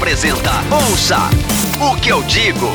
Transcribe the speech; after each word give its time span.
Apresenta 0.00 0.50
Ouça 0.74 1.18
o 1.78 2.00
que 2.00 2.08
eu 2.08 2.22
digo. 2.22 2.68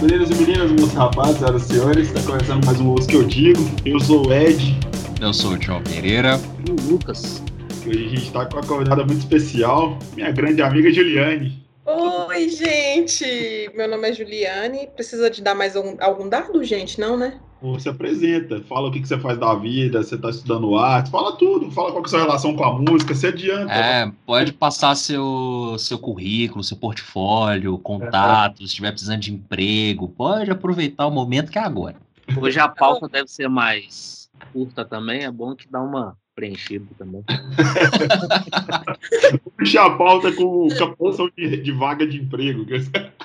Meninos 0.00 0.30
e 0.30 0.34
meninas, 0.36 0.72
meus 0.72 0.94
rapazes, 0.94 1.36
senhoras 1.36 1.62
e 1.62 1.66
senhores, 1.66 2.08
está 2.08 2.22
começando 2.22 2.64
mais 2.64 2.80
um 2.80 2.88
Ouça 2.88 3.04
o 3.04 3.08
que 3.08 3.16
eu 3.16 3.24
digo. 3.24 3.60
Eu 3.84 4.00
sou 4.00 4.26
o 4.26 4.32
Ed. 4.32 4.74
Eu 5.20 5.34
sou 5.34 5.52
o 5.52 5.62
João 5.62 5.82
Pereira. 5.82 6.40
E 6.66 6.70
o 6.70 6.92
Lucas. 6.92 7.42
E 7.84 7.90
hoje 7.90 8.06
a 8.06 8.08
gente 8.08 8.26
está 8.26 8.46
com 8.46 8.56
uma 8.56 8.66
convidada 8.66 9.04
muito 9.04 9.18
especial, 9.18 9.98
minha 10.16 10.32
grande 10.32 10.62
amiga 10.62 10.90
Juliane. 10.90 11.62
Oi, 11.84 12.48
gente! 12.48 13.70
Meu 13.74 13.86
nome 13.86 14.08
é 14.08 14.12
Juliane. 14.14 14.88
Precisa 14.96 15.28
de 15.28 15.42
dar 15.42 15.54
mais 15.54 15.76
algum, 15.76 15.94
algum 16.00 16.26
dado, 16.26 16.64
gente? 16.64 16.98
Não, 16.98 17.18
né? 17.18 17.38
Você 17.62 17.88
apresenta, 17.88 18.60
fala 18.62 18.88
o 18.88 18.92
que, 18.92 19.00
que 19.00 19.08
você 19.08 19.18
faz 19.18 19.38
da 19.38 19.54
vida, 19.54 20.02
você 20.02 20.14
está 20.14 20.28
estudando 20.28 20.76
arte, 20.76 21.10
fala 21.10 21.36
tudo, 21.36 21.70
fala 21.70 21.90
qual 21.90 22.02
que 22.02 22.08
é 22.08 22.10
a 22.10 22.10
sua 22.10 22.20
relação 22.20 22.54
com 22.54 22.64
a 22.64 22.78
música, 22.78 23.14
se 23.14 23.26
adianta. 23.26 23.72
É, 23.72 24.12
pode 24.26 24.52
passar 24.52 24.94
seu, 24.94 25.76
seu 25.78 25.98
currículo, 25.98 26.62
seu 26.62 26.76
portfólio, 26.76 27.78
contatos, 27.78 28.58
se 28.58 28.64
estiver 28.64 28.90
precisando 28.90 29.20
de 29.20 29.32
emprego, 29.32 30.08
pode 30.08 30.50
aproveitar 30.50 31.06
o 31.06 31.10
momento 31.10 31.50
que 31.50 31.58
é 31.58 31.62
agora. 31.62 31.96
Hoje 32.40 32.60
a 32.60 32.68
pauta 32.68 33.08
deve 33.08 33.28
ser 33.28 33.48
mais 33.48 34.28
curta 34.52 34.84
também, 34.84 35.24
é 35.24 35.30
bom 35.30 35.54
que 35.54 35.66
dá 35.68 35.80
uma 35.80 36.16
preenchida 36.34 36.86
também. 36.98 37.24
Puxa 39.56 39.82
a 39.82 39.96
pauta 39.96 40.30
com 40.32 40.68
captação 40.68 41.30
de, 41.36 41.56
de 41.56 41.72
vaga 41.72 42.06
de 42.06 42.18
emprego. 42.18 42.66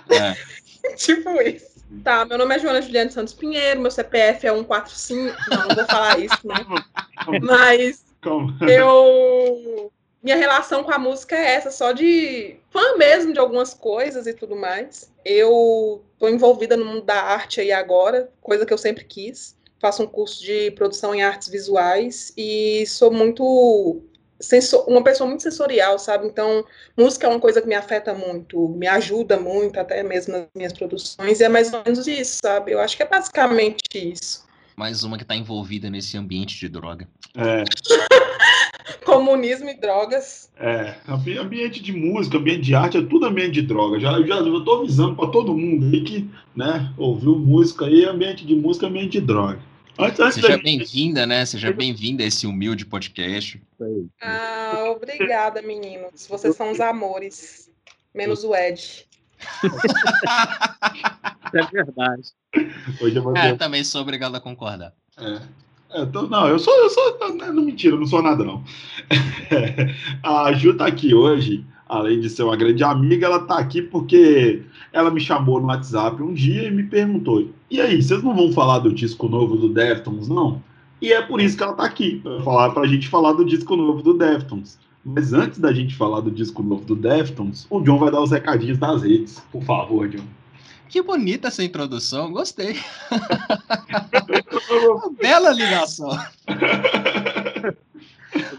É. 0.09 0.35
tipo 0.95 1.29
isso. 1.41 1.70
Tá, 2.03 2.25
meu 2.25 2.37
nome 2.37 2.55
é 2.55 2.59
Joana 2.59 2.81
Juliane 2.81 3.11
Santos 3.11 3.33
Pinheiro, 3.33 3.81
meu 3.81 3.91
CPF 3.91 4.47
é 4.47 4.53
145. 4.53 5.37
Não, 5.49 5.67
não 5.67 5.75
vou 5.75 5.85
falar 5.85 6.19
isso, 6.19 6.47
né? 6.47 6.55
Mas 7.41 8.05
Calma. 8.21 8.57
eu. 8.61 9.91
Minha 10.23 10.35
relação 10.35 10.83
com 10.83 10.91
a 10.91 10.99
música 10.99 11.35
é 11.35 11.55
essa, 11.55 11.71
só 11.71 11.91
de 11.91 12.55
fã 12.69 12.95
mesmo 12.95 13.33
de 13.33 13.39
algumas 13.39 13.73
coisas 13.73 14.27
e 14.27 14.33
tudo 14.33 14.55
mais. 14.55 15.11
Eu 15.25 16.03
tô 16.19 16.29
envolvida 16.29 16.77
no 16.77 16.85
mundo 16.85 17.01
da 17.01 17.21
arte 17.21 17.59
aí 17.59 17.71
agora, 17.71 18.31
coisa 18.39 18.65
que 18.65 18.73
eu 18.73 18.77
sempre 18.77 19.03
quis. 19.03 19.57
Faço 19.79 20.03
um 20.03 20.07
curso 20.07 20.43
de 20.43 20.69
produção 20.71 21.13
em 21.13 21.23
artes 21.23 21.47
visuais 21.47 22.31
e 22.37 22.85
sou 22.85 23.11
muito 23.11 24.03
sensor, 24.41 24.85
uma 24.89 25.03
pessoa 25.03 25.27
muito 25.27 25.43
sensorial, 25.43 25.97
sabe? 25.99 26.27
Então, 26.27 26.65
música 26.97 27.27
é 27.27 27.29
uma 27.29 27.39
coisa 27.39 27.61
que 27.61 27.67
me 27.67 27.75
afeta 27.75 28.13
muito, 28.13 28.67
me 28.69 28.87
ajuda 28.87 29.39
muito, 29.39 29.79
até 29.79 30.03
mesmo 30.03 30.33
nas 30.33 30.47
minhas 30.55 30.73
produções, 30.73 31.39
e 31.39 31.43
é 31.43 31.49
mais 31.49 31.71
ou 31.73 31.81
menos 31.85 32.07
isso, 32.07 32.39
sabe? 32.43 32.71
Eu 32.71 32.79
acho 32.79 32.97
que 32.97 33.03
é 33.03 33.07
basicamente 33.07 33.79
isso. 33.95 34.45
Mais 34.75 35.03
uma 35.03 35.17
que 35.17 35.23
está 35.23 35.35
envolvida 35.35 35.89
nesse 35.89 36.17
ambiente 36.17 36.57
de 36.59 36.67
droga. 36.69 37.07
É, 37.35 37.63
Comunismo 39.05 39.69
e 39.69 39.73
drogas. 39.73 40.49
é, 40.59 40.95
ambi- 41.07 41.37
ambiente 41.37 41.81
de 41.81 41.91
música, 41.91 42.37
ambiente 42.37 42.61
de 42.61 42.75
arte, 42.75 42.97
é 42.97 43.01
tudo 43.01 43.25
ambiente 43.25 43.53
de 43.53 43.61
droga. 43.63 43.99
Já, 43.99 44.11
já 44.21 44.35
eu 44.35 44.63
tô 44.63 44.75
avisando 44.79 45.15
para 45.15 45.29
todo 45.29 45.55
mundo 45.55 45.85
aí 45.85 46.03
que, 46.03 46.29
né, 46.55 46.91
ouviu 46.97 47.35
música 47.37 47.85
aí, 47.85 48.05
ambiente 48.05 48.45
de 48.45 48.55
música, 48.55 48.87
ambiente 48.87 49.11
de 49.13 49.21
droga. 49.21 49.59
Antes, 50.01 50.19
antes 50.19 50.41
da 50.41 50.47
Seja 50.47 50.57
bem-vinda, 50.57 51.25
né? 51.25 51.45
Seja 51.45 51.71
bem-vinda 51.71 52.23
a 52.23 52.27
esse 52.27 52.47
humilde 52.47 52.85
podcast. 52.85 53.61
Ah, 54.21 54.85
obrigada, 54.95 55.61
meninos. 55.61 56.27
Vocês 56.27 56.55
são 56.55 56.71
os 56.71 56.79
amores. 56.79 57.69
Menos 58.13 58.43
o 58.43 58.55
Ed. 58.55 59.07
É 61.53 61.65
verdade. 61.65 62.29
Hoje 63.01 63.15
eu 63.17 63.23
vou 63.23 63.35
É, 63.35 63.53
também 63.55 63.83
sou 63.83 64.01
obrigado 64.01 64.33
a 64.35 64.39
concordar. 64.39 64.93
É. 65.17 65.41
É, 66.01 66.05
tô- 66.05 66.21
não, 66.27 66.47
eu 66.47 66.57
sou, 66.57 66.73
eu 66.77 66.89
sou, 66.89 67.17
não, 67.19 67.53
não 67.53 67.63
mentira, 67.63 67.95
eu 67.95 67.99
não 67.99 68.05
sou 68.05 68.21
nada 68.21 68.41
não. 68.41 68.63
a 70.23 70.53
Ju 70.53 70.77
tá 70.77 70.85
aqui 70.85 71.13
hoje, 71.13 71.65
além 71.91 72.21
de 72.21 72.29
ser 72.29 72.43
uma 72.43 72.55
grande 72.55 72.83
amiga, 72.83 73.25
ela 73.25 73.39
tá 73.39 73.57
aqui 73.57 73.81
porque 73.81 74.61
ela 74.93 75.11
me 75.11 75.19
chamou 75.19 75.59
no 75.59 75.67
WhatsApp 75.67 76.23
um 76.23 76.33
dia 76.33 76.69
e 76.69 76.71
me 76.71 76.83
perguntou: 76.83 77.49
"E 77.69 77.81
aí, 77.81 78.01
vocês 78.01 78.23
não 78.23 78.33
vão 78.33 78.53
falar 78.53 78.79
do 78.79 78.93
disco 78.93 79.27
novo 79.27 79.57
do 79.57 79.67
Deftones, 79.67 80.29
não?" 80.29 80.63
E 81.01 81.11
é 81.11 81.21
por 81.21 81.41
isso 81.41 81.57
que 81.57 81.63
ela 81.63 81.73
tá 81.73 81.83
aqui, 81.83 82.21
para 82.23 82.41
falar 82.41 82.69
pra 82.69 82.87
gente 82.87 83.09
falar 83.09 83.33
do 83.33 83.43
disco 83.43 83.75
novo 83.75 84.01
do 84.01 84.13
Deftones. 84.13 84.79
Mas 85.03 85.33
antes 85.33 85.59
da 85.59 85.73
gente 85.73 85.95
falar 85.95 86.21
do 86.21 86.31
disco 86.31 86.63
novo 86.63 86.85
do 86.85 86.95
Deftones, 86.95 87.67
o 87.69 87.81
John 87.81 87.97
vai 87.97 88.11
dar 88.11 88.21
os 88.21 88.31
recadinhos 88.31 88.77
das 88.77 89.01
redes. 89.01 89.41
Por 89.51 89.63
favor, 89.63 90.07
John. 90.07 90.23
Que 90.87 91.01
bonita 91.01 91.47
essa 91.47 91.63
introdução, 91.63 92.31
gostei. 92.31 92.77
Uma 94.69 95.11
bela 95.19 95.51
ligação. 95.51 96.09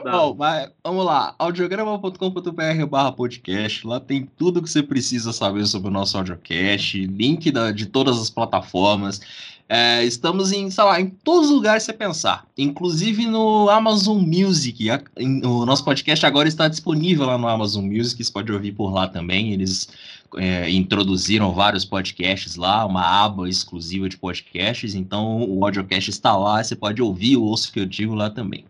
Bom, 0.04 0.34
vai, 0.34 0.68
vamos 0.84 1.04
lá. 1.04 1.34
audiograma.com.br 1.38 2.86
barra 2.88 3.12
podcast. 3.12 3.86
Lá 3.86 4.00
tem 4.00 4.28
tudo 4.36 4.62
que 4.62 4.68
você 4.70 4.82
precisa 4.82 5.32
saber 5.32 5.66
sobre 5.66 5.88
o 5.88 5.90
nosso 5.92 6.16
audiocast, 6.16 7.06
link 7.06 7.50
da- 7.50 7.72
de 7.72 7.86
todas 7.86 8.18
as 8.20 8.28
plataformas. 8.30 9.20
É, 9.68 10.04
estamos 10.04 10.52
em, 10.52 10.70
sei 10.70 10.84
lá, 10.84 11.00
em 11.00 11.08
todos 11.08 11.48
os 11.48 11.54
lugares 11.56 11.82
que 11.86 11.92
você 11.92 11.96
pensar. 11.96 12.44
Inclusive 12.58 13.26
no 13.26 13.70
Amazon 13.70 14.20
Music. 14.20 14.90
A- 14.90 15.02
em- 15.16 15.44
o 15.46 15.64
nosso 15.64 15.84
podcast 15.84 16.26
agora 16.26 16.46
está 16.48 16.68
disponível 16.68 17.24
lá 17.26 17.38
no 17.38 17.48
Amazon 17.48 17.84
Music. 17.86 18.22
Você 18.22 18.30
pode 18.32 18.52
ouvir 18.52 18.72
por 18.72 18.92
lá 18.92 19.08
também. 19.08 19.52
Eles 19.52 19.88
é, 20.36 20.68
introduziram 20.70 21.52
vários 21.52 21.84
podcasts 21.84 22.56
lá, 22.56 22.84
uma 22.86 23.02
aba 23.24 23.48
exclusiva 23.48 24.08
de 24.08 24.16
podcasts. 24.18 24.94
Então 24.94 25.42
o 25.48 25.64
audiocast 25.64 26.10
está 26.10 26.36
lá. 26.36 26.62
Você 26.62 26.76
pode 26.76 27.00
ouvir 27.00 27.36
o 27.38 27.44
Ouço 27.44 27.72
que 27.72 27.80
eu 27.80 27.86
digo 27.86 28.14
lá 28.14 28.28
também. 28.28 28.64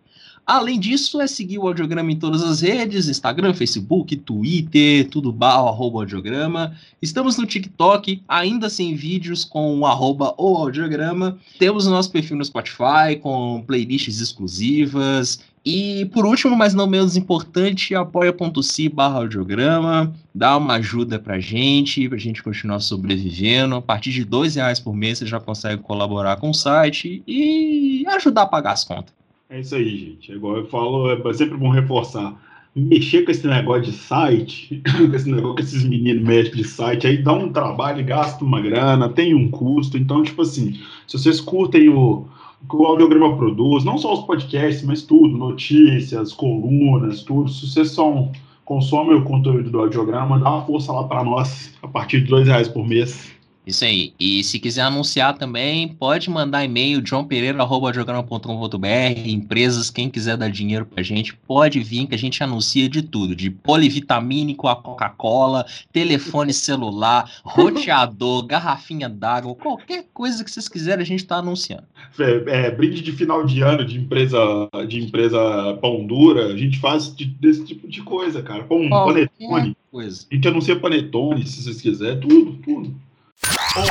Além 0.52 0.78
disso, 0.78 1.18
é 1.18 1.26
seguir 1.26 1.58
o 1.58 1.66
Audiograma 1.66 2.12
em 2.12 2.18
todas 2.18 2.42
as 2.42 2.60
redes, 2.60 3.08
Instagram, 3.08 3.54
Facebook, 3.54 4.14
Twitter, 4.18 5.08
tudo 5.08 5.32
barro, 5.32 5.66
arroba 5.66 6.00
Audiograma. 6.00 6.76
Estamos 7.00 7.38
no 7.38 7.46
TikTok, 7.46 8.22
ainda 8.28 8.68
sem 8.68 8.94
vídeos, 8.94 9.46
com 9.46 9.78
o 9.78 9.86
arroba 9.86 10.34
o 10.36 10.58
Audiograma. 10.58 11.38
Temos 11.58 11.86
o 11.86 11.90
nosso 11.90 12.12
perfil 12.12 12.36
no 12.36 12.44
Spotify, 12.44 13.16
com 13.18 13.64
playlists 13.66 14.20
exclusivas. 14.20 15.40
E, 15.64 16.04
por 16.12 16.26
último, 16.26 16.54
mas 16.54 16.74
não 16.74 16.86
menos 16.86 17.16
importante, 17.16 17.94
apoia.se 17.94 18.90
barra 18.90 19.20
audiograma. 19.20 20.14
Dá 20.34 20.58
uma 20.58 20.74
ajuda 20.74 21.18
pra 21.18 21.40
gente, 21.40 22.06
pra 22.10 22.18
gente 22.18 22.42
continuar 22.42 22.80
sobrevivendo. 22.80 23.76
A 23.76 23.80
partir 23.80 24.10
de 24.10 24.22
dois 24.22 24.56
reais 24.56 24.78
por 24.78 24.94
mês, 24.94 25.16
você 25.16 25.26
já 25.26 25.40
consegue 25.40 25.80
colaborar 25.80 26.36
com 26.36 26.50
o 26.50 26.54
site 26.54 27.22
e 27.26 28.04
ajudar 28.08 28.42
a 28.42 28.46
pagar 28.46 28.72
as 28.72 28.84
contas. 28.84 29.21
É 29.52 29.60
isso 29.60 29.74
aí, 29.74 29.98
gente. 29.98 30.32
É 30.32 30.34
igual 30.34 30.56
eu 30.56 30.66
falo, 30.66 31.10
é 31.10 31.34
sempre 31.34 31.58
bom 31.58 31.68
reforçar. 31.68 32.34
Mexer 32.74 33.22
com 33.22 33.30
esse 33.30 33.46
negócio 33.46 33.82
de 33.82 33.92
site, 33.92 34.82
com 34.96 35.14
esse 35.14 35.30
negócio 35.30 35.56
que 35.56 35.62
esses 35.62 35.84
meninos 35.84 36.24
mexem 36.24 36.54
de 36.54 36.64
site, 36.64 37.06
aí 37.06 37.22
dá 37.22 37.34
um 37.34 37.52
trabalho, 37.52 38.02
gasta 38.02 38.42
uma 38.42 38.62
grana, 38.62 39.10
tem 39.10 39.34
um 39.34 39.50
custo. 39.50 39.98
Então, 39.98 40.22
tipo 40.22 40.40
assim, 40.40 40.80
se 41.06 41.18
vocês 41.18 41.38
curtem 41.38 41.90
o, 41.90 42.24
que 42.66 42.74
o 42.74 42.86
audiograma 42.86 43.36
produz, 43.36 43.84
não 43.84 43.98
só 43.98 44.14
os 44.14 44.24
podcasts, 44.24 44.82
mas 44.84 45.02
tudo, 45.02 45.36
notícias, 45.36 46.32
colunas, 46.32 47.22
tudo. 47.22 47.50
Se 47.50 47.68
vocês 47.68 47.90
são, 47.90 48.32
consomem 48.64 49.16
o 49.16 49.22
conteúdo 49.22 49.70
do 49.70 49.80
audiograma, 49.80 50.38
dá 50.38 50.50
uma 50.50 50.64
força 50.64 50.90
lá 50.92 51.04
para 51.04 51.22
nós, 51.22 51.74
a 51.82 51.88
partir 51.88 52.22
de 52.22 52.28
dois 52.28 52.48
reais 52.48 52.68
por 52.68 52.88
mês. 52.88 53.30
Isso 53.64 53.84
aí. 53.84 54.12
E 54.18 54.42
se 54.42 54.58
quiser 54.58 54.82
anunciar 54.82 55.38
também, 55.38 55.86
pode 55.88 56.28
mandar 56.28 56.64
e-mail 56.64 57.00
joãopereira.com.br. 57.04 59.28
Empresas, 59.28 59.90
quem 59.90 60.10
quiser 60.10 60.36
dar 60.36 60.50
dinheiro 60.50 60.86
pra 60.86 61.02
gente, 61.02 61.34
pode 61.34 61.80
vir 61.80 62.06
que 62.06 62.14
a 62.14 62.18
gente 62.18 62.42
anuncia 62.42 62.88
de 62.88 63.02
tudo: 63.02 63.34
de 63.36 63.50
polivitamínico 63.50 64.68
a 64.68 64.76
Coca-Cola, 64.76 65.64
telefone 65.92 66.52
celular, 66.52 67.30
roteador, 67.44 68.44
garrafinha 68.46 69.08
d'água, 69.08 69.54
qualquer 69.54 70.06
coisa 70.12 70.44
que 70.44 70.50
vocês 70.50 70.68
quiserem, 70.68 71.02
a 71.02 71.06
gente 71.06 71.24
tá 71.24 71.36
anunciando. 71.36 71.84
É, 72.18 72.66
é, 72.66 72.70
brinde 72.70 73.00
de 73.00 73.12
final 73.12 73.44
de 73.46 73.62
ano 73.62 73.84
de 73.84 73.98
empresa 73.98 74.38
de 74.88 75.00
empresa 75.02 75.38
pão 75.80 76.04
dura, 76.06 76.46
a 76.46 76.56
gente 76.56 76.78
faz 76.78 77.14
de- 77.14 77.24
desse 77.26 77.64
tipo 77.64 77.88
de 77.88 78.02
coisa, 78.02 78.42
cara. 78.42 78.64
Pão, 78.64 78.88
Qualquer 78.88 79.28
panetone. 79.38 79.76
coisa. 79.90 80.26
A 80.30 80.34
gente 80.34 80.48
anuncia 80.48 80.78
panetone, 80.78 81.46
se 81.46 81.62
vocês 81.62 81.80
quiserem, 81.80 82.20
tudo, 82.20 82.52
tudo. 82.64 82.94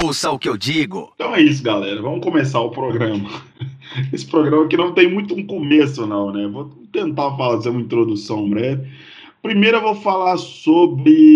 Ouça 0.03 0.29
o 0.29 0.37
que 0.37 0.47
eu 0.47 0.55
digo. 0.57 1.11
Então 1.15 1.35
é 1.35 1.41
isso, 1.41 1.63
galera. 1.63 2.01
Vamos 2.01 2.23
começar 2.23 2.59
o 2.59 2.69
programa. 2.69 3.29
Esse 4.13 4.25
programa 4.25 4.65
aqui 4.65 4.77
não 4.77 4.93
tem 4.93 5.11
muito 5.11 5.33
um 5.33 5.45
começo, 5.45 6.05
não, 6.05 6.31
né? 6.31 6.47
Vou 6.47 6.69
tentar 6.91 7.35
fazer 7.35 7.69
uma 7.69 7.81
introdução 7.81 8.49
breve. 8.49 8.87
Primeiro 9.41 9.77
eu 9.77 9.81
vou 9.81 9.95
falar 9.95 10.37
sobre 10.37 11.31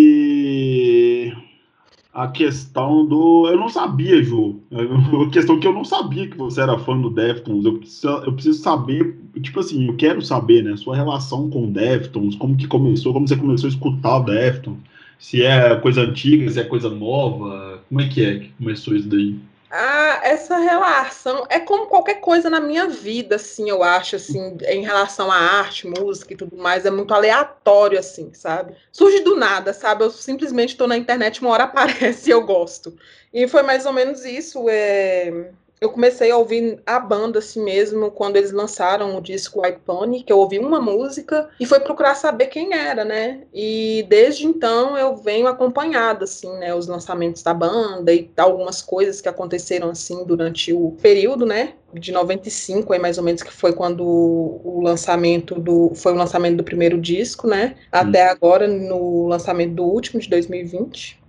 a 2.14 2.28
questão 2.28 3.06
do. 3.06 3.48
Eu 3.50 3.58
não 3.58 3.68
sabia, 3.68 4.24
Ju. 4.24 4.62
A 4.72 5.30
questão 5.32 5.60
que 5.60 5.68
eu 5.68 5.74
não 5.74 5.84
sabia 5.84 6.28
que 6.28 6.38
você 6.38 6.62
era 6.62 6.78
fã 6.80 6.98
do 6.98 7.10
Deftones. 7.10 7.66
Eu 7.66 7.78
preciso, 7.80 8.08
eu 8.08 8.32
preciso 8.32 8.62
saber, 8.62 9.18
tipo 9.42 9.60
assim, 9.60 9.88
eu 9.88 9.96
quero 9.96 10.22
saber, 10.22 10.64
né? 10.64 10.78
Sua 10.78 10.96
relação 10.96 11.50
com 11.50 11.66
o 11.66 11.72
Deftones, 11.72 12.36
como 12.36 12.56
que 12.56 12.68
começou, 12.68 13.12
como 13.12 13.28
você 13.28 13.36
começou 13.36 13.68
a 13.68 13.72
escutar 13.72 14.18
o 14.18 14.24
Deftones. 14.24 14.80
Se 15.18 15.42
é 15.42 15.76
coisa 15.78 16.02
antiga, 16.02 16.50
se 16.50 16.60
é 16.60 16.64
coisa 16.64 16.90
nova. 16.90 17.65
Como 17.88 18.02
é 18.02 18.10
que 18.10 18.26
é 18.26 18.40
que 18.40 18.54
começou 18.54 18.96
isso 18.96 19.08
daí? 19.08 19.40
Ah, 19.70 20.22
essa 20.24 20.58
relação 20.58 21.46
é 21.50 21.60
como 21.60 21.88
qualquer 21.88 22.22
coisa 22.22 22.50
na 22.50 22.62
minha 22.62 22.88
vida, 22.88 23.36
assim, 23.36 23.70
eu 23.70 23.84
acho, 23.84 24.16
assim, 24.16 24.58
em 24.68 24.84
relação 24.84 25.30
à 25.32 25.36
arte, 25.36 25.88
música 25.88 26.34
e 26.34 26.38
tudo 26.38 26.56
mais, 26.56 26.86
é 26.86 26.92
muito 26.92 27.14
aleatório, 27.14 28.00
assim, 28.00 28.32
sabe? 28.34 28.76
Surge 28.92 29.20
do 29.20 29.36
nada, 29.36 29.74
sabe? 29.74 30.04
Eu 30.04 30.12
simplesmente 30.12 30.70
estou 30.70 30.88
na 30.88 30.98
internet, 30.98 31.42
uma 31.42 31.50
hora 31.50 31.64
aparece 31.66 32.30
e 32.30 32.34
eu 32.34 32.46
gosto. 32.46 32.96
E 33.34 33.48
foi 33.48 33.64
mais 33.64 33.86
ou 33.86 33.92
menos 33.92 34.24
isso. 34.24 34.66
É 34.70 35.52
eu 35.80 35.90
comecei 35.90 36.32
a 36.32 36.38
ouvir 36.38 36.80
a 36.86 37.00
banda 37.00 37.40
assim 37.40 37.64
mesmo 37.64 38.10
quando 38.12 38.38
eles 38.38 38.52
lançaram 38.52 39.18
o 39.18 39.22
disco 39.22 39.62
White 39.62 39.80
Pony, 39.86 40.24
que 40.24 40.32
eu 40.32 40.40
ouvi 40.40 40.58
uma 40.58 40.80
música 40.80 41.50
e 41.60 41.66
foi 41.66 41.80
procurar 41.80 42.16
saber 42.16 42.48
quem 42.48 42.74
era, 42.74 43.04
né? 43.04 43.42
E 43.54 44.06
desde 44.08 44.46
então 44.46 44.98
eu 44.98 45.16
venho 45.16 45.48
acompanhado 45.48 46.24
assim, 46.24 46.52
né, 46.58 46.74
os 46.74 46.88
lançamentos 46.88 47.44
da 47.44 47.54
banda 47.54 48.14
e 48.14 48.30
algumas 48.38 48.82
coisas 48.82 49.22
que 49.22 49.30
aconteceram 49.30 49.90
assim 49.90 50.24
durante 50.26 50.72
o 50.74 50.92
período, 51.02 51.46
né, 51.46 51.74
de 51.94 52.12
95, 52.12 52.94
aí 52.94 53.00
mais 53.00 53.18
ou 53.18 53.24
menos 53.24 53.42
que 53.42 53.54
foi 53.54 53.74
quando 53.74 54.04
o 54.04 54.82
lançamento 54.84 55.56
do 55.56 55.92
foi 55.96 56.14
o 56.14 56.16
lançamento 56.16 56.58
do 56.58 56.64
primeiro 56.64 57.00
disco, 57.00 57.48
né? 57.48 57.76
Até 57.92 58.28
agora 58.28 58.68
no 58.68 59.28
lançamento 59.28 59.74
do 59.74 59.84
último 59.84 60.20
de 60.20 60.30
2020. 60.30 61.25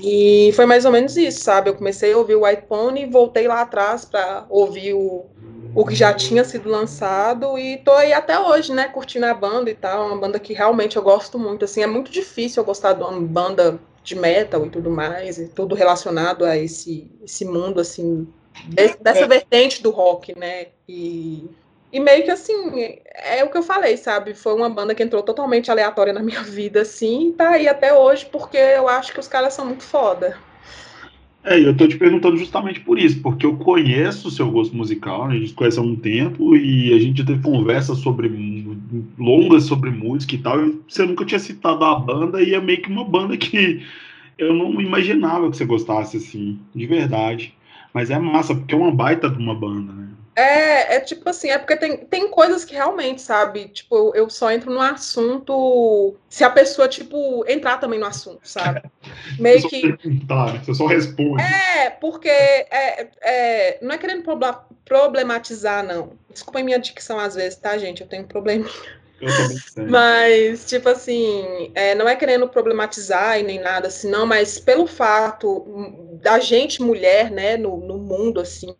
E 0.00 0.52
foi 0.54 0.66
mais 0.66 0.84
ou 0.84 0.92
menos 0.92 1.16
isso, 1.16 1.40
sabe? 1.40 1.70
Eu 1.70 1.74
comecei 1.74 2.12
a 2.12 2.18
ouvir 2.18 2.36
o 2.36 2.44
White 2.44 2.62
Pony 2.68 3.02
e 3.02 3.06
voltei 3.06 3.48
lá 3.48 3.62
atrás 3.62 4.04
para 4.04 4.46
ouvir 4.48 4.94
o, 4.94 5.26
o 5.74 5.84
que 5.84 5.94
já 5.94 6.12
tinha 6.14 6.44
sido 6.44 6.68
lançado 6.68 7.58
e 7.58 7.76
tô 7.78 7.92
aí 7.92 8.12
até 8.12 8.38
hoje, 8.38 8.72
né, 8.72 8.88
curtindo 8.88 9.26
a 9.26 9.34
banda 9.34 9.70
e 9.70 9.74
tal, 9.74 10.06
uma 10.06 10.16
banda 10.16 10.38
que 10.38 10.52
realmente 10.52 10.96
eu 10.96 11.02
gosto 11.02 11.38
muito, 11.38 11.64
assim, 11.64 11.82
é 11.82 11.86
muito 11.86 12.10
difícil 12.10 12.62
eu 12.62 12.66
gostar 12.66 12.92
de 12.92 13.02
uma 13.02 13.20
banda 13.20 13.78
de 14.02 14.14
metal 14.14 14.64
e 14.64 14.70
tudo 14.70 14.88
mais, 14.88 15.36
e 15.38 15.48
tudo 15.48 15.74
relacionado 15.74 16.44
a 16.44 16.56
esse, 16.56 17.10
esse 17.24 17.44
mundo, 17.44 17.80
assim, 17.80 18.26
dessa 19.00 19.24
é. 19.24 19.28
vertente 19.28 19.82
do 19.82 19.90
rock, 19.90 20.38
né, 20.38 20.68
e 20.88 21.50
e 21.92 22.00
meio 22.00 22.24
que 22.24 22.30
assim, 22.30 22.72
é 23.14 23.44
o 23.44 23.50
que 23.50 23.58
eu 23.58 23.62
falei, 23.62 23.96
sabe? 23.96 24.34
Foi 24.34 24.54
uma 24.54 24.68
banda 24.68 24.94
que 24.94 25.02
entrou 25.02 25.22
totalmente 25.22 25.70
aleatória 25.70 26.12
na 26.12 26.22
minha 26.24 26.42
vida, 26.42 26.82
assim, 26.82 27.28
e 27.28 27.32
tá 27.32 27.50
aí 27.50 27.68
até 27.68 27.92
hoje, 27.92 28.26
porque 28.26 28.56
eu 28.56 28.88
acho 28.88 29.12
que 29.12 29.20
os 29.20 29.28
caras 29.28 29.54
são 29.54 29.66
muito 29.66 29.82
foda. 29.82 30.36
É, 31.46 31.60
eu 31.60 31.76
tô 31.76 31.86
te 31.86 31.96
perguntando 31.96 32.36
justamente 32.36 32.80
por 32.80 32.98
isso, 32.98 33.22
porque 33.22 33.46
eu 33.46 33.56
conheço 33.56 34.26
o 34.26 34.30
seu 34.32 34.50
gosto 34.50 34.76
musical, 34.76 35.26
a 35.26 35.32
gente 35.32 35.54
conhece 35.54 35.78
há 35.78 35.82
um 35.82 35.94
tempo 35.94 36.56
e 36.56 36.92
a 36.92 36.98
gente 36.98 37.24
teve 37.24 37.40
conversas 37.40 37.98
sobre 37.98 38.28
longas 39.16 39.62
sobre 39.62 39.90
música 39.90 40.34
e 40.34 40.38
tal. 40.38 40.66
E 40.66 40.80
você 40.88 41.06
nunca 41.06 41.24
tinha 41.24 41.38
citado 41.38 41.84
a 41.84 41.94
banda 41.94 42.42
e 42.42 42.52
é 42.52 42.60
meio 42.60 42.82
que 42.82 42.90
uma 42.90 43.04
banda 43.04 43.36
que 43.38 43.80
eu 44.36 44.52
não 44.52 44.80
imaginava 44.80 45.48
que 45.48 45.56
você 45.56 45.64
gostasse 45.64 46.16
assim, 46.16 46.58
de 46.74 46.84
verdade. 46.84 47.54
Mas 47.94 48.10
é 48.10 48.18
massa, 48.18 48.52
porque 48.52 48.74
é 48.74 48.78
uma 48.78 48.90
baita 48.90 49.30
de 49.30 49.38
uma 49.38 49.54
banda, 49.54 49.92
né? 49.92 50.05
É, 50.36 50.96
é 50.96 51.00
tipo 51.00 51.26
assim, 51.30 51.48
é 51.48 51.56
porque 51.56 51.76
tem, 51.76 51.96
tem 51.96 52.28
coisas 52.28 52.62
que 52.62 52.74
realmente, 52.74 53.22
sabe? 53.22 53.68
Tipo, 53.68 54.12
eu 54.14 54.28
só 54.28 54.50
entro 54.50 54.70
no 54.70 54.82
assunto 54.82 56.14
se 56.28 56.44
a 56.44 56.50
pessoa, 56.50 56.86
tipo, 56.86 57.42
entrar 57.48 57.78
também 57.78 57.98
no 57.98 58.04
assunto, 58.04 58.46
sabe? 58.46 58.82
Meio 59.40 59.62
você 59.62 59.68
que. 59.96 60.26
Tá, 60.26 60.58
você 60.58 60.74
só 60.74 60.86
responde. 60.86 61.42
É, 61.42 61.88
porque 61.88 62.28
é, 62.28 63.08
é, 63.22 63.78
não 63.80 63.94
é 63.94 63.98
querendo 63.98 64.22
problematizar, 64.84 65.82
não. 65.82 66.12
Desculpa 66.30 66.58
a 66.58 66.62
minha 66.62 66.78
dicção 66.78 67.18
às 67.18 67.34
vezes, 67.34 67.58
tá, 67.58 67.78
gente? 67.78 68.02
Eu 68.02 68.06
tenho 68.06 68.24
também 68.24 68.62
sei. 69.72 69.86
Mas, 69.86 70.66
tipo 70.66 70.88
assim, 70.90 71.70
é, 71.74 71.94
não 71.94 72.06
é 72.06 72.14
querendo 72.14 72.46
problematizar 72.46 73.40
e 73.40 73.42
nem 73.42 73.58
nada 73.58 73.88
assim, 73.88 74.10
não, 74.10 74.26
mas 74.26 74.58
pelo 74.58 74.86
fato 74.86 75.64
da 76.20 76.38
gente, 76.38 76.82
mulher, 76.82 77.30
né, 77.30 77.56
no, 77.56 77.78
no 77.78 77.96
mundo, 77.96 78.40
assim, 78.40 78.76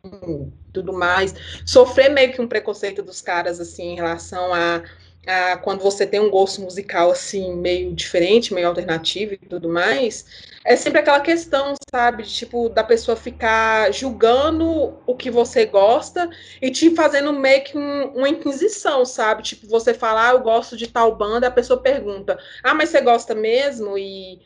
tudo 0.76 0.92
mais, 0.92 1.34
sofrer 1.64 2.10
meio 2.10 2.32
que 2.32 2.40
um 2.40 2.46
preconceito 2.46 3.02
dos 3.02 3.22
caras, 3.22 3.58
assim, 3.58 3.92
em 3.92 3.94
relação 3.96 4.52
a, 4.52 4.82
a 5.26 5.56
quando 5.56 5.82
você 5.82 6.06
tem 6.06 6.20
um 6.20 6.30
gosto 6.30 6.60
musical, 6.60 7.10
assim, 7.10 7.54
meio 7.56 7.92
diferente, 7.92 8.54
meio 8.54 8.68
alternativo 8.68 9.34
e 9.34 9.36
tudo 9.36 9.68
mais, 9.68 10.24
é 10.66 10.74
sempre 10.74 10.98
aquela 10.98 11.20
questão, 11.20 11.74
sabe, 11.88 12.24
de, 12.24 12.34
tipo, 12.34 12.68
da 12.68 12.82
pessoa 12.82 13.16
ficar 13.16 13.92
julgando 13.92 14.94
o 15.06 15.14
que 15.14 15.30
você 15.30 15.64
gosta 15.64 16.28
e 16.60 16.70
te 16.70 16.94
fazendo 16.94 17.32
meio 17.32 17.62
que 17.62 17.78
um, 17.78 18.08
uma 18.16 18.28
inquisição, 18.28 19.04
sabe? 19.04 19.44
Tipo, 19.44 19.68
você 19.68 19.94
falar, 19.94 20.30
ah, 20.30 20.32
eu 20.32 20.40
gosto 20.40 20.76
de 20.76 20.88
tal 20.88 21.14
banda, 21.14 21.46
a 21.46 21.52
pessoa 21.52 21.80
pergunta, 21.80 22.36
ah, 22.64 22.74
mas 22.74 22.88
você 22.88 23.00
gosta 23.00 23.32
mesmo? 23.32 23.96
E 23.96 24.40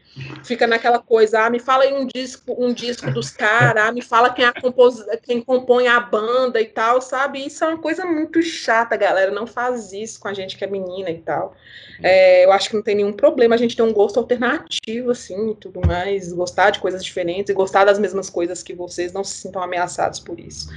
fica 0.45 0.67
naquela 0.67 0.99
coisa, 0.99 1.47
ah, 1.47 1.51
me 1.51 1.59
fala 1.59 1.85
aí 1.85 1.95
um 1.95 2.07
disco, 2.07 2.55
um 2.59 2.73
disco 2.73 3.11
dos 3.11 3.31
caras, 3.31 3.85
ah, 3.85 3.93
me 3.93 4.03
fala 4.03 4.31
quem, 4.31 4.45
é 4.45 4.53
compos... 4.53 5.03
quem 5.23 5.41
compõe 5.41 5.89
a 5.89 6.01
banda 6.01 6.61
e 6.61 6.67
tal, 6.67 7.01
sabe? 7.01 7.47
Isso 7.47 7.65
é 7.65 7.69
uma 7.69 7.79
coisa 7.79 8.05
muito 8.05 8.43
chata, 8.43 8.95
galera. 8.95 9.31
Não 9.31 9.47
faz 9.47 9.93
isso 9.93 10.21
com 10.21 10.29
a 10.29 10.35
gente 10.35 10.59
que 10.59 10.65
é 10.65 10.67
menina 10.71 11.11
e 11.11 11.19
tal. 11.19 11.55
É, 12.03 12.45
eu 12.45 12.53
acho 12.53 12.71
que 12.71 12.77
não 12.77 12.83
tem 12.83 12.95
nenhum 12.95 13.13
problema 13.13 13.55
a 13.55 13.59
gente 13.59 13.77
ter 13.77 13.83
um 13.83 13.93
gosto 13.93 14.19
alternativo, 14.19 15.11
assim, 15.11 15.51
e 15.51 15.55
tudo 15.57 15.81
mais, 15.87 16.33
gostar 16.33 16.71
de 16.71 16.79
coisas 16.79 17.05
diferentes 17.05 17.51
e 17.51 17.55
gostar 17.55 17.85
das 17.85 17.99
mesmas 17.99 18.31
coisas 18.31 18.63
que 18.63 18.75
vocês, 18.75 19.13
não 19.13 19.25
se 19.25 19.35
sintam 19.35 19.63
ameaçados 19.63 20.21
por 20.21 20.39
isso. 20.41 20.69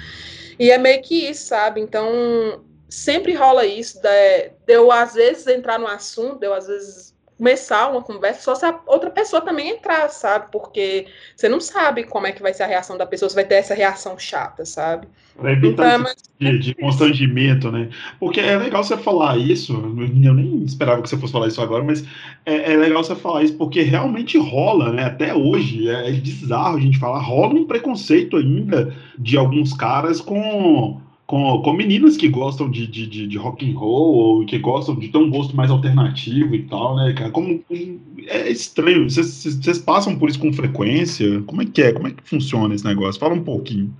E 0.60 0.72
é 0.72 0.78
meio 0.78 1.02
que 1.02 1.30
isso, 1.30 1.48
sabe? 1.48 1.82
Então, 1.82 2.64
sempre 2.90 3.34
rola 3.34 3.66
isso, 3.66 4.02
de, 4.02 4.50
de 4.66 4.74
eu 4.74 4.92
às 4.92 5.14
vezes 5.14 5.48
entrar 5.48 5.80
no 5.80 5.88
assunto, 5.88 6.40
de 6.40 6.48
eu 6.48 6.54
às 6.54 6.68
vezes 6.68 7.13
começar 7.38 7.90
uma 7.90 8.02
conversa 8.02 8.42
só 8.42 8.56
se 8.56 8.66
a 8.66 8.80
outra 8.86 9.10
pessoa 9.10 9.42
também 9.42 9.70
entrar, 9.70 10.10
sabe? 10.10 10.52
Porque 10.52 11.08
você 11.36 11.50
não 11.50 11.60
sabe 11.60 12.04
como 12.04 12.28
é 12.28 12.32
que 12.32 12.42
vai 12.42 12.54
ser 12.54 12.64
a 12.64 12.68
reação 12.68 12.98
da 12.98 13.06
pessoa, 13.06 13.30
se 13.30 13.36
vai 13.36 13.46
ter 13.46 13.56
essa 13.56 13.74
reação 13.74 14.18
chata, 14.18 14.66
sabe? 14.66 15.08
Para 15.36 15.52
evitar 15.52 16.00
então, 16.00 16.14
de, 16.40 16.60
de, 16.60 16.76
constrangimento, 16.76 17.72
né? 17.72 17.90
Porque 18.20 18.40
é 18.40 18.56
legal 18.56 18.84
você 18.84 18.96
falar 18.96 19.38
isso, 19.38 19.74
eu 19.74 20.34
nem 20.34 20.64
esperava 20.64 21.02
que 21.02 21.10
você 21.10 21.18
fosse 21.18 21.34
falar 21.34 21.48
isso 21.48 21.62
agora, 21.62 21.84
mas 21.84 22.06
é, 22.46 22.74
é 22.74 22.78
legal 22.78 23.04
você 23.04 23.16
falar 23.16 23.44
isso 23.44 23.58
porque 23.58 23.82
realmente 23.82 24.38
rola, 24.38 24.92
né? 24.92 25.06
Até 25.06 25.34
hoje, 25.34 25.90
é, 25.90 26.10
é 26.10 26.12
bizarro 26.12 26.78
a 26.78 26.80
gente 26.80 27.00
falar, 27.00 27.20
rola 27.20 27.56
um 27.56 27.66
preconceito 27.66 28.38
ainda 28.38 28.96
de 29.18 29.36
alguns 29.36 29.74
caras 29.74 30.22
com 30.22 31.02
com, 31.34 31.64
com 31.64 31.74
meninas 31.74 32.16
que 32.16 32.30
gostam 32.30 32.70
de, 32.70 32.86
de, 32.86 33.08
de, 33.08 33.26
de 33.26 33.38
rock 33.40 33.68
and 33.68 33.76
roll, 33.76 34.16
ou 34.16 34.46
que 34.46 34.60
gostam 34.60 34.96
de 34.96 35.08
ter 35.08 35.18
um 35.18 35.32
gosto 35.32 35.56
mais 35.56 35.72
alternativo 35.72 36.54
e 36.54 36.62
tal, 36.68 36.96
né, 36.96 37.12
cara? 37.12 37.32
Como, 37.32 37.60
é 38.28 38.52
estranho. 38.52 39.10
Vocês 39.10 39.80
passam 39.80 40.16
por 40.16 40.30
isso 40.30 40.38
com 40.38 40.54
frequência? 40.54 41.42
Como 41.48 41.64
é 41.64 41.66
que 41.66 41.82
é? 41.82 41.92
Como 41.92 42.08
é 42.08 42.12
que 42.12 42.22
funciona 42.24 42.76
esse 42.76 42.86
negócio? 42.86 43.20
Fala 43.20 43.34
um 43.34 43.44
pouquinho. 43.44 43.92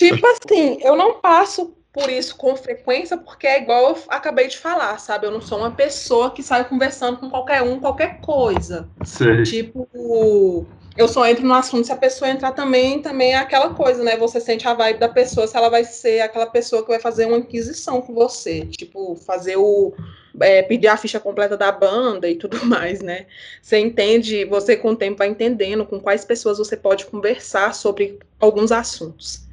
Tipo 0.00 0.26
assim, 0.26 0.78
eu 0.82 0.96
não 0.96 1.20
passo 1.20 1.72
por 1.92 2.10
isso 2.10 2.36
com 2.36 2.56
frequência, 2.56 3.16
porque 3.16 3.46
é 3.46 3.62
igual 3.62 3.90
eu 3.90 3.96
acabei 4.08 4.48
de 4.48 4.58
falar, 4.58 4.98
sabe? 4.98 5.28
Eu 5.28 5.30
não 5.30 5.40
sou 5.40 5.58
uma 5.58 5.70
pessoa 5.70 6.32
que 6.32 6.42
sai 6.42 6.68
conversando 6.68 7.18
com 7.18 7.30
qualquer 7.30 7.62
um, 7.62 7.78
qualquer 7.78 8.20
coisa. 8.20 8.88
Sei. 9.04 9.44
Tipo, 9.44 10.66
eu 11.00 11.08
só 11.08 11.26
entro 11.26 11.46
no 11.46 11.54
assunto 11.54 11.86
se 11.86 11.92
a 11.92 11.96
pessoa 11.96 12.30
entrar 12.30 12.52
também, 12.52 13.00
também 13.00 13.32
é 13.32 13.36
aquela 13.36 13.72
coisa, 13.72 14.02
né? 14.02 14.16
Você 14.18 14.38
sente 14.38 14.68
a 14.68 14.74
vibe 14.74 14.98
da 14.98 15.08
pessoa, 15.08 15.46
se 15.46 15.56
ela 15.56 15.70
vai 15.70 15.82
ser 15.82 16.20
aquela 16.20 16.46
pessoa 16.46 16.82
que 16.82 16.88
vai 16.88 17.00
fazer 17.00 17.24
uma 17.24 17.38
inquisição 17.38 18.02
com 18.02 18.12
você, 18.12 18.66
tipo, 18.66 19.16
fazer 19.16 19.56
o. 19.56 19.94
É, 20.38 20.62
pedir 20.62 20.86
a 20.88 20.96
ficha 20.96 21.18
completa 21.18 21.56
da 21.56 21.72
banda 21.72 22.28
e 22.28 22.36
tudo 22.36 22.62
mais, 22.66 23.00
né? 23.00 23.26
Você 23.62 23.78
entende, 23.78 24.44
você 24.44 24.76
com 24.76 24.90
o 24.90 24.96
tempo 24.96 25.18
vai 25.18 25.28
entendendo 25.28 25.86
com 25.86 25.98
quais 25.98 26.24
pessoas 26.24 26.58
você 26.58 26.76
pode 26.76 27.06
conversar 27.06 27.74
sobre 27.74 28.18
alguns 28.38 28.70
assuntos. 28.70 29.49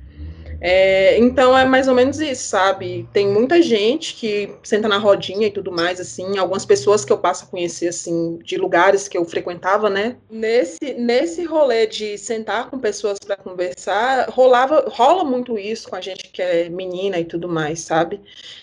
É, 0.59 1.17
então 1.17 1.57
é 1.57 1.65
mais 1.65 1.87
ou 1.87 1.93
menos 1.93 2.19
isso, 2.19 2.49
sabe? 2.49 3.07
Tem 3.13 3.27
muita 3.27 3.61
gente 3.61 4.15
que 4.15 4.49
senta 4.63 4.87
na 4.87 4.97
rodinha 4.97 5.47
e 5.47 5.51
tudo 5.51 5.71
mais, 5.71 5.99
assim, 5.99 6.37
algumas 6.37 6.65
pessoas 6.65 7.05
que 7.05 7.13
eu 7.13 7.17
passo 7.17 7.45
a 7.45 7.47
conhecer, 7.47 7.89
assim, 7.89 8.39
de 8.43 8.57
lugares 8.57 9.07
que 9.07 9.17
eu 9.17 9.25
frequentava, 9.25 9.89
né? 9.89 10.17
Nesse, 10.29 10.93
nesse 10.95 11.43
rolê 11.43 11.85
de 11.85 12.17
sentar 12.17 12.69
com 12.69 12.79
pessoas 12.79 13.19
para 13.19 13.35
conversar, 13.35 14.29
rolava, 14.29 14.85
rola 14.89 15.23
muito 15.23 15.57
isso 15.57 15.89
com 15.89 15.95
a 15.95 16.01
gente 16.01 16.29
que 16.29 16.41
é 16.41 16.69
menina 16.69 17.19
e 17.19 17.25
tudo 17.25 17.47
mais, 17.47 17.81
sabe? 17.81 18.19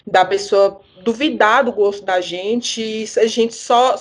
Da 0.07 0.25
pessoa 0.25 0.81
duvidar 1.03 1.65
do 1.65 1.73
gosto 1.73 2.05
da 2.05 2.21
gente, 2.21 3.05
a 3.17 3.27
gente 3.27 3.55
só 3.55 3.97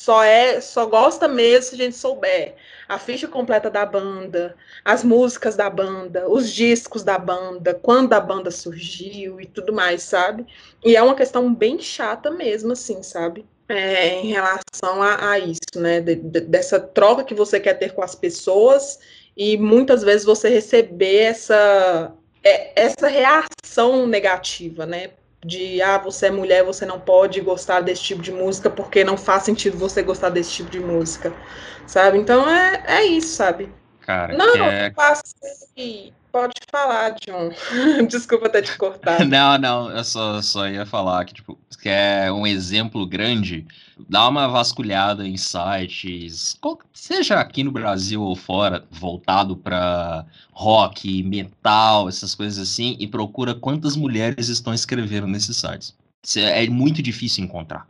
só 0.00 0.24
é, 0.24 0.60
só 0.62 0.86
gosta 0.86 1.28
mesmo 1.28 1.62
se 1.62 1.74
a 1.74 1.78
gente 1.78 1.94
souber 1.94 2.54
a 2.90 2.98
ficha 2.98 3.28
completa 3.28 3.70
da 3.70 3.86
banda, 3.86 4.56
as 4.84 5.04
músicas 5.04 5.54
da 5.54 5.70
banda, 5.70 6.28
os 6.28 6.52
discos 6.52 7.04
da 7.04 7.16
banda, 7.16 7.72
quando 7.72 8.12
a 8.14 8.20
banda 8.20 8.50
surgiu 8.50 9.40
e 9.40 9.46
tudo 9.46 9.72
mais, 9.72 10.02
sabe? 10.02 10.44
E 10.84 10.96
é 10.96 11.02
uma 11.02 11.14
questão 11.14 11.54
bem 11.54 11.78
chata 11.78 12.32
mesmo, 12.32 12.72
assim, 12.72 13.00
sabe? 13.00 13.46
É, 13.68 14.18
em 14.18 14.32
relação 14.32 15.00
a, 15.00 15.30
a 15.30 15.38
isso, 15.38 15.76
né? 15.76 16.00
De, 16.00 16.16
de, 16.16 16.40
dessa 16.40 16.80
troca 16.80 17.22
que 17.22 17.32
você 17.32 17.60
quer 17.60 17.74
ter 17.74 17.94
com 17.94 18.02
as 18.02 18.16
pessoas 18.16 18.98
e 19.36 19.56
muitas 19.56 20.02
vezes 20.02 20.26
você 20.26 20.48
receber 20.48 21.18
essa, 21.18 22.12
é, 22.42 22.82
essa 22.82 23.06
reação 23.06 24.04
negativa, 24.04 24.84
né? 24.84 25.10
De 25.44 25.80
ah, 25.80 25.98
você 25.98 26.26
é 26.26 26.30
mulher, 26.30 26.64
você 26.64 26.84
não 26.84 27.00
pode 27.00 27.40
gostar 27.40 27.80
desse 27.80 28.02
tipo 28.02 28.22
de 28.22 28.32
música 28.32 28.68
porque 28.68 29.02
não 29.02 29.16
faz 29.16 29.44
sentido 29.44 29.78
você 29.78 30.02
gostar 30.02 30.28
desse 30.28 30.52
tipo 30.52 30.70
de 30.70 30.80
música, 30.80 31.32
sabe? 31.86 32.18
Então 32.18 32.48
é, 32.48 32.82
é 32.86 33.04
isso, 33.04 33.36
sabe? 33.36 33.72
Cara, 34.00 34.36
não, 34.36 34.56
é... 34.56 34.90
passei, 34.90 36.12
Pode 36.32 36.54
falar, 36.70 37.10
John. 37.20 37.50
Desculpa 38.08 38.48
ter 38.48 38.62
te 38.62 38.76
cortado. 38.76 39.24
Não, 39.26 39.58
não, 39.58 39.90
eu 39.90 40.04
só, 40.04 40.40
só 40.40 40.68
ia 40.68 40.86
falar 40.86 41.24
que, 41.24 41.34
tipo, 41.34 41.58
que 41.80 41.88
é 41.88 42.30
um 42.30 42.46
exemplo 42.46 43.06
grande, 43.06 43.66
dá 44.08 44.28
uma 44.28 44.46
vasculhada 44.46 45.26
em 45.26 45.36
sites, 45.36 46.58
seja 46.92 47.40
aqui 47.40 47.64
no 47.64 47.72
Brasil 47.72 48.22
ou 48.22 48.36
fora, 48.36 48.84
voltado 48.90 49.56
para 49.56 50.24
rock, 50.52 51.22
metal, 51.22 52.08
essas 52.08 52.34
coisas 52.34 52.58
assim, 52.58 52.96
e 52.98 53.06
procura 53.06 53.54
quantas 53.54 53.96
mulheres 53.96 54.48
estão 54.48 54.74
escrevendo 54.74 55.26
nesses 55.26 55.56
sites. 55.56 55.96
É 56.36 56.66
muito 56.68 57.02
difícil 57.02 57.44
encontrar. 57.44 57.88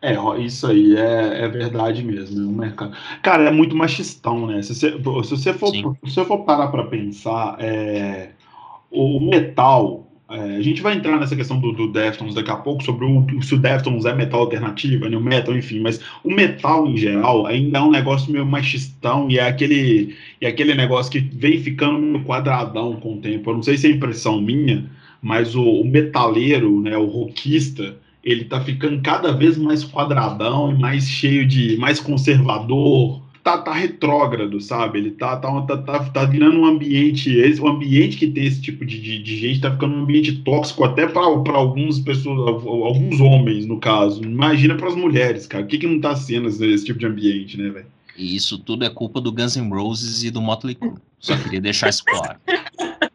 É, 0.00 0.16
isso 0.40 0.66
aí 0.66 0.96
é, 0.96 1.44
é 1.44 1.48
verdade 1.48 2.02
mesmo. 2.02 2.40
É 2.40 2.44
um 2.44 2.52
mercado. 2.52 2.96
Cara, 3.22 3.44
é 3.44 3.50
muito 3.50 3.76
machistão, 3.76 4.46
né? 4.46 4.62
Se 4.62 4.74
você, 4.74 4.90
se 4.90 5.36
você, 5.36 5.52
for, 5.52 5.70
se 5.70 5.96
você 6.02 6.24
for 6.24 6.38
parar 6.44 6.68
para 6.68 6.84
pensar, 6.84 7.56
é, 7.60 8.30
o 8.90 9.20
metal. 9.20 10.06
É, 10.30 10.56
a 10.56 10.62
gente 10.62 10.80
vai 10.80 10.94
entrar 10.94 11.20
nessa 11.20 11.36
questão 11.36 11.60
do, 11.60 11.72
do 11.72 11.92
Deftones 11.92 12.34
daqui 12.34 12.50
a 12.50 12.56
pouco, 12.56 12.82
sobre 12.82 13.04
o, 13.04 13.42
se 13.42 13.54
o 13.54 13.58
Deftones 13.58 14.06
é 14.06 14.14
metal 14.14 14.40
alternativo, 14.40 15.04
é 15.04 15.08
metal, 15.20 15.54
enfim, 15.54 15.80
mas 15.80 16.00
o 16.24 16.30
metal 16.32 16.86
em 16.86 16.96
geral 16.96 17.44
ainda 17.46 17.78
é 17.78 17.82
um 17.82 17.90
negócio 17.90 18.32
meio 18.32 18.46
machistão 18.46 19.30
e 19.30 19.38
é 19.38 19.46
aquele, 19.46 20.16
é 20.40 20.46
aquele 20.48 20.74
negócio 20.74 21.12
que 21.12 21.20
vem 21.20 21.58
ficando 21.60 21.98
meio 21.98 22.24
quadradão 22.24 22.96
com 22.96 23.14
o 23.14 23.20
tempo. 23.20 23.50
Eu 23.50 23.56
não 23.56 23.62
sei 23.62 23.76
se 23.76 23.86
é 23.86 23.90
impressão 23.90 24.40
minha, 24.40 24.90
mas 25.20 25.54
o, 25.54 25.62
o 25.62 25.84
metaleiro, 25.84 26.80
né, 26.80 26.96
o 26.96 27.06
rockista, 27.06 27.96
ele 28.22 28.44
tá 28.44 28.60
ficando 28.60 29.00
cada 29.02 29.32
vez 29.32 29.58
mais 29.58 29.82
quadradão 29.84 30.72
e 30.72 30.78
mais 30.78 31.08
cheio 31.08 31.46
de. 31.46 31.76
mais 31.76 32.00
conservador. 32.00 33.20
Tá, 33.42 33.58
tá 33.58 33.72
retrógrado, 33.72 34.60
sabe? 34.60 35.00
Ele 35.00 35.10
tá, 35.10 35.36
tá, 35.36 35.62
tá, 35.62 35.76
tá, 35.76 36.04
tá 36.04 36.24
virando 36.24 36.60
um 36.60 36.64
ambiente. 36.64 37.34
Esse, 37.36 37.60
o 37.60 37.66
ambiente 37.66 38.16
que 38.16 38.28
tem 38.28 38.46
esse 38.46 38.62
tipo 38.62 38.86
de, 38.86 39.00
de, 39.00 39.20
de 39.20 39.36
gente 39.36 39.60
tá 39.60 39.72
ficando 39.72 39.96
um 39.96 40.02
ambiente 40.02 40.32
tóxico 40.42 40.84
até 40.84 41.08
para 41.08 41.22
algumas 41.22 41.98
pessoas, 41.98 42.64
alguns 42.64 43.20
homens, 43.20 43.66
no 43.66 43.80
caso. 43.80 44.22
Imagina 44.22 44.76
para 44.76 44.86
as 44.86 44.94
mulheres, 44.94 45.48
cara. 45.48 45.64
O 45.64 45.66
que, 45.66 45.76
que 45.76 45.88
não 45.88 46.00
tá 46.00 46.14
sendo 46.14 46.48
esse, 46.48 46.64
esse 46.64 46.84
tipo 46.84 47.00
de 47.00 47.06
ambiente, 47.06 47.58
né, 47.58 47.68
velho? 47.68 47.86
E 48.16 48.36
isso 48.36 48.58
tudo 48.58 48.84
é 48.84 48.90
culpa 48.90 49.20
do 49.20 49.32
Guns 49.32 49.56
N' 49.56 49.70
Roses 49.70 50.22
e 50.22 50.30
do 50.30 50.40
Motley 50.40 50.76
Crue. 50.76 50.94
Só 51.18 51.36
queria 51.36 51.60
deixar 51.60 51.88
isso 51.88 52.04
claro. 52.04 52.38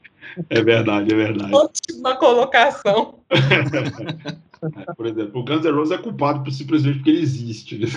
É 0.51 0.61
verdade, 0.61 1.11
é 1.11 1.15
verdade. 1.15 1.51
Ótima 1.51 2.15
colocação. 2.15 3.15
É, 4.75 4.93
por 4.93 5.05
exemplo, 5.05 5.41
o 5.41 5.43
Guns 5.43 5.63
N' 5.63 5.71
Roses 5.71 5.91
é 5.91 5.97
culpado 5.97 6.43
por, 6.43 6.51
simplesmente 6.51 6.97
porque 6.97 7.09
ele 7.09 7.21
existe. 7.21 7.79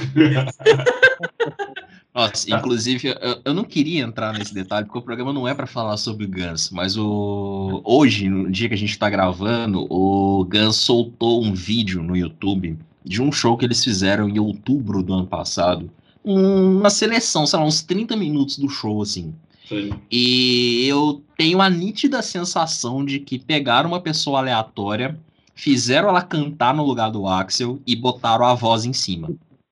Nossa, 2.15 2.51
inclusive, 2.53 3.09
eu, 3.09 3.41
eu, 3.45 3.55
não 3.55 3.63
queria 3.65 4.03
entrar 4.03 4.33
nesse 4.37 4.53
detalhe, 4.53 4.85
porque 4.85 4.99
o 4.99 5.03
programa 5.03 5.33
não 5.33 5.47
é 5.47 5.55
para 5.55 5.67
falar 5.67 5.97
sobre 5.97 6.27
o 6.27 6.29
Guns, 6.29 6.71
mas 6.71 6.97
o 6.97 7.81
hoje, 7.85 8.29
no 8.29 8.51
dia 8.51 8.69
que 8.69 8.75
a 8.75 8.79
gente 8.79 8.91
está 8.91 9.09
gravando, 9.09 9.87
o 9.89 10.45
Guns 10.45 10.77
soltou 10.77 11.43
um 11.43 11.55
vídeo 11.55 12.03
no 12.03 12.17
YouTube 12.17 12.77
de 13.05 13.23
um 13.23 13.31
show 13.31 13.57
que 13.57 13.65
eles 13.65 13.83
fizeram 13.83 14.29
em 14.29 14.39
outubro 14.39 15.03
do 15.03 15.15
ano 15.15 15.27
passado. 15.27 15.91
Uma 16.23 16.91
seleção, 16.91 17.47
sei 17.47 17.59
lá, 17.59 17.65
uns 17.65 17.81
30 17.83 18.17
minutos 18.17 18.59
do 18.59 18.69
show, 18.69 19.01
assim. 19.01 19.33
Sim. 19.69 19.91
E 20.11 20.85
eu 20.89 21.23
tenho 21.39 21.61
a 21.61 21.71
nítida 21.71 22.21
sensação 22.23 23.05
de 23.05 23.21
que 23.21 23.39
pegaram 23.39 23.89
uma 23.89 24.01
pessoa 24.01 24.41
aleatória 24.41 25.19
fizeram 25.61 26.09
ela 26.09 26.23
cantar 26.23 26.73
no 26.75 26.83
lugar 26.83 27.11
do 27.11 27.27
Axel 27.27 27.83
e 27.87 27.95
botaram 27.95 28.47
a 28.47 28.55
voz 28.55 28.87
em 28.87 28.95
cima. 28.95 29.29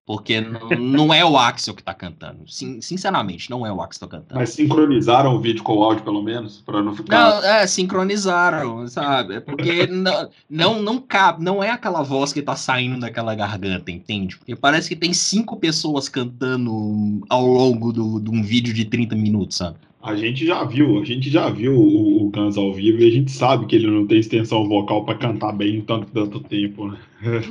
Porque 0.09 0.41
não 0.41 1.13
é 1.13 1.23
o 1.23 1.37
Axel 1.37 1.75
que 1.75 1.83
tá 1.83 1.93
cantando. 1.93 2.39
Sin 2.47 2.81
sinceramente, 2.81 3.51
não 3.51 3.67
é 3.67 3.71
o 3.71 3.83
Axel 3.83 4.09
que 4.09 4.15
tá 4.15 4.19
cantando. 4.19 4.41
Mas 4.41 4.49
sincronizaram 4.49 5.35
o 5.35 5.39
vídeo 5.39 5.63
com 5.63 5.77
o 5.77 5.85
áudio, 5.85 6.03
pelo 6.03 6.23
menos, 6.23 6.63
para 6.65 6.83
não 6.83 6.97
ficar. 6.97 7.43
Não, 7.43 7.45
é, 7.45 7.67
sincronizaram, 7.67 8.89
sabe? 8.89 9.35
É 9.35 9.41
porque 9.41 9.87
não, 9.87 10.31
não, 10.49 10.83
não 10.83 10.99
cabe, 10.99 11.45
não 11.45 11.63
é 11.63 11.69
aquela 11.69 12.03
voz 12.03 12.33
que 12.33 12.41
tá 12.41 12.57
saindo 12.57 12.99
daquela 12.99 13.35
garganta, 13.35 13.91
entende? 13.91 14.39
Porque 14.39 14.57
parece 14.57 14.89
que 14.89 14.97
tem 14.97 15.13
cinco 15.13 15.59
pessoas 15.59 16.09
cantando 16.09 17.21
ao 17.29 17.47
longo 17.47 17.93
do, 17.93 18.19
de 18.19 18.31
um 18.31 18.43
vídeo 18.43 18.73
de 18.73 18.87
30 18.87 19.15
minutos, 19.15 19.59
sabe? 19.59 19.77
A 20.03 20.17
gente 20.17 20.47
já 20.47 20.65
viu, 20.65 21.03
a 21.03 21.05
gente 21.05 21.29
já 21.29 21.51
viu 21.51 21.75
o, 21.75 22.25
o 22.25 22.31
Guns 22.31 22.57
ao 22.57 22.73
vivo 22.73 23.03
e 23.03 23.07
a 23.07 23.11
gente 23.11 23.31
sabe 23.31 23.67
que 23.67 23.77
ele 23.77 23.91
não 23.91 24.07
tem 24.07 24.21
extensão 24.21 24.67
vocal 24.67 25.05
para 25.05 25.19
cantar 25.19 25.53
bem 25.53 25.83
tanto 25.83 26.07
tanto 26.13 26.41
tempo, 26.41 26.89
né? 26.89 26.99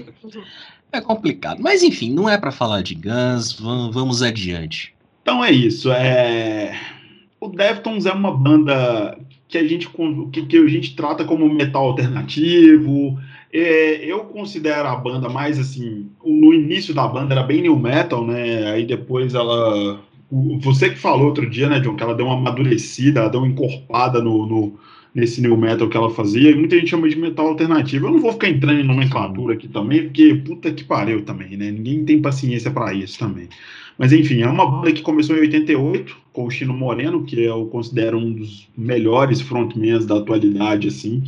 É 0.98 1.01
complicado, 1.01 1.62
mas 1.62 1.84
enfim, 1.84 2.12
não 2.12 2.27
é 2.27 2.39
para 2.39 2.51
falar 2.51 2.82
de 2.82 2.96
Guns, 2.96 3.54
vamos, 3.54 4.24
adiante. 4.24 4.96
Então 5.22 5.46
é 5.46 5.51
isso, 5.51 5.92
é 5.92 6.75
o 7.39 7.50
Deftones 7.50 8.08
é 8.08 8.12
uma 8.12 8.36
banda 8.36 9.16
que 9.48 9.60
a 9.60 9.68
gente 9.68 9.88
que, 10.32 10.42
que 10.48 10.58
a 10.58 10.68
gente 10.68 10.96
trata 10.96 11.24
como 11.24 11.48
metal 11.54 11.89
alternativo. 11.89 13.16
É, 13.54 14.04
eu 14.06 14.22
considero 14.22 14.88
a 14.88 14.96
banda 14.96 15.30
mais 15.30 15.60
assim, 15.60 16.10
no 16.25 16.51
início 16.51 16.96
da 16.96 17.08
banda 17.08 17.36
era 17.36 17.44
bem 17.44 17.62
new 17.62 17.77
metal, 17.77 18.25
né? 18.25 18.72
Aí 18.72 18.84
depois 18.84 19.36
ela 19.36 20.00
você 20.60 20.89
que 20.89 20.98
falou 20.98 21.27
outro 21.27 21.48
dia, 21.48 21.70
né, 21.70 21.80
John, 21.80 21.96
que 21.96 22.01
ela 22.01 22.16
deu 22.16 22.25
uma 22.25 22.36
amadurecida, 22.36 23.20
ela 23.20 23.30
deu 23.30 23.39
uma 23.39 23.48
encorpada 23.48 24.20
no, 24.20 24.48
no, 24.48 24.80
nesse 25.14 25.42
new 25.42 25.58
metal 25.58 25.90
que 25.90 25.98
ela 25.98 26.10
fazia, 26.10 26.56
muita 26.56 26.78
gente 26.78 26.90
chama 26.90 27.10
de 27.10 27.18
metal 27.18 27.48
alternativo. 27.48 28.08
Eu 28.08 28.12
não 28.12 28.20
vou 28.20 28.32
ficar 28.34 28.50
entrando 28.50 28.80
em 28.80 28.84
nomenclatura 28.84 29.54
aqui 29.56 29.68
também, 29.68 30.04
porque 30.04 30.36
puta 30.36 30.72
que 30.72 30.84
pariu 30.84 31.24
também, 31.24 31.58
né? 31.58 31.72
Ninguém 31.72 32.06
tem 32.06 32.22
paciência 32.22 32.72
para 32.72 32.94
isso 32.94 33.18
também. 33.18 33.50
Mas 33.98 34.14
enfim, 34.14 34.42
é 34.42 34.48
uma 34.48 34.70
banda 34.70 34.92
que 34.92 35.02
começou 35.02 35.36
em 35.36 35.42
88, 35.42 36.16
com 36.32 36.46
o 36.46 36.52
Chino 36.52 36.74
Moreno, 36.74 37.24
que 37.24 37.42
eu 37.42 37.66
considero 37.66 38.18
um 38.18 38.32
dos 38.32 38.68
melhores 38.78 39.42
frontmans 39.42 40.06
da 40.06 40.18
atualidade, 40.18 40.88
assim. 40.88 41.24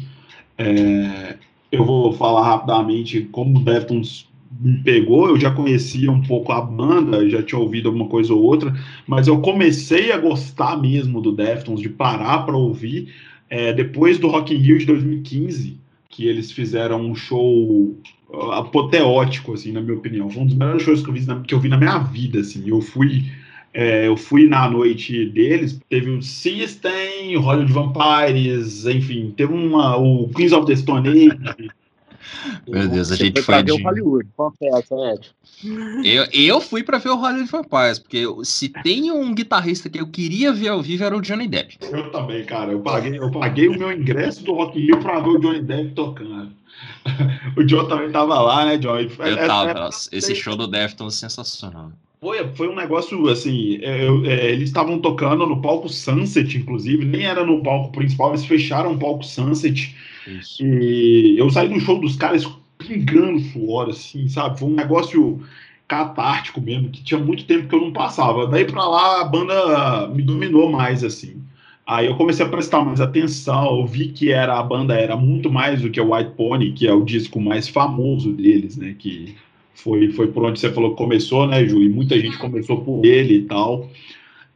É, 0.57 1.38
eu 1.71 1.83
vou 1.83 2.13
falar 2.13 2.43
rapidamente 2.43 3.21
como 3.31 3.59
o 3.59 3.63
Deftones 3.63 4.29
me 4.59 4.77
pegou, 4.83 5.29
eu 5.29 5.39
já 5.39 5.51
conhecia 5.51 6.12
um 6.12 6.21
pouco 6.21 6.51
a 6.51 6.59
banda, 6.59 7.27
já 7.29 7.41
tinha 7.41 7.59
ouvido 7.59 7.88
alguma 7.88 8.07
coisa 8.07 8.33
ou 8.33 8.41
outra, 8.41 8.74
mas 9.07 9.27
eu 9.27 9.39
comecei 9.39 10.12
a 10.12 10.17
gostar 10.17 10.75
mesmo 10.81 11.21
do 11.21 11.31
Deftones, 11.31 11.81
de 11.81 11.89
parar 11.89 12.39
para 12.39 12.57
ouvir, 12.57 13.13
é, 13.50 13.74
depois 13.74 14.18
do 14.20 14.27
Rock 14.27 14.53
in 14.53 14.58
Rio 14.58 14.77
de 14.77 14.86
2015, 14.86 15.77
que 16.10 16.27
eles 16.27 16.51
fizeram 16.51 17.01
um 17.01 17.15
show 17.15 17.96
uh, 18.29 18.51
apoteótico, 18.51 19.53
assim, 19.53 19.72
na 19.72 19.82
minha 19.82 19.98
opinião. 19.98 20.29
Foi 20.29 20.44
um 20.44 20.46
dos 20.46 20.56
melhores 20.56 20.84
shows 20.84 21.01
que 21.01 21.10
eu 21.10 21.13
vi 21.13 21.25
na, 21.25 21.39
que 21.41 21.53
eu 21.53 21.60
vi 21.60 21.70
na 21.70 21.77
minha 21.77 21.98
vida, 22.00 22.39
assim. 22.39 22.68
Eu 22.68 22.82
fui, 22.82 23.25
é, 23.74 24.08
eu 24.08 24.18
fui 24.18 24.48
na 24.48 24.70
noite 24.70 25.25
deles, 25.27 25.79
teve 25.89 26.10
o 26.10 26.22
System, 26.22 27.36
Hollywood 27.38 27.72
Vampires, 27.72 28.86
enfim, 28.86 29.34
teve 29.36 29.53
uma, 29.53 29.98
o 29.98 30.29
Queens 30.29 30.51
of 30.51 30.68
the 30.68 30.75
Stone 30.75 31.08
Age, 31.08 31.70
meu 32.67 32.88
Deus, 32.88 33.12
a 33.12 33.15
gente 33.15 33.41
foi, 33.41 33.55
foi 33.55 33.63
de... 33.63 33.71
ver 33.71 33.81
o 33.81 33.83
Hollywood, 33.83 34.29
confessa, 34.36 34.95
Ed. 35.13 35.31
Eu, 36.03 36.25
eu 36.31 36.62
fui 36.62 36.83
pra 36.83 36.98
ver 36.98 37.09
o 37.09 37.15
Hollywood 37.15 37.51
Vampires, 37.51 38.00
porque 38.00 38.24
se 38.43 38.69
tem 38.69 39.12
um 39.12 39.33
guitarrista 39.33 39.89
que 39.89 40.00
eu 40.00 40.07
queria 40.07 40.53
ver 40.53 40.69
ao 40.69 40.81
vivo 40.81 41.03
era 41.03 41.15
o 41.15 41.21
Johnny 41.21 41.48
Depp. 41.48 41.77
Eu 41.81 42.12
também, 42.12 42.45
cara. 42.45 42.71
Eu 42.71 42.79
paguei, 42.79 43.17
eu 43.17 43.31
paguei 43.31 43.67
o 43.67 43.77
meu 43.77 43.91
ingresso 43.91 44.43
do 44.43 44.53
Rock 44.53 44.79
in 44.79 44.86
Rio 44.86 45.00
pra 45.00 45.19
ver 45.19 45.29
o 45.29 45.39
Johnny 45.39 45.62
Depp 45.62 45.93
tocando. 45.93 46.59
o 47.57 47.63
John 47.63 47.88
também 47.88 48.12
tava 48.12 48.39
lá, 48.39 48.65
né, 48.65 48.77
John? 48.77 48.98
Eu 48.98 49.09
é, 49.19 49.48
tava. 49.48 49.71
É, 49.71 50.17
esse 50.17 50.36
show 50.36 50.55
do 50.55 50.67
Deftones 50.67 51.21
é 51.24 51.29
sensacional. 51.29 51.91
Foi, 52.21 52.45
foi 52.53 52.67
um 52.67 52.75
negócio 52.75 53.27
assim. 53.29 53.79
É, 53.81 54.07
eu, 54.07 54.25
é, 54.25 54.51
eles 54.51 54.69
estavam 54.69 55.00
tocando 55.00 55.45
no 55.45 55.62
palco 55.62 55.88
Sunset, 55.88 56.57
inclusive, 56.57 57.05
nem 57.05 57.25
era 57.25 57.45
no 57.45 57.63
palco 57.63 57.91
principal, 57.91 58.31
eles 58.31 58.45
fecharam 58.45 58.93
o 58.93 59.00
palco 59.00 59.24
Sunset. 59.24 59.95
Isso. 60.39 60.63
E 60.63 61.38
eu 61.38 61.50
saí 61.50 61.69
do 61.69 61.79
show 61.79 62.00
dos 62.00 62.15
caras 62.15 62.48
pingando 62.77 63.39
suor, 63.39 63.89
assim, 63.89 64.27
sabe? 64.27 64.59
Foi 64.59 64.69
um 64.69 64.75
negócio 64.75 65.41
catártico 65.88 66.62
mesmo, 66.62 66.89
que 66.89 67.03
tinha 67.03 67.19
muito 67.19 67.45
tempo 67.45 67.67
que 67.67 67.75
eu 67.75 67.81
não 67.81 67.91
passava. 67.91 68.48
Daí 68.48 68.65
pra 68.65 68.88
lá 68.88 69.21
a 69.21 69.25
banda 69.25 70.07
me 70.09 70.21
dominou 70.21 70.71
mais, 70.71 71.03
assim. 71.03 71.41
Aí 71.86 72.05
eu 72.05 72.15
comecei 72.15 72.45
a 72.45 72.50
prestar 72.50 72.86
mais 72.86 73.01
atenção, 73.01 73.79
eu 73.79 73.88
vi 73.88 74.09
que 74.09 74.31
era 74.31 74.59
a 74.59 74.63
banda 74.63 74.93
era 74.93 75.17
muito 75.17 75.51
mais 75.51 75.81
do 75.81 75.89
que 75.89 76.00
o 76.00 76.13
White 76.13 76.33
Pony, 76.38 76.71
que 76.71 76.88
é 76.88 76.93
o 76.93 77.03
disco 77.03 77.41
mais 77.41 77.67
famoso 77.67 78.31
deles, 78.31 78.77
né? 78.77 78.95
Que 78.98 79.36
foi, 79.74 80.12
foi 80.12 80.27
por 80.27 80.45
onde 80.45 80.59
você 80.59 80.71
falou 80.71 80.91
que 80.91 80.98
começou, 80.98 81.48
né, 81.48 81.65
Ju? 81.65 81.81
E 81.81 81.89
muita 81.89 82.19
gente 82.19 82.38
começou 82.38 82.81
por 82.81 83.03
ele 83.03 83.38
e 83.38 83.41
tal. 83.45 83.89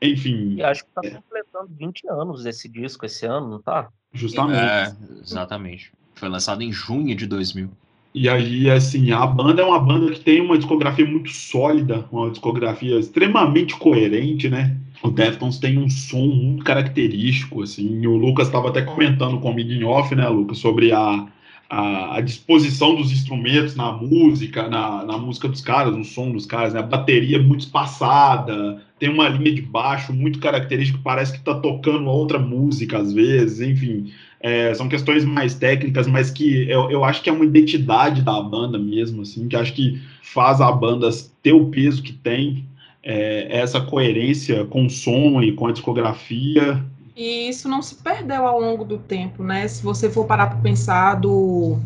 Enfim. 0.03 0.55
E 0.55 0.63
acho 0.63 0.83
que 0.83 0.89
tá 0.93 1.01
completando 1.01 1.69
20 1.77 2.10
anos 2.10 2.45
esse 2.45 2.67
disco 2.67 3.05
esse 3.05 3.25
ano, 3.25 3.50
não 3.50 3.62
tá? 3.62 3.89
Justamente. 4.13 4.60
É, 4.60 4.93
exatamente. 5.22 5.91
Foi 6.15 6.29
lançado 6.29 6.62
em 6.62 6.72
junho 6.72 7.15
de 7.15 7.25
2000. 7.25 7.69
E 8.13 8.29
aí, 8.29 8.69
assim, 8.69 9.12
a 9.12 9.25
banda 9.25 9.63
é 9.63 9.65
uma 9.65 9.79
banda 9.79 10.12
que 10.12 10.19
tem 10.19 10.39
uma 10.39 10.57
discografia 10.57 11.05
muito 11.05 11.31
sólida, 11.31 12.05
uma 12.12 12.29
discografia 12.29 13.00
extremamente 13.00 13.75
coerente, 13.75 14.50
né? 14.50 14.77
O 15.01 15.10
Deftones 15.10 15.57
tem 15.57 15.79
um 15.79 15.89
som 15.89 16.27
muito 16.27 16.63
característico, 16.63 17.63
assim. 17.63 18.05
O 18.05 18.15
Lucas 18.15 18.48
estava 18.48 18.69
até 18.69 18.83
comentando 18.83 19.39
comigo 19.39 19.72
em 19.72 19.83
off, 19.83 20.13
né, 20.15 20.27
Lucas, 20.29 20.60
sobre 20.60 20.91
a, 20.91 21.25
a, 21.70 22.17
a, 22.17 22.22
disposição 22.22 22.96
dos 22.96 23.12
instrumentos 23.12 23.75
na 23.75 23.91
música, 23.91 24.67
na, 24.67 25.03
na 25.03 25.17
música 25.17 25.48
dos 25.48 25.62
caras, 25.62 25.96
no 25.96 26.03
som 26.03 26.32
dos 26.32 26.46
caras, 26.46 26.74
né? 26.74 26.79
A 26.79 26.84
bateria 26.84 27.41
muito 27.41 27.62
espaçada, 27.62 28.82
tem 29.00 29.10
uma 29.10 29.27
linha 29.27 29.55
de 29.55 29.62
baixo 29.62 30.13
muito 30.13 30.39
característica, 30.39 31.00
parece 31.03 31.32
que 31.32 31.39
está 31.39 31.55
tocando 31.55 32.08
outra 32.08 32.39
música 32.39 33.00
às 33.00 33.12
vezes, 33.12 33.60
enfim. 33.67 34.12
É, 34.39 34.74
são 34.74 34.89
questões 34.89 35.24
mais 35.24 35.55
técnicas, 35.55 36.05
mas 36.05 36.29
que 36.29 36.70
eu, 36.70 36.91
eu 36.91 37.03
acho 37.03 37.22
que 37.22 37.29
é 37.29 37.34
uma 37.34 37.46
identidade 37.46 38.22
da 38.22 38.41
banda 38.41 38.77
mesmo, 38.77 39.22
assim, 39.22 39.48
que 39.48 39.55
acho 39.55 39.74
que 39.74 40.01
faz 40.22 40.60
a 40.62 40.72
banda 40.72 41.10
ter 41.41 41.53
o 41.53 41.67
peso 41.67 42.03
que 42.03 42.13
tem, 42.13 42.65
é, 43.03 43.48
essa 43.50 43.82
coerência 43.82 44.63
com 44.65 44.86
o 44.86 44.89
som 44.89 45.41
e 45.41 45.51
com 45.51 45.67
a 45.67 45.72
discografia. 45.72 46.84
E 47.15 47.48
isso 47.48 47.70
não 47.70 47.82
se 47.82 47.96
perdeu 47.96 48.48
ao 48.48 48.60
longo 48.60 48.84
do 48.84 48.98
tempo, 48.98 49.43
né? 49.43 49.67
Se 49.67 49.84
você 49.84 50.10
for 50.10 50.25
parar 50.25 50.48
para 50.48 50.60
pensar 50.60 51.15
do, 51.15 51.77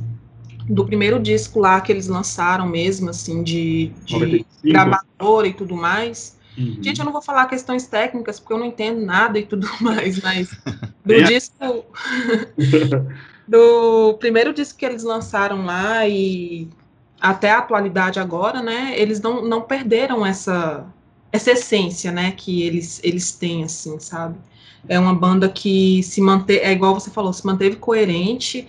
do 0.69 0.85
primeiro 0.85 1.19
disco 1.19 1.59
lá 1.59 1.81
que 1.81 1.91
eles 1.91 2.07
lançaram 2.07 2.65
mesmo, 2.65 3.09
assim, 3.09 3.43
de, 3.43 3.91
de 4.05 4.45
gravadora 4.63 5.47
e 5.47 5.53
tudo 5.53 5.75
mais. 5.75 6.37
Uhum. 6.57 6.79
Gente, 6.81 6.99
eu 6.99 7.05
não 7.05 7.11
vou 7.11 7.21
falar 7.21 7.45
questões 7.45 7.85
técnicas, 7.87 8.39
porque 8.39 8.53
eu 8.53 8.57
não 8.57 8.65
entendo 8.65 9.05
nada 9.05 9.37
e 9.37 9.45
tudo 9.45 9.67
mais, 9.81 10.21
mas 10.21 10.49
do 11.05 11.13
é. 11.13 11.23
disco. 11.23 11.85
do 13.47 14.15
primeiro 14.15 14.53
disco 14.53 14.77
que 14.77 14.85
eles 14.85 15.03
lançaram 15.03 15.65
lá 15.65 16.07
e 16.07 16.67
até 17.19 17.51
a 17.51 17.59
atualidade 17.59 18.19
agora, 18.19 18.61
né? 18.61 18.93
Eles 18.97 19.21
não, 19.21 19.43
não 19.43 19.61
perderam 19.61 20.25
essa, 20.25 20.85
essa 21.31 21.51
essência, 21.51 22.11
né? 22.11 22.31
Que 22.31 22.63
eles, 22.63 22.99
eles 23.03 23.31
têm, 23.31 23.63
assim, 23.63 23.99
sabe? 23.99 24.37
É 24.89 24.99
uma 24.99 25.13
banda 25.13 25.49
que 25.49 26.01
se 26.03 26.21
manteve, 26.21 26.59
é 26.59 26.71
igual 26.71 26.93
você 26.93 27.09
falou, 27.09 27.33
se 27.33 27.45
manteve 27.45 27.75
coerente. 27.75 28.67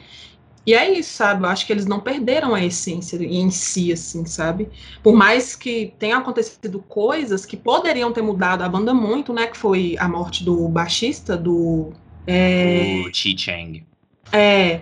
E 0.69 0.75
é 0.75 0.99
isso, 0.99 1.15
sabe? 1.15 1.45
Eu 1.45 1.49
acho 1.49 1.67
que 1.67 1.73
eles 1.73 1.87
não 1.87 1.99
perderam 1.99 2.55
a 2.55 2.63
essência 2.63 3.17
em 3.17 3.51
si, 3.51 3.91
assim, 3.91 4.27
sabe? 4.27 4.69
Por 5.03 5.15
mais 5.15 5.57
que 5.57 5.95
tenham 5.99 6.19
acontecido 6.19 6.85
coisas 6.87 7.47
que 7.47 7.57
poderiam 7.57 8.13
ter 8.13 8.21
mudado 8.21 8.63
a 8.63 8.69
banda 8.69 8.93
muito, 8.93 9.33
né? 9.33 9.47
Que 9.47 9.57
foi 9.57 9.97
a 9.99 10.07
morte 10.07 10.45
do 10.45 10.69
baixista, 10.69 11.39
do. 11.39 11.91
É... 12.27 13.03
O 13.07 13.15
Chi 13.15 13.35
Chang. 13.39 13.83
É. 14.31 14.81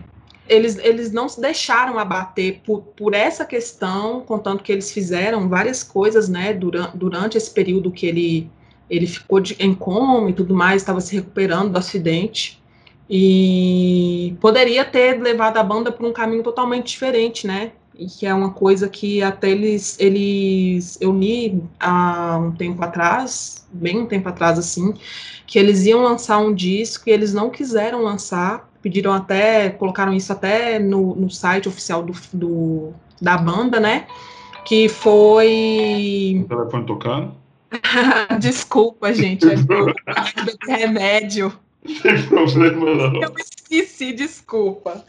Eles, 0.49 0.77
eles 0.79 1.13
não 1.13 1.29
se 1.29 1.41
deixaram 1.41 2.01
abater 2.01 2.63
por, 2.65 2.83
por 2.83 3.15
essa 3.15 3.45
questão, 3.45 4.23
contanto 4.23 4.65
que 4.65 4.73
eles 4.73 4.91
fizeram 4.91 5.49
várias 5.49 5.85
coisas, 5.85 6.29
né, 6.29 6.53
durante, 6.53 6.97
durante 6.97 7.37
esse 7.37 7.51
período 7.51 7.91
que 7.91 8.07
ele 8.07 8.51
ele 8.89 9.07
ficou 9.07 9.41
de, 9.41 9.57
em 9.59 9.75
coma 9.75 10.31
e 10.31 10.33
tudo 10.33 10.55
mais, 10.55 10.83
estava 10.83 11.01
se 11.01 11.15
recuperando 11.17 11.73
do 11.73 11.79
acidente. 11.79 12.63
E 13.09 14.37
poderia 14.41 14.85
ter 14.85 15.21
levado 15.21 15.59
a 15.59 15.63
banda 15.63 15.93
para 15.93 16.07
um 16.07 16.13
caminho 16.13 16.43
totalmente 16.43 16.89
diferente, 16.89 17.47
né? 17.47 17.73
E 17.95 18.07
que 18.07 18.27
é 18.27 18.35
uma 18.35 18.51
coisa 18.51 18.89
que 18.89 19.23
até 19.23 19.51
eles, 19.51 19.97
eles 19.99 20.99
eu 21.01 21.13
li 21.17 21.63
há 21.79 22.37
um 22.39 22.53
tempo 22.53 22.83
atrás, 22.83 23.67
bem 23.73 23.99
um 23.99 24.07
tempo 24.07 24.29
atrás 24.29 24.59
assim, 24.59 24.93
que 25.47 25.59
eles 25.59 25.87
iam 25.87 26.03
lançar 26.03 26.39
um 26.39 26.53
disco 26.53 27.09
e 27.09 27.13
eles 27.13 27.33
não 27.33 27.49
quiseram 27.49 28.03
lançar, 28.03 28.69
pediram 28.83 29.13
até, 29.13 29.71
colocaram 29.71 30.13
isso 30.13 30.33
até 30.33 30.79
no, 30.79 31.15
no 31.15 31.31
site 31.31 31.69
oficial 31.69 32.03
do, 32.03 32.13
do, 32.33 32.93
da 33.23 33.39
banda, 33.39 33.79
né? 33.81 34.07
Que 34.65 34.89
foi. 34.89 36.41
O 36.45 36.49
telefone 36.49 36.87
tocando? 36.87 37.46
Desculpa, 38.41 39.13
gente, 39.13 39.47
é 39.47 40.75
remédio. 40.77 41.53
Sem 42.03 42.27
problema, 42.27 42.95
não. 42.95 43.23
Eu 43.23 43.33
esqueci, 43.39 44.13
desculpa. 44.13 45.05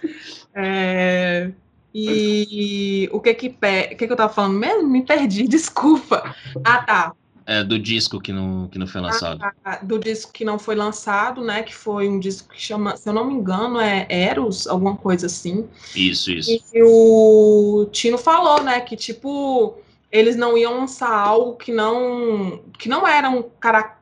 É, 0.54 1.52
e 1.94 3.10
o 3.12 3.20
que 3.20 3.34
que, 3.34 3.50
pe... 3.50 3.94
o 3.94 3.98
que 3.98 4.06
que 4.08 4.12
eu 4.12 4.16
tava 4.16 4.32
falando 4.32 4.58
mesmo? 4.58 4.88
Me 4.88 5.02
perdi, 5.02 5.48
desculpa. 5.50 6.36
Ah, 6.64 6.84
tá. 6.84 7.14
É, 7.46 7.64
do 7.64 7.80
disco 7.80 8.20
que 8.20 8.34
não, 8.34 8.68
que 8.68 8.78
não 8.78 8.86
foi 8.86 9.00
lançado. 9.00 9.40
Ah, 9.64 9.80
do 9.82 9.98
disco 9.98 10.34
que 10.34 10.44
não 10.44 10.60
foi 10.60 10.76
lançado, 10.76 11.42
né? 11.42 11.64
Que 11.64 11.74
foi 11.74 12.10
um 12.10 12.20
disco 12.20 12.50
que 12.50 12.62
chama, 12.62 12.98
se 12.98 13.08
eu 13.08 13.14
não 13.14 13.26
me 13.26 13.34
engano, 13.34 13.80
é 13.80 14.06
Eros, 14.10 14.68
alguma 14.68 14.98
coisa 14.98 15.28
assim. 15.28 15.66
Isso, 15.96 16.30
isso. 16.30 16.52
E 16.52 16.84
o 16.84 17.88
Tino 17.90 18.18
falou, 18.18 18.62
né? 18.62 18.82
Que 18.82 18.98
tipo 18.98 19.80
eles 20.12 20.36
não 20.36 20.58
iam 20.58 20.80
lançar 20.80 21.12
algo 21.12 21.56
que 21.56 21.72
não 21.72 22.62
que 22.78 22.88
não 22.88 23.08
era 23.08 23.30
um 23.30 23.44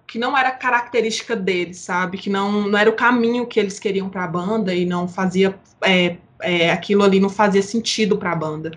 que 0.07 0.19
não 0.19 0.37
era 0.37 0.51
característica 0.51 1.35
deles, 1.35 1.79
sabe? 1.79 2.17
Que 2.17 2.29
não, 2.29 2.67
não 2.67 2.77
era 2.77 2.89
o 2.89 2.93
caminho 2.93 3.47
que 3.47 3.59
eles 3.59 3.79
queriam 3.79 4.07
para 4.07 4.23
a 4.23 4.27
banda 4.27 4.73
e 4.73 4.85
não 4.85 5.07
fazia 5.07 5.57
é, 5.81 6.17
é, 6.41 6.71
aquilo 6.71 7.03
ali 7.03 7.19
não 7.19 7.29
fazia 7.29 7.61
sentido 7.61 8.17
para 8.17 8.31
a 8.31 8.35
banda. 8.35 8.71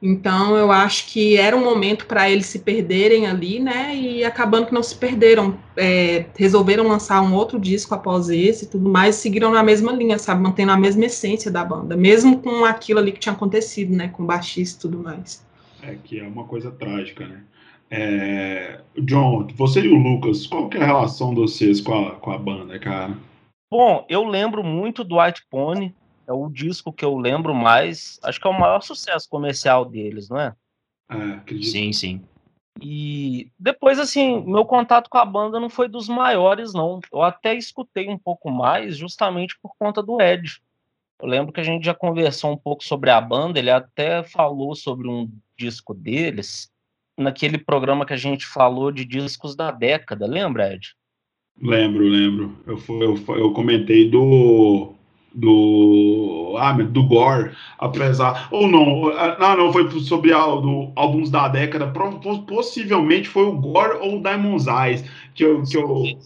Então 0.00 0.56
eu 0.56 0.70
acho 0.70 1.06
que 1.08 1.36
era 1.36 1.56
um 1.56 1.64
momento 1.64 2.06
para 2.06 2.30
eles 2.30 2.46
se 2.46 2.60
perderem 2.60 3.26
ali, 3.26 3.58
né? 3.58 3.94
E 3.94 4.24
acabando 4.24 4.66
que 4.66 4.74
não 4.74 4.82
se 4.82 4.94
perderam, 4.94 5.58
é, 5.76 6.26
resolveram 6.36 6.86
lançar 6.86 7.20
um 7.20 7.34
outro 7.34 7.58
disco 7.58 7.94
após 7.94 8.28
esse 8.28 8.64
e 8.64 8.68
tudo 8.68 8.88
mais, 8.88 9.16
seguiram 9.16 9.50
na 9.50 9.62
mesma 9.62 9.92
linha, 9.92 10.18
sabe? 10.18 10.40
Mantendo 10.42 10.72
a 10.72 10.76
mesma 10.76 11.06
essência 11.06 11.50
da 11.50 11.64
banda, 11.64 11.96
mesmo 11.96 12.40
com 12.40 12.64
aquilo 12.64 13.00
ali 13.00 13.12
que 13.12 13.18
tinha 13.18 13.34
acontecido, 13.34 13.94
né? 13.94 14.08
Com 14.08 14.24
baixista 14.24 14.78
e 14.78 14.80
tudo 14.82 15.02
mais. 15.02 15.47
É 15.82 15.94
que 15.96 16.18
é 16.20 16.26
uma 16.26 16.44
coisa 16.44 16.70
trágica, 16.70 17.26
né? 17.26 17.44
É... 17.90 18.80
John, 19.02 19.46
você 19.54 19.80
e 19.80 19.88
o 19.88 19.96
Lucas, 19.96 20.46
qual 20.46 20.68
que 20.68 20.76
é 20.76 20.82
a 20.82 20.86
relação 20.86 21.30
de 21.30 21.40
vocês 21.40 21.80
com 21.80 21.94
a, 21.94 22.16
com 22.16 22.30
a 22.30 22.38
banda, 22.38 22.78
cara? 22.78 23.16
Bom, 23.70 24.04
eu 24.08 24.24
lembro 24.24 24.64
muito 24.64 25.04
do 25.04 25.20
White 25.20 25.46
Pony, 25.50 25.94
é 26.26 26.32
o 26.32 26.48
disco 26.48 26.92
que 26.92 27.04
eu 27.04 27.16
lembro 27.16 27.54
mais, 27.54 28.18
acho 28.22 28.40
que 28.40 28.46
é 28.46 28.50
o 28.50 28.58
maior 28.58 28.82
sucesso 28.82 29.28
comercial 29.28 29.84
deles, 29.84 30.28
não 30.28 30.38
é? 30.38 30.54
É, 31.10 31.32
acredito. 31.34 31.70
Sim, 31.70 31.92
sim. 31.92 32.22
E 32.80 33.50
depois, 33.58 33.98
assim, 33.98 34.44
meu 34.44 34.64
contato 34.64 35.10
com 35.10 35.18
a 35.18 35.24
banda 35.24 35.58
não 35.58 35.68
foi 35.68 35.88
dos 35.88 36.08
maiores, 36.08 36.72
não. 36.72 37.00
Eu 37.12 37.22
até 37.22 37.54
escutei 37.54 38.08
um 38.08 38.18
pouco 38.18 38.50
mais, 38.50 38.96
justamente 38.96 39.58
por 39.60 39.72
conta 39.78 40.02
do 40.02 40.20
Ed. 40.20 40.60
Eu 41.20 41.28
lembro 41.28 41.52
que 41.52 41.60
a 41.60 41.64
gente 41.64 41.84
já 41.84 41.94
conversou 41.94 42.52
um 42.52 42.56
pouco 42.56 42.84
sobre 42.84 43.10
a 43.10 43.20
banda, 43.20 43.58
ele 43.58 43.70
até 43.70 44.22
falou 44.22 44.76
sobre 44.76 45.08
um 45.08 45.28
disco 45.58 45.92
deles 45.94 46.70
naquele 47.18 47.58
programa 47.58 48.06
que 48.06 48.12
a 48.12 48.16
gente 48.16 48.46
falou 48.46 48.92
de 48.92 49.04
discos 49.04 49.56
da 49.56 49.70
década, 49.70 50.26
lembra, 50.26 50.72
Ed? 50.72 50.94
Lembro, 51.60 52.04
lembro. 52.04 52.56
Eu, 52.64 52.80
eu, 52.88 53.36
eu 53.36 53.52
comentei 53.52 54.08
do 54.08 54.94
do 55.34 56.54
ah, 56.58 56.72
do 56.72 57.02
Gore, 57.04 57.54
apesar 57.78 58.48
ou 58.50 58.66
não, 58.66 59.08
ah, 59.08 59.36
não, 59.38 59.66
não 59.66 59.72
foi 59.72 59.88
sobre 60.00 60.30
do, 60.30 60.90
álbuns 60.96 61.30
da 61.30 61.48
década, 61.48 61.92
possivelmente 62.46 63.28
foi 63.28 63.44
o 63.44 63.52
Gore 63.52 63.98
ou 63.98 64.18
o 64.18 64.22
Diamond's 64.22 64.66
Eyes 64.66 65.04
que 65.34 65.44
eu, 65.44 65.62
que 65.62 65.76
eu 65.76 66.18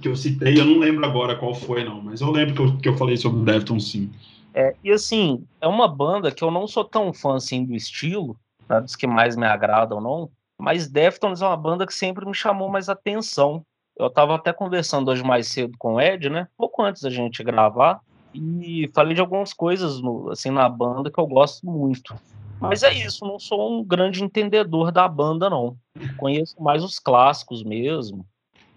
que 0.00 0.08
eu 0.08 0.14
citei, 0.14 0.58
eu 0.58 0.64
não 0.64 0.78
lembro 0.78 1.04
agora 1.04 1.36
qual 1.36 1.54
foi 1.54 1.82
não, 1.82 2.00
mas 2.00 2.20
eu 2.20 2.30
lembro 2.30 2.54
que 2.54 2.60
eu, 2.60 2.76
que 2.78 2.88
eu 2.88 2.96
falei 2.96 3.16
sobre 3.16 3.40
o 3.40 3.44
Deftones 3.44 3.88
sim. 3.88 4.10
É, 4.54 4.74
e 4.82 4.90
assim, 4.90 5.44
é 5.60 5.66
uma 5.66 5.88
banda 5.88 6.30
que 6.30 6.42
eu 6.42 6.50
não 6.50 6.66
sou 6.66 6.84
tão 6.84 7.12
fã 7.12 7.36
assim 7.36 7.64
do 7.64 7.74
estilo, 7.74 8.36
dos 8.78 8.94
que 8.94 9.06
mais 9.06 9.34
me 9.34 9.46
agradam, 9.46 10.00
não. 10.00 10.30
Mas 10.58 10.86
Deftones 10.86 11.42
é 11.42 11.46
uma 11.46 11.56
banda 11.56 11.86
que 11.86 11.94
sempre 11.94 12.26
me 12.26 12.34
chamou 12.34 12.68
mais 12.68 12.88
atenção. 12.88 13.64
Eu 13.96 14.06
estava 14.06 14.34
até 14.34 14.52
conversando 14.52 15.10
hoje 15.10 15.24
mais 15.24 15.48
cedo 15.48 15.76
com 15.78 15.94
o 15.94 16.00
Ed, 16.00 16.30
né? 16.30 16.46
Pouco 16.56 16.82
antes 16.82 17.02
da 17.02 17.10
gente 17.10 17.42
gravar. 17.42 18.00
E 18.32 18.88
falei 18.94 19.14
de 19.14 19.20
algumas 19.20 19.52
coisas 19.52 20.00
no, 20.00 20.30
assim 20.30 20.50
na 20.50 20.68
banda 20.68 21.10
que 21.10 21.18
eu 21.18 21.26
gosto 21.26 21.66
muito. 21.66 22.14
Mas 22.60 22.82
é 22.82 22.92
isso, 22.92 23.24
não 23.24 23.38
sou 23.38 23.80
um 23.80 23.82
grande 23.82 24.22
entendedor 24.22 24.92
da 24.92 25.08
banda, 25.08 25.48
não. 25.48 25.76
Conheço 26.18 26.62
mais 26.62 26.84
os 26.84 26.98
clássicos 26.98 27.64
mesmo. 27.64 28.26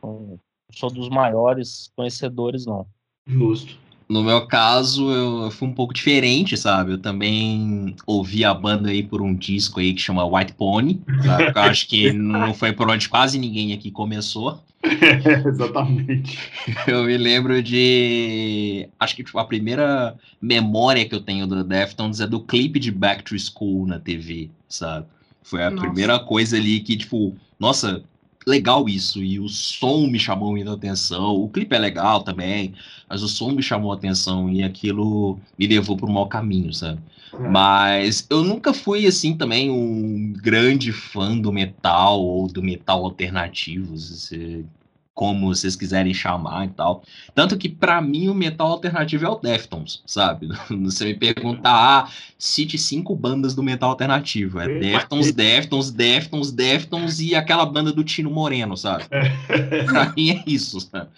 Não 0.02 0.40
sou 0.72 0.90
dos 0.90 1.10
maiores 1.10 1.92
conhecedores, 1.96 2.66
não. 2.66 2.88
Justo. 3.28 3.78
No 4.10 4.24
meu 4.24 4.46
caso, 4.46 5.10
eu 5.12 5.52
fui 5.52 5.68
um 5.68 5.74
pouco 5.74 5.94
diferente, 5.94 6.58
sabe? 6.58 6.94
Eu 6.94 6.98
também 6.98 7.96
ouvi 8.06 8.44
a 8.44 8.54
banda 8.54 8.90
aí 8.90 9.04
por 9.04 9.22
um 9.22 9.34
disco 9.34 9.80
aí 9.80 9.94
que 9.94 10.02
chama 10.02 10.26
White 10.26 10.54
Pony, 10.54 11.02
sabe? 11.24 11.52
Eu 11.56 11.62
acho 11.62 11.88
que 11.88 12.12
não 12.14 12.54
foi 12.54 12.74
por 12.74 12.90
onde 12.90 13.10
quase 13.10 13.40
ninguém 13.40 13.74
aqui 13.74 13.90
começou. 13.92 14.62
É, 14.84 15.48
exatamente. 15.48 16.38
Eu 16.86 17.06
me 17.06 17.18
lembro 17.18 17.64
de. 17.64 18.88
Acho 19.00 19.16
que 19.16 19.24
tipo, 19.24 19.40
a 19.40 19.46
primeira 19.46 20.16
memória 20.42 21.06
que 21.08 21.16
eu 21.16 21.22
tenho 21.22 21.48
do 21.48 21.64
Deftones 21.64 22.20
é 22.20 22.28
do 22.28 22.42
clipe 22.42 22.80
de 22.80 22.92
Back 22.92 23.24
to 23.24 23.36
School 23.40 23.88
na 23.88 24.00
TV, 24.00 24.50
sabe? 24.68 25.06
Foi 25.42 25.64
a 25.64 25.70
nossa. 25.70 25.86
primeira 25.86 26.20
coisa 26.20 26.58
ali 26.58 26.80
que, 26.80 26.98
tipo, 26.98 27.36
nossa, 27.60 28.04
legal 28.46 28.88
isso, 28.88 29.24
e 29.24 29.40
o 29.40 29.48
som 29.48 30.08
me 30.08 30.20
chamou 30.20 30.52
muita 30.52 30.74
atenção, 30.74 31.36
o 31.36 31.50
clipe 31.50 31.76
é 31.76 31.80
legal 31.80 32.24
também, 32.24 32.74
mas 33.10 33.24
o 33.24 33.28
som 33.28 33.52
me 33.52 33.64
chamou 33.64 33.92
a 33.92 33.96
atenção 33.96 34.50
e 34.50 34.64
aquilo 34.64 35.40
me 35.58 35.68
levou 35.68 35.96
para 35.96 36.10
um 36.10 36.14
mau 36.14 36.28
caminho, 36.28 36.74
sabe? 36.74 37.00
É. 37.34 37.50
Mas 37.50 38.26
eu 38.30 38.44
nunca 38.44 38.74
fui, 38.74 39.08
assim, 39.08 39.36
também 39.36 39.72
um 39.72 40.34
grande 40.34 40.92
fã 40.92 41.38
do 41.38 41.52
metal 41.52 42.22
ou 42.22 42.48
do 42.48 42.62
metal 42.62 43.04
alternativo, 43.04 43.96
como 45.14 45.54
vocês 45.54 45.76
quiserem 45.76 46.14
chamar 46.14 46.66
e 46.66 46.70
tal. 46.70 47.04
Tanto 47.36 47.58
que, 47.58 47.70
para 47.70 48.02
mim, 48.02 48.30
o 48.30 48.34
metal 48.34 48.68
alternativo 48.68 49.26
é 49.26 49.30
o 49.30 49.36
Deftones, 49.36 50.02
sabe? 50.06 50.50
Você 50.84 51.06
me 51.06 51.14
perguntar, 51.14 51.72
ah, 51.72 52.10
cite 52.38 52.78
cinco 52.78 53.16
bandas 53.16 53.54
do 53.54 53.62
metal 53.62 53.92
alternativo. 53.92 54.60
É 54.60 54.68
Deftones, 54.80 55.32
Deftones, 55.32 55.92
Deftones, 55.92 56.52
Deftones 56.52 57.20
e 57.20 57.36
aquela 57.36 57.66
banda 57.66 57.92
do 57.92 58.04
Tino 58.04 58.32
Moreno, 58.32 58.76
sabe? 58.76 59.06
pra 59.88 60.12
mim 60.16 60.32
é 60.32 60.44
isso, 60.48 60.80
sabe? 60.80 61.10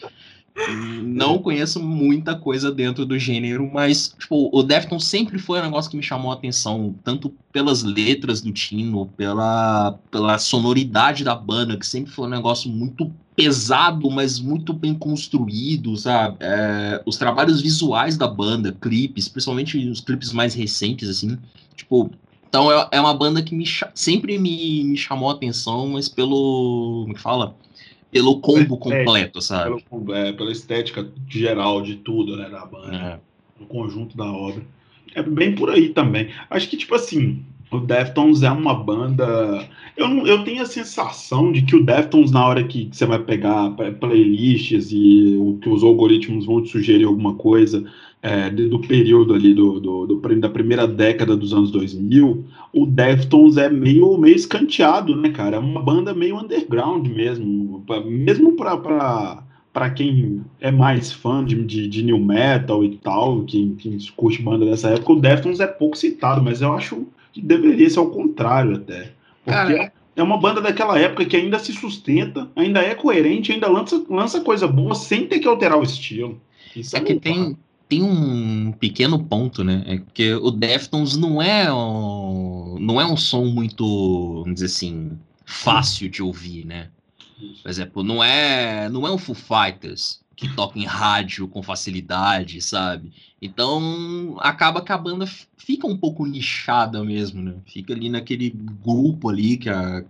Não 1.03 1.37
conheço 1.37 1.81
muita 1.81 2.33
coisa 2.35 2.71
dentro 2.71 3.05
do 3.05 3.19
gênero, 3.19 3.69
mas 3.71 4.15
tipo, 4.17 4.49
o 4.53 4.63
Deftones 4.63 5.03
sempre 5.03 5.37
foi 5.37 5.59
um 5.59 5.63
negócio 5.63 5.91
que 5.91 5.97
me 5.97 6.03
chamou 6.03 6.31
a 6.31 6.35
atenção, 6.35 6.95
tanto 7.03 7.33
pelas 7.51 7.83
letras 7.83 8.41
do 8.41 8.53
Tino, 8.53 9.05
pela, 9.17 9.99
pela 10.09 10.37
sonoridade 10.37 11.23
da 11.23 11.35
banda, 11.35 11.77
que 11.77 11.85
sempre 11.85 12.11
foi 12.11 12.27
um 12.27 12.29
negócio 12.29 12.69
muito 12.71 13.11
pesado, 13.35 14.09
mas 14.09 14.39
muito 14.39 14.71
bem 14.71 14.93
construído, 14.93 15.95
sabe? 15.97 16.37
É, 16.39 17.03
os 17.05 17.17
trabalhos 17.17 17.61
visuais 17.61 18.17
da 18.17 18.27
banda, 18.27 18.71
clipes, 18.71 19.27
principalmente 19.27 19.77
os 19.89 19.99
clipes 19.99 20.31
mais 20.31 20.53
recentes, 20.53 21.09
assim, 21.09 21.37
tipo. 21.75 22.09
Então 22.47 22.71
é, 22.71 22.87
é 22.93 23.01
uma 23.01 23.13
banda 23.13 23.43
que 23.43 23.53
me, 23.53 23.65
sempre 23.93 24.37
me, 24.37 24.85
me 24.85 24.95
chamou 24.95 25.29
a 25.29 25.33
atenção, 25.33 25.89
mas 25.89 26.07
pelo. 26.07 27.05
Me 27.09 27.17
fala? 27.17 27.53
Pelo 28.15 28.39
combo 28.39 28.77
completo, 28.77 29.41
sabe? 29.41 29.83
Pelo, 29.89 30.13
é, 30.15 30.31
pela 30.31 30.49
estética 30.49 31.05
geral 31.27 31.81
de 31.81 31.97
tudo, 31.97 32.37
né, 32.37 32.49
da 32.49 32.65
banda, 32.65 32.95
é. 32.95 33.19
no 33.59 33.67
conjunto 33.67 34.15
da 34.15 34.23
obra. 34.23 34.63
É 35.13 35.21
bem 35.21 35.53
por 35.53 35.69
aí 35.69 35.89
também. 35.89 36.29
Acho 36.49 36.69
que, 36.69 36.77
tipo 36.77 36.95
assim, 36.95 37.43
o 37.69 37.77
Deftones 37.77 38.41
é 38.41 38.49
uma 38.49 38.73
banda. 38.73 39.67
Eu, 39.97 40.25
eu 40.25 40.45
tenho 40.45 40.61
a 40.61 40.65
sensação 40.65 41.51
de 41.51 41.63
que 41.63 41.75
o 41.75 41.83
Deftones, 41.83 42.31
na 42.31 42.47
hora 42.47 42.63
que, 42.63 42.85
que 42.85 42.95
você 42.95 43.05
vai 43.05 43.19
pegar 43.19 43.71
playlists 43.99 44.93
e 44.93 45.35
o, 45.37 45.57
que 45.61 45.67
os 45.67 45.83
algoritmos 45.83 46.45
vão 46.45 46.63
te 46.63 46.69
sugerir 46.69 47.03
alguma 47.03 47.33
coisa, 47.33 47.83
é, 48.21 48.49
do 48.49 48.79
período 48.79 49.33
ali 49.33 49.53
do, 49.53 49.79
do, 49.81 50.07
do, 50.07 50.39
da 50.39 50.49
primeira 50.49 50.87
década 50.87 51.35
dos 51.35 51.53
anos 51.53 51.69
2000, 51.69 52.45
o 52.75 52.85
Deftones 52.85 53.55
é 53.55 53.69
meio, 53.69 54.17
meio 54.17 54.35
escanteado, 54.35 55.15
né, 55.15 55.29
cara? 55.29 55.55
É 55.55 55.59
uma 55.59 55.81
banda 55.81 56.13
meio 56.13 56.37
underground 56.37 57.07
mesmo, 57.07 57.83
mesmo 58.05 58.51
para 58.53 59.41
para 59.71 59.89
quem 59.89 60.41
é 60.61 60.71
mais 60.71 61.11
fã 61.11 61.43
de, 61.43 61.61
de, 61.61 61.85
de, 61.89 62.01
new 62.01 62.17
metal 62.17 62.81
e 62.81 62.95
tal, 62.95 63.43
quem, 63.43 63.75
quem 63.75 63.97
curte 64.15 64.41
banda 64.41 64.65
dessa 64.65 64.91
época, 64.91 65.11
o 65.11 65.19
Deftones 65.19 65.59
é 65.59 65.67
pouco 65.67 65.97
citado, 65.97 66.41
mas 66.41 66.61
eu 66.61 66.71
acho 66.71 67.05
que 67.33 67.41
deveria 67.41 67.89
ser 67.89 67.99
ao 67.99 68.09
contrário 68.09 68.77
até. 68.77 69.11
Porque 69.43 69.75
Cara, 69.75 69.91
é 70.15 70.23
uma 70.23 70.37
banda 70.37 70.61
daquela 70.61 70.97
época 70.97 71.25
que 71.25 71.35
ainda 71.35 71.59
se 71.59 71.73
sustenta, 71.73 72.49
ainda 72.55 72.79
é 72.79 72.95
coerente, 72.95 73.51
ainda 73.51 73.67
lança, 73.67 74.01
lança 74.09 74.39
coisa 74.39 74.65
boa 74.65 74.95
sem 74.95 75.27
ter 75.27 75.39
que 75.39 75.47
alterar 75.47 75.77
o 75.77 75.83
estilo. 75.83 76.39
Isso 76.73 76.95
é, 76.95 76.99
é 76.99 77.03
que 77.03 77.15
tem, 77.15 77.57
tem 77.87 78.01
um 78.03 78.71
pequeno 78.71 79.23
ponto, 79.23 79.63
né? 79.63 79.83
É 79.85 79.97
que 79.97 80.33
o 80.35 80.51
Deftones 80.51 81.15
não 81.15 81.41
é 81.41 81.71
um, 81.71 82.77
não 82.79 82.99
é 82.99 83.05
um 83.05 83.17
som 83.17 83.45
muito, 83.45 84.41
vamos 84.41 84.55
dizer 84.55 84.65
assim, 84.65 85.11
fácil 85.45 86.09
de 86.09 86.23
ouvir, 86.23 86.65
né? 86.65 86.89
Por 87.61 87.69
exemplo, 87.69 88.03
não 88.03 88.23
é, 88.23 88.89
não 88.89 89.05
é 89.05 89.11
um 89.11 89.17
Foo 89.17 89.35
Fighters 89.35 90.23
que 90.35 90.53
toca 90.53 90.77
em 90.77 90.85
rádio 90.85 91.47
com 91.47 91.63
facilidade, 91.63 92.61
sabe? 92.61 93.11
Então 93.41 94.35
acaba 94.39 94.81
que 94.81 94.91
a 94.91 94.97
banda 94.97 95.25
fica 95.57 95.87
um 95.87 95.97
pouco 95.97 96.25
nichada 96.25 97.03
mesmo, 97.03 97.41
né? 97.41 97.55
Fica 97.65 97.93
ali 97.93 98.09
naquele 98.09 98.49
grupo 98.49 99.29
ali 99.29 99.57
que 99.57 99.69
a, 99.69 100.03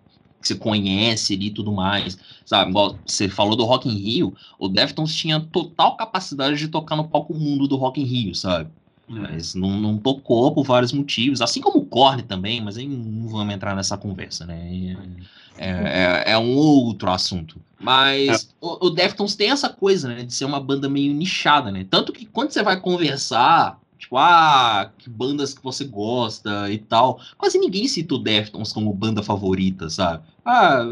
que 0.45 0.49
você 0.49 0.55
conhece 0.55 1.33
ali 1.33 1.47
e 1.47 1.51
tudo 1.51 1.71
mais, 1.71 2.17
sabe? 2.45 2.71
Você 3.05 3.27
falou 3.27 3.55
do 3.55 3.65
Rock 3.65 3.89
in 3.89 3.97
Rio, 3.97 4.33
o 4.59 4.67
Deftones 4.67 5.15
tinha 5.15 5.39
total 5.39 5.97
capacidade 5.97 6.57
de 6.57 6.67
tocar 6.67 6.95
no 6.95 7.07
palco 7.07 7.33
mundo 7.33 7.67
do 7.67 7.75
Rock 7.75 7.99
in 7.99 8.05
Rio, 8.05 8.35
sabe? 8.35 8.69
É. 9.09 9.13
Mas 9.13 9.55
não, 9.55 9.79
não, 9.79 9.97
tocou 9.97 10.51
por 10.53 10.63
vários 10.63 10.91
motivos, 10.91 11.41
assim 11.41 11.61
como 11.61 11.79
o 11.79 11.85
Korn 11.85 12.21
também, 12.23 12.61
mas 12.61 12.77
aí 12.77 12.87
não 12.87 13.27
vamos 13.27 13.53
entrar 13.53 13.75
nessa 13.75 13.97
conversa, 13.97 14.45
né? 14.45 14.97
É, 15.57 16.23
é, 16.27 16.31
é 16.33 16.37
um 16.37 16.55
outro 16.55 17.09
assunto. 17.09 17.59
Mas 17.79 18.43
é. 18.43 18.47
o, 18.59 18.87
o 18.87 18.89
Deftones 18.89 19.35
tem 19.35 19.51
essa 19.51 19.69
coisa, 19.69 20.07
né? 20.07 20.23
De 20.23 20.33
ser 20.33 20.45
uma 20.45 20.59
banda 20.59 20.89
meio 20.89 21.13
nichada, 21.13 21.71
né? 21.71 21.85
Tanto 21.89 22.11
que 22.11 22.25
quando 22.25 22.51
você 22.51 22.63
vai 22.63 22.79
conversar 22.79 23.79
Tipo, 24.15 24.17
ah, 24.17 24.91
que 24.97 25.09
bandas 25.09 25.53
que 25.53 25.63
você 25.63 25.83
gosta 25.83 26.71
e 26.71 26.77
tal. 26.77 27.19
Quase 27.37 27.59
ninguém 27.59 27.87
cita 27.87 28.15
o 28.15 28.19
Deftones 28.19 28.71
como 28.71 28.93
banda 28.93 29.21
favorita, 29.21 29.89
sabe? 29.89 30.23
Ah, 30.45 30.85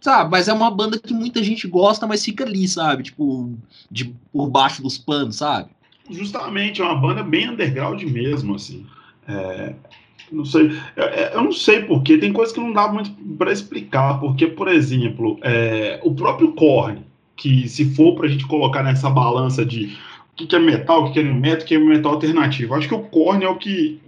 sabe, 0.00 0.30
mas 0.30 0.48
é 0.48 0.52
uma 0.52 0.70
banda 0.70 0.98
que 0.98 1.14
muita 1.14 1.42
gente 1.42 1.66
gosta, 1.66 2.06
mas 2.06 2.24
fica 2.24 2.44
ali, 2.44 2.68
sabe? 2.68 3.04
Tipo, 3.04 3.54
de, 3.90 4.14
por 4.32 4.50
baixo 4.50 4.82
dos 4.82 4.98
panos, 4.98 5.36
sabe? 5.36 5.70
Justamente, 6.10 6.82
é 6.82 6.84
uma 6.84 6.96
banda 6.96 7.22
bem 7.22 7.48
underground 7.48 8.02
mesmo, 8.02 8.54
assim. 8.54 8.84
É, 9.26 9.74
não 10.30 10.44
sei, 10.44 10.70
é, 10.96 11.34
eu 11.34 11.42
não 11.42 11.52
sei 11.52 11.82
porque 11.82 12.18
tem 12.18 12.32
coisas 12.32 12.54
que 12.54 12.60
não 12.60 12.72
dá 12.72 12.88
muito 12.88 13.10
para 13.36 13.52
explicar, 13.52 14.20
porque, 14.20 14.46
por 14.46 14.68
exemplo, 14.68 15.38
é, 15.42 16.00
o 16.02 16.14
próprio 16.14 16.52
Korn, 16.52 17.02
que 17.36 17.68
se 17.68 17.94
for 17.94 18.14
para 18.14 18.26
a 18.26 18.28
gente 18.28 18.46
colocar 18.46 18.82
nessa 18.82 19.08
balança 19.08 19.64
de 19.64 19.96
que, 20.38 20.46
que 20.46 20.56
é 20.56 20.58
metal, 20.58 21.02
o 21.02 21.06
que, 21.08 21.14
que 21.14 21.20
é 21.20 21.22
metal, 21.22 21.62
o 21.62 21.66
que 21.66 21.74
é 21.74 21.78
metal 21.78 22.12
alternativo. 22.12 22.74
Acho 22.74 22.88
que 22.88 22.94
o 22.94 23.00
Korn 23.00 23.44
é 23.44 23.48
o 23.48 23.56
que. 23.56 24.00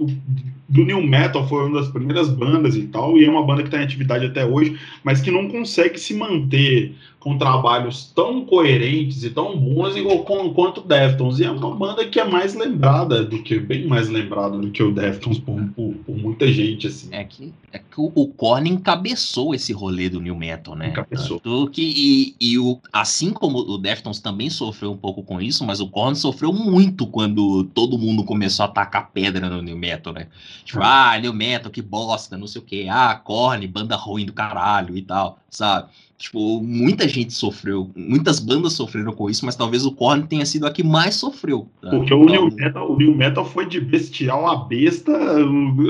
Do 0.71 0.85
new 0.85 1.03
metal 1.03 1.47
foi 1.49 1.67
uma 1.67 1.81
das 1.81 1.91
primeiras 1.91 2.29
bandas 2.29 2.77
e 2.77 2.87
tal, 2.87 3.19
e 3.19 3.25
é 3.25 3.31
uma 3.31 3.45
banda 3.45 3.63
que 3.63 3.69
está 3.69 3.81
em 3.81 3.85
atividade 3.85 4.25
até 4.25 4.47
hoje, 4.47 4.79
mas 5.03 5.21
que 5.21 5.31
não 5.31 5.49
consegue 5.49 5.99
se 5.99 6.15
manter 6.15 6.95
com 7.21 7.37
trabalhos 7.37 8.11
tão 8.15 8.47
coerentes 8.47 9.23
e 9.23 9.31
tão 9.31 9.57
bons 9.57 9.95
igual 9.95 10.25
com, 10.25 10.53
quanto 10.55 10.81
o 10.81 10.85
Deftones. 10.85 11.39
E 11.39 11.45
é 11.45 11.51
uma 11.51 11.77
banda 11.77 12.07
que 12.07 12.19
é 12.19 12.25
mais 12.25 12.55
lembrada 12.55 13.23
do 13.23 13.43
que, 13.43 13.59
bem 13.59 13.87
mais 13.87 14.09
lembrada 14.09 14.57
do 14.57 14.71
que 14.71 14.83
o 14.83 14.91
Deftones 14.91 15.39
por, 15.39 15.63
por, 15.77 15.95
por 16.07 16.17
muita 16.17 16.51
gente, 16.51 16.87
assim. 16.87 17.09
É 17.13 17.23
que, 17.23 17.53
é 17.73 17.79
que 17.79 18.01
o, 18.01 18.11
o 18.15 18.27
Korn 18.27 18.71
encabeçou 18.71 19.55
esse 19.55 19.73
rolê 19.73 20.09
do 20.09 20.19
New 20.19 20.35
Metal, 20.35 20.75
né? 20.75 20.89
Encabeçou. 20.89 21.39
Tanto 21.41 21.71
que, 21.71 21.83
e, 21.83 22.35
e 22.41 22.59
o, 22.59 22.79
assim 22.91 23.33
como 23.33 23.59
o 23.59 23.77
Deftones 23.77 24.19
também 24.19 24.49
sofreu 24.49 24.91
um 24.91 24.97
pouco 24.97 25.23
com 25.23 25.43
isso, 25.43 25.65
mas 25.67 25.79
o 25.79 25.89
Korn 25.89 26.17
sofreu 26.17 26.55
muito 26.55 27.07
quando 27.07 27.65
todo 27.65 27.99
mundo 27.99 28.25
começou 28.25 28.65
a 28.65 28.69
tacar 28.69 29.11
pedra 29.13 29.51
no 29.51 29.61
New 29.61 29.77
Metal, 29.77 30.15
né? 30.15 30.29
Tipo, 30.65 30.81
ah, 30.83 31.19
New 31.19 31.33
Metal, 31.33 31.71
que 31.71 31.83
bosta, 31.83 32.37
não 32.37 32.47
sei 32.47 32.61
o 32.61 32.65
quê. 32.65 32.87
Ah, 32.91 33.15
Korn, 33.15 33.67
banda 33.67 33.97
ruim 33.97 34.25
do 34.25 34.33
caralho 34.33 34.97
e 34.97 35.03
tal, 35.03 35.39
sabe? 35.49 35.89
Tipo, 36.21 36.61
muita 36.61 37.09
gente 37.09 37.33
sofreu, 37.33 37.91
muitas 37.97 38.39
bandas 38.41 38.75
sofreram 38.75 39.11
com 39.11 39.31
isso, 39.31 39.47
mas 39.47 39.57
talvez 39.57 39.87
o 39.87 39.93
Korn 39.93 40.27
tenha 40.27 40.45
sido 40.45 40.67
a 40.67 40.71
que 40.71 40.83
mais 40.83 41.15
sofreu. 41.15 41.67
Tá? 41.81 41.89
Porque 41.89 42.13
o, 42.13 42.27
New 42.27 42.51
Metal, 42.55 42.93
o 42.93 42.97
New 42.99 43.15
Metal 43.15 43.43
foi 43.43 43.67
de 43.67 43.81
bestial 43.81 44.47
a 44.47 44.57
besta, 44.57 45.13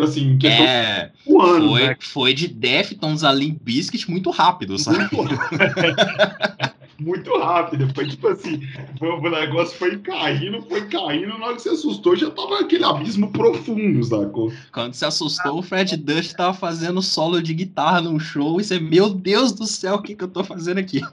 assim, 0.04 0.38
questão 0.38 0.64
é, 0.64 1.10
de 1.26 1.32
ano, 1.32 1.68
foi, 1.70 1.82
né? 1.82 1.96
foi 1.98 2.32
de 2.32 2.46
Deftones 2.46 3.24
a 3.24 3.32
Limp 3.32 3.60
Bizkit 3.60 4.08
muito 4.08 4.30
rápido, 4.30 4.78
sabe? 4.78 5.08
Muito 5.12 5.34
muito 7.00 7.36
rápido. 7.38 7.92
Foi 7.94 8.06
tipo 8.06 8.28
assim, 8.28 8.60
o 9.00 9.28
negócio 9.28 9.78
foi 9.78 9.98
caindo, 9.98 10.62
foi 10.62 10.86
caindo, 10.88 11.38
na 11.38 11.46
hora 11.46 11.56
que 11.56 11.62
você 11.62 11.70
assustou, 11.70 12.16
já 12.16 12.30
tava 12.30 12.60
aquele 12.60 12.84
abismo 12.84 13.32
profundo, 13.32 14.02
sacou? 14.04 14.52
Quando 14.72 14.94
você 14.94 15.06
assustou, 15.06 15.58
o 15.58 15.62
Fred 15.62 15.96
Dust 15.96 16.34
tava 16.34 16.54
fazendo 16.54 17.02
solo 17.02 17.42
de 17.42 17.54
guitarra 17.54 18.00
num 18.00 18.18
show 18.18 18.60
e 18.60 18.64
você, 18.64 18.78
meu 18.78 19.10
Deus 19.10 19.52
do 19.52 19.66
céu, 19.66 19.96
o 19.96 20.02
que, 20.02 20.14
que 20.14 20.24
eu 20.24 20.28
tô 20.28 20.44
fazendo 20.44 20.78
aqui? 20.78 21.00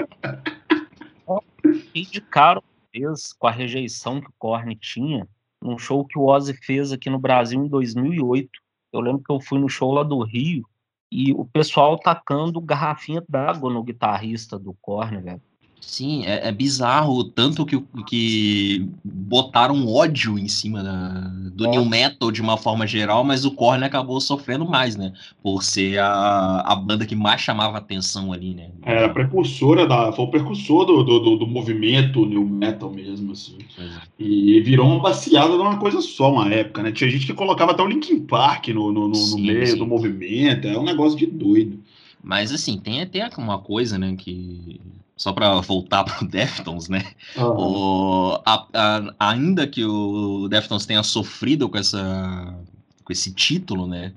Indicaram 1.93 2.63
vez 2.93 3.33
com 3.33 3.47
a 3.47 3.51
rejeição 3.51 4.21
que 4.21 4.27
o 4.27 4.33
Korn 4.37 4.75
tinha 4.75 5.27
num 5.61 5.77
show 5.77 6.05
que 6.05 6.17
o 6.17 6.25
Ozzy 6.25 6.53
fez 6.53 6.91
aqui 6.91 7.09
no 7.09 7.19
Brasil 7.19 7.63
em 7.63 7.67
2008. 7.67 8.49
Eu 8.93 9.01
lembro 9.01 9.23
que 9.23 9.31
eu 9.31 9.39
fui 9.39 9.59
no 9.59 9.69
show 9.69 9.91
lá 9.91 10.03
do 10.03 10.23
Rio 10.23 10.63
e 11.11 11.31
o 11.33 11.45
pessoal 11.45 11.97
tacando 11.97 12.61
garrafinha 12.61 13.23
d'água 13.27 13.71
no 13.71 13.83
guitarrista 13.83 14.57
do 14.57 14.73
Korn, 14.81 15.21
velho. 15.21 15.41
Sim, 15.79 16.25
é, 16.25 16.47
é, 16.47 16.51
bizarro 16.51 17.23
tanto 17.23 17.65
que, 17.65 17.81
que 18.07 18.87
botaram 19.03 19.87
ódio 19.87 20.37
em 20.37 20.47
cima 20.47 20.83
da, 20.83 21.31
do 21.53 21.65
é. 21.65 21.69
New 21.69 21.85
Metal 21.85 22.31
de 22.31 22.41
uma 22.41 22.57
forma 22.57 22.85
geral, 22.85 23.23
mas 23.23 23.45
o 23.45 23.51
Korn 23.51 23.83
acabou 23.83 24.19
sofrendo 24.19 24.65
mais, 24.65 24.95
né? 24.95 25.13
Por 25.41 25.63
ser 25.63 25.97
a, 25.99 26.61
a 26.65 26.75
banda 26.75 27.05
que 27.05 27.15
mais 27.15 27.41
chamava 27.41 27.77
atenção 27.77 28.33
ali, 28.33 28.53
né? 28.53 28.69
É, 28.85 29.05
a 29.05 29.09
precursora 29.09 29.87
da. 29.87 30.11
Foi 30.11 30.25
o 30.25 30.29
precursor 30.29 30.85
do, 30.85 31.03
do, 31.03 31.37
do 31.37 31.47
movimento 31.47 32.25
New 32.25 32.45
Metal 32.45 32.91
mesmo, 32.91 33.31
assim. 33.31 33.57
É. 33.79 33.83
E 34.19 34.59
virou 34.61 34.87
uma 34.87 34.99
baseada 34.99 35.55
numa 35.55 35.77
coisa 35.77 36.01
só 36.01 36.31
uma 36.31 36.53
época, 36.53 36.83
né? 36.83 36.91
Tinha 36.91 37.09
gente 37.09 37.25
que 37.25 37.33
colocava 37.33 37.71
até 37.71 37.81
o 37.81 37.87
Linkin 37.87 38.19
Park 38.19 38.67
no, 38.69 38.91
no, 38.91 39.07
no, 39.07 39.15
sim, 39.15 39.37
no 39.37 39.53
meio 39.53 39.67
sim. 39.67 39.77
do 39.77 39.87
movimento, 39.87 40.67
é 40.67 40.77
um 40.77 40.83
negócio 40.83 41.17
de 41.17 41.25
doido. 41.25 41.79
Mas 42.21 42.51
assim, 42.51 42.77
tem 42.77 43.01
até 43.01 43.27
uma 43.37 43.59
coisa, 43.59 43.97
né, 43.97 44.13
que 44.17 44.81
só 45.17 45.33
para 45.33 45.59
voltar 45.61 46.03
para 46.05 46.23
o 46.23 46.27
Deftones, 46.27 46.87
né? 46.87 47.03
Uhum. 47.35 47.43
O, 47.43 48.41
a, 48.45 48.67
a, 48.73 49.13
ainda 49.31 49.67
que 49.67 49.83
o 49.83 50.47
Deftones 50.47 50.85
tenha 50.85 51.03
sofrido 51.03 51.67
com 51.67 51.77
essa 51.77 52.55
com 53.03 53.13
esse 53.13 53.33
título, 53.33 53.87
né? 53.87 54.13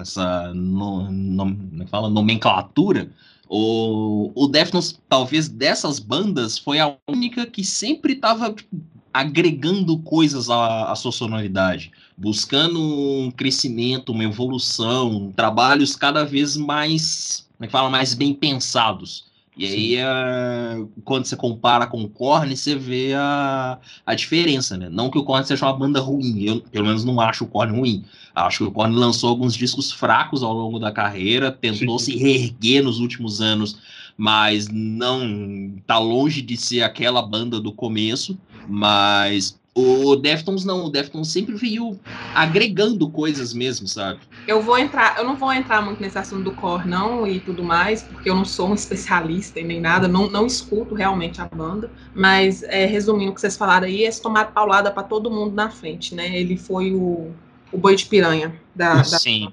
Essa 0.00 0.52
no, 0.54 1.10
no, 1.10 1.82
é 1.82 1.86
fala, 1.86 2.08
nomenclatura. 2.08 3.10
O, 3.46 4.32
o 4.34 4.48
Deftones, 4.48 4.98
talvez 5.06 5.48
dessas 5.48 5.98
bandas, 5.98 6.58
foi 6.58 6.80
a 6.80 6.96
única 7.06 7.44
que 7.46 7.62
sempre 7.62 8.14
estava 8.14 8.50
tipo, 8.52 8.74
agregando 9.12 9.98
coisas 9.98 10.48
à, 10.48 10.90
à 10.90 10.96
sua 10.96 11.12
sonoridade, 11.12 11.92
buscando 12.16 12.80
um 12.80 13.30
crescimento, 13.30 14.12
uma 14.12 14.24
evolução, 14.24 15.30
trabalhos 15.36 15.94
cada 15.94 16.24
vez 16.24 16.56
mais, 16.56 17.46
como 17.56 17.64
é 17.64 17.66
que 17.66 17.72
fala, 17.72 17.90
mais 17.90 18.14
bem 18.14 18.32
pensados. 18.32 19.26
E 19.56 19.66
aí, 19.66 19.96
uh, 19.96 20.86
quando 21.02 21.24
você 21.24 21.34
compara 21.34 21.86
com 21.86 22.02
o 22.02 22.08
Korn, 22.08 22.54
você 22.54 22.74
vê 22.74 23.14
a, 23.14 23.78
a 24.04 24.14
diferença, 24.14 24.76
né? 24.76 24.90
Não 24.90 25.10
que 25.10 25.16
o 25.16 25.24
Korn 25.24 25.46
seja 25.46 25.64
uma 25.64 25.72
banda 25.72 25.98
ruim, 25.98 26.44
eu 26.44 26.60
pelo 26.60 26.86
menos 26.86 27.04
não 27.04 27.18
acho 27.18 27.44
o 27.44 27.48
Korn 27.48 27.74
ruim. 27.74 28.04
Acho 28.34 28.58
que 28.58 28.64
o 28.64 28.70
Korn 28.70 28.94
lançou 28.94 29.30
alguns 29.30 29.54
discos 29.54 29.90
fracos 29.90 30.42
ao 30.42 30.52
longo 30.52 30.78
da 30.78 30.92
carreira, 30.92 31.50
tentou 31.50 31.98
Sim. 31.98 32.12
se 32.12 32.18
reerguer 32.18 32.84
nos 32.84 33.00
últimos 33.00 33.40
anos, 33.40 33.78
mas 34.14 34.68
não 34.68 35.74
tá 35.86 35.98
longe 35.98 36.42
de 36.42 36.56
ser 36.58 36.82
aquela 36.82 37.22
banda 37.22 37.58
do 37.58 37.72
começo. 37.72 38.36
Mas 38.68 39.58
o 39.76 40.16
Deftones 40.16 40.64
não, 40.64 40.86
o 40.86 40.88
Deftones 40.88 41.28
sempre 41.28 41.54
veio 41.54 42.00
agregando 42.34 43.10
coisas 43.10 43.52
mesmo, 43.52 43.86
sabe? 43.86 44.20
Eu 44.48 44.62
vou 44.62 44.78
entrar, 44.78 45.18
eu 45.18 45.24
não 45.24 45.36
vou 45.36 45.52
entrar 45.52 45.82
muito 45.82 46.00
nesse 46.00 46.16
assunto 46.16 46.44
do 46.44 46.52
core 46.52 46.88
não 46.88 47.26
e 47.26 47.40
tudo 47.40 47.62
mais, 47.62 48.02
porque 48.02 48.30
eu 48.30 48.34
não 48.34 48.46
sou 48.46 48.70
um 48.70 48.74
especialista 48.74 49.60
e 49.60 49.64
nem 49.64 49.78
nada, 49.78 50.08
não, 50.08 50.30
não 50.30 50.46
escuto 50.46 50.94
realmente 50.94 51.42
a 51.42 51.44
banda, 51.44 51.90
mas 52.14 52.62
é, 52.62 52.86
resumindo 52.86 53.32
o 53.32 53.34
que 53.34 53.40
vocês 53.42 53.54
falaram 53.54 53.86
aí, 53.86 54.02
esse 54.02 54.22
tomar 54.22 54.46
paulada 54.46 54.90
para 54.90 55.02
todo 55.02 55.30
mundo 55.30 55.54
na 55.54 55.68
frente, 55.68 56.14
né? 56.14 56.34
Ele 56.34 56.56
foi 56.56 56.94
o, 56.94 57.30
o 57.70 57.76
boi 57.76 57.94
de 57.96 58.06
piranha 58.06 58.58
da, 58.74 58.94
da... 58.94 59.04
Sim. 59.04 59.52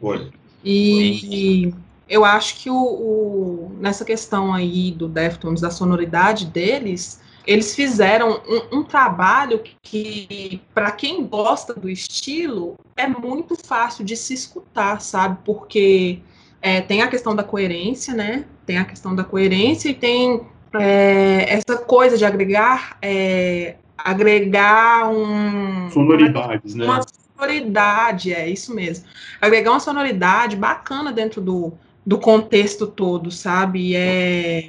Foi. 0.00 0.30
E, 0.64 1.64
e 1.66 1.74
eu 2.08 2.24
acho 2.24 2.62
que 2.62 2.70
o, 2.70 2.76
o, 2.76 3.76
nessa 3.80 4.04
questão 4.04 4.54
aí 4.54 4.92
do 4.92 5.08
Deftones, 5.08 5.60
da 5.60 5.70
sonoridade 5.70 6.46
deles, 6.46 7.23
eles 7.46 7.74
fizeram 7.74 8.40
um, 8.48 8.78
um 8.78 8.82
trabalho 8.82 9.62
que, 9.82 10.60
para 10.74 10.90
quem 10.90 11.26
gosta 11.26 11.74
do 11.74 11.88
estilo, 11.88 12.76
é 12.96 13.06
muito 13.06 13.54
fácil 13.56 14.04
de 14.04 14.16
se 14.16 14.34
escutar, 14.34 15.00
sabe? 15.00 15.38
Porque 15.44 16.20
é, 16.62 16.80
tem 16.80 17.02
a 17.02 17.08
questão 17.08 17.34
da 17.36 17.44
coerência, 17.44 18.14
né? 18.14 18.44
Tem 18.64 18.78
a 18.78 18.84
questão 18.84 19.14
da 19.14 19.22
coerência 19.22 19.90
e 19.90 19.94
tem 19.94 20.40
é, 20.74 21.54
essa 21.54 21.76
coisa 21.76 22.16
de 22.16 22.24
agregar 22.24 22.96
é, 23.02 23.76
agregar 23.96 25.10
um 25.10 25.90
sonoridades, 25.90 26.74
né? 26.74 26.84
Uma 26.86 27.02
sonoridade, 27.36 28.32
é 28.32 28.48
isso 28.48 28.74
mesmo. 28.74 29.04
Agregar 29.40 29.72
uma 29.72 29.80
sonoridade 29.80 30.56
bacana 30.56 31.12
dentro 31.12 31.40
do, 31.40 31.72
do 32.04 32.18
contexto 32.18 32.86
todo, 32.86 33.30
sabe? 33.30 33.94
É 33.94 34.68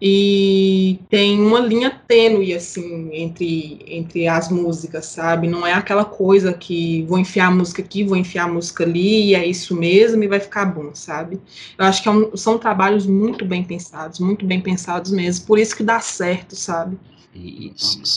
e 0.00 1.00
tem 1.08 1.40
uma 1.40 1.58
linha 1.58 1.90
tênue 1.90 2.52
assim 2.52 3.08
entre 3.12 3.78
entre 3.86 4.28
as 4.28 4.50
músicas, 4.50 5.06
sabe? 5.06 5.48
Não 5.48 5.66
é 5.66 5.72
aquela 5.72 6.04
coisa 6.04 6.52
que 6.52 7.02
vou 7.04 7.18
enfiar 7.18 7.46
a 7.46 7.50
música 7.50 7.80
aqui, 7.82 8.04
vou 8.04 8.16
enfiar 8.16 8.44
a 8.44 8.52
música 8.52 8.84
ali, 8.84 9.28
e 9.28 9.34
é 9.34 9.46
isso 9.46 9.74
mesmo 9.74 10.22
e 10.22 10.28
vai 10.28 10.38
ficar 10.40 10.66
bom, 10.66 10.94
sabe? 10.94 11.40
Eu 11.78 11.84
acho 11.86 12.02
que 12.02 12.08
é 12.08 12.12
um, 12.12 12.36
são 12.36 12.58
trabalhos 12.58 13.06
muito 13.06 13.44
bem 13.44 13.64
pensados, 13.64 14.20
muito 14.20 14.44
bem 14.44 14.60
pensados 14.60 15.10
mesmo, 15.10 15.46
por 15.46 15.58
isso 15.58 15.74
que 15.74 15.82
dá 15.82 15.98
certo, 16.00 16.54
sabe? 16.54 16.98
E, 17.34 17.72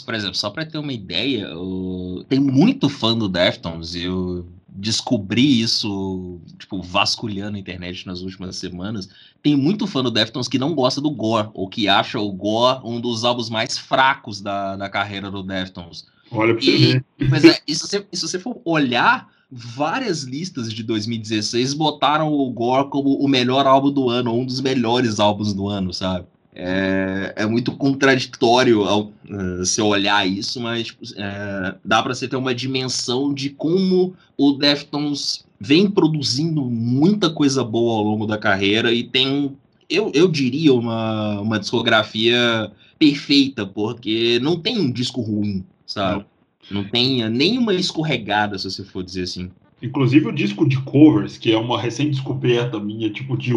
por 0.06 0.14
exemplo, 0.14 0.36
só 0.36 0.50
para 0.50 0.66
ter 0.66 0.78
uma 0.78 0.94
ideia, 0.94 1.48
eu... 1.48 2.24
tem 2.30 2.40
muito 2.40 2.88
fã 2.88 3.18
do 3.18 3.28
Deftones, 3.28 3.94
eu 3.96 4.46
descobri 4.80 5.62
isso, 5.62 6.40
tipo, 6.58 6.82
vasculhando 6.82 7.58
a 7.58 7.60
internet 7.60 8.08
nas 8.08 8.22
últimas 8.22 8.56
semanas, 8.56 9.10
tem 9.44 9.56
muito 9.56 9.86
fã 9.86 10.02
do 10.02 10.10
Deftones 10.10 10.48
que 10.48 10.58
não 10.58 10.74
gosta 10.74 11.02
do 11.02 11.12
Gore, 11.12 11.50
ou 11.54 11.68
que 11.68 11.88
acha 11.88 12.20
o 12.20 12.32
Gore 12.32 12.82
um 12.86 13.00
dos 13.00 13.26
álbuns 13.26 13.50
mais 13.50 13.78
fracos 13.78 14.40
da, 14.40 14.78
da 14.78 14.90
carreira 14.90 15.30
do 15.30 15.44
Deftones. 15.44 16.08
Olha 16.32 16.54
pra 16.54 16.64
você 16.64 16.78
ver. 16.78 17.06
Mas 17.30 17.44
é, 17.44 17.60
e 17.68 17.76
se 17.76 17.82
você, 17.82 18.08
se 18.14 18.22
você 18.22 18.40
for 18.40 18.62
olhar, 18.64 19.28
várias 19.52 20.24
listas 20.24 20.72
de 20.72 20.84
2016 20.84 21.74
botaram 21.74 22.32
o 22.32 22.50
Gore 22.52 22.90
como 22.90 23.16
o 23.16 23.28
melhor 23.28 23.68
álbum 23.68 23.92
do 23.92 24.10
ano, 24.10 24.32
ou 24.32 24.42
um 24.42 24.46
dos 24.46 24.62
melhores 24.62 25.20
álbuns 25.20 25.54
do 25.54 25.68
ano, 25.68 25.94
sabe? 25.94 26.26
É, 26.62 27.34
é 27.38 27.46
muito 27.46 27.72
contraditório 27.72 28.84
ao, 28.84 29.14
uh, 29.30 29.66
se 29.66 29.82
olhar 29.82 30.28
isso, 30.28 30.60
mas 30.60 30.94
é, 31.16 31.76
dá 31.86 32.04
para 32.04 32.14
você 32.14 32.28
ter 32.28 32.36
uma 32.36 32.54
dimensão 32.54 33.34
de 33.34 33.50
como 33.52 34.14
o 34.38 34.52
Deftones 34.52 35.46
vem 35.58 35.90
produzindo 35.90 36.62
muita 36.66 37.30
coisa 37.30 37.64
boa 37.64 38.00
ao 38.00 38.04
longo 38.04 38.28
da 38.28 38.38
carreira 38.38 38.94
e 38.94 39.06
tem, 39.06 39.56
eu, 39.90 40.12
eu 40.14 40.28
diria, 40.28 40.74
uma, 40.74 41.40
uma 41.40 41.58
discografia 41.58 42.70
perfeita, 42.98 43.66
porque 43.66 44.38
não 44.42 44.60
tem 44.60 44.80
um 44.80 44.92
disco 44.92 45.22
ruim, 45.22 45.64
sabe? 45.86 46.26
Não, 46.70 46.82
não 46.82 46.90
tem 46.90 47.30
nenhuma 47.30 47.74
escorregada, 47.74 48.58
se 48.58 48.70
você 48.70 48.84
for 48.84 49.02
dizer 49.02 49.24
assim. 49.24 49.50
Inclusive 49.82 50.28
o 50.28 50.34
disco 50.34 50.68
de 50.68 50.78
covers, 50.82 51.38
que 51.38 51.54
é 51.54 51.58
uma 51.58 51.80
recém-descoberta 51.80 52.78
minha, 52.82 53.10
tipo 53.10 53.38
de 53.38 53.54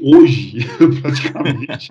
hoje, 0.00 0.58
praticamente. 1.02 1.90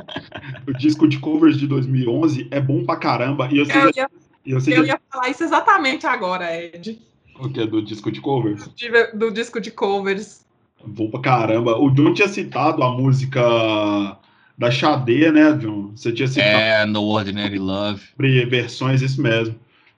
o 0.68 0.74
disco 0.74 1.08
de 1.08 1.20
covers 1.20 1.58
de 1.58 1.68
2011 1.68 2.48
é 2.52 2.60
bom 2.60 2.84
pra 2.84 2.96
caramba. 2.96 3.50
E 3.52 3.58
eu, 3.58 3.66
eu, 3.66 3.92
ia, 3.96 4.10
eu, 4.46 4.60
eu 4.60 4.86
ia 4.86 5.00
falar 5.12 5.30
isso 5.30 5.44
exatamente 5.44 6.06
agora, 6.06 6.56
Ed. 6.56 7.00
O 7.40 7.50
que 7.50 7.62
é 7.62 7.68
do 7.68 7.82
disco 7.82 8.12
de 8.12 8.20
covers? 8.20 8.68
Do, 8.68 9.18
do 9.20 9.32
disco 9.32 9.62
de 9.62 9.72
covers. 9.72 10.46
Bom 10.86 11.10
pra 11.10 11.20
caramba. 11.20 11.78
O 11.78 11.90
John 11.92 12.14
tinha 12.14 12.28
citado 12.28 12.84
a 12.84 12.92
música 12.92 14.18
da 14.58 14.72
Xadê, 14.72 15.32
né, 15.32 15.54
John? 15.54 15.92
Você 15.96 16.12
tinha 16.12 16.28
citado. 16.28 16.50
É, 16.50 16.86
No 16.86 17.04
Ordinary 17.04 17.60
Love. 17.60 18.02
Versões, 18.18 19.02
isso 19.02 19.22
mesmo. 19.22 19.56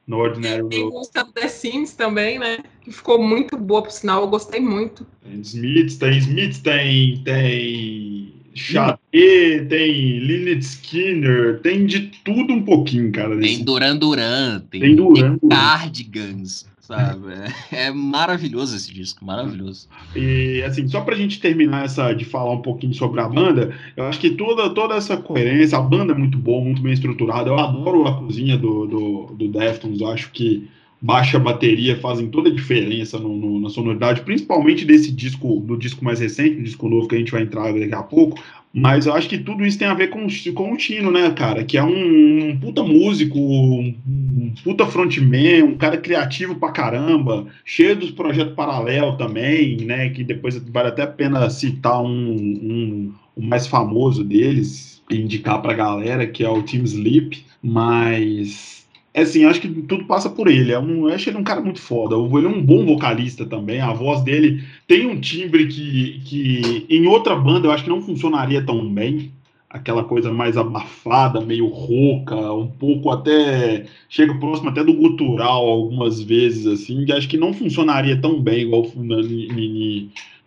No 0.09 0.17
Ordinary. 0.17 0.67
Tem 0.69 0.89
música 0.89 1.23
do 1.23 1.31
The 1.31 1.47
Sims 1.47 1.93
também, 1.93 2.39
né? 2.39 2.57
Que 2.81 2.91
ficou 2.91 3.21
muito 3.21 3.55
boa, 3.55 3.83
por 3.83 3.91
sinal, 3.91 4.23
eu 4.23 4.27
gostei 4.27 4.59
muito. 4.59 5.05
Tem 5.23 5.39
Smiths, 5.39 5.97
tem 5.97 6.17
Smiths, 6.17 6.59
tem. 6.59 7.21
tem... 7.23 8.33
Xadê, 8.55 9.65
tem 9.69 10.19
Lynyrd 10.19 10.63
Skinner, 10.63 11.61
tem 11.61 11.85
de 11.85 12.11
tudo 12.25 12.51
um 12.51 12.63
pouquinho, 12.63 13.11
cara. 13.11 13.39
Tem 13.39 13.63
Duran 13.63 13.95
Duran, 13.95 14.61
tem, 14.71 14.81
tem 14.81 14.95
Duran, 14.95 15.37
tem 15.37 15.49
Cardigans 15.49 16.67
sabe? 16.89 17.27
É, 17.71 17.91
maravilhoso 17.91 18.75
esse 18.75 18.91
disco, 18.91 19.23
maravilhoso. 19.23 19.87
E 20.15 20.63
assim, 20.65 20.87
só 20.87 21.01
pra 21.01 21.15
gente 21.15 21.39
terminar 21.39 21.85
essa 21.85 22.11
de 22.13 22.25
falar 22.25 22.51
um 22.51 22.61
pouquinho 22.61 22.93
sobre 22.93 23.21
a 23.21 23.29
banda, 23.29 23.73
eu 23.95 24.05
acho 24.05 24.19
que 24.19 24.31
toda, 24.31 24.69
toda 24.71 24.95
essa 24.95 25.15
coerência, 25.15 25.77
a 25.77 25.81
banda 25.81 26.13
é 26.13 26.17
muito 26.17 26.37
boa, 26.37 26.63
muito 26.63 26.81
bem 26.81 26.93
estruturada. 26.93 27.49
Eu 27.49 27.59
adoro 27.59 28.07
a 28.07 28.17
cozinha 28.17 28.57
do, 28.57 28.87
do, 28.87 29.35
do 29.35 29.59
eu 29.99 30.07
acho 30.09 30.31
que 30.31 30.67
baixa 31.01 31.39
bateria 31.39 31.97
fazem 31.99 32.27
toda 32.27 32.49
a 32.49 32.53
diferença 32.53 33.17
no, 33.17 33.37
no, 33.37 33.59
na 33.59 33.69
sonoridade, 33.69 34.21
principalmente 34.21 34.83
desse 34.83 35.11
disco, 35.11 35.59
do 35.61 35.77
disco 35.77 36.03
mais 36.03 36.19
recente, 36.19 36.55
do 36.55 36.63
disco 36.63 36.89
novo 36.89 37.07
que 37.07 37.15
a 37.15 37.19
gente 37.19 37.31
vai 37.31 37.43
entrar 37.43 37.71
daqui 37.71 37.93
a 37.93 38.03
pouco. 38.03 38.41
Mas 38.73 39.07
eu 39.07 39.13
acho 39.13 39.27
que 39.27 39.37
tudo 39.37 39.65
isso 39.65 39.79
tem 39.79 39.87
a 39.87 39.95
ver 39.95 40.09
com, 40.09 40.27
com 40.53 40.73
o 40.73 40.77
Tino, 40.77 41.11
né, 41.11 41.31
cara? 41.31 41.63
Que 41.63 41.77
é 41.77 41.83
um, 41.83 42.49
um 42.49 42.59
puta 42.59 42.83
músico, 42.83 43.37
um, 43.39 43.95
um, 44.07 44.53
puta 44.63 44.85
frontman, 44.85 45.63
um 45.63 45.77
cara 45.77 45.97
criativo 45.97 46.55
pra 46.55 46.71
caramba, 46.71 47.47
cheio 47.65 47.95
dos 47.95 48.11
projetos 48.11 48.53
paralelos 48.53 49.17
também, 49.17 49.77
né? 49.77 50.09
Que 50.09 50.23
depois 50.23 50.57
vale 50.69 50.89
até 50.89 51.01
a 51.01 51.07
pena 51.07 51.49
citar 51.49 52.01
um, 52.01 52.09
um 52.09 53.13
o 53.35 53.41
mais 53.41 53.65
famoso 53.65 54.23
deles, 54.23 55.01
e 55.09 55.15
indicar 55.15 55.61
pra 55.61 55.73
galera, 55.73 56.27
que 56.27 56.43
é 56.43 56.49
o 56.49 56.61
Team 56.61 56.83
Sleep. 56.83 57.43
Mas 57.63 58.78
é 59.13 59.21
assim, 59.21 59.45
acho 59.45 59.61
que 59.61 59.67
tudo 59.67 60.05
passa 60.05 60.29
por 60.29 60.47
ele. 60.47 60.71
É 60.71 60.79
um, 60.79 61.07
eu 61.07 61.15
acho 61.15 61.29
ele 61.29 61.37
um 61.37 61.43
cara 61.43 61.61
muito 61.61 61.81
foda. 61.81 62.15
Ele 62.15 62.45
é 62.45 62.49
um 62.49 62.63
bom 62.63 62.85
vocalista 62.85 63.45
também. 63.45 63.81
A 63.81 63.91
voz 63.93 64.21
dele 64.21 64.63
tem 64.87 65.07
um 65.07 65.19
timbre 65.19 65.67
que, 65.67 66.21
que 66.25 66.85
em 66.89 67.07
outra 67.07 67.35
banda 67.35 67.67
eu 67.67 67.71
acho 67.71 67.83
que 67.83 67.89
não 67.89 68.01
funcionaria 68.01 68.63
tão 68.63 68.87
bem. 68.87 69.31
Aquela 69.69 70.03
coisa 70.03 70.31
mais 70.33 70.57
abafada, 70.57 71.41
meio 71.41 71.67
rouca, 71.67 72.35
um 72.53 72.67
pouco 72.67 73.11
até. 73.11 73.85
Chega 74.09 74.33
próximo 74.35 74.69
até 74.69 74.83
do 74.83 74.93
gutural 74.93 75.67
algumas 75.67 76.21
vezes, 76.21 76.65
assim, 76.65 77.05
que 77.05 77.11
acho 77.11 77.27
que 77.29 77.37
não 77.37 77.53
funcionaria 77.53 78.19
tão 78.19 78.41
bem 78.41 78.61
igual 78.61 78.83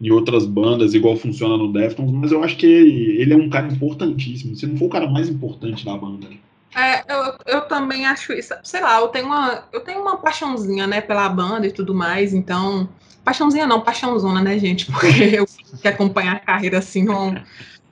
em, 0.01 0.11
outras 0.11 0.45
bandas, 0.45 0.95
igual 0.95 1.17
funciona 1.17 1.57
no 1.57 1.73
Deftones, 1.73 2.13
mas 2.13 2.33
eu 2.33 2.43
acho 2.43 2.57
que 2.57 2.67
ele, 2.67 3.23
ele 3.23 3.33
é 3.33 3.37
um 3.37 3.49
cara 3.49 3.73
importantíssimo. 3.73 4.57
Se 4.57 4.67
não 4.67 4.77
for 4.77 4.87
o 4.87 4.91
cara 4.91 5.09
mais 5.09 5.29
importante 5.29 5.85
da 5.85 5.97
banda. 5.97 6.27
É, 6.75 7.05
eu, 7.13 7.35
eu 7.47 7.61
também 7.63 8.07
acho 8.07 8.33
isso. 8.33 8.55
Sei 8.63 8.81
lá, 8.81 9.01
eu 9.01 9.09
tenho 9.09 9.27
uma, 9.27 9.65
eu 9.73 9.81
tenho 9.81 10.01
uma 10.01 10.17
paixãozinha, 10.17 10.87
né, 10.87 11.01
pela 11.01 11.29
banda 11.29 11.67
e 11.67 11.73
tudo 11.73 11.95
mais, 11.95 12.33
então. 12.33 12.89
Paixãozinha 13.25 13.67
não, 13.67 13.81
paixãozona, 13.81 14.43
né, 14.43 14.59
gente? 14.59 14.87
Porque 14.91 15.07
eu 15.07 15.47
que 15.81 15.89
acompanhar 15.89 16.37
a 16.37 16.41
carreira 16.41 16.79
assim, 16.79 17.05
não. 17.05 17.35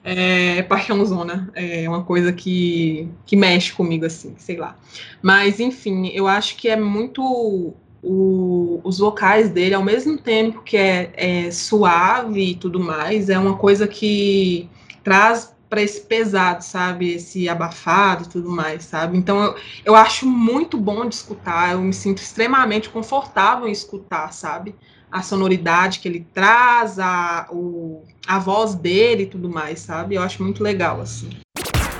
É, 0.03 0.63
paixãozona. 0.63 1.51
É 1.53 1.87
uma 1.87 2.03
coisa 2.03 2.33
que, 2.33 3.07
que 3.25 3.35
mexe 3.35 3.71
comigo, 3.71 4.05
assim, 4.05 4.33
sei 4.37 4.57
lá. 4.57 4.75
Mas, 5.21 5.59
enfim, 5.59 6.07
eu 6.07 6.27
acho 6.27 6.57
que 6.57 6.67
é 6.67 6.75
muito 6.75 7.75
o, 8.03 8.81
os 8.83 8.97
vocais 8.97 9.49
dele, 9.49 9.75
ao 9.75 9.83
mesmo 9.83 10.17
tempo 10.17 10.61
que 10.63 10.75
é, 10.75 11.11
é 11.15 11.51
suave 11.51 12.51
e 12.51 12.55
tudo 12.55 12.79
mais, 12.79 13.29
é 13.29 13.37
uma 13.37 13.57
coisa 13.57 13.87
que 13.87 14.67
traz 15.03 15.53
para 15.71 15.81
esse 15.81 16.01
pesado, 16.01 16.61
sabe? 16.65 17.13
Esse 17.13 17.47
abafado 17.47 18.25
e 18.25 18.27
tudo 18.27 18.51
mais, 18.51 18.83
sabe? 18.83 19.17
Então 19.17 19.41
eu, 19.41 19.55
eu 19.85 19.95
acho 19.95 20.27
muito 20.27 20.77
bom 20.77 21.07
de 21.07 21.15
escutar, 21.15 21.71
eu 21.71 21.81
me 21.81 21.93
sinto 21.93 22.17
extremamente 22.21 22.89
confortável 22.89 23.69
em 23.69 23.71
escutar, 23.71 24.33
sabe? 24.33 24.75
A 25.09 25.23
sonoridade 25.23 25.99
que 25.99 26.09
ele 26.09 26.27
traz, 26.33 26.99
a, 26.99 27.47
o, 27.49 28.03
a 28.27 28.37
voz 28.37 28.75
dele 28.75 29.23
e 29.23 29.27
tudo 29.27 29.49
mais, 29.49 29.79
sabe? 29.79 30.15
Eu 30.15 30.21
acho 30.21 30.43
muito 30.43 30.61
legal, 30.61 30.99
assim. 30.99 31.29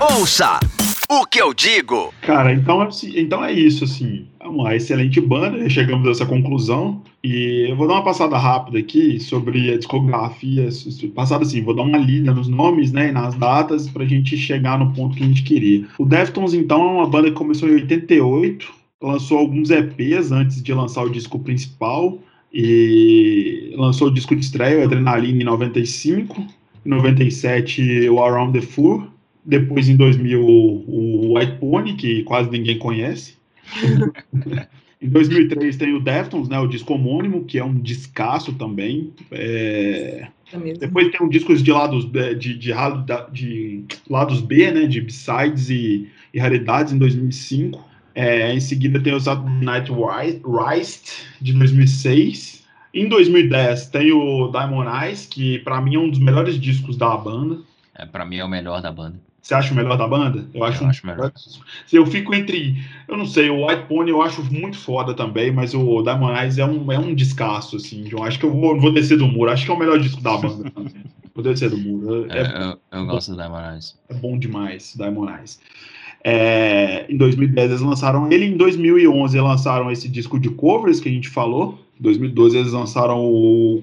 Ouça 0.02 0.60
o 1.20 1.26
que 1.26 1.42
eu 1.42 1.54
digo. 1.54 2.14
Cara, 2.22 2.54
então, 2.54 2.82
assim, 2.82 3.14
então 3.20 3.44
é 3.44 3.52
isso, 3.52 3.84
assim. 3.84 4.26
Vamos 4.40 4.64
lá, 4.64 4.76
excelente 4.76 5.20
banda, 5.20 5.70
chegamos 5.70 6.08
a 6.08 6.12
essa 6.12 6.26
conclusão. 6.26 7.02
E 7.24 7.68
eu 7.70 7.76
vou 7.76 7.88
dar 7.88 7.96
uma 7.96 8.04
passada 8.04 8.38
rápida 8.38 8.80
aqui 8.80 9.20
sobre 9.20 9.74
a 9.74 9.78
discografia. 9.78 10.70
Passada 11.14 11.44
assim, 11.44 11.62
vou 11.62 11.76
dar 11.76 11.84
uma 11.84 11.98
lida 11.98 12.34
nos 12.34 12.48
nomes, 12.48 12.92
né, 12.92 13.10
e 13.10 13.12
nas 13.12 13.36
datas, 13.36 13.90
pra 13.90 14.06
gente 14.06 14.36
chegar 14.38 14.80
no 14.80 14.94
ponto 14.94 15.16
que 15.16 15.24
a 15.24 15.28
gente 15.28 15.44
queria. 15.44 15.86
O 16.00 16.06
Deftones, 16.06 16.54
então, 16.54 16.82
é 16.82 16.92
uma 16.94 17.08
banda 17.08 17.30
que 17.30 17.36
começou 17.36 17.70
em 17.70 17.74
88, 17.74 18.72
lançou 19.02 19.38
alguns 19.38 19.70
EPs 19.70 20.32
antes 20.32 20.64
de 20.64 20.74
lançar 20.74 21.04
o 21.04 21.10
disco 21.10 21.38
principal. 21.40 22.18
E 22.54 23.74
lançou 23.78 24.10
o 24.10 24.14
disco 24.14 24.36
de 24.36 24.44
estreia, 24.44 24.84
Adrenaline, 24.84 25.42
em 25.42 25.46
95. 25.46 26.42
Em 26.86 26.90
97, 26.90 28.10
o 28.10 28.22
Around 28.22 28.60
the 28.60 28.66
Fur. 28.66 29.08
Depois, 29.44 29.90
em 29.90 29.96
2000, 29.96 30.40
o 30.44 31.38
White 31.38 31.58
Pony, 31.58 31.94
que 31.94 32.24
quase 32.24 32.50
ninguém 32.50 32.78
conhece. 32.78 33.36
em 35.02 35.10
2003 35.10 35.78
tem 35.78 35.94
o 35.94 36.00
Deftones, 36.00 36.48
né, 36.48 36.60
o 36.60 36.68
disco 36.68 36.94
homônimo, 36.94 37.46
que 37.46 37.58
é 37.58 37.64
um 37.64 37.74
descasso 37.74 38.54
também. 38.54 39.14
É... 39.32 40.28
É 40.54 40.74
Depois 40.74 41.10
tem 41.12 41.26
um 41.26 41.30
discos 41.30 41.64
de 41.64 41.72
lados 41.72 42.06
de, 42.06 42.36
de, 42.36 42.54
de, 42.56 42.74
de 43.32 43.86
lados 44.10 44.42
B, 44.42 44.70
né, 44.72 44.86
de 44.86 45.00
B-sides 45.00 45.70
e, 45.70 46.10
e, 46.34 46.40
raridades 46.40 46.92
em 46.92 46.98
2005. 46.98 47.82
É, 48.14 48.54
em 48.54 48.60
seguida 48.60 49.00
tem 49.00 49.14
o 49.14 49.20
Saturday 49.20 49.64
Night 49.64 49.90
Rise 49.90 51.00
de 51.40 51.54
2006. 51.54 52.66
Em 52.94 53.08
2010 53.08 53.88
tem 53.88 54.12
o 54.12 54.50
Diamond 54.50 55.06
Eyes, 55.06 55.26
que 55.26 55.60
para 55.60 55.80
mim 55.80 55.96
é 55.96 56.00
um 56.00 56.10
dos 56.10 56.20
melhores 56.20 56.60
discos 56.60 56.98
da 56.98 57.16
banda. 57.16 57.60
É, 57.96 58.06
para 58.06 58.26
mim 58.26 58.38
é 58.38 58.44
o 58.44 58.50
melhor 58.50 58.82
da 58.82 58.92
banda. 58.92 59.18
Você 59.42 59.56
acha 59.56 59.74
o 59.74 59.76
melhor 59.76 59.98
da 59.98 60.08
banda? 60.08 60.46
Eu 60.54 60.64
acho, 60.64 60.84
eu 60.84 60.88
acho 60.88 61.06
melhor. 61.06 61.32
Eu 61.92 62.06
fico 62.06 62.34
entre. 62.34 62.78
Eu 63.08 63.18
não 63.18 63.26
sei, 63.26 63.50
o 63.50 63.66
White 63.66 63.86
Pony 63.88 64.12
eu 64.12 64.22
acho 64.22 64.44
muito 64.54 64.78
foda 64.78 65.16
também, 65.16 65.52
mas 65.52 65.74
o 65.74 66.04
Diamond 66.04 66.40
Eyes 66.40 66.60
é 66.60 66.66
um, 66.66 66.92
é 66.92 67.00
um 67.00 67.16
descasso, 67.16 67.76
assim. 67.76 68.08
Eu 68.12 68.24
acho 68.24 68.38
que 68.38 68.46
eu 68.46 68.52
vou, 68.52 68.80
vou 68.80 68.94
descer 68.94 69.18
do 69.18 69.28
muro. 69.28 69.52
Acho 69.52 69.66
que 69.66 69.72
é 69.72 69.74
o 69.74 69.80
melhor 69.80 70.00
disco 70.00 70.22
da 70.22 70.38
banda. 70.38 70.72
vou 71.34 71.44
descer 71.44 71.72
do 71.72 71.78
muro. 71.78 72.32
É, 72.32 72.40
é 72.40 72.78
eu, 72.94 73.00
eu 73.00 73.06
gosto 73.08 73.32
do 73.32 73.38
Diamond 73.38 73.74
Eyes. 73.74 74.00
É 74.10 74.14
bom 74.14 74.38
demais, 74.38 74.94
Diamond 74.96 75.34
Eyes. 75.40 75.60
É, 76.24 77.12
em 77.12 77.18
2010 77.18 77.72
eles 77.72 77.82
lançaram 77.82 78.32
ele, 78.32 78.46
em 78.46 78.56
2011 78.56 79.36
eles 79.36 79.50
lançaram 79.50 79.90
esse 79.90 80.08
disco 80.08 80.40
de 80.40 80.52
covers 80.52 81.00
que 81.00 81.10
a 81.10 81.12
gente 81.12 81.30
falou. 81.30 81.80
Em 82.00 82.04
2012 82.04 82.58
eles 82.58 82.74
lançaram 82.74 83.26
o 83.26 83.82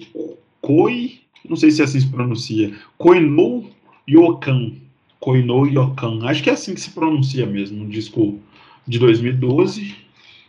Koi, 0.61 1.19
não 1.49 1.57
sei 1.57 1.73
se 1.73 1.81
é 1.81 1.85
assim 1.85 1.99
se 1.99 2.07
pronuncia, 2.07 2.73
Koinou 2.97 3.69
Yokan 4.09 4.73
Koino 5.21 5.67
Yokan. 5.67 6.25
Acho 6.25 6.43
que 6.43 6.51
é 6.51 6.53
assim 6.53 6.75
que 6.75 6.81
se 6.81 6.91
pronuncia 6.91 7.47
mesmo, 7.47 7.85
um 7.85 7.89
disco 7.89 8.39
de 8.87 8.99
2012. 8.99 9.95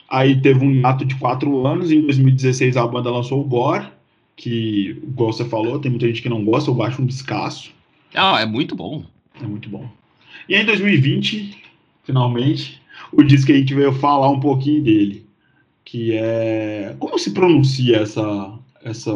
Aí 0.10 0.42
teve 0.42 0.66
um 0.66 0.72
hiato 0.72 1.06
de 1.06 1.16
quatro 1.16 1.66
anos. 1.68 1.92
Em 1.92 2.02
2016 2.02 2.78
a 2.78 2.88
banda 2.88 3.12
lançou 3.12 3.42
o 3.42 3.44
Gore, 3.44 3.88
que, 4.36 4.98
igual 5.04 5.32
você 5.32 5.46
falou, 5.46 5.80
tem 5.80 5.92
muita 5.92 6.08
gente 6.08 6.22
que 6.22 6.30
não 6.30 6.44
gosta, 6.44 6.72
eu 6.72 6.82
acho 6.82 7.02
um 7.02 7.06
descasso. 7.06 7.72
Ah, 8.14 8.42
é 8.42 8.46
muito 8.46 8.76
bom. 8.76 9.04
É 9.42 9.46
muito 9.46 9.70
bom. 9.70 9.88
E 10.48 10.56
aí 10.56 10.64
em 10.64 10.66
2020, 10.66 11.58
finalmente, 12.04 12.82
o 13.12 13.24
disco 13.24 13.48
que 13.48 13.54
a 13.54 13.58
gente 13.58 13.74
veio 13.74 13.94
falar 13.94 14.30
um 14.30 14.40
pouquinho 14.40 14.82
dele, 14.82 15.26
que 15.86 16.14
é... 16.14 16.96
Como 17.00 17.20
se 17.20 17.32
pronuncia 17.32 17.98
essa... 17.98 18.54
essa 18.84 19.12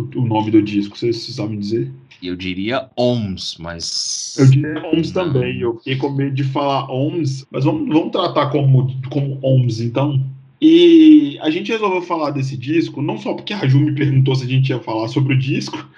o, 0.00 0.20
o 0.20 0.26
nome 0.26 0.50
do 0.50 0.62
disco, 0.62 0.96
vocês, 0.96 1.16
vocês 1.16 1.36
sabem 1.36 1.58
dizer? 1.58 1.90
Eu 2.22 2.34
diria 2.34 2.88
OMS, 2.96 3.60
mas. 3.60 4.36
Eu 4.38 4.50
diria 4.50 4.82
OMS 4.86 5.12
também. 5.12 5.60
Eu 5.60 5.76
fiquei 5.78 5.96
com 5.96 6.10
medo 6.10 6.34
de 6.34 6.44
falar 6.44 6.90
OMS, 6.90 7.46
mas 7.50 7.64
vamos, 7.64 7.88
vamos 7.88 8.10
tratar 8.10 8.50
como, 8.50 8.92
como 9.10 9.38
OMS, 9.42 9.84
então. 9.84 10.24
E 10.60 11.38
a 11.40 11.50
gente 11.50 11.70
resolveu 11.70 12.02
falar 12.02 12.30
desse 12.30 12.56
disco, 12.56 13.00
não 13.00 13.16
só 13.16 13.34
porque 13.34 13.52
a 13.52 13.66
Ju 13.68 13.78
me 13.78 13.94
perguntou 13.94 14.34
se 14.34 14.44
a 14.44 14.48
gente 14.48 14.70
ia 14.70 14.80
falar 14.80 15.06
sobre 15.06 15.34
o 15.34 15.38
disco, 15.38 15.88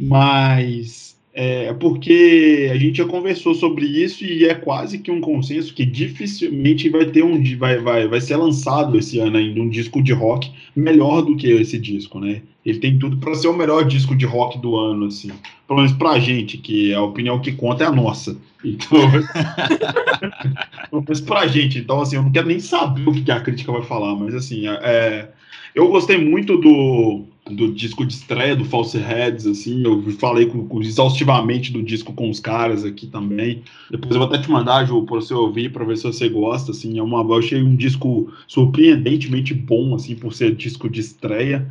mas 0.00 1.05
é 1.38 1.74
porque 1.74 2.70
a 2.72 2.78
gente 2.78 2.96
já 2.96 3.04
conversou 3.04 3.54
sobre 3.54 3.84
isso 3.84 4.24
e 4.24 4.46
é 4.46 4.54
quase 4.54 4.98
que 4.98 5.10
um 5.10 5.20
consenso 5.20 5.74
que 5.74 5.84
dificilmente 5.84 6.88
vai 6.88 7.04
ter 7.04 7.22
um 7.22 7.42
vai, 7.58 7.78
vai, 7.78 8.08
vai 8.08 8.20
ser 8.22 8.36
lançado 8.36 8.98
esse 8.98 9.18
ano 9.18 9.36
ainda 9.36 9.60
um 9.60 9.68
disco 9.68 10.02
de 10.02 10.14
rock 10.14 10.50
melhor 10.74 11.20
do 11.20 11.36
que 11.36 11.48
esse 11.48 11.78
disco, 11.78 12.18
né? 12.18 12.40
Ele 12.64 12.78
tem 12.78 12.98
tudo 12.98 13.18
para 13.18 13.34
ser 13.34 13.48
o 13.48 13.56
melhor 13.56 13.84
disco 13.84 14.16
de 14.16 14.24
rock 14.24 14.58
do 14.58 14.76
ano, 14.76 15.06
assim. 15.06 15.30
Pelo 15.68 15.80
menos 15.80 15.92
pra 15.92 16.18
gente, 16.18 16.56
que 16.56 16.94
a 16.94 17.02
opinião 17.02 17.38
que 17.38 17.52
conta 17.52 17.84
é 17.84 17.86
a 17.86 17.92
nossa. 17.92 18.36
Então, 18.64 18.98
pelo 20.90 21.02
menos 21.02 21.20
pra 21.20 21.46
gente. 21.46 21.78
Então, 21.78 22.00
assim, 22.00 22.16
eu 22.16 22.22
não 22.22 22.32
quero 22.32 22.48
nem 22.48 22.58
saber 22.58 23.06
o 23.06 23.12
que 23.12 23.30
a 23.30 23.40
crítica 23.40 23.70
vai 23.70 23.82
falar, 23.82 24.16
mas 24.16 24.34
assim, 24.34 24.66
é, 24.66 25.28
eu 25.74 25.88
gostei 25.88 26.16
muito 26.16 26.56
do 26.56 27.24
do 27.50 27.72
disco 27.72 28.04
de 28.04 28.14
estreia 28.14 28.56
do 28.56 28.64
False 28.64 28.98
Heads, 28.98 29.46
assim, 29.46 29.82
eu 29.84 30.02
falei 30.12 30.46
com, 30.46 30.66
com, 30.66 30.82
exaustivamente 30.82 31.72
do 31.72 31.82
disco 31.82 32.12
com 32.12 32.28
os 32.28 32.40
caras 32.40 32.84
aqui 32.84 33.06
também. 33.06 33.62
Depois 33.90 34.12
eu 34.12 34.18
vou 34.18 34.28
até 34.28 34.38
te 34.38 34.50
mandar, 34.50 34.84
Ju, 34.84 35.04
para 35.04 35.16
você 35.16 35.32
ouvir, 35.32 35.72
para 35.72 35.84
ver 35.84 35.96
se 35.96 36.04
você 36.04 36.28
gosta, 36.28 36.72
assim, 36.72 36.98
é 36.98 37.02
uma, 37.02 37.20
eu 37.20 37.38
achei 37.38 37.62
um 37.62 37.76
disco 37.76 38.32
surpreendentemente 38.46 39.54
bom, 39.54 39.94
assim, 39.94 40.16
por 40.16 40.32
ser 40.32 40.54
disco 40.54 40.88
de 40.88 41.00
estreia. 41.00 41.66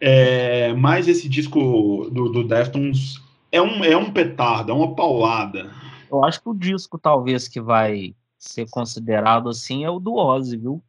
É, 0.00 0.72
mas 0.74 1.06
esse 1.06 1.28
disco 1.28 2.10
do, 2.10 2.28
do 2.28 2.42
Deftones 2.42 3.22
é 3.52 3.62
um, 3.62 3.84
é 3.84 3.96
um 3.96 4.10
petardo, 4.10 4.72
é 4.72 4.74
uma 4.74 4.94
paulada. 4.94 5.70
Eu 6.10 6.24
acho 6.24 6.42
que 6.42 6.48
o 6.48 6.54
disco, 6.54 6.98
talvez, 6.98 7.46
que 7.46 7.60
vai 7.60 8.14
ser 8.36 8.68
considerado 8.68 9.48
assim 9.48 9.84
é 9.84 9.90
o 9.90 10.00
do 10.00 10.14
Ozzy, 10.14 10.56
viu? 10.56 10.82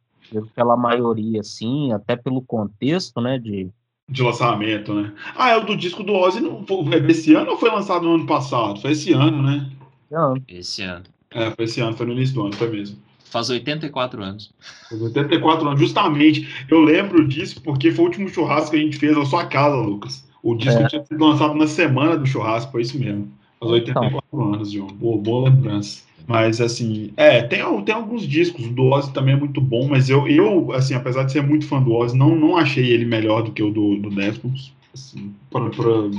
Pela 0.56 0.76
maioria, 0.76 1.40
assim, 1.40 1.92
até 1.92 2.16
pelo 2.16 2.42
contexto, 2.42 3.20
né, 3.20 3.38
de 3.38 3.70
de 4.08 4.22
lançamento, 4.22 4.92
né? 4.94 5.12
Ah, 5.36 5.50
é 5.50 5.56
o 5.56 5.64
do 5.64 5.76
disco 5.76 6.02
do 6.02 6.12
Ozzy 6.12 6.40
não, 6.40 6.64
foi 6.66 7.00
desse 7.00 7.34
ano 7.34 7.52
ou 7.52 7.58
foi 7.58 7.70
lançado 7.70 8.04
no 8.04 8.14
ano 8.14 8.26
passado? 8.26 8.80
Foi 8.80 8.92
esse 8.92 9.12
ano, 9.12 9.42
né? 9.42 9.70
Não. 10.10 10.34
Esse 10.46 10.82
ano. 10.82 11.04
É, 11.30 11.50
foi 11.50 11.64
esse 11.64 11.80
ano, 11.80 11.96
foi 11.96 12.06
no 12.06 12.12
início 12.12 12.34
do 12.34 12.42
ano, 12.42 12.52
foi 12.54 12.68
mesmo. 12.68 12.98
Faz 13.24 13.50
84 13.50 14.22
anos. 14.22 14.52
Faz 14.88 15.02
84 15.02 15.66
anos, 15.66 15.80
justamente. 15.80 16.66
Eu 16.70 16.80
lembro 16.80 17.26
disso 17.26 17.60
porque 17.62 17.90
foi 17.90 18.04
o 18.04 18.06
último 18.06 18.28
churrasco 18.28 18.70
que 18.70 18.76
a 18.76 18.80
gente 18.80 18.96
fez 18.96 19.16
na 19.16 19.24
sua 19.24 19.46
casa, 19.46 19.74
Lucas. 19.74 20.24
O 20.42 20.54
disco 20.54 20.82
é. 20.82 20.86
tinha 20.86 21.04
sido 21.04 21.24
lançado 21.24 21.54
na 21.54 21.66
semana 21.66 22.16
do 22.16 22.26
churrasco, 22.26 22.70
foi 22.70 22.82
isso 22.82 22.98
mesmo. 22.98 23.32
Faz 23.58 23.72
84 23.72 24.28
então. 24.28 24.54
anos, 24.54 24.70
João. 24.70 24.88
Boa, 24.88 25.18
boa 25.18 25.48
lembrança. 25.48 26.04
Mas, 26.26 26.60
assim, 26.60 27.10
é, 27.16 27.42
tem, 27.42 27.60
tem 27.82 27.94
alguns 27.94 28.26
discos, 28.26 28.66
o 28.66 28.70
do 28.70 28.84
Ozzy 28.84 29.12
também 29.12 29.34
é 29.34 29.38
muito 29.38 29.60
bom, 29.60 29.86
mas 29.88 30.08
eu, 30.08 30.26
eu 30.26 30.72
assim, 30.72 30.94
apesar 30.94 31.24
de 31.24 31.32
ser 31.32 31.42
muito 31.42 31.66
fã 31.66 31.82
do 31.82 31.92
Ozzy, 31.92 32.16
não, 32.16 32.34
não 32.34 32.56
achei 32.56 32.86
ele 32.86 33.04
melhor 33.04 33.42
do 33.42 33.52
que 33.52 33.62
o 33.62 33.70
do, 33.70 33.96
do 33.96 34.08
Deftones, 34.08 34.72
assim, 34.94 35.32
pra, 35.50 35.68
pra, 35.68 36.10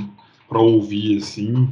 pra 0.48 0.60
ouvir, 0.60 1.16
assim, 1.16 1.68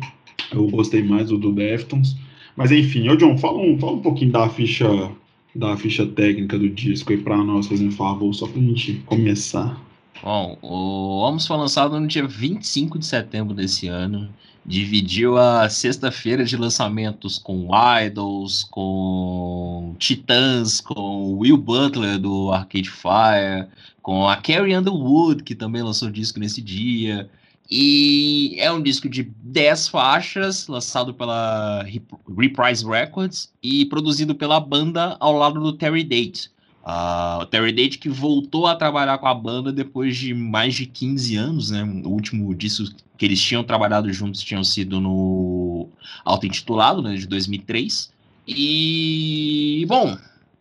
eu 0.52 0.68
gostei 0.68 1.02
mais 1.02 1.28
do 1.28 1.38
do 1.38 1.52
Deftones. 1.52 2.16
Mas, 2.56 2.72
enfim, 2.72 3.08
ô 3.08 3.16
John, 3.16 3.36
fala 3.38 3.58
um, 3.58 3.78
fala 3.78 3.92
um 3.92 4.02
pouquinho 4.02 4.32
da 4.32 4.48
ficha, 4.48 5.10
da 5.54 5.76
ficha 5.76 6.04
técnica 6.06 6.58
do 6.58 6.68
disco 6.68 7.12
aí 7.12 7.18
pra 7.18 7.36
nós, 7.36 7.66
fazendo 7.68 7.92
favor, 7.92 8.32
só 8.32 8.46
pra 8.46 8.60
gente 8.60 8.94
começar. 9.06 9.80
Bom, 10.24 10.56
o 10.62 11.18
Homos 11.18 11.46
foi 11.46 11.54
lançado 11.58 12.00
no 12.00 12.06
dia 12.06 12.26
25 12.26 12.98
de 12.98 13.04
setembro 13.04 13.52
desse 13.52 13.88
ano, 13.88 14.34
dividiu 14.64 15.36
a 15.36 15.68
sexta-feira 15.68 16.46
de 16.46 16.56
lançamentos 16.56 17.38
com 17.38 17.68
Idols, 18.02 18.64
com 18.70 19.94
Titãs, 19.98 20.80
com 20.80 21.34
Will 21.36 21.58
Butler 21.58 22.18
do 22.18 22.50
Arcade 22.50 22.88
Fire, 22.88 23.68
com 24.00 24.26
a 24.26 24.36
Carrie 24.36 24.74
Underwood, 24.74 25.42
que 25.42 25.54
também 25.54 25.82
lançou 25.82 26.10
disco 26.10 26.40
nesse 26.40 26.62
dia. 26.62 27.28
E 27.70 28.56
é 28.58 28.72
um 28.72 28.80
disco 28.80 29.10
de 29.10 29.24
10 29.24 29.88
faixas, 29.88 30.68
lançado 30.68 31.12
pela 31.12 31.84
Reprise 31.84 32.82
Records 32.82 33.52
e 33.62 33.84
produzido 33.84 34.34
pela 34.34 34.58
banda 34.58 35.18
ao 35.20 35.36
lado 35.36 35.60
do 35.60 35.74
Terry 35.74 36.02
Date. 36.02 36.53
Uh, 36.84 37.40
o 37.42 37.46
Terry 37.46 37.72
Date 37.72 37.98
que 37.98 38.10
voltou 38.10 38.66
a 38.66 38.76
trabalhar 38.76 39.16
com 39.16 39.26
a 39.26 39.34
banda 39.34 39.72
depois 39.72 40.16
de 40.16 40.34
mais 40.34 40.74
de 40.74 40.84
15 40.84 41.36
anos, 41.36 41.70
né? 41.70 41.82
O 42.04 42.10
último 42.10 42.54
disco 42.54 42.94
que 43.16 43.24
eles 43.24 43.40
tinham 43.40 43.64
trabalhado 43.64 44.12
juntos 44.12 44.42
tinham 44.42 44.62
sido 44.62 45.00
no 45.00 45.88
auto-intitulado, 46.24 47.00
né, 47.00 47.14
de 47.14 47.26
2003. 47.26 48.12
E, 48.46 49.84
bom, 49.88 50.16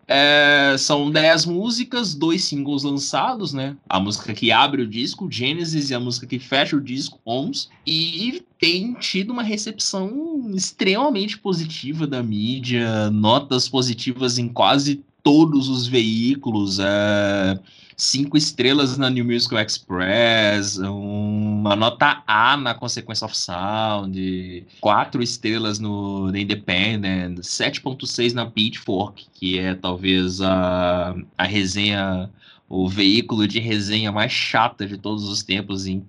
É, 0.06 0.76
são 0.78 1.10
10 1.10 1.46
músicas, 1.46 2.14
dois 2.14 2.44
singles 2.44 2.84
lançados, 2.84 3.54
né? 3.54 3.76
A 3.90 4.00
música 4.02 4.34
que 4.34 4.52
abre 4.52 4.82
o 4.82 4.88
disco, 4.88 5.32
Genesis, 5.32 5.90
e 5.90 5.96
a 5.96 6.00
música 6.00 6.28
que 6.28 6.40
fecha 6.40 6.76
o 6.76 6.82
disco, 6.82 7.20
Homes. 7.24 7.70
E 7.88 8.44
tem 8.60 8.94
tido 8.96 9.32
uma 9.32 9.42
recepção 9.44 10.52
extremamente 10.54 11.38
positiva 11.38 12.06
da 12.06 12.22
mídia, 12.22 13.10
notas 13.12 13.70
positivas 13.70 14.38
em 14.38 14.50
quase 14.50 15.02
todos 15.24 15.70
os 15.70 15.88
veículos. 15.88 16.78
É, 16.80 17.60
cinco 17.96 18.38
estrelas 18.38 18.98
na 18.98 19.10
New 19.10 19.26
Musical 19.26 19.60
Express, 19.60 20.78
uma 20.78 21.76
nota 21.76 22.24
A 22.28 22.58
na 22.58 22.74
Consequence 22.74 23.24
of 23.24 23.36
Sound, 23.36 24.66
quatro 24.82 25.24
estrelas 25.24 25.80
no 25.80 26.32
The 26.32 26.40
Independent, 26.40 27.40
7.6 27.40 28.34
na 28.34 28.46
Pitchfork, 28.46 29.26
que 29.34 29.58
é 29.58 29.74
talvez 29.74 30.42
a, 30.42 31.16
a 31.38 31.44
resenha 31.44 32.30
o 32.70 32.90
veículo 32.90 33.48
de 33.48 33.60
resenha 33.60 34.12
mais 34.12 34.32
chata 34.32 34.88
de 34.88 34.98
todos 34.98 35.26
os 35.30 35.44
tempos 35.44 35.86
em, 35.86 36.04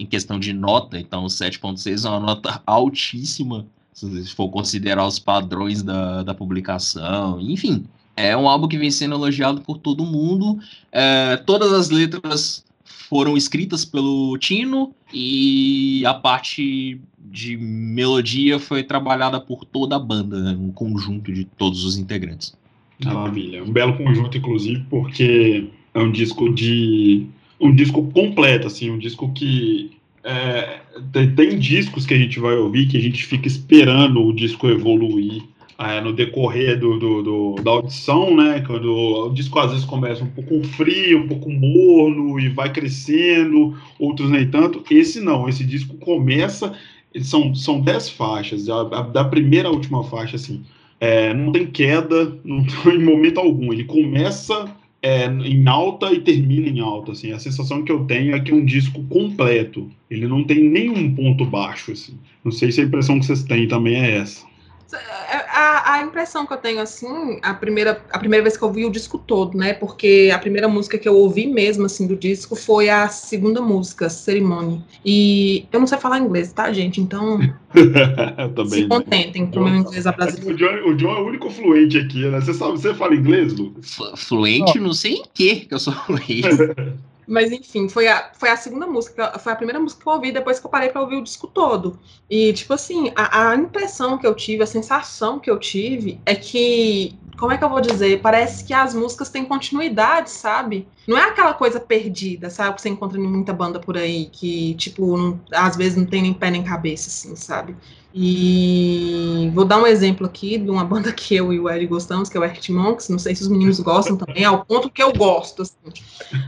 em 0.00 0.06
questão 0.06 0.40
de 0.40 0.52
nota. 0.52 0.98
Então, 0.98 1.26
7.6 1.26 2.04
é 2.04 2.08
uma 2.08 2.18
nota 2.18 2.60
altíssima, 2.66 3.64
se 3.92 4.26
for 4.34 4.48
considerar 4.48 5.06
os 5.06 5.20
padrões 5.20 5.80
da, 5.82 6.24
da 6.24 6.34
publicação. 6.34 7.40
Enfim, 7.40 7.86
é 8.18 8.36
um 8.36 8.48
álbum 8.48 8.66
que 8.66 8.76
vem 8.76 8.90
sendo 8.90 9.14
elogiado 9.14 9.60
por 9.60 9.78
todo 9.78 10.04
mundo. 10.04 10.58
É, 10.90 11.36
todas 11.46 11.72
as 11.72 11.88
letras 11.88 12.64
foram 13.08 13.36
escritas 13.36 13.84
pelo 13.84 14.36
Tino 14.38 14.92
e 15.12 16.04
a 16.04 16.12
parte 16.14 17.00
de 17.18 17.56
melodia 17.56 18.58
foi 18.58 18.82
trabalhada 18.82 19.40
por 19.40 19.64
toda 19.64 19.96
a 19.96 19.98
banda, 19.98 20.40
né? 20.40 20.58
um 20.58 20.72
conjunto 20.72 21.32
de 21.32 21.44
todos 21.44 21.84
os 21.84 21.96
integrantes. 21.96 22.56
Maravilha, 23.04 23.62
um 23.62 23.70
belo 23.70 23.96
conjunto, 23.96 24.36
inclusive, 24.36 24.84
porque 24.90 25.68
é 25.94 26.00
um 26.00 26.10
disco 26.10 26.52
de 26.52 27.26
um 27.60 27.72
disco 27.74 28.02
completo, 28.10 28.66
assim, 28.66 28.90
um 28.90 28.98
disco 28.98 29.32
que 29.32 29.92
é, 30.24 30.80
tem, 31.12 31.34
tem 31.34 31.58
discos 31.58 32.04
que 32.04 32.14
a 32.14 32.18
gente 32.18 32.40
vai 32.40 32.54
ouvir 32.56 32.86
que 32.86 32.96
a 32.96 33.00
gente 33.00 33.24
fica 33.24 33.46
esperando 33.46 34.20
o 34.20 34.32
disco 34.32 34.68
evoluir 34.68 35.42
é, 35.78 36.00
no 36.00 36.12
decorrer 36.12 36.78
do, 36.78 36.98
do, 36.98 37.22
do, 37.22 37.54
da 37.62 37.70
audição, 37.70 38.34
né? 38.34 38.60
Quando 38.66 38.92
o 38.92 39.30
disco 39.30 39.58
às 39.60 39.70
vezes 39.70 39.86
começa 39.86 40.24
um 40.24 40.30
pouco 40.30 40.62
frio, 40.64 41.20
um 41.20 41.28
pouco 41.28 41.48
morno 41.48 42.40
e 42.40 42.48
vai 42.48 42.72
crescendo, 42.72 43.78
outros 43.98 44.28
nem 44.28 44.50
tanto. 44.50 44.82
Esse 44.90 45.20
não, 45.20 45.48
esse 45.48 45.64
disco 45.64 45.96
começa, 45.98 46.74
são, 47.22 47.54
são 47.54 47.80
dez 47.80 48.10
faixas, 48.10 48.68
a, 48.68 48.80
a, 48.80 49.02
da 49.02 49.24
primeira 49.24 49.68
à 49.68 49.70
última 49.70 50.02
faixa, 50.02 50.34
assim, 50.34 50.62
é, 51.00 51.32
não 51.32 51.52
tem 51.52 51.64
queda 51.64 52.36
não, 52.44 52.66
em 52.92 53.04
momento 53.04 53.38
algum. 53.38 53.72
Ele 53.72 53.84
começa 53.84 54.74
é, 55.00 55.26
em 55.26 55.68
alta 55.68 56.12
e 56.12 56.20
termina 56.20 56.68
em 56.68 56.80
alta, 56.80 57.12
assim. 57.12 57.30
A 57.30 57.38
sensação 57.38 57.84
que 57.84 57.92
eu 57.92 58.04
tenho 58.04 58.34
é 58.34 58.40
que 58.40 58.50
é 58.50 58.54
um 58.54 58.64
disco 58.64 59.00
completo. 59.04 59.88
Ele 60.10 60.26
não 60.26 60.42
tem 60.42 60.64
nenhum 60.64 61.14
ponto 61.14 61.44
baixo, 61.44 61.92
assim. 61.92 62.18
Não 62.44 62.50
sei 62.50 62.72
se 62.72 62.80
a 62.80 62.84
impressão 62.84 63.20
que 63.20 63.26
vocês 63.26 63.44
têm 63.44 63.68
também 63.68 63.94
é 63.94 64.16
essa. 64.16 64.47
A, 64.96 65.94
a, 65.94 66.02
impressão 66.02 66.46
que 66.46 66.52
eu 66.52 66.56
tenho, 66.56 66.80
assim, 66.80 67.38
a 67.42 67.52
primeira, 67.52 68.02
a 68.10 68.18
primeira 68.18 68.42
vez 68.42 68.56
que 68.56 68.62
eu 68.62 68.68
ouvi 68.68 68.86
o 68.86 68.90
disco 68.90 69.18
todo, 69.18 69.56
né? 69.56 69.74
Porque 69.74 70.30
a 70.32 70.38
primeira 70.38 70.66
música 70.66 70.96
que 70.96 71.06
eu 71.06 71.14
ouvi 71.14 71.46
mesmo, 71.46 71.84
assim, 71.84 72.06
do 72.06 72.16
disco 72.16 72.56
foi 72.56 72.88
a 72.88 73.08
segunda 73.08 73.60
música, 73.60 74.08
Cerimônia. 74.08 74.82
E 75.04 75.66
eu 75.70 75.78
não 75.78 75.86
sei 75.86 75.98
falar 75.98 76.18
inglês, 76.18 76.52
tá, 76.52 76.72
gente? 76.72 77.00
Então. 77.00 77.38
eu 77.74 78.54
também. 78.54 78.82
Se 78.82 78.88
contentem 78.88 79.46
com 79.46 79.60
o 79.60 79.64
meu 79.64 79.74
inglês 79.74 80.06
a 80.06 80.12
brasileiro. 80.12 80.54
O 80.54 80.56
John, 80.56 80.90
o 80.90 80.94
John 80.96 81.16
é 81.16 81.20
o 81.20 81.26
único 81.26 81.50
fluente 81.50 81.98
aqui, 81.98 82.24
né? 82.26 82.40
Você 82.40 82.54
sabe, 82.54 82.72
você 82.72 82.94
fala 82.94 83.14
inglês, 83.14 83.52
Lucas? 83.52 83.98
Fluente, 84.16 84.78
não 84.78 84.94
sei 84.94 85.16
em 85.16 85.22
que 85.34 85.56
que 85.66 85.74
eu 85.74 85.78
sou 85.78 85.92
fluente. 85.92 86.48
Mas 87.28 87.52
enfim, 87.52 87.90
foi 87.90 88.08
a, 88.08 88.30
foi 88.32 88.48
a 88.48 88.56
segunda 88.56 88.86
música, 88.86 89.38
foi 89.38 89.52
a 89.52 89.56
primeira 89.56 89.78
música 89.78 90.02
que 90.02 90.08
eu 90.08 90.12
ouvi 90.14 90.32
depois 90.32 90.58
que 90.58 90.66
eu 90.66 90.70
parei 90.70 90.88
para 90.88 91.02
ouvir 91.02 91.16
o 91.16 91.22
disco 91.22 91.46
todo. 91.46 91.98
E, 92.28 92.54
tipo 92.54 92.72
assim, 92.72 93.12
a, 93.14 93.50
a, 93.50 93.54
impressão 93.54 94.16
que 94.16 94.26
eu 94.26 94.34
tive, 94.34 94.62
a 94.62 94.66
sensação 94.66 95.38
que 95.38 95.50
eu 95.50 95.58
tive 95.58 96.18
é 96.24 96.34
que, 96.34 97.18
como 97.38 97.52
é 97.52 97.58
que 97.58 97.64
eu 97.64 97.68
vou 97.68 97.82
dizer? 97.82 98.22
Parece 98.22 98.64
que 98.64 98.72
as 98.72 98.94
músicas 98.94 99.28
têm 99.28 99.44
continuidade, 99.44 100.30
sabe? 100.30 100.88
Não 101.06 101.18
é 101.18 101.24
aquela 101.24 101.52
coisa 101.52 101.78
perdida, 101.78 102.48
sabe? 102.48 102.76
Que 102.76 102.82
você 102.82 102.88
encontra 102.88 103.18
em 103.18 103.22
muita 103.22 103.52
banda 103.52 103.78
por 103.78 103.98
aí, 103.98 104.26
que, 104.32 104.74
tipo, 104.76 105.18
não, 105.18 105.38
às 105.52 105.76
vezes 105.76 105.98
não 105.98 106.06
tem 106.06 106.22
nem 106.22 106.32
pé 106.32 106.50
nem 106.50 106.64
cabeça, 106.64 107.08
assim, 107.08 107.36
sabe? 107.36 107.76
E 108.20 109.48
vou 109.54 109.64
dar 109.64 109.78
um 109.78 109.86
exemplo 109.86 110.26
aqui 110.26 110.58
de 110.58 110.68
uma 110.68 110.82
banda 110.84 111.12
que 111.12 111.36
eu 111.36 111.52
e 111.52 111.60
o 111.60 111.70
Ed 111.70 111.86
gostamos, 111.86 112.28
que 112.28 112.36
é 112.36 112.40
o 112.40 112.42
Arctic 112.42 112.74
Monks. 112.74 113.08
Não 113.08 113.18
sei 113.18 113.32
se 113.36 113.42
os 113.42 113.48
meninos 113.48 113.78
gostam 113.78 114.16
também, 114.16 114.44
ao 114.44 114.64
ponto 114.64 114.90
que 114.90 115.00
eu 115.00 115.12
gosto, 115.12 115.62
assim. 115.62 115.76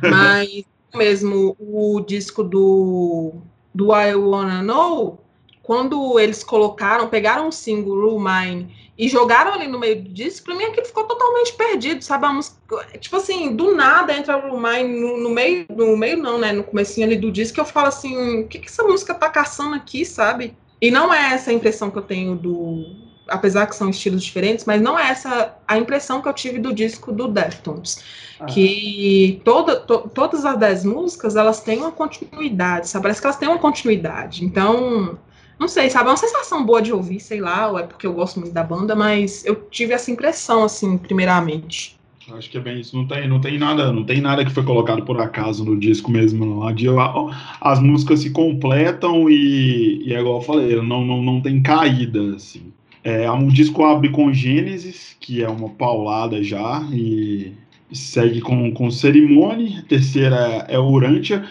Mas 0.03 0.65
mesmo 0.93 1.57
o 1.61 2.01
disco 2.01 2.43
do, 2.43 3.35
do 3.73 3.95
I 3.95 4.17
Wanna 4.17 4.63
Know, 4.65 5.21
quando 5.63 6.19
eles 6.19 6.43
colocaram, 6.43 7.07
pegaram 7.09 7.47
o 7.47 7.53
single 7.53 7.95
Rule 7.95 8.25
Mine 8.25 8.75
e 8.99 9.09
jogaram 9.09 9.55
ali 9.55 9.69
no 9.69 9.79
meio 9.79 10.03
do 10.03 10.09
disco, 10.09 10.47
pra 10.47 10.57
mim 10.57 10.65
aquilo 10.65 10.87
ficou 10.87 11.05
totalmente 11.05 11.53
perdido, 11.53 12.03
sabe? 12.03 12.27
A 12.27 12.33
música, 12.33 12.59
tipo 12.99 13.15
assim, 13.15 13.55
do 13.55 13.77
nada 13.77 14.13
entra 14.13 14.37
o 14.37 14.51
Rule 14.51 14.61
Mine 14.61 15.01
no, 15.01 15.17
no, 15.19 15.31
meio, 15.31 15.67
no 15.71 15.97
meio 15.97 16.17
não, 16.17 16.37
né? 16.37 16.51
No 16.51 16.65
comecinho 16.65 17.07
ali 17.07 17.17
do 17.17 17.31
disco, 17.31 17.61
eu 17.61 17.65
falo 17.65 17.87
assim, 17.87 18.41
o 18.41 18.49
que, 18.49 18.59
que 18.59 18.67
essa 18.67 18.83
música 18.83 19.15
tá 19.15 19.29
caçando 19.29 19.77
aqui, 19.77 20.05
sabe? 20.05 20.57
E 20.81 20.91
não 20.91 21.13
é 21.13 21.35
essa 21.35 21.51
a 21.51 21.55
impressão 21.55 21.91
que 21.91 21.99
eu 21.99 22.03
tenho 22.03 22.35
do. 22.35 22.87
Apesar 23.29 23.67
que 23.67 23.77
são 23.77 23.91
estilos 23.91 24.25
diferentes, 24.25 24.65
mas 24.65 24.83
não 24.83 24.99
é 24.99 25.09
essa 25.09 25.55
a 25.69 25.79
impressão 25.79 26.21
que 26.21 26.29
eu 26.29 26.33
tive 26.33 26.59
do 26.59 26.75
disco 26.75 27.13
do 27.13 27.29
Deftones. 27.29 28.03
Ah. 28.41 28.47
Que 28.47 29.41
toda, 29.45 29.79
to, 29.79 30.11
todas 30.13 30.45
as 30.45 30.59
dez 30.59 30.85
músicas, 30.85 31.37
elas 31.37 31.61
têm 31.63 31.79
uma 31.79 31.93
continuidade, 31.93 32.89
sabe? 32.89 33.05
Parece 33.05 33.21
que 33.21 33.27
elas 33.27 33.37
têm 33.37 33.49
uma 33.49 33.59
continuidade. 33.59 34.45
Então, 34.45 35.17
não 35.61 35.69
sei, 35.69 35.91
sabe? 35.91 36.09
É 36.09 36.11
uma 36.11 36.17
sensação 36.17 36.65
boa 36.65 36.81
de 36.81 36.93
ouvir, 36.93 37.21
sei 37.21 37.41
lá, 37.41 37.69
ou 37.69 37.79
é 37.79 37.83
porque 37.83 38.07
eu 38.07 38.15
gosto 38.15 38.41
muito 38.41 38.53
da 38.53 38.65
banda, 38.65 38.97
mas 38.97 39.45
eu 39.45 39.55
tive 39.71 39.93
essa 39.93 40.11
impressão, 40.11 40.65
assim, 40.65 40.97
primeiramente. 40.97 42.00
Acho 42.33 42.51
que 42.51 42.59
é 42.59 42.61
bem 42.61 42.81
isso. 42.81 42.97
Não 42.97 43.07
tem, 43.07 43.29
não 43.29 43.41
tem 43.41 43.59
nada, 43.59 43.93
não 43.93 44.05
tem 44.05 44.21
nada 44.21 44.45
que 44.45 44.51
foi 44.51 44.63
colocado 44.63 45.03
por 45.05 45.21
acaso 45.21 45.65
no 45.65 45.79
disco 45.79 46.11
mesmo. 46.11 46.45
Não. 46.45 47.31
As 47.61 47.81
músicas 47.81 48.21
se 48.21 48.31
completam 48.31 49.29
e, 49.29 50.03
e 50.05 50.15
é 50.15 50.21
igual 50.21 50.37
eu 50.37 50.43
falei, 50.43 50.77
não, 50.77 51.05
não, 51.05 51.23
não 51.23 51.41
tem 51.41 51.63
caída, 51.63 52.35
assim. 52.35 52.73
É, 53.03 53.31
um 53.31 53.49
disco 53.49 53.83
abre 53.85 54.11
com 54.11 54.33
Gênesis, 54.33 55.17
que 55.19 55.43
é 55.43 55.49
uma 55.49 55.71
paulada 55.71 56.43
já, 56.43 56.87
e, 56.93 57.53
segue 57.91 58.41
com, 58.41 58.71
com 58.73 58.91
Cerimônia. 58.91 59.79
A 59.79 59.83
terceira 59.83 60.67
é 60.69 60.79
Urantia. 60.79 61.45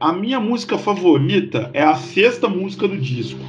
A 0.00 0.12
minha 0.12 0.40
música 0.40 0.78
favorita 0.78 1.70
é 1.72 1.82
a 1.82 1.94
sexta 1.94 2.48
música 2.48 2.88
do 2.88 2.98
disco 2.98 3.40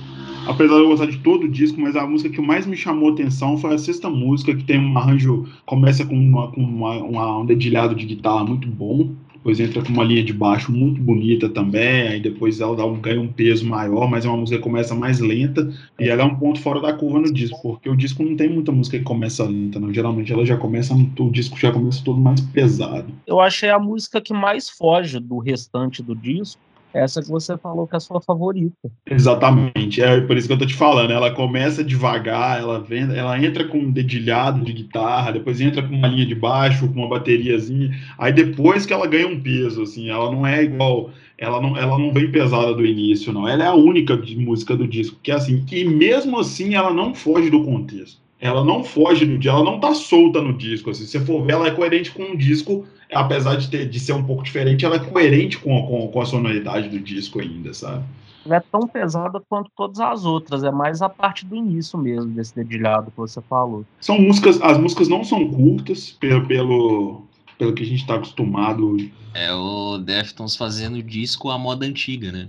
apesar 0.47 0.75
de 0.75 0.81
eu 0.81 0.87
gostar 0.87 1.05
de 1.07 1.17
todo 1.19 1.43
o 1.45 1.49
disco, 1.49 1.79
mas 1.79 1.95
a 1.95 2.07
música 2.07 2.29
que 2.29 2.41
mais 2.41 2.65
me 2.65 2.75
chamou 2.75 3.11
atenção 3.11 3.57
foi 3.57 3.73
a 3.73 3.77
sexta 3.77 4.09
música, 4.09 4.55
que 4.55 4.63
tem 4.63 4.79
um 4.79 4.97
arranjo, 4.97 5.45
começa 5.65 6.05
com, 6.05 6.15
uma, 6.15 6.51
com 6.51 6.61
uma, 6.61 6.97
uma, 7.03 7.39
um 7.39 7.45
dedilhado 7.45 7.95
de 7.95 8.05
guitarra 8.05 8.45
muito 8.45 8.67
bom, 8.67 9.11
depois 9.47 9.59
entra 9.61 9.81
com 9.81 9.93
uma 9.93 10.03
linha 10.03 10.23
de 10.23 10.33
baixo 10.33 10.71
muito 10.73 11.01
bonita 11.01 11.47
também, 11.47 12.07
aí 12.07 12.19
depois 12.19 12.59
ela 12.59 12.75
dá 12.75 12.85
um, 12.85 12.99
ganha 12.99 13.21
um 13.21 13.31
peso 13.31 13.65
maior, 13.65 14.09
mas 14.09 14.25
é 14.25 14.27
uma 14.27 14.37
música 14.37 14.57
que 14.57 14.63
começa 14.63 14.93
mais 14.93 15.19
lenta, 15.19 15.71
e 15.97 16.09
ela 16.09 16.23
é 16.23 16.25
um 16.25 16.35
ponto 16.35 16.59
fora 16.59 16.81
da 16.81 16.91
curva 16.91 17.19
no 17.19 17.31
disco, 17.31 17.57
porque 17.61 17.89
o 17.89 17.95
disco 17.95 18.23
não 18.23 18.35
tem 18.35 18.49
muita 18.49 18.73
música 18.73 18.97
que 18.97 19.05
começa 19.05 19.45
lenta, 19.45 19.79
não. 19.79 19.93
Geralmente 19.93 20.33
ela 20.33 20.45
já 20.45 20.57
começa, 20.57 20.93
o 20.93 21.31
disco 21.31 21.57
já 21.57 21.71
começa 21.71 22.03
todo 22.03 22.19
mais 22.19 22.41
pesado. 22.41 23.07
Eu 23.25 23.39
achei 23.39 23.69
a 23.69 23.79
música 23.79 24.19
que 24.19 24.33
mais 24.33 24.69
foge 24.69 25.17
do 25.17 25.37
restante 25.37 26.03
do 26.03 26.13
disco, 26.13 26.59
essa 26.97 27.21
que 27.21 27.29
você 27.29 27.57
falou 27.57 27.87
que 27.87 27.95
é 27.95 27.97
a 27.97 27.99
sua 27.99 28.21
favorita. 28.21 28.91
Exatamente, 29.05 30.01
é 30.01 30.21
por 30.21 30.37
isso 30.37 30.47
que 30.47 30.53
eu 30.53 30.57
tô 30.57 30.65
te 30.65 30.73
falando. 30.73 31.11
Ela 31.11 31.31
começa 31.31 31.83
devagar, 31.83 32.59
ela 32.59 32.79
vem, 32.79 33.03
ela 33.15 33.37
entra 33.43 33.65
com 33.65 33.77
um 33.77 33.91
dedilhado 33.91 34.63
de 34.63 34.73
guitarra, 34.73 35.31
depois 35.31 35.61
entra 35.61 35.81
com 35.81 35.93
uma 35.93 36.07
linha 36.07 36.25
de 36.25 36.35
baixo, 36.35 36.87
com 36.87 36.99
uma 36.99 37.09
bateriazinha, 37.09 37.95
aí 38.17 38.33
depois 38.33 38.85
que 38.85 38.93
ela 38.93 39.07
ganha 39.07 39.27
um 39.27 39.39
peso, 39.39 39.83
assim, 39.83 40.09
ela 40.09 40.31
não 40.31 40.45
é 40.45 40.63
igual, 40.63 41.11
ela 41.37 41.61
não, 41.61 41.77
ela 41.77 41.97
não 41.97 42.11
vem 42.11 42.31
pesada 42.31 42.73
do 42.73 42.85
início, 42.85 43.31
não. 43.31 43.47
Ela 43.47 43.63
é 43.63 43.67
a 43.67 43.75
única 43.75 44.19
música 44.37 44.75
do 44.75 44.87
disco, 44.87 45.19
que 45.21 45.31
é 45.31 45.35
assim, 45.35 45.63
e 45.71 45.85
mesmo 45.85 46.39
assim 46.39 46.75
ela 46.75 46.93
não 46.93 47.13
foge 47.13 47.49
do 47.49 47.63
contexto. 47.63 48.19
Ela 48.39 48.63
não 48.63 48.83
foge 48.83 49.25
do 49.25 49.37
disco, 49.37 49.55
ela 49.55 49.65
não 49.65 49.79
tá 49.79 49.93
solta 49.93 50.41
no 50.41 50.53
disco. 50.53 50.91
Assim, 50.91 51.05
se 51.05 51.11
você 51.11 51.19
for 51.19 51.43
ver, 51.43 51.53
ela 51.53 51.67
é 51.67 51.71
coerente 51.71 52.11
com 52.11 52.23
o 52.23 52.37
disco 52.37 52.85
apesar 53.13 53.55
de, 53.55 53.69
ter, 53.69 53.87
de 53.87 53.99
ser 53.99 54.13
um 54.13 54.23
pouco 54.23 54.43
diferente, 54.43 54.85
ela 54.85 54.95
é 54.95 54.99
coerente 54.99 55.57
com, 55.57 55.85
com, 55.85 56.07
com 56.07 56.21
a 56.21 56.25
sonoridade 56.25 56.89
do 56.89 56.99
disco 56.99 57.39
ainda, 57.39 57.73
sabe? 57.73 58.03
Não 58.45 58.55
é 58.55 58.59
tão 58.59 58.87
pesada 58.87 59.41
quanto 59.49 59.69
todas 59.75 59.99
as 59.99 60.23
outras, 60.23 60.63
é 60.63 60.71
mais 60.71 61.01
a 61.01 61.09
parte 61.09 61.45
do 61.45 61.55
início 61.55 61.99
mesmo, 61.99 62.31
desse 62.31 62.55
dedilhado 62.55 63.11
que 63.11 63.17
você 63.17 63.41
falou. 63.41 63.85
São 63.99 64.19
músicas, 64.19 64.61
as 64.61 64.77
músicas 64.77 65.09
não 65.09 65.23
são 65.23 65.49
curtas, 65.51 66.11
pelo, 66.11 66.47
pelo, 66.47 67.23
pelo 67.57 67.73
que 67.73 67.83
a 67.83 67.85
gente 67.85 67.99
está 67.99 68.15
acostumado. 68.15 68.97
É 69.33 69.53
o 69.53 69.97
Deftones 69.97 70.55
fazendo 70.55 71.03
disco 71.03 71.49
à 71.49 71.57
moda 71.57 71.85
antiga, 71.85 72.31
né? 72.31 72.47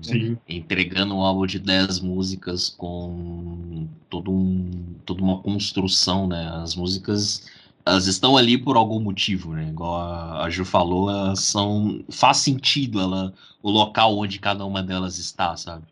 Sim. 0.00 0.36
Entregando 0.48 1.14
um 1.14 1.20
álbum 1.20 1.46
de 1.46 1.58
10 1.58 2.00
músicas 2.00 2.68
com 2.68 3.88
todo 4.10 4.30
um, 4.30 4.70
toda 5.04 5.22
uma 5.22 5.38
construção, 5.38 6.26
né? 6.26 6.50
As 6.62 6.76
músicas 6.76 7.46
elas 7.84 8.06
estão 8.06 8.36
ali 8.36 8.56
por 8.56 8.76
algum 8.76 9.00
motivo, 9.00 9.52
né? 9.54 9.68
Igual 9.68 10.00
a, 10.40 10.48
Ju 10.48 10.64
falou, 10.64 11.10
elas 11.10 11.40
são. 11.40 12.02
Faz 12.10 12.38
sentido 12.38 13.00
ela, 13.00 13.34
o 13.62 13.70
local 13.70 14.16
onde 14.18 14.38
cada 14.38 14.64
uma 14.64 14.82
delas 14.82 15.18
está, 15.18 15.56
sabe? 15.56 15.82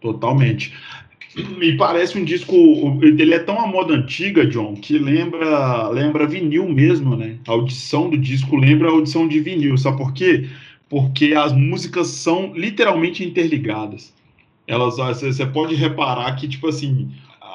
Totalmente. 0.00 0.72
Me 1.58 1.76
parece 1.76 2.18
um 2.18 2.24
disco. 2.24 2.54
Ele 3.02 3.34
é 3.34 3.38
tão 3.38 3.60
a 3.60 3.66
moda 3.66 3.94
antiga, 3.94 4.46
John, 4.46 4.74
que 4.74 4.98
lembra, 4.98 5.88
lembra 5.88 6.26
vinil 6.26 6.68
mesmo, 6.68 7.16
né? 7.16 7.36
A 7.46 7.52
audição 7.52 8.08
do 8.08 8.16
disco 8.16 8.56
lembra 8.56 8.88
a 8.88 8.92
audição 8.92 9.28
de 9.28 9.40
vinil. 9.40 9.76
Sabe 9.76 9.98
por 9.98 10.12
quê? 10.12 10.48
Porque 10.88 11.34
as 11.34 11.52
músicas 11.52 12.08
são 12.08 12.52
literalmente 12.54 13.24
interligadas. 13.24 14.12
Elas, 14.66 14.96
você 14.96 15.46
pode 15.46 15.74
reparar 15.74 16.34
que, 16.36 16.48
tipo 16.48 16.68
assim, 16.68 17.10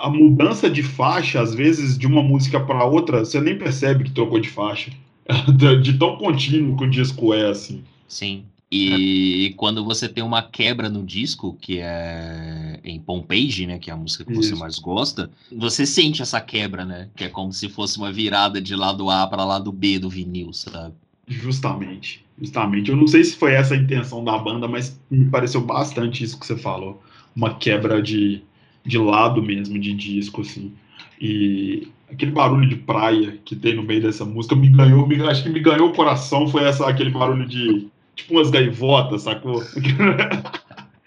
a 0.06 0.10
mudança 0.10 0.70
de 0.70 0.84
faixa, 0.84 1.42
às 1.42 1.56
vezes, 1.56 1.98
de 1.98 2.06
uma 2.06 2.22
música 2.22 2.60
para 2.60 2.86
outra, 2.86 3.26
você 3.26 3.42
nem 3.42 3.58
percebe 3.58 4.04
que 4.04 4.12
trocou 4.12 4.40
de 4.40 4.50
faixa. 4.50 4.92
De 5.82 5.94
tão 5.98 6.18
contínuo 6.18 6.78
que 6.78 6.84
o 6.84 6.90
disco 6.90 7.34
é, 7.34 7.50
assim. 7.50 7.84
Sim. 8.08 8.44
E 8.72 9.56
quando 9.58 9.84
você 9.84 10.08
tem 10.08 10.24
uma 10.24 10.44
quebra 10.44 10.88
no 10.88 11.04
disco, 11.04 11.58
que 11.60 11.80
é 11.80 12.80
em 12.84 13.00
Pompeii, 13.00 13.66
né, 13.66 13.80
que 13.80 13.90
é 13.90 13.94
a 13.94 13.98
música 13.98 14.24
que 14.24 14.34
Isso. 14.34 14.50
você 14.50 14.56
mais 14.56 14.78
gosta, 14.78 15.32
você 15.52 15.84
sente 15.84 16.22
essa 16.22 16.40
quebra, 16.40 16.86
né? 16.86 17.10
Que 17.16 17.24
é 17.24 17.30
como 17.30 17.52
se 17.52 17.68
fosse 17.68 17.98
uma 17.98 18.12
virada 18.12 18.62
de 18.62 18.76
lado 18.76 19.10
A 19.10 19.26
para 19.26 19.44
lado 19.44 19.72
B 19.72 19.98
do 19.98 20.10
vinil, 20.10 20.54
sabe? 20.54 20.94
Justamente, 21.28 22.24
justamente. 22.40 22.92
Eu 22.92 22.98
não 22.98 23.08
sei 23.08 23.24
se 23.24 23.36
foi 23.36 23.54
essa 23.54 23.74
a 23.74 23.78
intenção 23.78 24.24
da 24.24 24.38
banda, 24.38 24.68
mas 24.68 25.00
me 25.10 25.26
pareceu 25.26 25.62
bastante 25.62 26.24
isso 26.24 26.40
que 26.40 26.46
você 26.46 26.56
falou. 26.56 27.02
Uma 27.36 27.56
quebra 27.56 28.02
de, 28.04 28.44
de 28.86 28.98
lado 28.98 29.42
mesmo, 29.42 29.80
de 29.80 29.94
disco, 29.94 30.42
assim. 30.42 30.74
E 31.20 31.88
aquele 32.12 32.32
barulho 32.32 32.68
de 32.68 32.76
praia 32.76 33.40
que 33.44 33.56
tem 33.56 33.76
no 33.76 33.84
meio 33.84 34.02
dessa 34.02 34.26
música 34.26 34.56
me 34.56 34.70
ganhou, 34.70 35.08
me, 35.08 35.22
acho 35.28 35.44
que 35.44 35.50
me 35.50 35.60
ganhou 35.60 35.90
o 35.90 35.94
coração, 35.94 36.48
foi 36.48 36.64
essa, 36.64 36.88
aquele 36.88 37.10
barulho 37.10 37.48
de 37.48 37.88
tipo 38.16 38.34
umas 38.34 38.50
gaivotas, 38.50 39.24
sacou? 39.24 39.62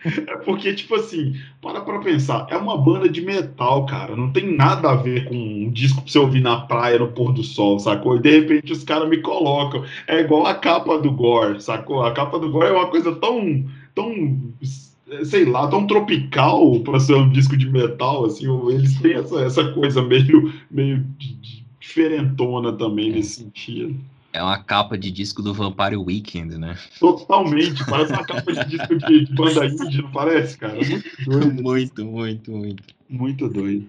É 0.04 0.36
porque, 0.44 0.72
tipo 0.74 0.94
assim, 0.94 1.34
para 1.60 1.80
pra 1.80 1.98
pensar, 1.98 2.46
é 2.50 2.56
uma 2.56 2.78
banda 2.78 3.08
de 3.08 3.20
metal, 3.20 3.84
cara. 3.84 4.14
Não 4.14 4.30
tem 4.30 4.56
nada 4.56 4.90
a 4.90 4.94
ver 4.94 5.24
com 5.24 5.34
um 5.34 5.70
disco 5.70 6.00
pra 6.02 6.10
você 6.10 6.18
ouvir 6.20 6.40
na 6.40 6.60
praia 6.60 7.00
no 7.00 7.08
pôr 7.08 7.32
do 7.32 7.42
sol, 7.42 7.80
sacou? 7.80 8.16
E 8.16 8.20
de 8.20 8.30
repente 8.30 8.72
os 8.72 8.84
caras 8.84 9.08
me 9.08 9.18
colocam. 9.18 9.84
É 10.06 10.20
igual 10.20 10.46
a 10.46 10.54
capa 10.54 10.98
do 10.98 11.10
Gore, 11.10 11.60
sacou? 11.60 12.04
A 12.04 12.12
capa 12.12 12.38
do 12.38 12.48
Gore 12.48 12.68
é 12.68 12.72
uma 12.72 12.86
coisa 12.86 13.12
tão. 13.16 13.64
tão 13.92 14.40
sei 15.24 15.44
lá, 15.44 15.68
tão 15.68 15.86
tropical 15.86 16.80
para 16.80 17.00
ser 17.00 17.14
um 17.14 17.30
disco 17.30 17.56
de 17.56 17.68
metal, 17.68 18.24
assim, 18.24 18.46
eles 18.70 18.98
têm 19.00 19.14
essa, 19.14 19.40
essa 19.40 19.72
coisa 19.72 20.02
meio, 20.02 20.52
meio 20.70 21.04
diferentona 21.80 22.72
também 22.72 23.10
nesse 23.12 23.42
sentido. 23.42 23.96
É 24.32 24.42
uma 24.42 24.58
capa 24.58 24.96
de 24.98 25.10
disco 25.10 25.42
do 25.42 25.54
Vampire 25.54 25.96
Weekend, 25.96 26.58
né? 26.58 26.76
Totalmente, 27.00 27.84
parece 27.86 28.12
uma 28.12 28.24
capa 28.24 28.52
de 28.52 28.64
disco 28.76 28.96
de, 28.96 29.24
de 29.24 29.34
banda 29.34 29.66
indie, 29.66 30.02
não 30.02 30.10
parece, 30.10 30.58
cara? 30.58 30.74
Muito 30.74 31.10
doido. 31.26 31.62
muito, 31.62 32.04
muito, 32.04 32.50
muito. 32.52 32.84
Muito 33.08 33.48
doido. 33.48 33.86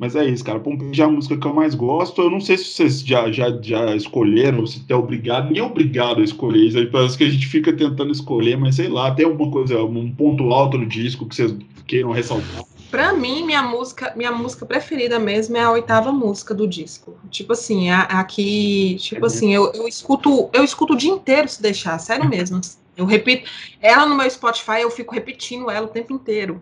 Mas 0.00 0.16
é 0.16 0.24
isso, 0.24 0.42
cara. 0.42 0.58
Pompeii 0.58 0.98
é 0.98 1.04
a 1.04 1.08
música 1.08 1.36
que 1.36 1.46
eu 1.46 1.52
mais 1.52 1.74
gosto. 1.74 2.22
Eu 2.22 2.30
não 2.30 2.40
sei 2.40 2.56
se 2.56 2.64
vocês 2.64 3.02
já, 3.02 3.30
já, 3.30 3.50
já 3.60 3.94
escolheram, 3.94 4.66
se 4.66 4.82
é 4.88 4.94
obrigado, 4.96 5.50
nem 5.50 5.60
obrigado 5.60 6.22
a 6.22 6.24
escolher. 6.24 6.68
Isso 6.68 6.78
aí 6.78 6.86
parece 6.86 7.18
que 7.18 7.24
a 7.24 7.28
gente 7.28 7.46
fica 7.46 7.70
tentando 7.70 8.10
escolher, 8.10 8.56
mas 8.56 8.76
sei 8.76 8.88
lá, 8.88 9.14
tem 9.14 9.26
alguma 9.26 9.52
coisa, 9.52 9.82
um 9.82 10.10
ponto 10.10 10.54
alto 10.54 10.78
no 10.78 10.86
disco 10.86 11.26
que 11.26 11.36
vocês 11.36 11.54
queiram 11.86 12.12
ressaltar. 12.12 12.64
Pra 12.90 13.12
mim, 13.12 13.44
minha 13.44 13.62
música, 13.62 14.14
minha 14.16 14.32
música 14.32 14.64
preferida 14.64 15.18
mesmo 15.18 15.58
é 15.58 15.60
a 15.60 15.70
oitava 15.70 16.10
música 16.10 16.54
do 16.54 16.66
disco. 16.66 17.14
Tipo 17.30 17.52
assim, 17.52 17.90
a, 17.90 18.04
a 18.04 18.24
que, 18.24 18.96
tipo 19.00 19.26
assim, 19.26 19.54
eu, 19.54 19.70
eu 19.74 19.86
escuto, 19.86 20.48
eu 20.54 20.64
escuto 20.64 20.94
o 20.94 20.96
dia 20.96 21.10
inteiro 21.10 21.46
se 21.46 21.60
deixar, 21.60 21.98
sério 21.98 22.26
mesmo. 22.26 22.58
Eu 22.96 23.04
repito, 23.04 23.50
ela 23.82 24.06
no 24.06 24.14
meu 24.14 24.28
Spotify, 24.30 24.80
eu 24.80 24.90
fico 24.90 25.14
repetindo 25.14 25.70
ela 25.70 25.84
o 25.84 25.90
tempo 25.90 26.14
inteiro. 26.14 26.58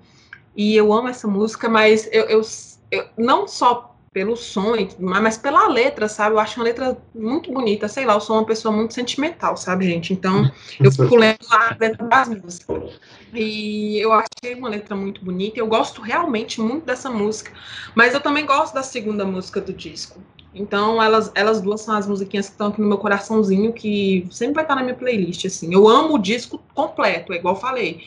E 0.57 0.75
eu 0.75 0.93
amo 0.93 1.07
essa 1.07 1.29
música, 1.29 1.69
mas 1.69 2.09
eu, 2.11 2.25
eu, 2.25 2.43
eu 2.91 3.07
não 3.17 3.47
só 3.47 3.95
pelo 4.13 4.37
som 4.37 4.75
e 4.75 4.87
tudo 4.87 5.05
mais, 5.07 5.23
mas 5.23 5.39
pela 5.39 5.69
letra, 5.69 6.09
sabe? 6.09 6.35
Eu 6.35 6.41
acho 6.41 6.59
uma 6.59 6.65
letra 6.65 6.97
muito 7.15 7.53
bonita, 7.53 7.89
sei 7.89 8.05
lá, 8.05 8.15
eu 8.15 8.21
sou 8.21 8.37
uma 8.37 8.45
pessoa 8.45 8.75
muito 8.75 8.95
sentimental, 8.95 9.57
sabe, 9.57 9.85
gente? 9.85 10.13
Então, 10.13 10.51
eu 10.81 10.91
fico 10.91 11.15
lendo 11.15 11.39
a 11.51 11.77
letra 11.79 12.07
das 12.07 12.29
músicas. 12.29 12.99
E 13.33 13.99
eu 13.99 14.13
achei 14.13 14.55
uma 14.55 14.69
letra 14.69 14.97
muito 14.97 15.25
bonita, 15.25 15.61
eu 15.61 15.67
gosto 15.67 16.01
realmente 16.01 16.61
muito 16.61 16.85
dessa 16.85 17.11
música, 17.11 17.53
mas 17.95 18.15
eu 18.15 18.21
também 18.21 18.47
gosto 18.47 18.75
da 18.75 18.83
segunda 18.83 19.25
música 19.25 19.61
do 19.61 19.73
disco. 19.73 20.21
Então, 20.55 21.01
elas, 21.01 21.31
elas 21.35 21.61
duas 21.61 21.83
são 21.83 21.95
as 21.95 22.07
musiquinhas 22.07 22.47
que 22.47 22.53
estão 22.53 22.69
aqui 22.69 22.81
no 22.81 22.89
meu 22.89 22.99
coraçãozinho, 22.99 23.73
que 23.73 24.27
sempre 24.31 24.55
vai 24.55 24.65
estar 24.65 24.75
na 24.75 24.83
minha 24.83 24.97
playlist, 24.97 25.45
assim. 25.45 25.73
Eu 25.73 25.87
amo 25.87 26.15
o 26.15 26.19
disco 26.19 26.61
completo, 26.75 27.33
é 27.33 27.37
igual 27.37 27.55
eu 27.55 27.61
falei 27.61 28.03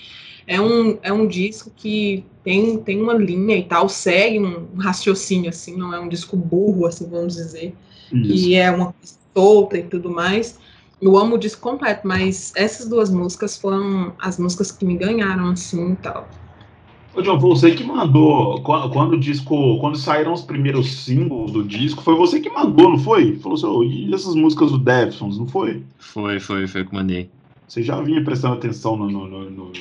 é 0.48 0.60
um, 0.60 0.98
é 1.02 1.12
um 1.14 1.28
disco 1.28 1.72
que 1.76 2.26
tem, 2.44 2.78
tem 2.78 3.02
uma 3.02 3.14
linha 3.14 3.58
e 3.58 3.64
tal, 3.64 3.88
segue 3.88 4.40
um, 4.40 4.68
um 4.74 4.78
raciocínio, 4.78 5.50
assim, 5.50 5.76
não 5.78 5.94
é 5.94 6.00
um 6.00 6.08
disco 6.08 6.36
burro, 6.36 6.86
assim, 6.86 7.08
vamos 7.10 7.36
dizer, 7.36 7.74
Isso. 8.12 8.34
que 8.34 8.56
é 8.56 8.72
uma 8.72 8.94
coisa 8.94 9.16
solta 9.34 9.78
e 9.78 9.84
tudo 9.84 10.10
mais. 10.10 10.60
Eu 11.02 11.18
amo 11.18 11.36
o 11.36 11.40
disco 11.40 11.62
completo, 11.62 12.08
mas 12.08 12.52
essas 12.56 12.88
duas 12.88 13.10
músicas 13.10 13.58
foram 13.58 14.14
as 14.20 14.38
músicas 14.38 14.72
que 14.72 14.86
me 14.86 14.96
ganharam, 14.96 15.50
assim, 15.50 15.94
e 15.94 15.96
tal. 15.96 16.28
Ô, 17.14 17.22
John, 17.22 17.38
você 17.40 17.72
que 17.72 17.84
mandou, 17.84 18.62
quando, 18.62 18.90
quando, 18.90 19.14
o 19.14 19.20
disco, 19.20 19.78
quando 19.80 19.98
saíram 19.98 20.32
os 20.32 20.42
primeiros 20.42 21.04
singles 21.04 21.52
do 21.52 21.64
disco, 21.64 22.02
foi 22.02 22.16
você 22.16 22.40
que 22.40 22.50
mandou, 22.50 22.90
não 22.90 22.98
foi? 22.98 23.36
Falou 23.38 23.58
assim, 23.58 23.90
e 23.90 24.14
essas 24.14 24.34
músicas 24.34 24.72
do 24.72 24.78
Deftones, 24.78 25.38
não 25.38 25.46
foi? 25.46 25.84
Foi, 25.98 26.40
foi, 26.40 26.68
foi 26.68 26.86
que 26.86 26.94
mandei. 26.94 27.30
Você 27.72 27.82
já 27.84 28.02
vinha 28.02 28.22
prestando 28.22 28.56
atenção 28.56 28.98
no. 28.98 29.10
no, 29.10 29.30
no, 29.30 29.50
no 29.50 29.72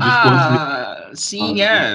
ah, 0.00 1.10
sim, 1.12 1.60
é. 1.60 1.92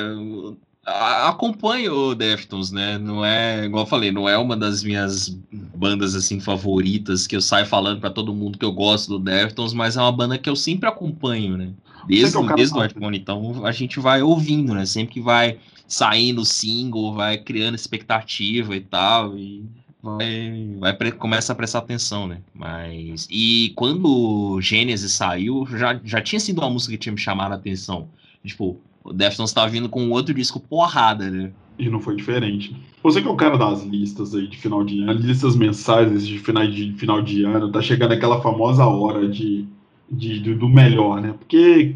Acompanho 0.86 1.94
o 1.94 2.16
Deftones, 2.16 2.70
né? 2.70 2.98
Não 2.98 3.24
é, 3.24 3.64
igual 3.64 3.86
eu 3.86 3.90
falei, 3.90 4.12
não 4.12 4.28
é 4.28 4.38
uma 4.38 4.58
das 4.58 4.84
minhas 4.84 5.30
bandas 5.74 6.16
assim 6.16 6.42
favoritas 6.42 7.28
que 7.28 7.36
eu 7.38 7.42
saio 7.42 7.66
falando 7.66 8.02
para 8.02 8.10
todo 8.10 8.36
mundo 8.36 8.58
que 8.58 8.66
eu 8.66 8.74
gosto 8.74 9.08
do 9.08 9.20
Deftones, 9.20 9.74
mas 9.74 9.96
é 9.96 10.02
uma 10.02 10.12
banda 10.12 10.38
que 10.38 10.50
eu 10.50 10.56
sempre 10.58 10.90
acompanho, 10.90 11.56
né? 11.56 11.72
Desde, 12.06 12.38
é 12.38 12.54
desde 12.54 12.78
o 12.78 12.84
iPhone, 12.84 13.18
então 13.18 13.66
a 13.66 13.72
gente 13.72 14.02
vai 14.02 14.22
ouvindo, 14.22 14.74
né? 14.74 14.86
Sempre 14.86 15.14
que 15.14 15.22
vai 15.22 15.60
saindo 15.88 16.44
single, 16.44 17.14
vai 17.14 17.38
criando 17.38 17.76
expectativa 17.76 18.76
e 18.76 18.82
tal. 18.82 19.38
E 19.38 19.64
vai, 20.02 20.76
vai 20.80 21.12
começa 21.12 21.54
a 21.54 21.56
prestar 21.56 21.80
atenção, 21.80 22.28
né? 22.28 22.40
Mas 22.54 23.28
e 23.30 23.72
quando 23.76 24.60
Gênesis 24.62 25.14
saiu, 25.14 25.66
já, 25.68 26.00
já 26.04 26.22
tinha 26.22 26.40
sido 26.40 26.60
uma 26.60 26.70
música 26.70 26.94
que 26.94 26.98
tinha 26.98 27.14
me 27.14 27.20
chamado 27.20 27.52
a 27.52 27.56
atenção. 27.56 28.10
Tipo, 28.44 28.80
o 29.04 29.14
Deftones 29.14 29.54
tá 29.54 29.66
vindo 29.68 29.90
com 29.90 30.10
outro 30.10 30.34
disco 30.34 30.60
porrada, 30.60 31.30
né? 31.30 31.52
E 31.78 31.90
não 31.90 32.00
foi 32.00 32.16
diferente. 32.16 32.76
Você 33.02 33.22
que 33.22 33.28
é 33.28 33.32
o 33.32 33.36
cara 33.36 33.58
das 33.58 33.84
listas 33.84 34.36
aí 34.36 34.48
de 34.48 34.58
final 34.58 34.84
de 34.84 35.02
ano, 35.02 35.14
listas 35.14 35.56
mensais 35.56 36.28
de 36.28 36.38
final 36.40 36.68
de, 36.68 36.94
final 36.94 37.22
de 37.22 37.44
ano, 37.44 37.72
tá 37.72 37.82
chegando 37.82 38.12
aquela 38.12 38.42
famosa 38.42 38.86
hora 38.86 39.28
de, 39.28 39.66
de, 40.10 40.40
do 40.54 40.70
melhor, 40.70 41.22
né? 41.22 41.34
Porque 41.40 41.96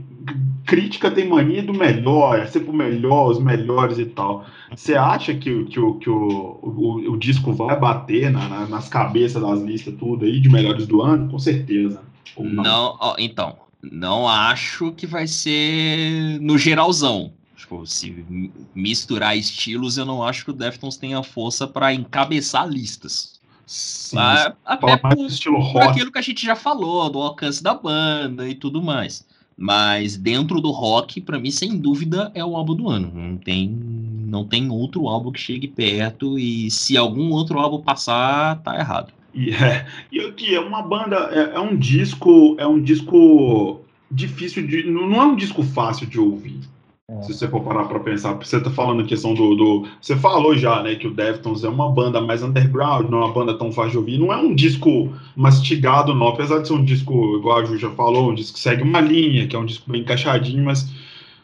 crítica 0.66 1.11
tem 1.11 1.28
mania 1.28 1.61
do 1.61 1.74
melhor, 1.74 2.39
é 2.39 2.45
sempre 2.47 2.70
o 2.70 2.74
melhor, 2.74 3.32
os 3.32 3.39
melhores 3.39 3.99
e 3.99 4.05
tal. 4.05 4.45
Você 4.76 4.95
acha 4.95 5.34
que, 5.34 5.66
que, 5.66 5.80
o, 5.80 5.95
que 5.95 6.09
o, 6.09 6.59
o, 6.61 7.11
o 7.11 7.18
disco 7.18 7.53
vai 7.53 7.80
bater 7.80 8.32
na, 8.32 8.49
na, 8.49 8.68
nas 8.68 8.89
cabeças 8.89 9.41
das 9.41 9.61
listas 9.61 9.93
tudo 9.97 10.26
aí 10.26 10.39
de 10.39 10.49
melhores 10.49 10.88
do 10.88 11.01
ano? 11.01 11.30
Com 11.30 11.39
certeza. 11.39 12.01
Não, 12.38 12.63
não 12.63 12.97
ó, 12.99 13.16
então, 13.20 13.55
não 13.82 14.28
acho 14.28 14.91
que 14.91 15.05
vai 15.05 15.28
ser 15.28 16.39
no 16.41 16.57
geralzão. 16.57 17.32
Tipo, 17.55 17.86
se 17.86 18.26
misturar 18.74 19.38
estilos, 19.38 19.97
eu 19.97 20.05
não 20.05 20.24
acho 20.24 20.43
que 20.43 20.51
o 20.51 20.53
Deftones 20.53 20.97
tenha 20.97 21.24
força 21.24 21.66
para 21.66 21.93
encabeçar 21.93 22.68
listas. 22.68 23.39
Sim, 23.66 24.18
até 24.63 24.97
por, 24.97 25.16
por 25.72 25.82
aquilo 25.82 26.11
que 26.11 26.20
a 26.20 26.22
gente 26.22 26.45
já 26.45 26.55
falou, 26.55 27.09
do 27.09 27.20
alcance 27.20 27.63
da 27.63 27.74
banda 27.74 28.47
e 28.47 28.53
tudo 28.53 28.84
mais. 28.84 29.26
Mas 29.58 30.18
dentro 30.18 30.60
do 30.60 30.72
rock, 30.72 31.22
para 31.22 31.39
mim, 31.39 31.51
sem 31.51 31.78
dúvida, 31.78 32.32
é 32.36 32.43
o 32.43 32.56
álbum 32.56 32.76
do 32.76 32.89
ano. 32.89 33.12
Não 33.14 33.38
tem, 33.38 33.70
não 33.70 34.43
tem 34.45 34.70
outro 34.70 35.08
álbum 35.08 35.32
que 35.32 35.39
chegue 35.39 35.68
perto. 35.68 36.38
E 36.38 36.70
se 36.70 36.97
algum 36.97 37.32
outro 37.32 37.60
álbum 37.60 37.82
passar, 37.82 38.62
tá 38.62 38.78
errado. 38.78 39.14
E 39.34 39.51
é, 39.51 39.86
e 40.12 40.20
aqui 40.22 40.56
é 40.56 40.60
uma 40.60 40.82
banda, 40.82 41.30
é, 41.32 41.56
é 41.56 41.60
um 41.60 41.76
disco, 41.76 42.56
é 42.58 42.66
um 42.66 42.82
disco 42.82 43.82
difícil 44.10 44.66
de, 44.66 44.84
não 44.89 45.22
é 45.22 45.26
um 45.26 45.36
disco 45.36 45.62
fácil 45.62 46.08
de 46.08 46.20
ouvir. 46.20 46.60
É. 47.08 47.22
Se 47.22 47.34
você 47.34 47.47
for 47.47 47.62
parar 47.62 47.86
para 47.86 47.99
pensar, 47.99 48.34
você 48.34 48.60
tá 48.60 48.72
falando 48.72 49.01
a 49.03 49.06
questão 49.06 49.34
do, 49.34 49.56
do, 49.56 49.88
Você 50.01 50.16
falou 50.16 50.58
já, 50.58 50.82
né, 50.82 50.95
que 50.95 51.08
o 51.08 51.14
Deftones 51.14 51.64
é 51.64 51.70
uma 51.70 51.91
banda 51.91 52.20
mais 52.20 52.41
underground, 52.41 53.10
não 53.10 53.20
é 53.20 53.26
uma 53.26 53.34
banda 53.34 53.58
tão 53.58 53.72
fácil 53.72 53.91
de 53.91 53.97
ouvir. 53.97 54.18
Não 54.18 54.34
é 54.34 54.38
um 54.38 54.56
disco 54.56 55.14
mastigado, 55.36 56.16
não. 56.16 56.30
Apesar 56.30 56.60
de 56.60 56.68
ser 56.68 56.74
um 56.74 56.84
disco, 56.84 57.38
igual 57.38 57.60
a 57.60 57.66
Ju 57.66 57.78
já 57.78 57.91
falou, 57.91 58.32
um 58.32 58.36
disco 58.36 58.56
que 58.56 58.60
segue 58.60 58.82
uma 58.82 59.01
linha, 59.01 59.47
que 59.47 59.56
é 59.56 59.60
um 59.60 59.66
disco 59.66 59.91
bem 59.91 60.01
encaixadinho, 60.01 60.66
mas 60.66 60.89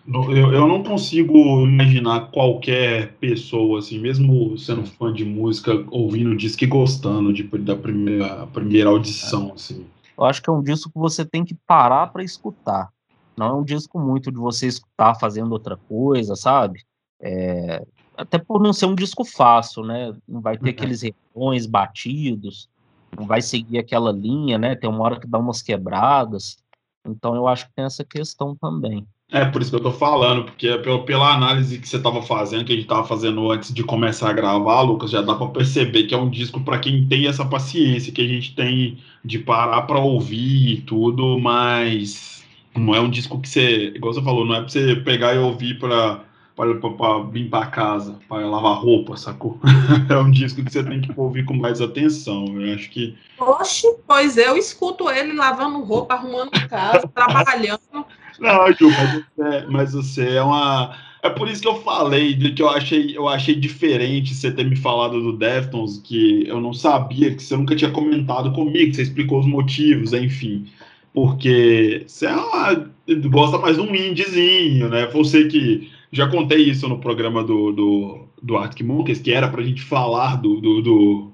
Eu, 0.07 0.51
eu 0.51 0.67
não 0.67 0.81
consigo 0.83 1.61
imaginar 1.63 2.31
qualquer 2.31 3.13
pessoa, 3.19 3.79
assim, 3.79 3.99
mesmo 3.99 4.57
sendo 4.57 4.83
fã 4.85 5.13
de 5.13 5.23
música, 5.23 5.85
ouvindo 5.91 6.35
disco 6.35 6.63
e 6.63 6.67
gostando 6.67 7.31
de, 7.31 7.43
da 7.43 7.75
primeira, 7.75 8.47
primeira 8.47 8.89
audição, 8.89 9.53
assim. 9.53 9.85
Eu 10.17 10.25
acho 10.25 10.41
que 10.41 10.49
é 10.49 10.53
um 10.53 10.63
disco 10.63 10.89
que 10.91 10.97
você 10.99 11.23
tem 11.23 11.45
que 11.45 11.53
parar 11.67 12.07
para 12.07 12.23
escutar. 12.23 12.89
Não 13.37 13.47
é 13.47 13.53
um 13.53 13.63
disco 13.63 13.99
muito 13.99 14.31
de 14.31 14.37
você 14.37 14.67
escutar 14.67 15.15
fazendo 15.15 15.51
outra 15.51 15.77
coisa, 15.77 16.35
sabe? 16.35 16.83
É, 17.21 17.85
até 18.17 18.37
por 18.37 18.61
não 18.61 18.73
ser 18.73 18.85
um 18.85 18.95
disco 18.95 19.23
fácil, 19.23 19.83
né? 19.83 20.13
Não 20.27 20.41
vai 20.41 20.57
ter 20.57 20.65
uhum. 20.65 20.71
aqueles 20.71 21.01
refrões 21.01 21.65
batidos, 21.65 22.69
não 23.17 23.25
vai 23.25 23.41
seguir 23.41 23.79
aquela 23.79 24.11
linha, 24.11 24.57
né? 24.57 24.75
Tem 24.75 24.89
uma 24.89 25.03
hora 25.03 25.19
que 25.19 25.27
dá 25.27 25.37
umas 25.37 25.61
quebradas. 25.61 26.57
Então 27.05 27.35
eu 27.35 27.47
acho 27.47 27.67
que 27.67 27.73
tem 27.73 27.85
essa 27.85 28.03
questão 28.03 28.55
também. 28.55 29.05
É 29.31 29.45
por 29.45 29.61
isso 29.61 29.71
que 29.71 29.77
eu 29.77 29.83
tô 29.83 29.93
falando, 29.93 30.43
porque 30.43 30.67
é 30.67 30.77
pela 30.77 31.33
análise 31.33 31.79
que 31.79 31.87
você 31.87 31.95
estava 31.95 32.21
fazendo, 32.21 32.65
que 32.65 32.73
a 32.73 32.75
gente 32.75 32.83
estava 32.83 33.07
fazendo 33.07 33.49
antes 33.49 33.73
de 33.73 33.81
começar 33.81 34.29
a 34.29 34.33
gravar, 34.33 34.81
Lucas, 34.81 35.09
já 35.09 35.21
dá 35.21 35.33
para 35.33 35.47
perceber 35.47 36.03
que 36.03 36.13
é 36.13 36.17
um 36.17 36.29
disco 36.29 36.59
para 36.59 36.79
quem 36.79 37.07
tem 37.07 37.27
essa 37.27 37.45
paciência 37.45 38.11
que 38.11 38.21
a 38.21 38.27
gente 38.27 38.53
tem 38.53 38.97
de 39.23 39.39
parar 39.39 39.83
para 39.83 39.99
ouvir 39.99 40.73
e 40.73 40.81
tudo, 40.81 41.39
mas 41.39 42.40
não 42.75 42.95
é 42.95 42.99
um 42.99 43.09
disco 43.09 43.39
que 43.39 43.49
você, 43.49 43.91
igual 43.95 44.13
você 44.13 44.21
falou, 44.21 44.45
não 44.45 44.55
é 44.55 44.59
para 44.59 44.69
você 44.69 44.95
pegar 44.95 45.33
e 45.33 45.39
ouvir 45.39 45.79
para 45.79 46.21
para 46.55 47.23
limpar 47.33 47.63
a 47.63 47.67
casa, 47.67 48.19
para 48.27 48.45
lavar 48.45 48.77
roupa, 48.77 49.17
sacou? 49.17 49.59
é 50.09 50.17
um 50.17 50.29
disco 50.29 50.63
que 50.63 50.71
você 50.71 50.83
tem 50.83 51.01
que 51.01 51.11
ouvir 51.15 51.45
com 51.45 51.55
mais 51.55 51.81
atenção. 51.81 52.45
Eu 52.61 52.75
acho 52.75 52.89
que. 52.89 53.17
Oxe, 53.39 53.87
pois 54.07 54.37
eu 54.37 54.55
escuto 54.57 55.09
ele 55.09 55.33
lavando 55.33 55.81
roupa, 55.81 56.13
arrumando 56.13 56.51
casa, 56.67 57.07
trabalhando. 57.15 58.05
Não, 58.39 58.71
Ju, 58.73 58.89
mas 58.91 59.13
você, 59.13 59.65
mas 59.67 59.93
você 59.93 60.29
é 60.35 60.43
uma. 60.43 60.95
É 61.23 61.29
por 61.29 61.47
isso 61.47 61.61
que 61.61 61.67
eu 61.67 61.81
falei 61.81 62.33
de 62.33 62.51
que 62.51 62.63
eu 62.63 62.69
achei, 62.69 63.15
eu 63.15 63.27
achei 63.27 63.55
diferente 63.55 64.33
você 64.33 64.51
ter 64.51 64.63
me 64.63 64.75
falado 64.75 65.21
do 65.21 65.37
Deftones, 65.37 65.99
que 65.99 66.47
eu 66.47 66.59
não 66.59 66.73
sabia, 66.73 67.33
que 67.35 67.43
você 67.43 67.55
nunca 67.55 67.75
tinha 67.75 67.91
comentado 67.91 68.51
comigo, 68.53 68.89
que 68.89 68.95
você 68.95 69.03
explicou 69.03 69.39
os 69.39 69.45
motivos, 69.45 70.13
enfim. 70.13 70.67
Porque 71.13 72.03
você 72.07 72.25
é 72.25 72.35
uma, 72.35 72.89
gosta 73.29 73.57
mais 73.57 73.75
de 73.75 73.81
um 73.81 73.93
indiezinho, 73.93 74.89
né? 74.89 75.07
Você 75.07 75.45
que 75.45 75.89
já 76.11 76.27
contei 76.27 76.59
isso 76.59 76.87
no 76.87 76.99
programa 76.99 77.43
do, 77.43 77.71
do, 77.71 78.27
do 78.41 78.57
Arctic 78.57 78.85
Monkeys, 78.85 79.19
que 79.19 79.31
era 79.31 79.47
pra 79.47 79.63
gente 79.63 79.81
falar 79.81 80.37
do, 80.37 80.61
do, 80.61 80.81
do 80.81 81.31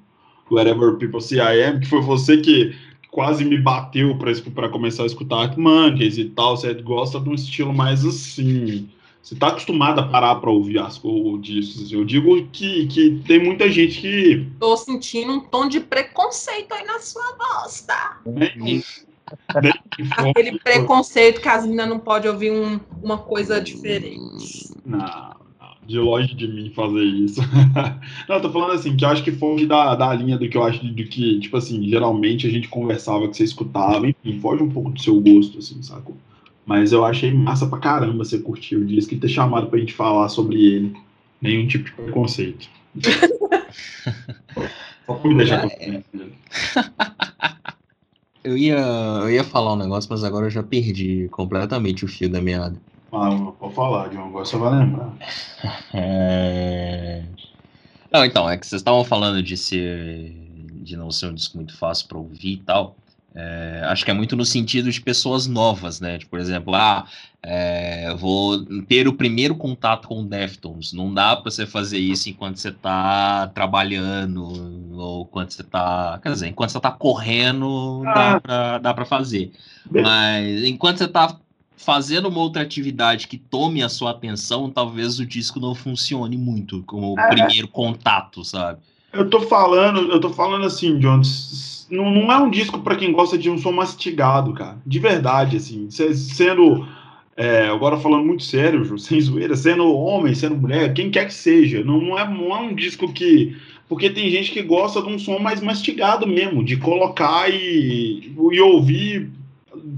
Wherever 0.51 0.97
People 0.97 1.21
See 1.21 1.38
I 1.38 1.63
Am, 1.63 1.80
que 1.80 1.88
foi 1.88 2.01
você 2.01 2.38
que 2.38 2.75
quase 3.11 3.45
me 3.45 3.57
bateu 3.57 4.17
para 4.53 4.69
começar 4.69 5.03
a 5.03 5.07
escutar 5.07 5.38
Arctic 5.41 5.59
Monkeys 5.59 6.17
e 6.17 6.25
tal. 6.25 6.57
Você 6.57 6.73
gosta 6.75 7.19
de 7.19 7.30
um 7.30 7.34
estilo 7.34 7.73
mais 7.73 8.05
assim. 8.05 8.89
Você 9.21 9.34
está 9.34 9.47
acostumado 9.47 9.99
a 9.99 10.07
parar 10.07 10.36
para 10.36 10.49
ouvir 10.49 10.80
as 10.80 11.01
discos. 11.41 11.91
Eu 11.91 12.05
digo 12.05 12.47
que, 12.47 12.88
que 12.88 13.21
tem 13.28 13.43
muita 13.43 13.69
gente 13.69 13.99
que. 13.99 14.47
Tô 14.59 14.78
sentindo 14.78 15.34
um 15.34 15.39
tom 15.41 15.67
de 15.67 15.82
preconceito 15.82 16.71
aí 16.73 16.86
na 16.86 16.99
sua 16.99 17.36
voz, 17.36 17.82
tá? 17.82 18.21
Nem, 18.25 18.82
Aquele 20.11 20.59
preconceito 20.59 21.41
que 21.41 21.49
as 21.49 21.63
meninas 21.63 21.89
não 21.89 21.99
podem 21.99 22.32
ouvir 22.32 22.51
um, 22.51 22.80
uma 23.01 23.17
coisa 23.17 23.59
diferente. 23.59 24.71
Não, 24.86 24.97
não, 24.97 25.36
de 25.86 25.99
longe 25.99 26.34
de 26.34 26.47
mim 26.47 26.71
fazer 26.73 27.03
isso. 27.03 27.41
não, 28.28 28.36
eu 28.36 28.41
tô 28.41 28.51
falando 28.51 28.73
assim, 28.73 28.95
que 28.95 29.03
eu 29.03 29.09
acho 29.09 29.23
que 29.23 29.32
foge 29.32 29.65
da, 29.65 29.95
da 29.95 30.13
linha 30.13 30.38
do 30.38 30.47
que 30.47 30.57
eu 30.57 30.63
acho 30.63 30.86
do 30.86 31.03
que, 31.03 31.39
tipo 31.39 31.57
assim, 31.57 31.88
geralmente 31.88 32.47
a 32.47 32.49
gente 32.49 32.67
conversava, 32.67 33.28
que 33.28 33.36
você 33.36 33.43
escutava, 33.43 34.07
enfim, 34.07 34.39
foge 34.39 34.63
um 34.63 34.69
pouco 34.69 34.91
do 34.91 35.01
seu 35.01 35.19
gosto, 35.19 35.59
assim, 35.59 35.82
sacou? 35.82 36.15
Mas 36.65 36.91
eu 36.91 37.05
achei 37.05 37.34
massa 37.34 37.65
pra 37.67 37.80
caramba 37.80 38.25
você 38.25 38.39
curtir 38.39 38.75
o 38.75 38.86
disco 38.86 39.13
e 39.13 39.19
ter 39.19 39.30
chamado 39.30 39.67
pra 39.67 39.80
gente 39.80 39.93
falar 39.93 40.28
sobre 40.30 40.57
ele. 40.57 40.93
Nenhum 41.41 41.65
tipo 41.65 41.86
de 41.86 41.91
preconceito. 41.93 42.69
Só 45.07 45.21
me 45.23 45.36
deixar 45.36 45.61
com 45.61 45.69
Eu 48.48 48.58
ia, 48.58 48.78
eu 48.78 49.30
ia 49.30 49.43
falar 49.43 49.74
um 49.74 49.76
negócio, 49.76 50.10
mas 50.10 50.24
agora 50.24 50.45
eu 50.45 50.50
já 50.50 50.64
perdi 50.64 51.28
completamente 51.30 52.06
o 52.06 52.08
fio 52.08 52.30
da 52.30 52.41
meada. 52.41 52.80
Ah, 53.12 53.30
pode 53.60 53.76
falar, 53.76 54.08
John, 54.08 54.28
agora 54.28 54.45
você 54.45 54.56
vai 54.56 54.80
lembrar. 54.80 55.14
É... 55.93 57.24
Não, 58.10 58.24
então, 58.24 58.50
é 58.50 58.58
que 58.58 58.66
vocês 58.66 58.80
estavam 58.80 59.04
falando 59.04 59.43
de 59.43 59.58
ser 59.58 60.34
de 60.82 60.95
não 60.95 61.12
ser 61.12 61.26
um 61.26 61.34
disco 61.34 61.58
muito 61.58 61.76
fácil 61.76 62.08
para 62.08 62.18
ouvir 62.18 62.54
e 62.54 62.64
tal. 62.64 62.95
É, 63.36 63.82
acho 63.86 64.03
que 64.03 64.09
é 64.09 64.13
muito 64.13 64.36
no 64.36 64.43
sentido 64.43 64.91
de 64.91 64.99
pessoas 64.99 65.45
novas, 65.45 65.99
né? 66.01 66.17
Tipo, 66.17 66.32
por 66.32 66.39
exemplo, 66.39 66.73
ah, 66.73 67.05
é, 67.43 68.13
vou 68.15 68.65
ter 68.86 69.07
o 69.07 69.13
primeiro 69.13 69.55
contato 69.55 70.07
com 70.07 70.25
Deftones. 70.25 70.91
Não 70.91 71.13
dá 71.13 71.36
para 71.36 71.51
você 71.51 71.65
fazer 71.65 71.99
isso 71.99 72.30
enquanto 72.30 72.57
você 72.57 72.69
está 72.69 73.47
trabalhando 73.47 74.97
ou 74.97 75.25
quando 75.25 75.51
você 75.51 75.61
está, 75.61 76.19
quer 76.21 76.32
dizer, 76.32 76.47
enquanto 76.47 76.71
você 76.71 76.78
está 76.78 76.91
correndo, 76.91 78.01
ah. 78.07 78.80
dá 78.82 78.93
para 78.93 79.05
fazer. 79.05 79.51
Mas 79.89 80.63
enquanto 80.63 80.97
você 80.97 81.05
está 81.05 81.38
fazendo 81.78 82.28
uma 82.28 82.39
outra 82.39 82.63
atividade 82.63 83.28
que 83.28 83.38
tome 83.38 83.84
a 83.84 83.88
sua 83.88 84.11
atenção, 84.11 84.69
talvez 84.69 85.19
o 85.19 85.25
disco 85.25 85.59
não 85.59 85.75
funcione 85.75 86.36
muito 86.36 86.82
como 86.84 87.13
o 87.13 87.19
é. 87.19 87.30
primeiro 87.30 87.67
contato, 87.67 88.43
sabe? 88.43 88.80
Eu 89.13 89.30
tô 89.30 89.41
falando, 89.41 90.11
eu 90.11 90.19
tô 90.19 90.32
falando 90.32 90.65
assim, 90.65 90.97
Jones 90.99 91.76
não, 91.89 92.11
não 92.11 92.31
é 92.31 92.38
um 92.38 92.49
disco 92.49 92.79
para 92.79 92.95
quem 92.95 93.11
gosta 93.11 93.38
de 93.38 93.49
um 93.49 93.57
som 93.57 93.71
mastigado, 93.71 94.53
cara. 94.53 94.77
De 94.85 94.99
verdade, 94.99 95.57
assim. 95.57 95.89
Sendo. 95.89 96.88
É, 97.35 97.67
agora 97.67 97.97
falando 97.97 98.25
muito 98.25 98.43
sério, 98.43 98.97
sem 98.97 99.21
zoeira, 99.21 99.55
sendo 99.55 99.93
homem, 99.93 100.33
sendo 100.33 100.55
mulher, 100.55 100.93
quem 100.93 101.11
quer 101.11 101.25
que 101.25 101.33
seja. 101.33 101.83
Não, 101.83 102.01
não, 102.01 102.17
é, 102.17 102.27
não 102.27 102.55
é 102.55 102.59
um 102.59 102.75
disco 102.75 103.11
que. 103.11 103.55
Porque 103.88 104.09
tem 104.09 104.29
gente 104.29 104.51
que 104.51 104.61
gosta 104.61 105.01
de 105.01 105.07
um 105.07 105.17
som 105.17 105.39
mais 105.39 105.61
mastigado 105.61 106.27
mesmo, 106.27 106.61
de 106.61 106.75
colocar 106.75 107.49
e, 107.49 108.33
e 108.51 108.59
ouvir 108.59 109.29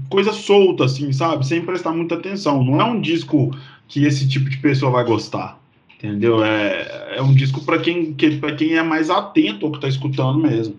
coisa 0.08 0.32
solta, 0.32 0.84
assim, 0.84 1.12
sabe? 1.12 1.44
Sem 1.44 1.62
prestar 1.62 1.90
muita 1.92 2.14
atenção. 2.14 2.62
Não 2.62 2.80
é 2.80 2.84
um 2.84 3.00
disco 3.00 3.50
que 3.88 4.04
esse 4.04 4.28
tipo 4.28 4.48
de 4.48 4.58
pessoa 4.58 4.92
vai 4.92 5.04
gostar. 5.04 5.58
Entendeu? 5.96 6.42
É, 6.44 7.16
é 7.16 7.22
um 7.22 7.34
disco 7.34 7.62
para 7.64 7.78
quem, 7.78 8.14
que, 8.14 8.38
quem 8.56 8.74
é 8.74 8.82
mais 8.82 9.10
atento 9.10 9.66
ao 9.66 9.72
que 9.72 9.80
tá 9.80 9.88
escutando 9.88 10.38
mesmo. 10.38 10.76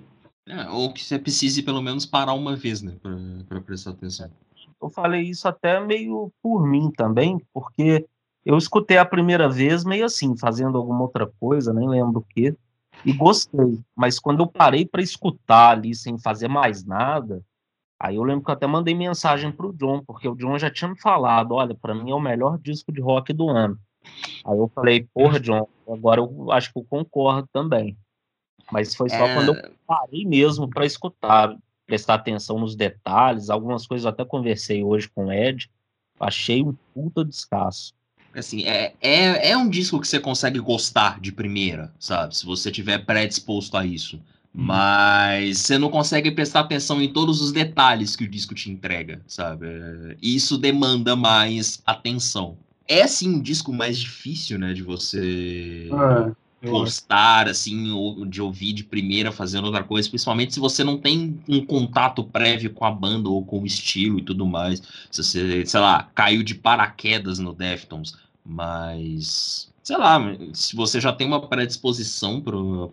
É, 0.48 0.70
ou 0.70 0.92
que 0.94 1.04
você 1.04 1.20
precise 1.20 1.62
pelo 1.62 1.82
menos 1.82 2.06
parar 2.06 2.34
uma 2.34 2.56
vez, 2.56 2.82
né, 2.82 2.96
para 3.48 3.62
prestar 3.62 3.92
atenção. 3.92 4.30
Eu 4.82 4.90
falei 4.90 5.22
isso 5.22 5.48
até 5.48 5.80
meio 5.80 6.32
por 6.42 6.68
mim 6.68 6.92
também, 6.92 7.40
porque 7.54 8.06
eu 8.44 8.58
escutei 8.58 8.98
a 8.98 9.06
primeira 9.06 9.48
vez 9.48 9.84
meio 9.84 10.06
assim, 10.06 10.36
fazendo 10.36 10.78
alguma 10.78 11.02
outra 11.04 11.32
coisa, 11.40 11.72
nem 11.72 11.88
lembro 11.88 12.22
o 12.22 12.26
que, 12.34 12.56
e 13.06 13.14
gostei. 13.14 13.80
Mas 13.96 14.20
quando 14.20 14.42
eu 14.42 14.48
parei 14.48 14.86
para 14.86 15.02
escutar 15.02 15.72
ali 15.72 15.94
sem 15.94 16.18
fazer 16.18 16.48
mais 16.48 16.84
nada, 16.84 17.44
aí 18.00 18.16
eu 18.16 18.24
lembro 18.24 18.44
que 18.44 18.50
eu 18.50 18.56
até 18.56 18.66
mandei 18.66 18.96
mensagem 18.96 19.52
pro 19.52 19.74
John, 19.74 20.04
porque 20.04 20.28
o 20.28 20.36
John 20.36 20.58
já 20.58 20.72
tinha 20.72 20.90
me 20.90 21.00
falado, 21.00 21.54
olha, 21.54 21.76
para 21.76 21.94
mim 21.94 22.10
é 22.10 22.16
o 22.16 22.20
melhor 22.20 22.58
disco 22.58 22.92
de 22.92 23.00
rock 23.00 23.32
do 23.32 23.50
ano. 23.50 23.78
Aí 24.44 24.58
eu 24.58 24.68
falei, 24.74 25.08
porra, 25.14 25.40
John, 25.40 25.68
agora 25.88 26.20
eu 26.20 26.52
acho 26.52 26.74
que 26.74 26.80
eu 26.80 26.86
concordo 26.90 27.48
também. 27.54 27.96
Mas 28.72 28.96
foi 28.96 29.10
só 29.10 29.28
é... 29.28 29.34
quando 29.36 29.50
eu 29.50 29.56
é. 29.56 29.72
parei 29.86 30.26
mesmo 30.26 30.68
para 30.68 30.86
escutar, 30.86 31.56
prestar 31.86 32.16
atenção 32.16 32.58
nos 32.58 32.76
detalhes. 32.76 33.50
Algumas 33.50 33.86
coisas 33.86 34.06
eu 34.06 34.10
até 34.10 34.24
conversei 34.24 34.84
hoje 34.84 35.10
com 35.10 35.26
o 35.26 35.32
Ed. 35.32 35.70
Achei 36.20 36.64
um 36.64 36.74
puta 36.94 37.26
descasso. 37.26 37.94
Assim, 38.34 38.64
é, 38.64 38.94
é, 39.02 39.52
é 39.52 39.58
um 39.58 39.68
disco 39.68 40.00
que 40.00 40.08
você 40.08 40.20
consegue 40.20 40.60
gostar 40.60 41.20
de 41.20 41.32
primeira, 41.32 41.92
sabe? 42.00 42.36
Se 42.36 42.46
você 42.46 42.72
tiver 42.72 43.00
predisposto 43.00 43.76
a 43.76 43.86
isso. 43.86 44.16
Uhum. 44.54 44.64
Mas 44.66 45.60
você 45.60 45.78
não 45.78 45.90
consegue 45.90 46.32
prestar 46.32 46.62
atenção 46.62 47.02
em 47.02 47.12
todos 47.12 47.42
os 47.42 47.52
detalhes 47.52 48.16
que 48.16 48.24
o 48.24 48.28
disco 48.28 48.54
te 48.54 48.70
entrega, 48.70 49.22
sabe? 49.28 49.68
É, 49.68 50.18
isso 50.22 50.58
demanda 50.58 51.16
mais 51.16 51.82
atenção. 51.86 52.58
É 52.88 53.08
sim 53.08 53.36
um 53.36 53.42
disco 53.42 53.74
mais 53.74 53.98
difícil, 53.98 54.60
né, 54.60 54.74
de 54.74 54.82
você 54.84 55.88
é 55.90 56.32
gostar, 56.64 57.48
assim, 57.48 57.92
ou 57.92 58.26
de 58.26 58.42
ouvir 58.42 58.74
de 58.74 58.84
primeira 58.84 59.32
fazendo 59.32 59.66
outra 59.66 59.84
coisa, 59.84 60.08
principalmente 60.08 60.54
se 60.54 60.60
você 60.60 60.84
não 60.84 60.98
tem 60.98 61.40
um 61.48 61.66
contato 61.66 62.24
prévio 62.24 62.72
com 62.72 62.86
a 62.86 62.92
banda 62.92 63.30
ou 63.30 63.44
com 63.44 63.62
o 63.62 63.66
estilo 63.66 64.20
e 64.20 64.22
tudo 64.22 64.46
mais. 64.46 64.82
Se 65.10 65.24
você, 65.24 65.66
sei 65.66 65.80
lá, 65.80 66.10
caiu 66.14 66.44
de 66.44 66.54
paraquedas 66.54 67.40
no 67.40 67.54
Deftones, 67.54 68.14
mas 68.46 69.72
sei 69.84 69.98
lá, 69.98 70.20
se 70.54 70.76
você 70.76 71.02
já 71.02 71.12
tem 71.12 71.26
uma 71.26 71.42
predisposição 71.42 72.42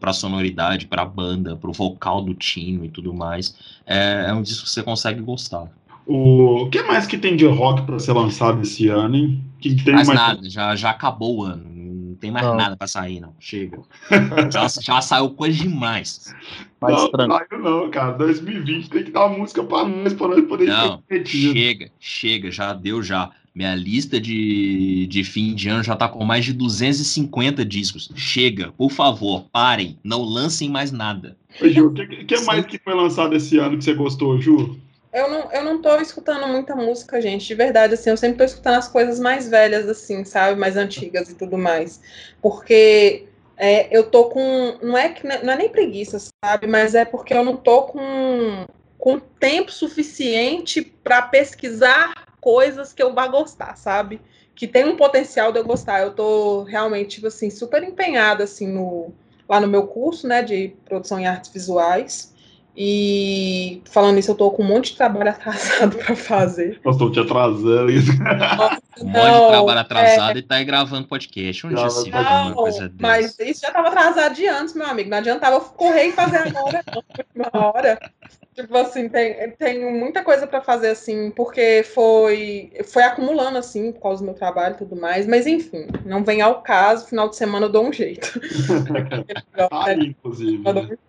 para 0.00 0.10
a 0.10 0.14
sonoridade, 0.14 0.86
para 0.86 1.02
a 1.02 1.06
banda, 1.06 1.54
para 1.54 1.68
o 1.68 1.72
vocal 1.72 2.22
do 2.22 2.34
Tino 2.34 2.84
e 2.84 2.88
tudo 2.88 3.12
mais, 3.12 3.54
é, 3.86 4.26
é, 4.28 4.32
um 4.32 4.42
disco 4.42 4.64
que 4.64 4.70
você 4.70 4.82
consegue 4.82 5.20
gostar. 5.20 5.68
O 6.06 6.70
que 6.70 6.82
mais 6.84 7.06
que 7.06 7.18
tem 7.18 7.36
de 7.36 7.44
rock 7.44 7.82
para 7.82 7.98
ser 7.98 8.14
lançado 8.14 8.62
esse 8.62 8.88
ano, 8.88 9.14
hein? 9.14 9.44
Que 9.60 9.74
tem 9.74 9.94
mais, 9.94 10.08
mais 10.08 10.18
nada, 10.18 10.48
já, 10.48 10.74
já 10.74 10.88
acabou 10.88 11.40
o 11.40 11.42
ano 11.44 11.77
tem 12.20 12.30
mais 12.30 12.46
não. 12.46 12.56
nada 12.56 12.76
para 12.76 12.86
sair, 12.86 13.20
não. 13.20 13.34
Chega. 13.38 13.78
já, 14.52 14.68
já 14.68 15.00
saiu 15.00 15.30
coisa 15.30 15.56
demais. 15.56 16.34
Mais 16.80 16.94
não, 16.94 17.10
saiu 17.10 17.62
não, 17.62 17.90
cara. 17.90 18.12
2020 18.12 18.90
tem 18.90 19.04
que 19.04 19.10
dar 19.10 19.26
uma 19.26 19.38
música 19.38 19.62
para 19.62 19.88
nós, 19.88 20.12
para 20.12 20.28
nós 20.28 20.44
poder 20.46 20.66
Não, 20.66 21.02
chega, 21.24 21.90
chega, 21.98 22.50
já 22.50 22.72
deu 22.72 23.02
já. 23.02 23.30
Minha 23.54 23.74
lista 23.74 24.20
de, 24.20 25.08
de 25.08 25.24
fim 25.24 25.52
de 25.52 25.68
ano 25.68 25.82
já 25.82 25.96
tá 25.96 26.08
com 26.08 26.24
mais 26.24 26.44
de 26.44 26.52
250 26.52 27.64
discos. 27.64 28.08
Chega, 28.14 28.72
por 28.72 28.90
favor, 28.90 29.46
parem, 29.50 29.98
não 30.04 30.22
lancem 30.22 30.68
mais 30.68 30.92
nada. 30.92 31.36
Ô, 31.60 31.68
Ju, 31.68 31.86
o 31.88 31.92
que, 31.92 32.24
que 32.24 32.40
mais 32.42 32.64
que 32.66 32.78
foi 32.78 32.94
lançado 32.94 33.34
esse 33.34 33.58
ano 33.58 33.76
que 33.76 33.82
você 33.82 33.94
gostou, 33.94 34.40
Ju? 34.40 34.78
Eu 35.18 35.28
não, 35.28 35.52
eu 35.52 35.64
não 35.64 35.82
tô 35.82 35.96
escutando 35.96 36.46
muita 36.46 36.76
música, 36.76 37.20
gente, 37.20 37.46
de 37.46 37.54
verdade, 37.54 37.94
assim, 37.94 38.10
eu 38.10 38.16
sempre 38.16 38.38
tô 38.38 38.44
escutando 38.44 38.76
as 38.76 38.86
coisas 38.86 39.18
mais 39.18 39.48
velhas, 39.48 39.88
assim, 39.88 40.24
sabe, 40.24 40.58
mais 40.58 40.76
antigas 40.76 41.28
e 41.28 41.34
tudo 41.34 41.58
mais, 41.58 42.00
porque 42.40 43.26
é, 43.56 43.88
eu 43.96 44.08
tô 44.08 44.26
com, 44.26 44.78
não 44.80 44.96
é 44.96 45.08
que 45.08 45.26
não 45.26 45.52
é 45.52 45.56
nem 45.56 45.68
preguiça, 45.68 46.18
sabe, 46.44 46.68
mas 46.68 46.94
é 46.94 47.04
porque 47.04 47.34
eu 47.34 47.44
não 47.44 47.56
tô 47.56 47.82
com, 47.82 48.64
com 48.96 49.18
tempo 49.18 49.72
suficiente 49.72 50.82
para 50.82 51.22
pesquisar 51.22 52.14
coisas 52.40 52.92
que 52.92 53.02
eu 53.02 53.12
vá 53.12 53.26
gostar, 53.26 53.76
sabe, 53.76 54.20
que 54.54 54.68
tem 54.68 54.84
um 54.84 54.96
potencial 54.96 55.50
de 55.50 55.58
eu 55.58 55.64
gostar, 55.64 56.00
eu 56.00 56.12
tô 56.14 56.62
realmente, 56.62 57.16
tipo 57.16 57.26
assim, 57.26 57.50
super 57.50 57.82
empenhada, 57.82 58.44
assim, 58.44 58.68
no, 58.68 59.12
lá 59.48 59.60
no 59.60 59.66
meu 59.66 59.88
curso, 59.88 60.28
né, 60.28 60.42
de 60.42 60.76
produção 60.84 61.18
em 61.18 61.26
artes 61.26 61.50
visuais, 61.50 62.32
e 62.80 63.82
falando 63.86 64.18
isso, 64.18 64.30
eu 64.30 64.36
tô 64.36 64.52
com 64.52 64.62
um 64.62 64.66
monte 64.66 64.92
de 64.92 64.98
trabalho 64.98 65.30
atrasado 65.30 65.96
para 65.96 66.14
fazer. 66.14 66.80
Nossa, 66.84 66.96
tô 66.96 67.10
te 67.10 67.18
atrasando. 67.18 67.90
Isso. 67.90 68.12
um 68.12 69.06
monte 69.06 69.32
de 69.32 69.48
trabalho 69.48 69.80
atrasado 69.80 70.36
é... 70.36 70.38
e 70.38 70.42
tá 70.42 70.54
aí 70.54 70.64
gravando 70.64 71.08
podcast. 71.08 71.66
Onde 71.66 71.80
já 71.80 71.90
se 71.90 72.08
não, 72.08 72.20
uma 72.20 72.54
coisa 72.54 72.88
dessa? 72.88 72.94
Mas 73.00 73.36
isso 73.40 73.62
já 73.62 73.72
tava 73.72 73.88
atrasado 73.88 74.32
de 74.32 74.46
antes, 74.46 74.74
meu 74.74 74.86
amigo. 74.86 75.10
Não 75.10 75.18
adiantava 75.18 75.58
correr 75.58 76.04
e 76.04 76.12
fazer 76.12 76.36
agora, 76.36 76.84
uma 77.34 77.50
hora. 77.52 77.98
Tipo 78.54 78.76
assim, 78.76 79.08
tem, 79.08 79.50
tem 79.52 79.92
muita 79.92 80.22
coisa 80.22 80.46
para 80.46 80.60
fazer, 80.60 80.90
assim, 80.90 81.32
porque 81.32 81.82
foi, 81.82 82.72
foi 82.86 83.02
acumulando, 83.02 83.58
assim, 83.58 83.90
por 83.90 84.02
causa 84.02 84.22
do 84.22 84.26
meu 84.26 84.34
trabalho 84.34 84.74
e 84.74 84.78
tudo 84.78 84.94
mais. 84.94 85.26
Mas, 85.26 85.48
enfim, 85.48 85.86
não 86.04 86.22
vem 86.22 86.42
ao 86.42 86.62
caso. 86.62 87.08
Final 87.08 87.28
de 87.28 87.36
semana 87.36 87.66
eu 87.66 87.70
dou 87.70 87.84
um 87.84 87.92
jeito. 87.92 88.40
Aí, 89.70 90.08
inclusive. 90.08 90.62
Eu 90.64 90.72
dou 90.72 90.82
um 90.84 90.86
jeito. 90.86 91.07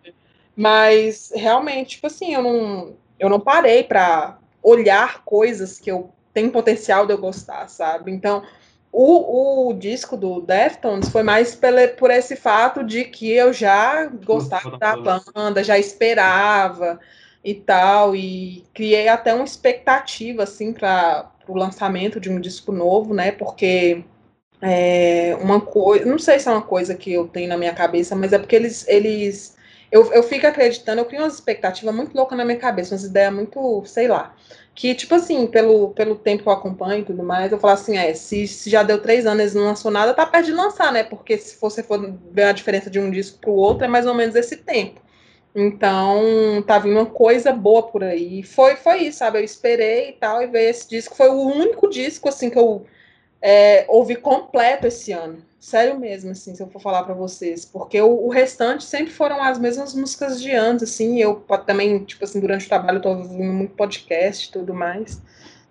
Mas 0.60 1.32
realmente, 1.34 1.92
tipo 1.92 2.08
assim, 2.08 2.34
eu 2.34 2.44
não, 2.44 2.94
eu 3.18 3.30
não 3.30 3.40
parei 3.40 3.82
para 3.82 4.38
olhar 4.62 5.24
coisas 5.24 5.80
que 5.80 5.90
eu 5.90 6.10
tenho 6.34 6.52
potencial 6.52 7.06
de 7.06 7.14
eu 7.14 7.18
gostar, 7.18 7.70
sabe? 7.70 8.12
Então, 8.12 8.44
o, 8.92 9.70
o 9.70 9.74
disco 9.74 10.18
do 10.18 10.42
Deftones 10.42 11.08
foi 11.08 11.24
mais 11.24 11.56
pela, 11.56 11.88
por 11.88 12.12
esse 12.12 12.36
fato 12.36 12.84
de 12.84 13.06
que 13.06 13.32
eu 13.32 13.54
já 13.54 14.08
gostava 14.08 14.78
da 14.78 14.98
banda, 14.98 15.64
já 15.64 15.80
esperava 15.80 17.00
e 17.42 17.54
tal, 17.54 18.14
e 18.14 18.66
criei 18.74 19.08
até 19.08 19.34
uma 19.34 19.46
expectativa, 19.46 20.44
assim, 20.44 20.74
para 20.74 21.32
o 21.48 21.56
lançamento 21.56 22.20
de 22.20 22.30
um 22.30 22.38
disco 22.38 22.74
novo, 22.74 23.14
né? 23.14 23.32
Porque 23.32 24.04
é 24.62 25.38
uma 25.40 25.62
coisa, 25.62 26.06
não 26.06 26.20
sei 26.20 26.38
se 26.38 26.50
é 26.50 26.52
uma 26.52 26.62
coisa 26.62 26.96
que 26.96 27.14
eu 27.14 27.30
tenho 27.30 27.48
na 27.48 27.58
minha 27.58 27.74
cabeça, 27.74 28.14
mas 28.14 28.34
é 28.34 28.38
porque 28.38 28.58
eles, 28.58 28.86
eles 28.90 29.58
eu, 29.92 30.12
eu 30.14 30.22
fico 30.24 30.46
acreditando, 30.46 31.02
eu 31.02 31.06
crio 31.06 31.22
uma 31.22 31.28
expectativa 31.28 31.92
muito 31.92 32.16
louca 32.16 32.36
na 32.36 32.46
minha 32.46 32.58
cabeça, 32.58 32.94
umas 32.94 33.04
ideias 33.04 33.34
muito, 33.34 33.84
sei 33.86 34.08
lá. 34.08 34.36
Que, 34.76 34.94
tipo 34.96 35.16
assim, 35.16 35.48
pelo, 35.48 35.90
pelo 35.90 36.16
tempo 36.16 36.44
que 36.44 36.50
eu 36.50 36.54
acompanho 36.54 37.02
e 37.02 37.06
tudo 37.06 37.24
mais, 37.24 37.52
eu 37.52 37.60
falo 37.60 37.74
assim, 37.74 37.98
é, 37.98 38.14
se, 38.14 38.48
se 38.48 38.70
já 38.70 38.84
deu 38.84 39.02
três 39.02 39.26
anos 39.26 39.54
e 39.54 39.58
não 39.58 39.66
lançou 39.66 39.92
nada, 39.92 40.14
tá 40.14 40.26
perto 40.26 40.46
de 40.46 40.52
lançar, 40.54 40.94
né? 40.94 41.04
Porque 41.04 41.38
se 41.38 41.60
você 41.60 41.84
for 41.84 42.00
ver 42.32 42.44
a 42.44 42.52
diferença 42.52 42.90
de 42.90 43.00
um 43.00 43.10
disco 43.12 43.40
pro 43.40 43.52
outro, 43.52 43.86
é 43.86 43.88
mais 43.88 44.06
ou 44.06 44.14
menos 44.14 44.36
esse 44.36 44.58
tempo. 44.58 45.02
Então, 45.56 46.64
tá 46.66 46.78
vindo 46.80 46.94
uma 46.94 47.06
coisa 47.08 47.52
boa 47.52 47.84
por 47.84 48.04
aí. 48.04 48.44
Foi, 48.44 48.76
foi 48.76 49.00
isso, 49.00 49.20
sabe? 49.20 49.40
Eu 49.40 49.44
esperei 49.44 50.10
e 50.10 50.14
tal, 50.14 50.42
e 50.42 50.48
veio 50.48 50.70
esse 50.70 50.88
disco. 50.88 51.16
Foi 51.16 51.30
o 51.30 51.42
único 51.42 51.90
disco, 51.90 52.30
assim, 52.30 52.50
que 52.50 52.58
eu 52.58 52.86
é, 53.42 53.86
ouvi 53.88 54.16
completo 54.16 54.88
esse 54.88 55.12
ano. 55.12 55.38
Sério 55.60 56.00
mesmo, 56.00 56.32
assim, 56.32 56.56
se 56.56 56.64
eu 56.64 56.68
for 56.68 56.82
falar 56.82 57.04
para 57.04 57.14
vocês. 57.14 57.66
Porque 57.66 58.00
o, 58.02 58.28
o, 58.28 58.30
restante 58.30 58.84
sempre 58.84 59.12
foram 59.12 59.44
as 59.44 59.60
mesmas 59.60 59.94
músicas 59.94 60.42
de 60.42 60.52
antes, 60.52 60.84
assim. 60.84 61.20
Eu 61.20 61.36
também, 61.66 62.04
tipo 62.06 62.24
assim, 62.24 62.40
durante 62.40 62.66
o 62.66 62.70
trabalho 62.70 62.98
eu 62.98 63.02
tô 63.02 63.10
ouvindo 63.10 63.52
muito 63.52 63.76
podcast 63.76 64.48
e 64.48 64.52
tudo 64.52 64.74
mais. 64.74 65.22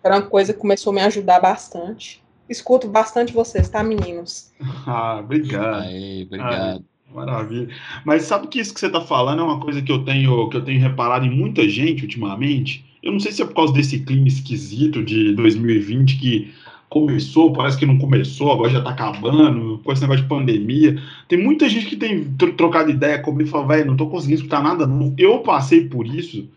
Era 0.04 0.16
uma 0.16 0.26
coisa 0.26 0.52
que 0.52 0.58
começou 0.58 0.90
a 0.90 0.94
me 0.94 1.00
ajudar 1.00 1.40
bastante. 1.40 2.22
Escuto 2.48 2.86
bastante 2.86 3.32
vocês, 3.32 3.68
tá, 3.68 3.82
meninos? 3.82 4.52
Ah, 4.86 5.20
obrigado. 5.20 5.82
Aí, 5.82 6.24
obrigado. 6.24 6.84
Maravilha. 7.12 7.74
Mas 8.04 8.24
sabe 8.24 8.48
que 8.48 8.60
isso 8.60 8.72
que 8.72 8.80
você 8.80 8.90
tá 8.90 9.00
falando 9.00 9.40
é 9.40 9.44
uma 9.44 9.60
coisa 9.60 9.80
que 9.80 9.90
eu 9.90 10.04
tenho 10.04 10.48
que 10.50 10.56
eu 10.56 10.64
tenho 10.64 10.80
reparado 10.80 11.24
em 11.24 11.30
muita 11.30 11.66
gente 11.68 12.02
ultimamente. 12.02 12.84
Eu 13.02 13.12
não 13.12 13.20
sei 13.20 13.32
se 13.32 13.42
é 13.42 13.46
por 13.46 13.54
causa 13.54 13.72
desse 13.72 14.00
clima 14.00 14.28
esquisito 14.28 15.02
de 15.02 15.34
2020 15.34 16.18
que 16.18 16.52
começou, 16.88 17.52
parece 17.52 17.76
que 17.76 17.86
não 17.86 17.98
começou, 17.98 18.52
agora 18.52 18.70
já 18.70 18.80
tá 18.80 18.90
acabando, 18.90 19.80
com 19.84 19.92
esse 19.92 20.00
negócio 20.00 20.22
de 20.22 20.28
pandemia. 20.28 21.00
Tem 21.28 21.42
muita 21.42 21.68
gente 21.68 21.86
que 21.86 21.96
tem 21.96 22.24
trocado 22.56 22.90
ideia 22.90 23.18
comigo 23.18 23.48
e 23.48 23.50
fala, 23.50 23.66
velho, 23.66 23.86
não 23.86 23.96
tô 23.96 24.06
conseguindo 24.06 24.40
escutar 24.40 24.62
nada 24.62 24.86
não. 24.86 25.14
Eu 25.18 25.40
passei 25.40 25.84
por 25.84 26.06
isso 26.06 26.48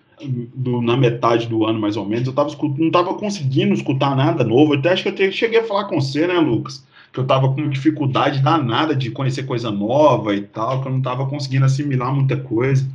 do, 0.54 0.82
na 0.82 0.96
metade 0.96 1.48
do 1.48 1.66
ano, 1.66 1.80
mais 1.80 1.98
ou 1.98 2.06
menos. 2.06 2.28
Eu 2.28 2.34
tava, 2.34 2.50
não 2.78 2.92
tava 2.92 3.14
conseguindo 3.16 3.74
escutar 3.74 4.16
nada 4.16 4.44
novo. 4.44 4.74
Até 4.74 4.94
acho 4.94 5.12
que 5.12 5.24
eu 5.24 5.32
cheguei 5.32 5.60
a 5.60 5.64
falar 5.64 5.86
com 5.86 6.00
você, 6.00 6.26
né, 6.26 6.36
Lucas? 6.36 6.86
Que 7.12 7.20
eu 7.20 7.26
tava 7.26 7.54
com 7.54 7.70
dificuldade 7.70 8.40
danada 8.42 8.96
de 8.96 9.12
conhecer 9.12 9.44
coisa 9.44 9.70
nova 9.70 10.34
e 10.34 10.42
tal, 10.42 10.82
que 10.82 10.88
eu 10.88 10.94
não 10.94 11.02
tava 11.02 11.26
conseguindo 11.26 11.66
assimilar 11.66 12.14
muita 12.14 12.38
coisa. 12.38 12.88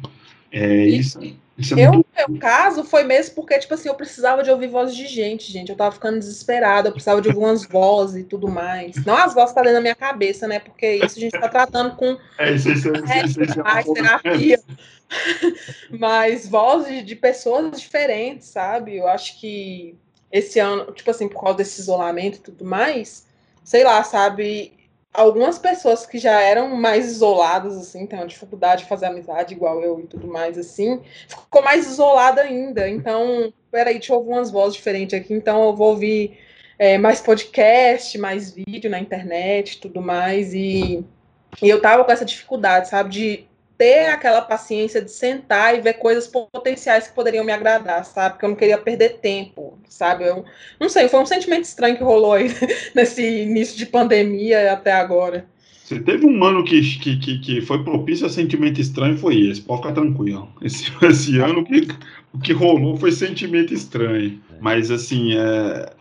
É 0.51 0.87
isso. 0.87 1.23
Isso 1.23 1.46
é 1.59 1.87
eu, 1.87 1.93
muito... 1.93 2.07
no 2.29 2.35
meu 2.35 2.41
caso, 2.41 2.85
foi 2.85 3.03
mesmo 3.03 3.35
porque, 3.35 3.59
tipo 3.59 3.73
assim, 3.73 3.89
eu 3.89 3.95
precisava 3.95 4.43
de 4.43 4.51
ouvir 4.51 4.69
vozes 4.69 4.95
de 4.95 5.07
gente, 5.07 5.51
gente. 5.51 5.71
Eu 5.71 5.77
tava 5.77 5.93
ficando 5.93 6.19
desesperada, 6.19 6.89
eu 6.89 6.93
precisava 6.93 7.21
de 7.21 7.29
ouvir 7.29 7.41
umas 7.41 7.65
vozes 7.65 8.23
e 8.23 8.25
tudo 8.25 8.49
mais. 8.49 9.03
Não 9.07 9.17
as 9.17 9.33
vozes 9.33 9.51
que 9.51 9.55
tá 9.55 9.63
dentro 9.63 9.77
da 9.77 9.81
minha 9.81 9.95
cabeça, 9.95 10.47
né? 10.47 10.59
Porque 10.59 10.97
isso 10.97 11.17
a 11.17 11.21
gente 11.21 11.33
tá 11.33 11.49
tratando 11.49 11.97
com 11.97 12.19
é, 12.39 12.53
isso, 12.53 12.71
isso, 12.71 12.93
isso, 13.25 13.43
isso, 13.43 13.63
mais 13.63 13.87
terapia. 13.87 14.61
Mas 15.99 16.47
vozes 16.47 17.05
de 17.07 17.17
pessoas 17.17 17.81
diferentes, 17.81 18.49
sabe? 18.49 18.97
Eu 18.97 19.09
acho 19.09 19.41
que 19.41 19.97
esse 20.31 20.59
ano, 20.59 20.93
tipo 20.93 21.11
assim, 21.11 21.29
por 21.29 21.41
causa 21.41 21.59
desse 21.59 21.81
isolamento 21.81 22.37
e 22.37 22.41
tudo 22.41 22.65
mais, 22.65 23.27
sei 23.65 23.83
lá, 23.83 24.03
sabe? 24.03 24.76
Algumas 25.17 25.59
pessoas 25.59 26.07
que 26.07 26.19
já 26.19 26.41
eram 26.41 26.77
mais 26.77 27.07
isoladas, 27.11 27.77
assim, 27.77 28.07
tem 28.07 28.19
uma 28.19 28.27
dificuldade 28.27 28.83
de 28.83 28.89
fazer 28.89 29.07
amizade 29.07 29.55
igual 29.55 29.83
eu 29.83 30.01
e 30.01 30.07
tudo 30.07 30.27
mais, 30.27 30.59
assim, 30.59 31.01
ficou 31.27 31.63
mais 31.63 31.87
isolada 31.87 32.43
ainda. 32.43 32.89
Então, 32.89 33.53
peraí, 33.71 33.95
deixa 33.95 34.13
eu 34.13 34.19
ouvir 34.19 34.31
umas 34.31 34.51
vozes 34.51 34.77
diferentes 34.77 35.19
aqui. 35.19 35.33
Então, 35.33 35.65
eu 35.65 35.75
vou 35.75 35.91
ouvir 35.91 36.39
é, 36.79 36.99
mais 36.99 37.21
podcast, 37.21 38.17
mais 38.19 38.51
vídeo 38.51 38.91
na 38.91 39.01
internet 39.01 39.81
tudo 39.81 40.01
mais. 40.03 40.53
E, 40.53 41.05
e 41.63 41.69
eu 41.69 41.81
tava 41.81 42.05
com 42.05 42.13
essa 42.13 42.25
dificuldade, 42.25 42.89
sabe, 42.89 43.11
de 43.11 43.47
ter 43.77 44.07
aquela 44.07 44.41
paciência 44.41 45.03
de 45.03 45.11
sentar 45.11 45.77
e 45.77 45.81
ver 45.81 45.95
coisas 45.95 46.27
potenciais 46.27 47.09
que 47.09 47.15
poderiam 47.15 47.45
me 47.45 47.53
agradar, 47.53 48.05
sabe? 48.05 48.35
Porque 48.35 48.45
eu 48.45 48.51
não 48.51 48.57
queria 48.57 48.79
perder 48.79 49.19
tempo, 49.19 49.79
sabe? 49.89 50.25
Eu 50.25 50.45
não 50.81 50.89
sei, 50.89 51.09
foi 51.09 51.21
um 51.21 51.27
sentimento 51.27 51.65
estranho 51.65 51.97
que 51.97 52.05
rolou 52.05 52.33
aí 52.33 52.49
nesse 52.95 53.23
início 53.43 53.77
de 53.77 53.87
pandemia 53.87 54.73
até 54.73 54.93
agora. 54.93 55.47
Você 55.87 56.01
teve 56.01 56.27
um 56.27 56.43
ano 56.43 56.65
que, 56.65 56.81
que, 56.99 57.17
que, 57.17 57.39
que 57.39 57.61
foi 57.61 57.85
propício 57.85 58.27
a 58.27 58.29
sentimento 58.29 58.81
estranho, 58.81 59.17
foi 59.17 59.41
esse, 59.43 59.61
pode 59.61 59.83
ficar 59.83 59.95
tranquilo. 59.95 60.49
Esse, 60.61 60.91
esse 61.01 61.39
ano 61.39 61.65
que, 61.65 61.87
o 62.33 62.39
que 62.41 62.53
rolou 62.53 62.97
foi 62.97 63.13
sentimento 63.13 63.73
estranho. 63.73 64.41
Mas 64.61 64.91
assim, 64.91 65.35
é, 65.35 65.39
é, 65.39 65.93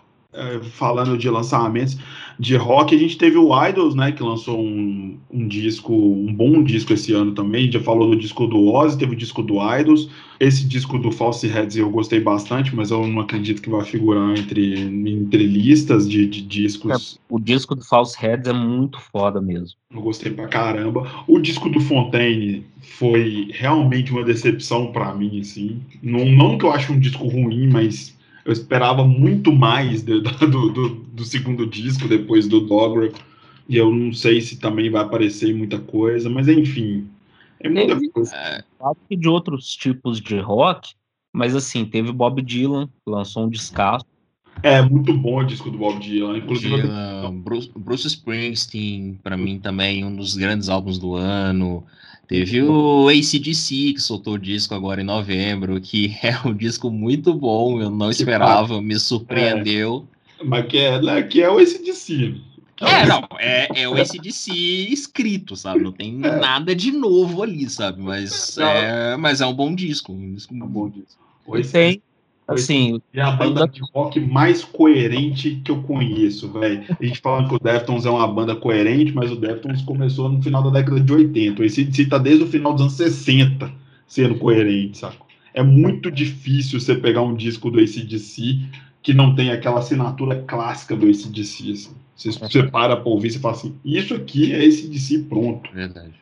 falando 0.71 1.17
de 1.17 1.29
lançamentos, 1.29 1.97
de 2.37 2.55
rock, 2.55 2.93
a 2.93 2.97
gente 2.97 3.17
teve 3.17 3.37
o 3.37 3.67
Idols, 3.67 3.95
né, 3.95 4.11
que 4.11 4.21
lançou 4.21 4.59
um, 4.59 5.17
um 5.31 5.47
disco, 5.47 5.93
um 5.93 6.33
bom 6.33 6.61
disco 6.63 6.93
esse 6.93 7.13
ano 7.13 7.33
também. 7.33 7.61
A 7.61 7.63
gente 7.63 7.73
já 7.73 7.79
falou 7.79 8.09
do 8.09 8.15
disco 8.15 8.45
do 8.45 8.73
Ozzy, 8.73 8.97
teve 8.97 9.13
o 9.13 9.15
disco 9.15 9.41
do 9.41 9.55
Idols. 9.55 10.09
Esse 10.37 10.67
disco 10.67 10.99
do 10.99 11.11
False 11.11 11.47
Heads 11.47 11.77
eu 11.77 11.89
gostei 11.89 12.19
bastante, 12.19 12.75
mas 12.75 12.91
eu 12.91 13.07
não 13.07 13.21
acredito 13.21 13.61
que 13.61 13.69
vai 13.69 13.85
figurar 13.85 14.37
entre, 14.37 14.77
entre 14.81 15.45
listas 15.45 16.09
de, 16.09 16.27
de 16.27 16.41
discos. 16.41 17.17
É, 17.17 17.33
o 17.33 17.39
disco 17.39 17.73
do 17.73 17.85
False 17.85 18.17
Heads 18.19 18.47
é 18.49 18.53
muito 18.53 18.99
foda 18.99 19.39
mesmo. 19.39 19.77
Eu 19.93 20.01
gostei 20.01 20.31
pra 20.31 20.47
caramba. 20.47 21.09
O 21.25 21.39
disco 21.39 21.69
do 21.69 21.79
Fontaine 21.79 22.65
foi 22.81 23.47
realmente 23.53 24.11
uma 24.11 24.25
decepção 24.25 24.91
para 24.91 25.13
mim, 25.15 25.39
assim. 25.39 25.79
Não, 26.03 26.25
não 26.25 26.57
que 26.57 26.65
eu 26.65 26.71
ache 26.71 26.91
um 26.91 26.99
disco 26.99 27.25
ruim, 27.27 27.67
mas 27.67 28.14
eu 28.45 28.53
esperava 28.53 29.03
muito 29.03 29.51
mais 29.51 30.03
do, 30.05 30.21
do, 30.21 30.69
do, 30.69 30.89
do 30.89 31.25
segundo 31.25 31.65
disco, 31.65 32.07
depois 32.07 32.47
do 32.47 32.61
Dogra. 32.61 33.11
E 33.67 33.77
eu 33.77 33.91
não 33.91 34.13
sei 34.13 34.39
se 34.39 34.59
também 34.59 34.91
vai 34.91 35.01
aparecer 35.01 35.53
muita 35.53 35.79
coisa, 35.79 36.29
mas 36.29 36.47
enfim. 36.47 37.09
É 37.59 37.67
muita 37.67 37.95
teve, 37.95 38.09
coisa. 38.09 38.35
É, 38.35 38.63
de 39.15 39.27
outros 39.27 39.75
tipos 39.75 40.21
de 40.21 40.39
rock, 40.39 40.93
mas 41.33 41.55
assim, 41.55 41.83
teve 41.83 42.11
Bob 42.11 42.41
Dylan, 42.43 42.87
lançou 43.05 43.45
um 43.45 43.49
descasso. 43.49 44.05
É, 44.63 44.81
muito 44.81 45.13
bom 45.13 45.39
o 45.39 45.43
disco 45.43 45.69
do 45.69 45.77
Bob 45.77 45.99
Dylan. 45.99 46.37
Inclusive, 46.37 46.81
Dylan, 46.81 47.35
Bruce, 47.39 47.71
Bruce 47.75 48.07
Springsteen, 48.07 49.19
para 49.21 49.37
mim 49.37 49.59
também, 49.59 50.03
um 50.03 50.15
dos 50.15 50.35
grandes 50.35 50.69
álbuns 50.69 50.97
do 50.97 51.15
ano. 51.15 51.83
Teve 52.27 52.63
o 52.63 53.07
ACDC, 53.07 53.93
que 53.93 54.01
soltou 54.01 54.33
o 54.33 54.39
disco 54.39 54.73
agora 54.73 55.01
em 55.01 55.05
novembro, 55.05 55.79
que 55.79 56.15
é 56.23 56.35
um 56.47 56.53
disco 56.53 56.89
muito 56.89 57.33
bom, 57.33 57.79
eu 57.79 57.89
não 57.89 58.09
esperava, 58.09 58.81
me 58.81 58.99
surpreendeu. 58.99 60.07
Mas 60.43 60.65
que 60.65 60.77
é, 60.77 61.01
né, 61.01 61.21
que 61.21 61.41
é 61.41 61.49
o 61.49 61.59
ACDC. 61.59 62.35
É, 62.81 63.05
não, 63.05 63.23
é, 63.39 63.83
é 63.83 63.87
o 63.87 63.93
ACDC 63.93 64.51
escrito, 64.51 65.55
sabe? 65.55 65.81
Não 65.81 65.93
tem 65.93 66.19
É. 66.23 66.39
nada 66.39 66.75
de 66.75 66.91
novo 66.91 67.41
ali, 67.41 67.69
sabe? 67.69 68.01
Mas 68.01 68.57
é, 68.57 69.15
mas 69.15 69.39
é 69.39 69.45
um 69.45 69.53
bom 69.53 69.73
disco. 69.73 70.11
Um 70.11 70.33
disco 70.33 70.53
É 70.53 70.63
um 70.63 70.67
bom 70.67 70.89
disco. 70.89 71.23
E 71.57 71.63
tem, 71.63 72.01
assim, 72.47 73.01
é 73.13 73.21
a 73.21 73.31
banda 73.31 73.67
de 73.67 73.81
rock 73.93 74.19
mais 74.19 74.63
coerente 74.63 75.61
que 75.63 75.71
eu 75.71 75.81
conheço, 75.83 76.51
velho. 76.51 76.83
A 76.99 77.03
gente 77.03 77.19
fala 77.19 77.47
que 77.47 77.55
o 77.55 77.59
Deftones 77.59 78.05
é 78.05 78.09
uma 78.09 78.27
banda 78.27 78.55
coerente, 78.55 79.13
mas 79.13 79.31
o 79.31 79.35
Deftones 79.35 79.81
começou 79.81 80.29
no 80.29 80.41
final 80.41 80.63
da 80.63 80.69
década 80.69 80.99
de 80.99 81.11
80. 81.11 81.61
O 81.61 81.65
ACDC 81.65 82.05
tá 82.05 82.17
desde 82.17 82.43
o 82.43 82.47
final 82.47 82.73
dos 82.73 82.81
anos 82.81 82.93
60 82.93 83.71
sendo 84.07 84.35
coerente, 84.35 84.97
saco? 84.97 85.25
É 85.53 85.63
muito 85.63 86.11
difícil 86.11 86.79
você 86.79 86.95
pegar 86.95 87.21
um 87.21 87.33
disco 87.33 87.71
do 87.71 87.79
ACDC 87.79 88.59
que 89.01 89.13
não 89.13 89.35
tem 89.35 89.51
aquela 89.51 89.79
assinatura 89.79 90.43
clássica 90.43 90.95
do 90.95 91.07
ACDC, 91.07 91.71
assim. 91.71 91.95
Você, 92.15 92.31
você 92.31 92.63
para 92.63 92.95
pra 92.95 93.09
ouvir 93.09 93.27
e 93.27 93.39
fala 93.39 93.55
assim, 93.55 93.77
isso 93.83 94.13
aqui 94.13 94.53
é 94.53 94.65
ACDC 94.65 95.25
pronto. 95.29 95.69
Verdade. 95.73 96.13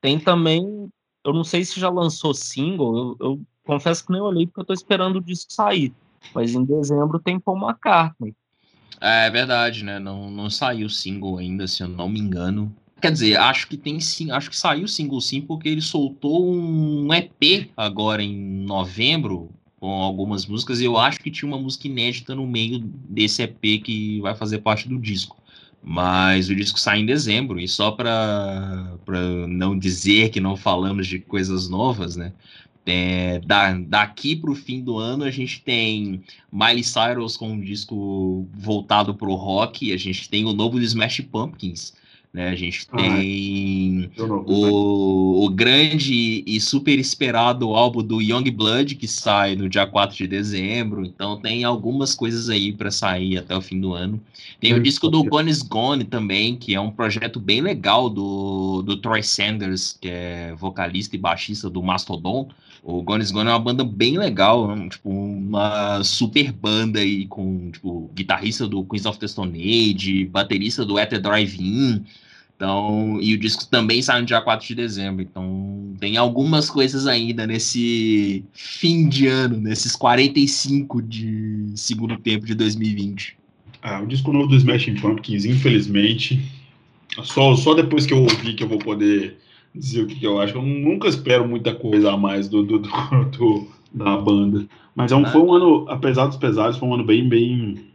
tem 0.00 0.18
também, 0.18 0.88
eu 1.24 1.32
não 1.32 1.42
sei 1.42 1.64
se 1.64 1.80
já 1.80 1.88
lançou 1.88 2.32
single, 2.32 2.96
eu, 2.96 3.16
eu 3.20 3.40
confesso 3.70 4.04
que 4.04 4.12
nem 4.12 4.20
olhei 4.20 4.46
porque 4.46 4.60
eu 4.60 4.64
tô 4.64 4.72
esperando 4.72 5.16
o 5.16 5.22
disco 5.22 5.52
sair. 5.52 5.92
Mas 6.34 6.54
em 6.54 6.64
dezembro 6.64 7.18
tem 7.18 7.38
Paul 7.38 7.58
McCartney. 7.58 8.34
É 9.00 9.30
verdade, 9.30 9.84
né? 9.84 9.98
Não, 9.98 10.30
não 10.30 10.50
saiu 10.50 10.88
single 10.88 11.38
ainda, 11.38 11.66
se 11.66 11.82
eu 11.82 11.88
não 11.88 12.08
me 12.08 12.20
engano. 12.20 12.74
Quer 13.00 13.12
dizer, 13.12 13.36
acho 13.38 13.66
que 13.66 13.78
tem 13.78 13.98
sim, 13.98 14.30
acho 14.30 14.50
que 14.50 14.56
saiu 14.56 14.86
single 14.86 15.20
sim, 15.22 15.40
porque 15.40 15.68
ele 15.68 15.80
soltou 15.80 16.52
um 16.52 17.08
EP 17.14 17.70
agora 17.74 18.22
em 18.22 18.36
novembro 18.36 19.48
com 19.78 19.90
algumas 20.02 20.44
músicas, 20.44 20.80
e 20.80 20.84
eu 20.84 20.98
acho 20.98 21.18
que 21.18 21.30
tinha 21.30 21.50
uma 21.50 21.58
música 21.58 21.88
inédita 21.88 22.34
no 22.34 22.46
meio 22.46 22.78
desse 22.80 23.42
EP 23.42 23.82
que 23.82 24.20
vai 24.20 24.34
fazer 24.34 24.58
parte 24.58 24.86
do 24.86 24.98
disco. 24.98 25.38
Mas 25.82 26.50
o 26.50 26.54
disco 26.54 26.78
sai 26.78 27.00
em 27.00 27.06
dezembro, 27.06 27.58
e 27.58 27.66
só 27.66 27.90
para 27.92 28.98
não 29.48 29.78
dizer 29.78 30.28
que 30.28 30.38
não 30.38 30.54
falamos 30.54 31.06
de 31.06 31.18
coisas 31.18 31.70
novas, 31.70 32.16
né? 32.16 32.34
É, 32.86 33.40
da, 33.40 33.72
daqui 33.74 34.34
para 34.34 34.50
o 34.50 34.54
fim 34.54 34.80
do 34.82 34.98
ano 34.98 35.24
a 35.24 35.30
gente 35.30 35.60
tem 35.60 36.22
Miley 36.50 36.82
Cyrus 36.82 37.36
com 37.36 37.50
um 37.52 37.60
disco 37.60 38.48
voltado 38.54 39.14
para 39.14 39.28
o 39.28 39.34
rock, 39.34 39.92
a 39.92 39.96
gente 39.96 40.28
tem 40.28 40.44
o 40.46 40.52
novo 40.52 40.78
do 40.78 40.84
Smash 40.84 41.20
Pumpkins, 41.30 41.92
né? 42.32 42.48
A 42.48 42.56
gente 42.56 42.86
Ah, 42.90 42.96
tem 42.96 44.10
Eu 44.16 44.26
não- 44.26 44.44
o, 44.46 45.44
o 45.44 45.48
grande 45.50 46.42
e 46.46 46.58
super 46.60 46.98
esperado 46.98 47.74
álbum 47.74 48.02
do 48.02 48.20
Young 48.20 48.50
Blood, 48.50 48.94
que 48.96 49.06
sai 49.06 49.54
no 49.56 49.68
dia 49.68 49.86
4 49.86 50.16
de 50.16 50.26
dezembro. 50.26 51.04
Então 51.04 51.36
tem 51.40 51.64
algumas 51.64 52.14
coisas 52.14 52.48
aí 52.48 52.72
para 52.72 52.90
sair 52.90 53.36
até 53.38 53.56
o 53.56 53.60
fim 53.60 53.80
do 53.80 53.92
ano. 53.94 54.20
Tem 54.58 54.72
o 54.74 54.78
Hum, 54.78 54.82
disco 54.82 55.08
do. 55.08 55.22
Gone 55.24 55.50
is 55.50 55.62
Gone 55.62 56.04
também, 56.04 56.56
que 56.56 56.74
é 56.74 56.80
um 56.80 56.90
projeto 56.90 57.38
bem 57.38 57.60
legal 57.60 58.08
do, 58.08 58.82
do 58.82 58.96
Troy 58.96 59.22
Sanders, 59.22 59.96
que 60.00 60.08
é 60.08 60.54
vocalista 60.56 61.14
e 61.14 61.18
baixista 61.18 61.68
do 61.70 61.82
Mastodon. 61.82 62.48
O 62.82 63.02
Gone 63.02 63.22
is 63.22 63.30
Gone 63.30 63.48
é 63.48 63.52
uma 63.52 63.58
banda 63.58 63.84
bem 63.84 64.18
legal, 64.18 64.70
um, 64.70 64.88
tipo, 64.88 65.10
uma 65.10 66.02
super 66.02 66.50
banda 66.50 67.00
aí 67.00 67.26
com, 67.26 67.70
tipo, 67.70 68.10
guitarrista 68.14 68.66
do 68.66 68.84
Queens 68.84 69.06
of 69.06 69.18
the 69.18 69.28
Stone 69.28 69.58
Age, 69.58 70.24
baterista 70.26 70.84
do 70.84 70.98
Ether 70.98 71.20
Drive-In. 71.20 72.04
Então, 72.56 73.18
e 73.22 73.32
o 73.32 73.38
disco 73.38 73.66
também 73.66 74.02
sai 74.02 74.20
no 74.20 74.26
dia 74.26 74.40
4 74.40 74.66
de 74.66 74.74
dezembro. 74.74 75.22
Então, 75.22 75.94
tem 75.98 76.16
algumas 76.16 76.68
coisas 76.68 77.06
ainda 77.06 77.46
nesse 77.46 78.44
fim 78.52 79.08
de 79.08 79.26
ano, 79.26 79.58
nesses 79.58 79.96
45 79.96 81.00
de 81.00 81.72
segundo 81.74 82.18
tempo 82.18 82.44
de 82.44 82.54
2020. 82.54 83.36
Ah, 83.82 84.02
o 84.02 84.06
disco 84.06 84.30
novo 84.30 84.48
do 84.48 84.56
Smashing 84.56 84.96
Pumpkins, 84.96 85.46
infelizmente, 85.46 86.38
só, 87.22 87.54
só 87.56 87.72
depois 87.72 88.04
que 88.04 88.12
eu 88.12 88.22
ouvir 88.22 88.54
que 88.54 88.62
eu 88.62 88.68
vou 88.68 88.78
poder 88.78 89.38
dizer 89.74 90.02
o 90.02 90.06
que, 90.06 90.16
que 90.16 90.26
eu 90.26 90.40
acho. 90.40 90.54
Eu 90.56 90.62
nunca 90.62 91.08
espero 91.08 91.46
muita 91.48 91.74
coisa 91.74 92.12
a 92.12 92.16
mais 92.16 92.48
do, 92.48 92.62
do, 92.62 92.78
do- 92.80 92.88
do- 93.36 93.68
da 93.92 94.16
banda. 94.16 94.66
Mas 94.94 95.12
é 95.12 95.16
um, 95.16 95.24
Ah. 95.24 95.30
foi 95.30 95.40
um 95.40 95.52
ano, 95.52 95.86
apesar 95.88 96.26
dos 96.26 96.36
pesares, 96.36 96.76
foi 96.76 96.88
um 96.88 96.94
ano 96.94 97.04
bem, 97.04 97.28
bem, 97.28 97.86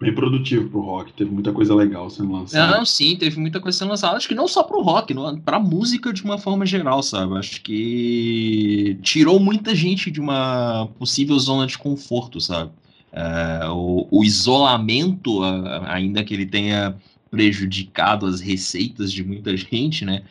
bem 0.00 0.14
produtivo 0.14 0.68
pro 0.70 0.80
rock. 0.80 1.12
Teve 1.12 1.30
muita 1.30 1.52
coisa 1.52 1.74
legal 1.74 2.08
sendo 2.08 2.32
lançada. 2.32 2.78
Não, 2.78 2.84
sim, 2.84 3.16
teve 3.16 3.38
muita 3.38 3.60
coisa 3.60 3.76
sendo 3.78 3.88
lançada. 3.90 4.16
Acho 4.16 4.28
que 4.28 4.34
não 4.34 4.48
só 4.48 4.62
pro 4.62 4.80
rock, 4.82 5.12
no- 5.12 5.38
pra 5.40 5.58
música 5.58 6.12
de 6.12 6.22
uma 6.22 6.38
forma 6.38 6.64
geral, 6.64 7.02
sabe? 7.02 7.36
Acho 7.36 7.60
que 7.62 8.96
tirou 9.02 9.38
muita 9.40 9.74
gente 9.74 10.10
de 10.10 10.20
uma 10.20 10.88
possível 10.98 11.38
zona 11.38 11.66
de 11.66 11.76
conforto, 11.78 12.40
sabe? 12.40 12.70
É, 13.12 13.66
o, 13.68 14.06
o 14.10 14.24
isolamento, 14.24 15.42
a- 15.42 15.92
ainda 15.94 16.22
que 16.24 16.34
ele 16.34 16.46
tenha 16.46 16.94
prejudicado 17.30 18.26
as 18.26 18.40
receitas 18.40 19.12
de 19.12 19.22
muita 19.24 19.54
gente, 19.56 20.04
né? 20.04 20.22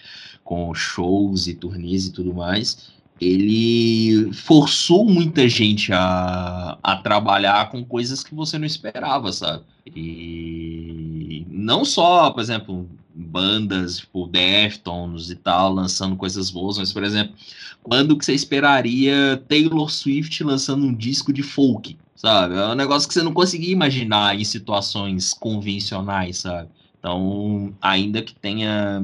Com 0.45 0.73
shows 0.73 1.47
e 1.47 1.55
turnês 1.55 2.05
e 2.05 2.13
tudo 2.13 2.33
mais, 2.33 2.93
ele 3.19 4.31
forçou 4.33 5.05
muita 5.05 5.49
gente 5.49 5.91
a, 5.91 6.77
a 6.81 6.95
trabalhar 6.97 7.69
com 7.69 7.83
coisas 7.83 8.23
que 8.23 8.33
você 8.33 8.57
não 8.57 8.65
esperava, 8.65 9.33
sabe? 9.33 9.63
E 9.93 11.45
não 11.49 11.83
só, 11.83 12.31
por 12.31 12.41
exemplo, 12.41 12.89
bandas 13.13 13.99
tipo 13.99 14.27
Deftones 14.27 15.29
e 15.29 15.35
tal, 15.35 15.73
lançando 15.73 16.15
coisas 16.15 16.49
boas, 16.49 16.77
mas, 16.77 16.91
por 16.91 17.03
exemplo, 17.03 17.33
quando 17.81 18.17
que 18.17 18.25
você 18.25 18.33
esperaria 18.33 19.41
Taylor 19.47 19.89
Swift 19.89 20.43
lançando 20.43 20.85
um 20.85 20.93
disco 20.93 21.31
de 21.31 21.41
folk, 21.41 21.97
sabe? 22.15 22.55
É 22.55 22.67
um 22.67 22.75
negócio 22.75 23.07
que 23.07 23.13
você 23.13 23.21
não 23.21 23.33
conseguia 23.33 23.71
imaginar 23.71 24.37
em 24.39 24.43
situações 24.43 25.33
convencionais, 25.33 26.37
sabe? 26.37 26.69
Então, 26.99 27.73
ainda 27.81 28.21
que 28.21 28.35
tenha 28.35 29.01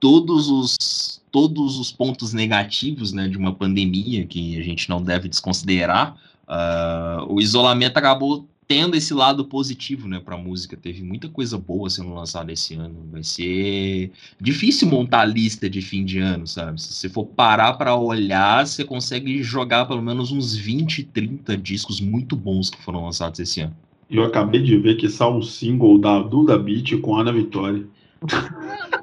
todos 0.00 0.48
os 0.48 1.20
todos 1.30 1.78
os 1.78 1.92
pontos 1.92 2.32
negativos 2.32 3.12
né, 3.12 3.28
de 3.28 3.38
uma 3.38 3.54
pandemia 3.54 4.26
que 4.26 4.58
a 4.58 4.62
gente 4.64 4.88
não 4.88 5.00
deve 5.00 5.28
desconsiderar, 5.28 6.16
ah, 6.48 7.24
o 7.28 7.40
isolamento 7.40 7.96
acabou 7.96 8.48
tendo 8.66 8.96
esse 8.96 9.12
lado 9.12 9.44
positivo 9.44 10.06
né, 10.06 10.20
para 10.20 10.36
a 10.36 10.38
música. 10.38 10.76
Teve 10.76 11.02
muita 11.02 11.28
coisa 11.28 11.58
boa 11.58 11.90
sendo 11.90 12.14
lançada 12.14 12.52
esse 12.52 12.74
ano. 12.74 13.04
Vai 13.10 13.24
ser 13.24 14.12
difícil 14.40 14.88
montar 14.88 15.22
a 15.22 15.24
lista 15.24 15.68
de 15.68 15.82
fim 15.82 16.04
de 16.04 16.20
ano, 16.20 16.46
sabe? 16.46 16.80
Se 16.80 16.92
você 16.92 17.08
for 17.08 17.26
parar 17.26 17.72
para 17.72 17.96
olhar, 17.96 18.64
você 18.64 18.84
consegue 18.84 19.42
jogar 19.42 19.86
pelo 19.86 20.02
menos 20.02 20.30
uns 20.30 20.54
20, 20.54 21.02
30 21.02 21.56
discos 21.56 22.00
muito 22.00 22.36
bons 22.36 22.70
que 22.70 22.80
foram 22.80 23.04
lançados 23.04 23.40
esse 23.40 23.60
ano. 23.60 23.76
Eu 24.08 24.24
acabei 24.24 24.62
de 24.62 24.76
ver 24.76 24.96
que 24.96 25.08
saiu 25.08 25.38
um 25.38 25.42
single 25.42 25.98
da 25.98 26.20
Duda 26.20 26.56
Beat 26.58 27.00
com 27.00 27.16
Ana 27.16 27.32
Vitória. 27.32 27.84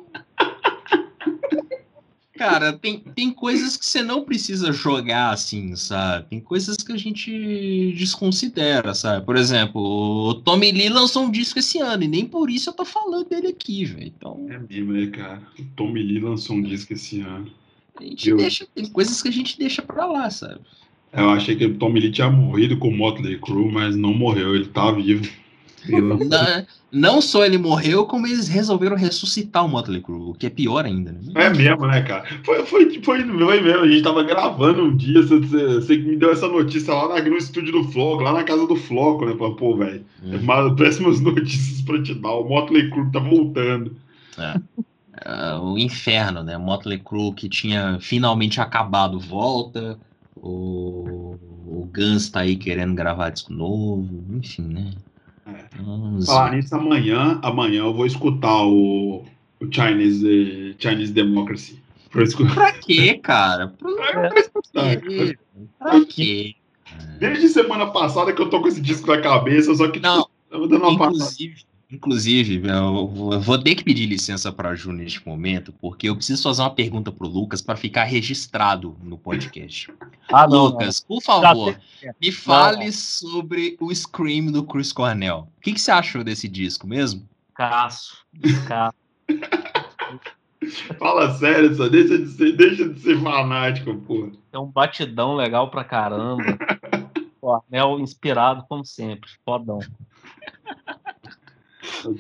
Cara, 2.38 2.74
tem, 2.74 3.00
tem 3.00 3.32
coisas 3.32 3.76
que 3.76 3.86
você 3.86 4.02
não 4.04 4.24
precisa 4.24 4.72
jogar 4.72 5.32
assim, 5.32 5.76
sabe? 5.76 6.30
Tem 6.30 6.40
coisas 6.40 6.78
que 6.78 6.92
a 6.92 6.98
gente 6.98 7.94
desconsidera, 7.98 8.94
sabe? 8.94 9.26
Por 9.26 9.36
exemplo, 9.36 9.82
o 9.82 10.34
Tommy 10.36 10.72
Lee 10.72 10.90
lançou 10.90 11.24
um 11.24 11.32
disco 11.32 11.60
esse 11.60 11.80
ano 11.80 12.04
e 12.04 12.08
nem 12.08 12.26
por 12.26 12.50
isso 12.50 12.70
eu 12.70 12.74
tô 12.74 12.86
falando 12.86 13.28
dele 13.28 13.48
aqui, 13.48 13.86
velho. 13.86 14.08
Então, 14.08 14.46
É 14.50 14.60
mesmo, 14.60 14.94
né, 14.94 15.08
cara? 15.08 15.42
O 15.60 15.64
Tommy 15.76 16.02
Lee 16.04 16.20
lançou 16.20 16.56
um 16.56 16.62
disco 16.62 16.94
esse 16.94 17.22
ano. 17.22 17.52
a 18.00 18.04
gente 18.04 18.30
Eu- 18.30 18.38
deixa, 18.38 18.68
tem 18.76 18.86
coisas 18.86 19.22
que 19.22 19.28
a 19.28 19.32
gente 19.32 19.58
deixa 19.58 19.82
pra 19.82 20.06
lá, 20.06 20.30
sabe? 20.30 20.62
Eu 21.12 21.30
achei 21.32 21.56
que 21.56 21.66
o 21.66 21.74
Tommy 21.76 22.00
Lee 22.00 22.12
tinha 22.12 22.30
morrido 22.30 22.78
com 22.78 22.90
o 22.90 22.96
Motley 22.96 23.40
Crue, 23.40 23.72
mas 23.72 23.96
não 23.96 24.14
morreu, 24.14 24.54
ele 24.56 24.66
tá 24.68 24.92
vivo. 24.92 25.28
Na- 26.30 26.66
não 26.92 27.22
só 27.22 27.46
ele 27.46 27.58
morreu, 27.58 28.06
como 28.06 28.26
eles 28.26 28.48
resolveram 28.48 28.96
ressuscitar 28.96 29.66
o 29.66 29.68
Motley 29.70 30.02
Crue, 30.02 30.30
o 30.32 30.34
que 30.34 30.46
é 30.48 30.50
pior 30.50 30.86
ainda, 30.86 31.12
né? 31.12 31.20
É 31.36 31.50
mesmo, 31.50 31.86
né, 31.86 32.02
cara? 32.02 32.24
Foi, 32.46 32.66
foi, 32.66 32.90
foi, 33.04 33.24
foi 33.24 33.24
mesmo. 33.62 33.82
A 33.84 33.88
gente 33.88 34.02
tava 34.04 34.24
gravando 34.24 34.84
um 34.84 34.96
dia. 34.96 35.22
Você, 35.22 35.98
que 35.98 36.04
me 36.04 36.16
deu 36.16 36.32
essa 36.32 36.48
notícia 36.48 36.94
lá 36.94 37.10
na- 37.16 37.22
no 37.30 37.36
estúdio 37.38 37.72
do 37.74 37.84
Floco, 37.86 38.24
lá 38.24 38.32
na 38.34 38.44
casa 38.44 38.66
do 38.66 38.76
Floco, 38.76 39.26
né? 39.26 39.36
Falei, 39.38 39.56
Pô, 39.56 39.76
velho, 39.76 40.06
Hum. 40.24 40.40
mas 40.44 40.74
péssimas 40.76 41.20
notícias 41.22 41.82
pra 41.82 42.02
te 42.02 42.14
dar. 42.14 42.32
O 42.32 42.48
Motley 42.48 42.90
Crue 42.90 43.12
tá 43.12 43.20
voltando. 43.20 43.96
Ah, 45.26 45.60
o 45.62 45.78
inferno, 45.78 46.44
né? 46.44 46.58
Motley 46.58 47.00
Crue 47.00 47.34
que 47.34 47.50
tinha 47.50 47.98
finalmente 48.00 48.62
acabado 48.62 49.20
volta. 49.20 50.00
O, 50.36 51.36
o 51.66 51.90
Guns 51.94 52.30
tá 52.30 52.42
aí 52.42 52.56
querendo 52.56 52.94
gravar 52.94 53.32
disco 53.32 53.52
novo, 53.52 54.08
enfim, 54.38 54.62
né? 54.68 54.92
É. 55.78 55.82
Vamos- 55.84 56.26
Falar 56.26 56.52
nisso, 56.56 56.76
amanhã, 56.76 57.40
amanhã 57.44 57.80
eu 57.82 57.94
vou 57.94 58.06
escutar 58.06 58.64
o, 58.66 59.24
o 59.60 59.66
Chinese, 59.72 60.76
Chinese 60.80 61.12
Democracy. 61.14 61.82
Pra 62.12 62.24
escu- 62.24 62.46
Pra 62.54 62.72
quê, 62.74 63.16
cara? 63.24 63.68
Pra, 63.68 64.30
pra 64.30 64.40
escutar. 64.40 64.96
quê? 65.02 65.38
Pra 65.80 66.06
quê? 66.06 66.56
Desde 67.20 67.50
semana 67.50 67.88
passada 67.88 68.34
que 68.34 68.42
eu 68.42 68.50
tô 68.50 68.62
com 68.62 68.68
esse 68.68 68.82
disco 68.82 69.08
na 69.08 69.20
cabeça, 69.22 69.74
só 69.76 69.88
que 69.90 70.00
Não, 70.00 70.28
tava 70.50 70.68
dando 70.68 70.88
uma 70.88 70.98
passada. 70.98 71.32
Inclusive, 71.90 72.68
eu 72.68 73.40
vou 73.40 73.58
ter 73.58 73.74
que 73.76 73.84
pedir 73.84 74.08
licença 74.08 74.52
para 74.52 74.70
a 74.70 74.76
Ju 74.76 74.92
neste 74.92 75.26
momento, 75.26 75.72
porque 75.72 76.10
eu 76.10 76.16
preciso 76.16 76.44
fazer 76.44 76.62
uma 76.62 76.76
pergunta 76.76 77.14
para 77.14 77.26
o 77.26 77.30
Lucas 77.30 77.62
para 77.62 77.78
ficar 77.78 78.04
registrado 78.04 78.98
no 79.02 79.18
podcast. 79.18 79.90
Ah, 80.32 80.46
não, 80.46 80.66
Lucas, 80.66 81.00
por 81.00 81.22
favor, 81.22 81.80
me 82.22 82.30
fale 82.30 82.92
sobre 82.92 83.78
o 83.80 83.94
Scream 83.94 84.52
do 84.52 84.66
Chris 84.66 84.92
Cornell. 84.92 85.48
O 85.58 85.62
que, 85.62 85.72
que 85.72 85.80
você 85.80 85.92
achou 85.92 86.26
desse 86.26 86.50
disco 86.50 86.86
mesmo? 86.86 87.28
Caço, 87.54 88.18
caço. 88.68 88.98
Fala 91.00 91.34
sério, 91.36 91.74
só 91.74 91.88
deixa 91.88 92.18
de 92.18 92.28
ser, 92.28 92.52
deixa 92.58 92.90
de 92.90 93.00
ser 93.00 93.22
fanático, 93.22 93.96
porra. 93.96 94.32
É 94.52 94.60
um 94.60 94.66
batidão 94.66 95.36
legal 95.36 95.72
pra 95.72 95.86
caramba. 95.86 96.44
Cornel 97.40 98.00
inspirado 98.02 98.66
como 98.68 98.84
sempre, 98.84 99.30
fodão. 99.46 99.80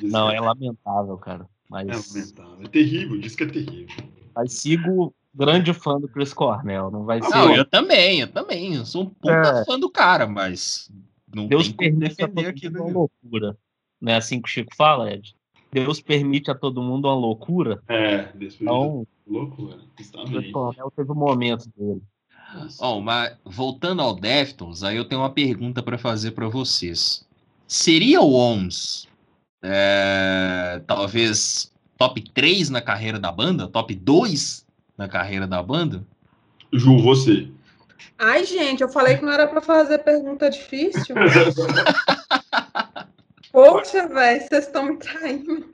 Não, 0.03 0.29
é 0.29 0.39
lamentável, 0.39 1.17
cara. 1.17 1.47
Mas... 1.69 1.87
É 1.87 2.15
lamentável, 2.15 2.65
é 2.65 2.67
terrível, 2.69 3.19
diz 3.19 3.35
que 3.35 3.43
é 3.43 3.47
terrível. 3.47 3.95
Mas 4.35 4.53
sigo 4.53 5.13
grande 5.33 5.73
fã 5.73 5.99
do 5.99 6.07
Chris 6.07 6.33
Cornell, 6.33 6.89
não 6.89 7.03
vai 7.03 7.21
ser. 7.21 7.29
Não, 7.29 7.55
eu 7.55 7.65
também, 7.65 8.21
eu 8.21 8.27
também. 8.27 8.75
Eu 8.75 8.85
sou 8.85 9.03
um 9.03 9.09
puta 9.09 9.61
é. 9.61 9.65
fã 9.65 9.79
do 9.79 9.89
cara, 9.89 10.27
mas 10.27 10.91
não 11.33 11.47
Deus 11.47 11.71
tem 11.71 11.91
como 11.91 11.99
defender 12.01 12.47
aqui. 12.47 12.67
Uma 12.67 12.85
loucura. 12.85 13.57
Não 14.01 14.11
é 14.11 14.15
assim 14.15 14.41
que 14.41 14.47
o 14.47 14.51
Chico 14.51 14.75
fala, 14.75 15.11
Ed? 15.11 15.35
Deus 15.71 16.01
permite 16.01 16.49
a 16.49 16.55
todo 16.55 16.81
mundo 16.81 17.07
uma 17.07 17.15
loucura. 17.15 17.81
É, 17.87 18.31
Deus 18.33 18.55
permite 18.55 18.61
então, 18.61 19.07
loucura. 19.27 19.77
O 20.85 20.91
teve 20.91 21.11
um 21.11 21.15
momento 21.15 21.69
dele. 21.75 22.01
Bom, 22.79 23.01
mas 23.01 23.37
voltando 23.43 24.01
ao 24.01 24.15
Deftones, 24.15 24.83
aí 24.83 24.95
eu 24.95 25.05
tenho 25.05 25.21
uma 25.21 25.29
pergunta 25.29 25.83
para 25.83 25.97
fazer 25.97 26.31
para 26.31 26.47
vocês. 26.47 27.27
Seria 27.67 28.21
o 28.21 28.33
OMS 28.33 29.06
é, 29.61 30.81
talvez 30.85 31.71
top 31.97 32.21
3 32.31 32.69
na 32.69 32.81
carreira 32.81 33.19
da 33.19 33.31
banda? 33.31 33.67
Top 33.67 33.93
2 33.93 34.65
na 34.97 35.07
carreira 35.07 35.47
da 35.47 35.61
banda? 35.61 36.03
Ju, 36.71 37.01
você. 37.01 37.49
Ai, 38.17 38.45
gente, 38.45 38.81
eu 38.81 38.89
falei 38.89 39.17
que 39.17 39.25
não 39.25 39.31
era 39.31 39.47
para 39.47 39.61
fazer 39.61 39.99
pergunta 39.99 40.49
difícil. 40.49 41.15
Poxa, 43.51 44.07
velho, 44.07 44.41
vocês 44.41 44.65
estão 44.65 44.83
me 44.85 44.97
traindo. 44.97 45.73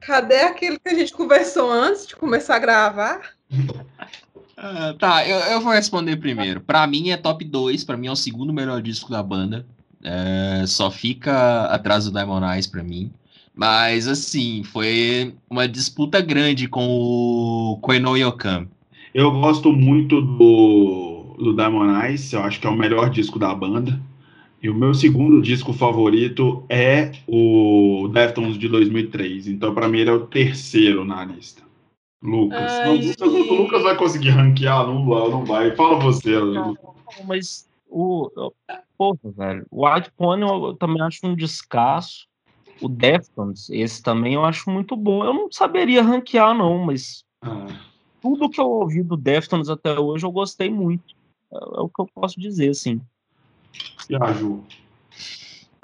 Cadê 0.00 0.42
aquilo 0.42 0.78
que 0.78 0.88
a 0.88 0.94
gente 0.94 1.12
conversou 1.12 1.70
antes 1.70 2.06
de 2.06 2.16
começar 2.16 2.56
a 2.56 2.60
gravar? 2.60 3.34
Uh, 3.50 4.94
tá, 4.98 5.26
eu, 5.26 5.38
eu, 5.52 5.60
vou 5.60 5.72
responder 5.72 6.16
primeiro. 6.16 6.60
Para 6.60 6.86
mim 6.86 7.10
é 7.10 7.16
top 7.16 7.44
2, 7.44 7.82
para 7.84 7.96
mim 7.96 8.06
é 8.06 8.10
o 8.12 8.16
segundo 8.16 8.52
melhor 8.52 8.80
disco 8.80 9.10
da 9.10 9.22
banda. 9.22 9.66
É, 10.02 10.64
só 10.66 10.90
fica 10.90 11.64
atrás 11.66 12.04
do 12.04 12.12
Diamond 12.12 12.44
Eyes 12.46 12.66
pra 12.66 12.82
mim. 12.82 13.10
Mas 13.54 14.08
assim, 14.08 14.62
foi 14.64 15.34
uma 15.48 15.68
disputa 15.68 16.20
grande 16.20 16.66
com 16.68 16.86
o 16.88 17.78
Koino 17.82 18.16
Yokan. 18.16 18.66
Eu 19.12 19.30
gosto 19.32 19.72
muito 19.72 20.20
do, 20.20 21.34
do 21.38 21.54
Diamond 21.54 22.06
Eyes, 22.06 22.32
eu 22.32 22.42
acho 22.42 22.60
que 22.60 22.66
é 22.66 22.70
o 22.70 22.76
melhor 22.76 23.10
disco 23.10 23.38
da 23.38 23.54
banda. 23.54 24.00
E 24.62 24.68
o 24.68 24.74
meu 24.74 24.92
segundo 24.92 25.40
disco 25.40 25.72
favorito 25.72 26.64
é 26.68 27.12
o 27.26 28.08
Deftones 28.12 28.58
de 28.58 28.68
2003. 28.68 29.48
Então, 29.48 29.74
para 29.74 29.88
mim, 29.88 30.00
ele 30.00 30.10
é 30.10 30.12
o 30.12 30.26
terceiro 30.26 31.02
na 31.02 31.24
lista. 31.24 31.62
Lucas. 32.22 32.72
Ai, 32.72 32.86
não, 32.86 32.94
Lucas, 32.96 33.32
o 33.32 33.54
Lucas 33.54 33.82
vai 33.82 33.96
conseguir 33.96 34.30
ranquear, 34.30 34.86
não, 34.86 35.02
não 35.04 35.44
vai. 35.46 35.74
Fala 35.74 35.98
você. 35.98 36.38
Não, 36.38 36.76
mas 37.26 37.66
o. 37.88 38.30
Porra, 39.00 39.18
velho. 39.24 39.66
O 39.70 39.88
White 39.88 40.12
Pony 40.14 40.42
eu 40.42 40.76
também 40.76 41.00
acho 41.00 41.26
um 41.26 41.34
descasso. 41.34 42.28
O 42.82 42.86
Deftones, 42.86 43.70
esse 43.70 44.02
também 44.02 44.34
eu 44.34 44.44
acho 44.44 44.68
muito 44.68 44.94
bom. 44.94 45.24
Eu 45.24 45.32
não 45.32 45.50
saberia 45.50 46.02
ranquear, 46.02 46.52
não, 46.52 46.76
mas. 46.76 47.24
Ah. 47.40 47.66
Tudo 48.20 48.50
que 48.50 48.60
eu 48.60 48.68
ouvi 48.68 49.02
do 49.02 49.16
Deftones 49.16 49.70
até 49.70 49.98
hoje 49.98 50.26
eu 50.26 50.30
gostei 50.30 50.68
muito. 50.68 51.14
É, 51.50 51.56
é 51.56 51.80
o 51.80 51.88
que 51.88 52.02
eu 52.02 52.06
posso 52.14 52.38
dizer, 52.38 52.68
assim. 52.68 53.00
E 54.10 54.16
a 54.16 54.32
Ju? 54.34 54.62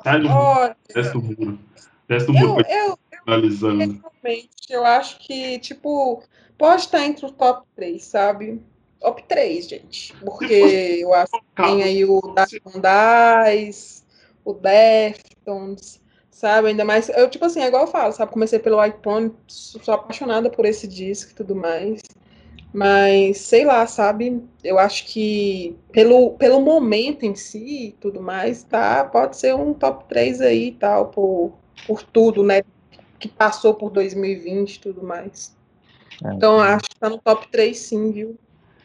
Sai 0.04 0.20
do 0.20 0.28
muro. 0.28 0.76
Desce 0.94 1.12
do 1.14 1.22
muro. 1.22 1.58
Desce 2.06 2.26
do 2.26 2.32
muro. 2.34 2.66
Eu, 2.68 2.98
eu, 3.26 4.48
eu 4.68 4.84
acho 4.84 5.18
que, 5.20 5.58
tipo, 5.60 6.22
pode 6.58 6.82
estar 6.82 7.02
entre 7.02 7.24
o 7.24 7.32
top 7.32 7.66
3, 7.76 8.04
sabe? 8.04 8.60
Top 9.06 9.22
3, 9.22 9.68
gente. 9.68 10.12
Porque 10.16 10.52
eu 11.00 11.14
acho 11.14 11.30
que 11.30 11.62
tem 11.62 11.84
aí 11.84 12.04
o 12.04 12.20
Dice, 12.34 14.02
o 14.44 14.52
Deftones, 14.52 16.02
sabe? 16.28 16.68
Ainda 16.68 16.84
mais. 16.84 17.08
Eu, 17.10 17.30
tipo 17.30 17.44
assim, 17.44 17.60
é 17.60 17.68
igual 17.68 17.84
eu 17.84 17.88
falo, 17.88 18.12
sabe? 18.12 18.32
Comecei 18.32 18.58
pelo 18.58 18.78
Pony, 18.94 19.32
sou 19.46 19.94
apaixonada 19.94 20.50
por 20.50 20.66
esse 20.66 20.88
disco 20.88 21.30
e 21.30 21.34
tudo 21.36 21.54
mais. 21.54 22.00
Mas, 22.72 23.38
sei 23.38 23.64
lá, 23.64 23.86
sabe? 23.86 24.42
Eu 24.64 24.76
acho 24.76 25.06
que 25.06 25.76
pelo, 25.92 26.32
pelo 26.32 26.60
momento 26.60 27.24
em 27.24 27.36
si 27.36 27.86
e 27.86 27.92
tudo 27.92 28.20
mais, 28.20 28.64
tá? 28.64 29.04
Pode 29.04 29.36
ser 29.36 29.54
um 29.54 29.72
top 29.72 30.04
3 30.08 30.40
aí 30.40 30.66
e 30.66 30.72
tal, 30.72 31.10
por, 31.10 31.52
por 31.86 32.02
tudo, 32.02 32.42
né? 32.42 32.62
Que 33.20 33.28
passou 33.28 33.72
por 33.72 33.88
2020 33.90 34.74
e 34.74 34.80
tudo 34.80 35.04
mais. 35.04 35.56
É. 36.24 36.34
Então, 36.34 36.58
acho 36.58 36.88
que 36.90 36.98
tá 36.98 37.08
no 37.08 37.18
top 37.18 37.48
3 37.52 37.78
sim, 37.78 38.10
viu? 38.10 38.36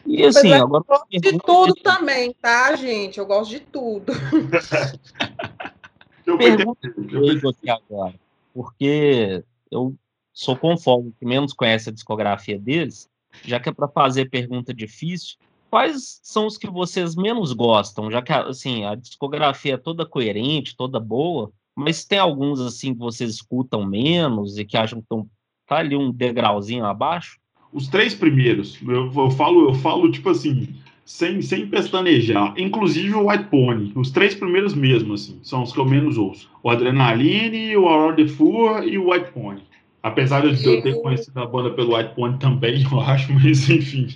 E 0.06 0.26
assim, 0.26 0.50
Mas, 0.50 0.62
agora. 0.62 0.84
Eu 0.84 0.88
gosto 0.88 1.08
de 1.10 1.40
tudo 1.40 1.74
também, 1.76 2.34
tá, 2.42 2.76
gente? 2.76 3.20
Eu 3.20 3.26
gosto 3.26 3.52
de 3.52 3.60
tudo. 3.60 4.14
eu 6.26 6.38
pergunto 6.38 7.50
aqui 7.50 7.70
agora, 7.70 8.16
porque 8.54 9.44
eu 9.70 9.94
sou 10.34 10.56
conforme 10.56 11.14
que 11.20 11.26
menos 11.26 11.54
conhece 11.54 11.90
a 11.90 11.94
discografia 11.94 12.58
deles 12.58 13.12
já 13.44 13.60
que 13.60 13.70
é 13.70 13.72
para 13.72 13.88
fazer 13.88 14.30
pergunta 14.30 14.74
difícil, 14.74 15.38
quais 15.70 16.20
são 16.24 16.46
os 16.46 16.58
que 16.58 16.70
vocês 16.70 17.16
menos 17.16 17.54
gostam? 17.54 18.12
Já 18.12 18.22
que 18.22 18.34
assim, 18.34 18.86
a 18.86 18.96
discografia 18.96 19.76
é 19.76 19.78
toda 19.78 20.06
coerente, 20.06 20.76
toda 20.76 21.00
boa, 21.00 21.52
mas 21.76 22.04
tem 22.04 22.20
alguns 22.20 22.60
assim 22.60 22.94
que 22.94 23.00
vocês 23.00 23.32
escutam 23.32 23.86
menos 23.86 24.58
e 24.58 24.66
que 24.66 24.78
acham 24.78 25.00
que 25.00 25.06
estão 25.06 25.30
tá 25.66 25.78
ali 25.78 25.96
um 25.96 26.12
degrauzinho 26.12 26.86
abaixo? 26.86 27.40
Os 27.74 27.88
três 27.88 28.14
primeiros, 28.14 28.78
eu, 28.86 29.12
eu 29.16 29.32
falo, 29.32 29.70
eu 29.70 29.74
falo 29.76 30.12
tipo 30.12 30.30
assim, 30.30 30.68
sem, 31.06 31.42
sem 31.42 31.68
pestanejar, 31.68 32.54
inclusive 32.58 33.14
o 33.14 33.30
White 33.30 33.46
Pony, 33.46 33.92
os 33.96 34.12
três 34.12 34.36
primeiros 34.36 34.74
mesmo, 34.74 35.14
assim, 35.14 35.40
são 35.44 35.64
os 35.64 35.72
que 35.72 35.80
eu 35.80 35.86
menos 35.86 36.18
ouço. 36.18 36.50
O 36.64 36.70
Adrenaline, 36.70 37.76
o 37.76 37.88
Aurora 37.88 38.16
de 38.16 38.28
Fur 38.28 38.84
e 38.84 38.98
o 38.98 39.12
White 39.12 39.32
Pony. 39.32 39.62
Apesar 40.04 40.42
de 40.42 40.66
eu 40.66 40.82
ter 40.82 41.00
conhecido 41.02 41.40
a 41.40 41.46
banda 41.46 41.70
pelo 41.72 41.96
White 41.96 42.16
Pony 42.16 42.38
também, 42.40 42.84
eu 42.92 43.00
acho, 43.00 43.32
mas 43.34 43.70
enfim, 43.70 44.08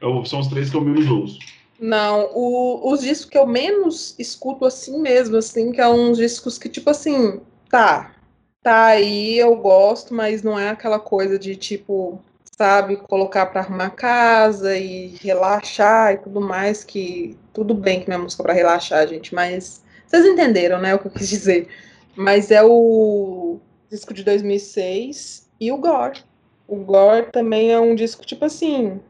eu, 0.00 0.24
são 0.24 0.40
os 0.40 0.46
três 0.48 0.70
que 0.70 0.76
eu 0.76 0.80
menos 0.80 1.10
ouço. 1.10 1.38
Não, 1.78 2.30
o, 2.32 2.92
os 2.92 3.00
discos 3.00 3.28
que 3.28 3.38
eu 3.38 3.46
menos 3.46 4.14
escuto 4.18 4.64
assim 4.64 5.00
mesmo, 5.00 5.36
assim, 5.36 5.72
que 5.72 5.80
é 5.80 5.88
uns 5.88 6.18
discos 6.18 6.56
que, 6.56 6.68
tipo 6.68 6.88
assim, 6.88 7.40
tá, 7.68 8.14
tá 8.62 8.86
aí, 8.86 9.38
eu 9.38 9.56
gosto, 9.56 10.14
mas 10.14 10.42
não 10.42 10.58
é 10.58 10.70
aquela 10.70 11.00
coisa 11.00 11.36
de, 11.36 11.56
tipo, 11.56 12.20
sabe, 12.56 12.96
colocar 12.96 13.46
para 13.46 13.60
arrumar 13.60 13.90
casa 13.90 14.76
e 14.76 15.16
relaxar 15.20 16.14
e 16.14 16.18
tudo 16.18 16.40
mais, 16.40 16.84
que 16.84 17.36
tudo 17.52 17.74
bem 17.74 18.00
que 18.00 18.10
é 18.10 18.16
música 18.16 18.42
para 18.42 18.52
relaxar, 18.52 19.06
gente, 19.08 19.34
mas 19.34 19.82
vocês 20.06 20.24
entenderam, 20.24 20.80
né, 20.80 20.94
o 20.94 20.98
que 20.98 21.06
eu 21.06 21.10
quis 21.10 21.28
dizer. 21.28 21.68
Mas 22.16 22.50
é 22.50 22.62
o 22.62 23.58
disco 23.90 24.14
de 24.14 24.22
2006, 24.22 25.50
e 25.60 25.72
o 25.72 25.78
Gore. 25.78 26.22
O 26.66 26.76
Gore 26.76 27.30
também 27.32 27.72
é 27.72 27.80
um 27.80 27.94
disco, 27.94 28.24
tipo 28.24 28.44
assim, 28.44 29.00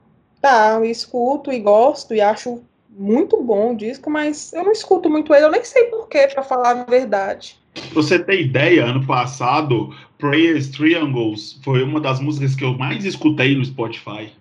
tá, 0.40 0.74
eu 0.74 0.84
escuto 0.84 1.52
e 1.52 1.58
gosto 1.58 2.14
e 2.14 2.20
acho 2.20 2.62
muito 2.88 3.42
bom 3.42 3.72
o 3.72 3.76
disco, 3.76 4.10
mas 4.10 4.52
eu 4.52 4.64
não 4.64 4.72
escuto 4.72 5.10
muito 5.10 5.34
ele, 5.34 5.44
eu 5.44 5.50
nem 5.50 5.64
sei 5.64 5.84
porquê, 5.84 6.28
para 6.28 6.42
falar 6.42 6.70
a 6.70 6.84
verdade. 6.84 7.60
Você 7.92 8.18
tem 8.18 8.42
ideia, 8.42 8.86
ano 8.86 9.04
passado, 9.06 9.94
Prayers 10.18 10.68
Triangles 10.68 11.60
foi 11.62 11.82
uma 11.82 12.00
das 12.00 12.20
músicas 12.20 12.54
que 12.54 12.64
eu 12.64 12.76
mais 12.76 13.04
escutei 13.04 13.56
no 13.56 13.64
Spotify. 13.64 14.32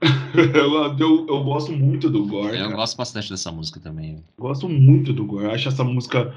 eu, 0.34 0.74
eu, 0.98 1.26
eu, 1.28 1.44
gosto 1.44 1.72
muito 1.72 2.10
do 2.10 2.26
Gore. 2.26 2.58
Eu 2.58 2.72
gosto 2.72 2.96
bastante 2.96 3.30
dessa 3.30 3.50
música 3.50 3.80
também. 3.80 4.22
Gosto 4.38 4.68
muito 4.68 5.12
do 5.12 5.24
Gore. 5.24 5.44
Eu 5.44 5.50
acho 5.52 5.68
essa 5.68 5.82
música 5.82 6.34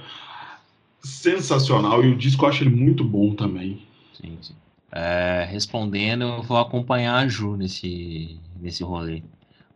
sensacional 1.02 2.04
e 2.04 2.12
o 2.12 2.18
disco 2.18 2.45
eu 2.45 2.50
acho 2.50 2.64
ele 2.64 2.76
muito 2.76 3.04
bom 3.04 3.34
também. 3.34 3.82
Sim, 4.14 4.38
sim. 4.41 4.56
É, 4.91 5.47
respondendo, 5.50 6.24
eu 6.24 6.43
vou 6.43 6.58
acompanhar 6.58 7.16
a 7.16 7.28
Ju 7.28 7.56
nesse, 7.56 8.39
nesse 8.60 8.84
rolê. 8.84 9.22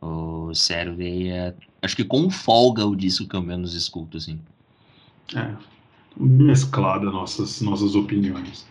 O 0.01 0.53
sério, 0.53 0.97
é, 0.99 1.53
acho 1.81 1.95
que 1.95 2.03
com 2.03 2.29
folga 2.29 2.85
o 2.85 2.95
disco 2.95 3.27
que 3.27 3.35
eu 3.35 3.41
menos 3.41 3.73
escuto, 3.73 4.17
assim. 4.17 4.39
É, 5.35 5.55
mesclada 6.17 7.05
nossas, 7.05 7.61
nossas 7.61 7.95
opiniões. 7.95 8.65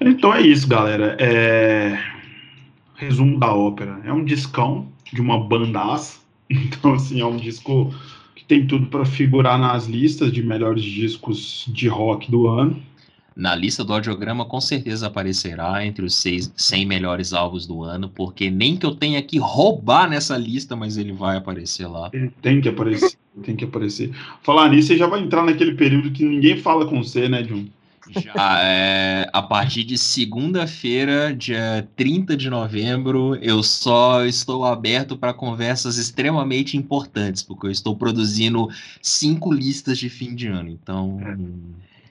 Então 0.00 0.32
é 0.32 0.40
isso, 0.40 0.66
galera. 0.66 1.16
É... 1.18 1.98
Resumo 2.96 3.38
da 3.38 3.52
ópera. 3.52 4.00
É 4.04 4.12
um 4.12 4.24
discão 4.24 4.88
de 5.12 5.20
uma 5.20 5.38
bandaça. 5.38 6.20
Então, 6.52 6.94
assim, 6.94 7.20
é 7.20 7.24
um 7.24 7.36
disco 7.36 7.94
tem 8.50 8.66
tudo 8.66 8.86
para 8.86 9.04
figurar 9.04 9.56
nas 9.56 9.86
listas 9.86 10.32
de 10.32 10.42
melhores 10.42 10.82
discos 10.82 11.64
de 11.68 11.86
rock 11.86 12.28
do 12.28 12.48
ano. 12.48 12.82
Na 13.36 13.54
lista 13.54 13.84
do 13.84 13.92
audiograma 13.92 14.44
com 14.44 14.60
certeza 14.60 15.06
aparecerá 15.06 15.84
entre 15.84 16.04
os 16.04 16.16
seis, 16.16 16.52
100 16.56 16.86
melhores 16.86 17.32
álbuns 17.32 17.66
do 17.66 17.82
ano, 17.82 18.08
porque 18.08 18.50
nem 18.50 18.76
que 18.76 18.86
eu 18.86 18.94
tenha 18.94 19.22
que 19.22 19.38
roubar 19.38 20.08
nessa 20.08 20.36
lista, 20.36 20.76
mas 20.76 20.96
ele 20.96 21.12
vai 21.12 21.36
aparecer 21.36 21.86
lá. 21.86 22.10
Ele 22.12 22.30
tem 22.42 22.60
que 22.60 22.68
aparecer, 22.68 23.16
tem 23.42 23.56
que 23.56 23.64
aparecer. 23.64 24.10
Falar 24.42 24.68
nisso, 24.68 24.88
você 24.88 24.96
já 24.96 25.06
vai 25.06 25.20
entrar 25.20 25.44
naquele 25.44 25.74
período 25.74 26.10
que 26.10 26.24
ninguém 26.24 26.56
fala 26.56 26.86
com 26.86 27.02
você, 27.02 27.28
né, 27.28 27.42
John? 27.42 27.66
Já, 28.16 28.60
é, 28.62 29.28
a 29.32 29.40
partir 29.40 29.84
de 29.84 29.96
segunda-feira, 29.96 31.32
dia 31.32 31.88
30 31.94 32.36
de 32.36 32.50
novembro, 32.50 33.36
eu 33.36 33.62
só 33.62 34.24
estou 34.24 34.64
aberto 34.64 35.16
para 35.16 35.32
conversas 35.32 35.96
extremamente 35.96 36.76
importantes, 36.76 37.42
porque 37.42 37.66
eu 37.66 37.70
estou 37.70 37.94
produzindo 37.94 38.68
cinco 39.00 39.52
listas 39.52 39.98
de 39.98 40.08
fim 40.08 40.34
de 40.34 40.48
ano. 40.48 40.70
Então. 40.70 41.20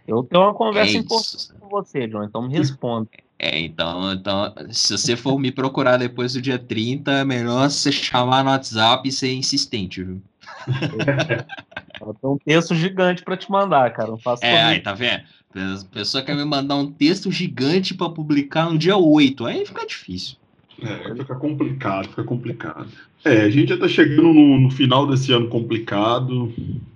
Eu 0.09 0.23
tenho 0.23 0.43
uma 0.43 0.53
conversa 0.53 0.97
é 0.97 0.99
importante 0.99 1.49
com 1.59 1.69
você, 1.69 2.07
John, 2.07 2.23
então 2.23 2.47
me 2.47 2.57
responda. 2.57 3.07
É, 3.41 3.57
então, 3.57 4.11
então, 4.11 4.53
se 4.69 4.97
você 4.97 5.15
for 5.15 5.39
me 5.39 5.49
procurar 5.49 5.95
depois 5.95 6.33
do 6.33 6.41
dia 6.41 6.59
30, 6.59 7.09
é 7.09 7.23
melhor 7.23 7.69
você 7.69 7.89
chamar 7.89 8.43
no 8.43 8.49
WhatsApp 8.49 9.07
e 9.07 9.13
ser 9.13 9.31
insistente, 9.31 10.03
viu? 10.03 10.21
Eu 12.01 12.13
tenho 12.15 12.33
um 12.33 12.37
texto 12.37 12.75
gigante 12.75 13.23
para 13.23 13.37
te 13.37 13.49
mandar, 13.49 13.93
cara. 13.93 14.09
Não 14.09 14.17
faço 14.17 14.43
é, 14.43 14.61
aí, 14.61 14.79
tá 14.81 14.93
vendo? 14.93 15.23
A 15.55 15.85
pessoa 15.89 16.21
quer 16.21 16.35
me 16.35 16.43
mandar 16.43 16.75
um 16.75 16.91
texto 16.91 17.31
gigante 17.31 17.93
para 17.93 18.09
publicar 18.09 18.69
no 18.69 18.77
dia 18.77 18.97
8. 18.97 19.45
Aí 19.45 19.65
fica 19.65 19.87
difícil. 19.87 20.35
É, 20.81 21.15
fica 21.15 21.35
complicado, 21.35 22.09
fica 22.09 22.23
complicado. 22.25 22.89
É, 23.23 23.41
a 23.43 23.49
gente 23.49 23.69
já 23.69 23.77
tá 23.77 23.87
chegando 23.87 24.33
no, 24.33 24.59
no 24.59 24.71
final 24.71 25.07
desse 25.07 25.31
ano 25.31 25.47
complicado 25.47 26.53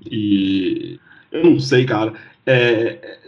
e 0.10 1.00
eu 1.32 1.44
não 1.44 1.60
sei, 1.60 1.86
cara. 1.86 2.14
É, 2.46 3.20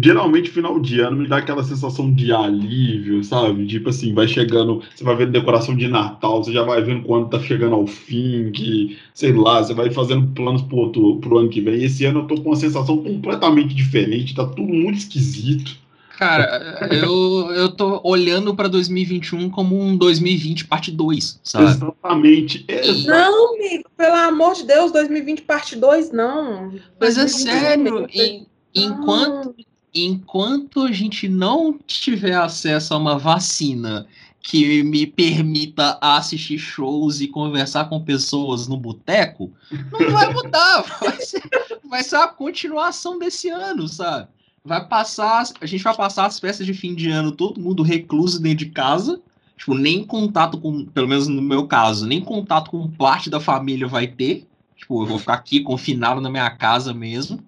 geralmente 0.00 0.50
final 0.50 0.78
de 0.78 1.00
ano 1.00 1.16
me 1.16 1.26
dá 1.26 1.38
aquela 1.38 1.64
sensação 1.64 2.12
de 2.14 2.32
alívio, 2.32 3.22
sabe? 3.24 3.66
Tipo 3.66 3.88
assim, 3.88 4.14
vai 4.14 4.28
chegando, 4.28 4.82
você 4.94 5.02
vai 5.02 5.16
vendo 5.16 5.32
decoração 5.32 5.76
de 5.76 5.88
Natal, 5.88 6.44
você 6.44 6.52
já 6.52 6.62
vai 6.62 6.80
vendo 6.82 7.04
quando 7.04 7.28
tá 7.28 7.40
chegando 7.40 7.74
ao 7.74 7.86
fim, 7.86 8.52
que, 8.52 8.98
sei 9.12 9.32
lá, 9.32 9.62
você 9.62 9.74
vai 9.74 9.90
fazendo 9.90 10.28
planos 10.28 10.62
pro, 10.62 10.76
outro, 10.76 11.18
pro 11.18 11.38
ano 11.38 11.48
que 11.48 11.60
vem. 11.60 11.82
Esse 11.82 12.04
ano 12.04 12.20
eu 12.20 12.26
tô 12.26 12.36
com 12.40 12.50
uma 12.50 12.56
sensação 12.56 12.98
completamente 13.02 13.74
diferente, 13.74 14.34
tá 14.34 14.46
tudo 14.46 14.72
muito 14.72 14.98
esquisito. 14.98 15.76
Cara, 16.16 16.88
eu, 16.90 17.52
eu 17.52 17.68
tô 17.68 18.00
olhando 18.02 18.54
para 18.54 18.68
2021 18.68 19.50
como 19.50 19.78
um 19.78 19.96
2020 19.96 20.64
parte 20.64 20.90
2, 20.90 21.40
sabe? 21.42 21.64
Exatamente. 21.66 22.64
Exatamente. 22.66 23.06
Não, 23.06 23.54
amigo, 23.54 23.90
pelo 23.96 24.14
amor 24.14 24.54
de 24.54 24.64
Deus, 24.64 24.92
2020 24.92 25.42
parte 25.42 25.76
2, 25.76 26.12
não. 26.12 26.72
Mas 26.98 27.18
é 27.18 27.28
sério, 27.28 28.06
em, 28.10 28.46
enquanto, 28.74 29.54
enquanto 29.94 30.84
a 30.84 30.92
gente 30.92 31.28
não 31.28 31.78
tiver 31.86 32.34
acesso 32.34 32.94
a 32.94 32.96
uma 32.96 33.18
vacina 33.18 34.06
que 34.40 34.82
me 34.84 35.06
permita 35.06 35.98
assistir 36.00 36.56
shows 36.56 37.20
e 37.20 37.28
conversar 37.28 37.90
com 37.90 38.02
pessoas 38.02 38.66
no 38.68 38.78
boteco, 38.78 39.52
não 39.92 40.10
vai 40.12 40.32
mudar. 40.32 40.82
Vai 41.00 41.20
ser, 41.20 41.42
vai 41.84 42.02
ser 42.02 42.16
a 42.16 42.28
continuação 42.28 43.18
desse 43.18 43.48
ano, 43.48 43.86
sabe? 43.88 44.28
Vai 44.66 44.84
passar, 44.86 45.44
a 45.60 45.66
gente 45.66 45.84
vai 45.84 45.96
passar 45.96 46.26
as 46.26 46.40
festas 46.40 46.66
de 46.66 46.74
fim 46.74 46.94
de 46.94 47.08
ano, 47.08 47.30
todo 47.30 47.60
mundo 47.60 47.82
recluso 47.82 48.42
dentro 48.42 48.64
de 48.64 48.66
casa, 48.66 49.20
tipo, 49.56 49.74
nem 49.74 50.04
contato 50.04 50.58
com, 50.58 50.84
pelo 50.86 51.08
menos 51.08 51.28
no 51.28 51.40
meu 51.40 51.66
caso, 51.66 52.06
nem 52.06 52.20
contato 52.20 52.70
com 52.70 52.90
parte 52.90 53.30
da 53.30 53.38
família 53.38 53.86
vai 53.86 54.08
ter, 54.08 54.44
tipo, 54.76 55.02
eu 55.02 55.06
vou 55.06 55.18
ficar 55.18 55.34
aqui 55.34 55.60
confinado 55.60 56.20
na 56.20 56.28
minha 56.28 56.50
casa 56.50 56.92
mesmo, 56.92 57.38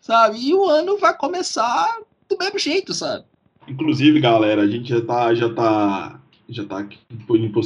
sabe? 0.00 0.38
E 0.38 0.54
o 0.54 0.68
ano 0.68 0.98
vai 0.98 1.16
começar 1.16 1.98
do 2.28 2.36
mesmo 2.38 2.58
jeito, 2.58 2.92
sabe? 2.92 3.24
Inclusive, 3.66 4.20
galera, 4.20 4.62
a 4.62 4.68
gente 4.68 4.90
já 4.90 5.00
tá, 5.00 5.34
já 5.34 5.52
tá, 5.52 6.20
já 6.48 6.64
tá 6.64 6.78
aqui 6.78 6.98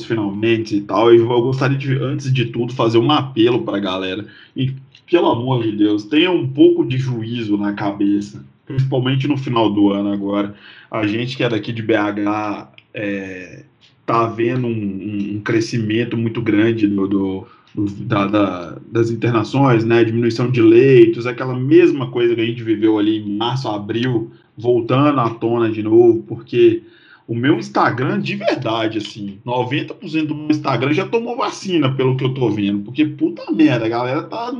finalmente 0.06 0.76
e 0.76 0.80
tal, 0.82 1.12
e 1.12 1.18
eu 1.18 1.42
gostaria 1.42 1.76
de, 1.76 1.98
antes 1.98 2.32
de 2.32 2.46
tudo, 2.46 2.72
fazer 2.72 2.98
um 2.98 3.10
apelo 3.10 3.64
pra 3.64 3.80
galera, 3.80 4.26
e 4.56 4.74
pelo 5.10 5.28
amor 5.28 5.64
de 5.64 5.72
Deus, 5.72 6.04
tenha 6.04 6.30
um 6.30 6.48
pouco 6.48 6.84
de 6.86 6.96
juízo 6.96 7.56
na 7.58 7.72
cabeça 7.72 8.44
principalmente 8.70 9.26
no 9.26 9.36
final 9.36 9.68
do 9.68 9.90
ano 9.90 10.12
agora. 10.12 10.54
A 10.90 11.06
gente 11.06 11.36
que 11.36 11.42
é 11.42 11.48
daqui 11.48 11.72
de 11.72 11.82
BH 11.82 12.68
é, 12.94 13.64
tá 14.06 14.26
vendo 14.26 14.68
um, 14.68 15.36
um 15.36 15.40
crescimento 15.40 16.16
muito 16.16 16.40
grande 16.40 16.86
do, 16.86 17.08
do, 17.08 17.46
da, 17.74 18.26
da, 18.26 18.78
das 18.90 19.10
internações, 19.10 19.84
né? 19.84 20.04
Diminuição 20.04 20.48
de 20.48 20.62
leitos, 20.62 21.26
aquela 21.26 21.58
mesma 21.58 22.10
coisa 22.10 22.34
que 22.34 22.40
a 22.40 22.46
gente 22.46 22.62
viveu 22.62 22.96
ali 22.96 23.18
em 23.18 23.36
março, 23.36 23.68
abril, 23.68 24.30
voltando 24.56 25.18
à 25.18 25.30
tona 25.30 25.68
de 25.68 25.82
novo, 25.82 26.22
porque 26.28 26.82
o 27.30 27.34
meu 27.36 27.60
Instagram, 27.60 28.20
de 28.20 28.34
verdade, 28.34 28.98
assim, 28.98 29.38
90% 29.46 30.26
do 30.26 30.34
meu 30.34 30.50
Instagram 30.50 30.92
já 30.92 31.06
tomou 31.06 31.36
vacina, 31.36 31.94
pelo 31.94 32.16
que 32.16 32.24
eu 32.24 32.34
tô 32.34 32.50
vendo. 32.50 32.80
Porque, 32.80 33.06
puta 33.06 33.52
merda, 33.52 33.86
a 33.86 33.88
galera 33.88 34.24
tá, 34.24 34.52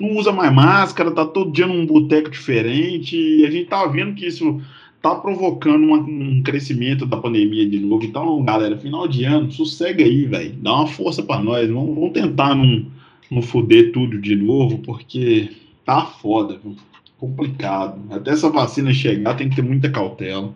não 0.00 0.16
usa 0.16 0.32
mais 0.32 0.50
máscara, 0.50 1.10
tá 1.10 1.26
todo 1.26 1.52
dia 1.52 1.66
num 1.66 1.84
boteco 1.84 2.30
diferente, 2.30 3.14
e 3.14 3.44
a 3.44 3.50
gente 3.50 3.68
tá 3.68 3.84
vendo 3.84 4.14
que 4.14 4.24
isso 4.24 4.58
tá 5.02 5.14
provocando 5.14 5.84
uma, 5.84 5.98
um 5.98 6.42
crescimento 6.42 7.04
da 7.04 7.18
pandemia 7.18 7.68
de 7.68 7.78
novo. 7.78 8.02
Então, 8.06 8.42
galera, 8.42 8.78
final 8.78 9.06
de 9.06 9.24
ano, 9.24 9.52
sossega 9.52 10.02
aí, 10.02 10.24
velho. 10.24 10.54
Dá 10.62 10.76
uma 10.76 10.86
força 10.86 11.22
para 11.22 11.42
nós. 11.42 11.68
Vamos, 11.68 11.94
vamos 11.94 12.12
tentar 12.12 12.54
não, 12.54 12.86
não 13.30 13.42
fuder 13.42 13.92
tudo 13.92 14.18
de 14.18 14.34
novo, 14.34 14.78
porque 14.78 15.50
tá 15.84 16.06
foda, 16.06 16.58
viu? 16.64 16.74
complicado. 17.18 18.00
Até 18.10 18.30
essa 18.30 18.48
vacina 18.48 18.94
chegar, 18.94 19.34
tem 19.34 19.50
que 19.50 19.56
ter 19.56 19.62
muita 19.62 19.90
cautela. 19.90 20.54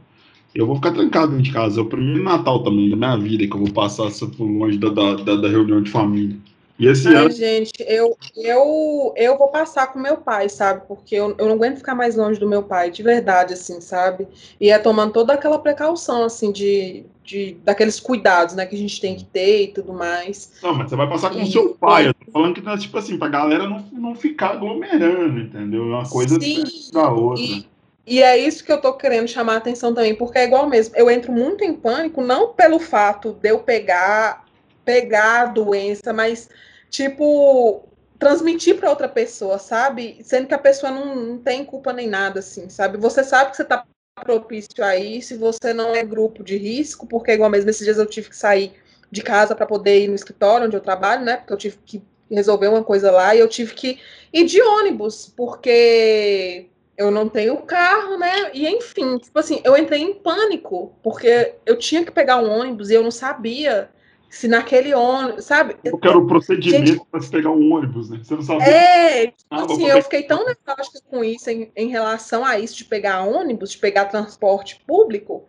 Eu 0.55 0.67
vou 0.67 0.77
ficar 0.77 0.93
trancado 0.93 1.29
dentro 1.29 1.45
de 1.45 1.53
casa. 1.53 1.81
É 1.81 1.83
o 1.83 1.87
primeiro 1.87 2.23
Natal 2.23 2.63
também 2.63 2.91
da 2.91 2.97
minha 2.97 3.17
vida 3.17 3.47
que 3.47 3.55
eu 3.55 3.61
vou 3.61 3.73
passar 3.73 4.09
longe 4.39 4.79
da, 4.79 4.89
da, 4.89 5.37
da 5.37 5.49
reunião 5.49 5.83
de 5.83 5.91
família. 5.91 6.37
E 6.79 6.87
esse 6.87 7.09
Ai, 7.09 7.15
ano... 7.17 7.31
gente, 7.33 7.73
eu, 7.81 8.17
eu, 8.37 9.13
eu 9.17 9.37
vou 9.37 9.49
passar 9.49 9.89
com 9.89 9.99
meu 9.99 10.17
pai, 10.19 10.49
sabe? 10.49 10.83
Porque 10.87 11.17
eu, 11.17 11.35
eu 11.37 11.47
não 11.47 11.55
aguento 11.55 11.79
ficar 11.79 11.95
mais 11.95 12.15
longe 12.15 12.39
do 12.39 12.49
meu 12.49 12.63
pai, 12.63 12.89
de 12.91 13.03
verdade, 13.03 13.55
assim, 13.55 13.81
sabe? 13.81 14.29
E 14.61 14.71
é 14.71 14.79
tomando 14.79 15.13
toda 15.13 15.33
aquela 15.33 15.59
precaução, 15.59 16.23
assim, 16.23 16.53
de, 16.53 17.05
de 17.25 17.57
daqueles 17.65 17.99
cuidados, 17.99 18.55
né, 18.55 18.65
que 18.65 18.77
a 18.77 18.79
gente 18.79 19.01
tem 19.01 19.17
que 19.17 19.25
ter 19.25 19.65
e 19.65 19.69
tudo 19.69 19.93
mais. 19.93 20.53
Não, 20.63 20.73
mas 20.73 20.89
você 20.89 20.95
vai 20.95 21.09
passar 21.09 21.31
com 21.31 21.43
o 21.43 21.47
seu 21.47 21.75
pai. 21.75 22.07
Eu 22.07 22.15
tô 22.15 22.31
falando 22.31 22.55
que, 22.55 22.79
tipo 22.79 22.97
assim, 22.97 23.19
pra 23.19 23.29
galera 23.29 23.69
não, 23.69 23.85
não 23.93 24.15
ficar 24.15 24.51
aglomerando, 24.51 25.41
entendeu? 25.41 25.83
É 25.83 25.97
uma 25.97 26.09
coisa 26.09 26.41
Sim, 26.41 26.63
da 26.93 27.11
outra. 27.11 27.43
E 27.43 27.67
e 28.09 28.23
é 28.23 28.37
isso 28.37 28.65
que 28.65 28.73
eu 28.73 28.81
tô 28.81 28.95
querendo 28.95 29.29
chamar 29.29 29.55
a 29.55 29.59
atenção 29.59 29.95
também, 29.95 30.15
porque 30.15 30.39
é 30.39 30.45
igual 30.45 30.69
mesmo. 30.69 30.97
Eu 30.97 31.11
entro 31.11 31.33
muito 31.33 31.63
em 31.65 31.75
pânico, 31.75 32.23
não 32.23 32.53
pelo 32.55 32.79
fato 32.79 33.35
de 33.35 33.51
eu 33.51 33.61
pegar, 33.61 34.45
pegar 34.85 35.43
a 35.43 35.47
doença, 35.47 36.13
mas, 36.13 36.49
tipo, 36.89 37.85
transmitir 38.19 38.77
para 38.77 38.91
outra 38.91 39.09
pessoa, 39.09 39.59
sabe? 39.59 40.19
Sendo 40.23 40.49
que 40.49 40.55
a 40.55 40.59
pessoa 40.59 40.91
não, 40.91 41.15
não 41.15 41.39
tem 41.39 41.65
culpa 41.65 41.93
nem 41.93 42.09
nada, 42.09 42.41
assim, 42.41 42.69
sabe? 42.69 42.99
Você 42.99 43.23
sabe 43.23 43.51
que 43.51 43.57
você 43.57 43.65
tá 43.65 43.85
propício 44.25 44.85
a 44.85 44.97
isso, 44.97 45.39
você 45.39 45.73
não 45.73 45.95
é 45.95 46.03
grupo 46.03 46.43
de 46.43 46.57
risco, 46.57 47.07
porque 47.07 47.33
igual 47.33 47.51
mesmo 47.51 47.71
esses 47.71 47.85
dias 47.85 47.99
eu 47.99 48.07
tive 48.07 48.31
que 48.31 48.37
sair 48.37 48.73
de 49.11 49.23
casa 49.23 49.55
para 49.55 49.67
poder 49.67 50.05
ir 50.05 50.09
no 50.09 50.15
escritório 50.15 50.67
onde 50.67 50.77
eu 50.77 50.81
trabalho, 50.81 51.25
né? 51.25 51.37
Porque 51.37 51.53
eu 51.53 51.57
tive 51.57 51.79
que 51.85 52.03
resolver 52.31 52.69
uma 52.69 52.85
coisa 52.85 53.11
lá 53.11 53.35
e 53.35 53.39
eu 53.39 53.49
tive 53.49 53.75
que 53.75 53.99
ir 54.33 54.45
de 54.45 54.61
ônibus, 54.61 55.33
porque 55.35 56.69
eu 56.99 57.13
não 57.13 57.29
tenho 57.29 57.57
carro, 57.59 58.19
né? 58.19 58.51
E 58.53 58.67
enfim, 58.67 59.19
tipo 59.19 59.39
assim, 59.39 59.61
eu 59.63 59.77
entrei 59.79 60.03
em 60.03 60.15
pânico, 60.15 60.93
porque 61.01 61.55
eu 61.65 61.79
tinha 61.79 62.05
que 62.05 62.11
pegar 62.11 62.39
um 62.39 62.51
ônibus 62.51 62.91
e 62.91 62.95
eu 62.95 63.05
não 63.05 63.13
sabia 63.13 63.89
se 64.29 64.49
naquele 64.49 64.93
ônibus, 64.93 65.45
sabe? 65.45 65.77
Eu 65.85 65.97
quero 65.97 66.19
o 66.19 66.27
procedimento 66.27 67.07
para 67.09 67.21
se 67.21 67.31
pegar 67.31 67.51
um 67.51 67.73
ônibus, 67.73 68.11
né? 68.11 68.21
Você 68.21 68.35
não 68.35 68.43
sabe. 68.43 68.65
É, 68.65 69.29
tipo 69.29 69.47
ah, 69.49 69.65
assim, 69.65 69.87
eu 69.87 70.03
fiquei 70.03 70.25
tão 70.25 70.45
nervosa 70.45 71.01
com 71.09 71.23
isso 71.23 71.49
em, 71.49 71.71
em 71.77 71.89
relação 71.89 72.45
a 72.45 72.59
isso 72.59 72.77
de 72.77 72.85
pegar 72.85 73.23
ônibus, 73.23 73.71
de 73.71 73.79
pegar 73.79 74.07
transporte 74.07 74.83
público, 74.85 75.49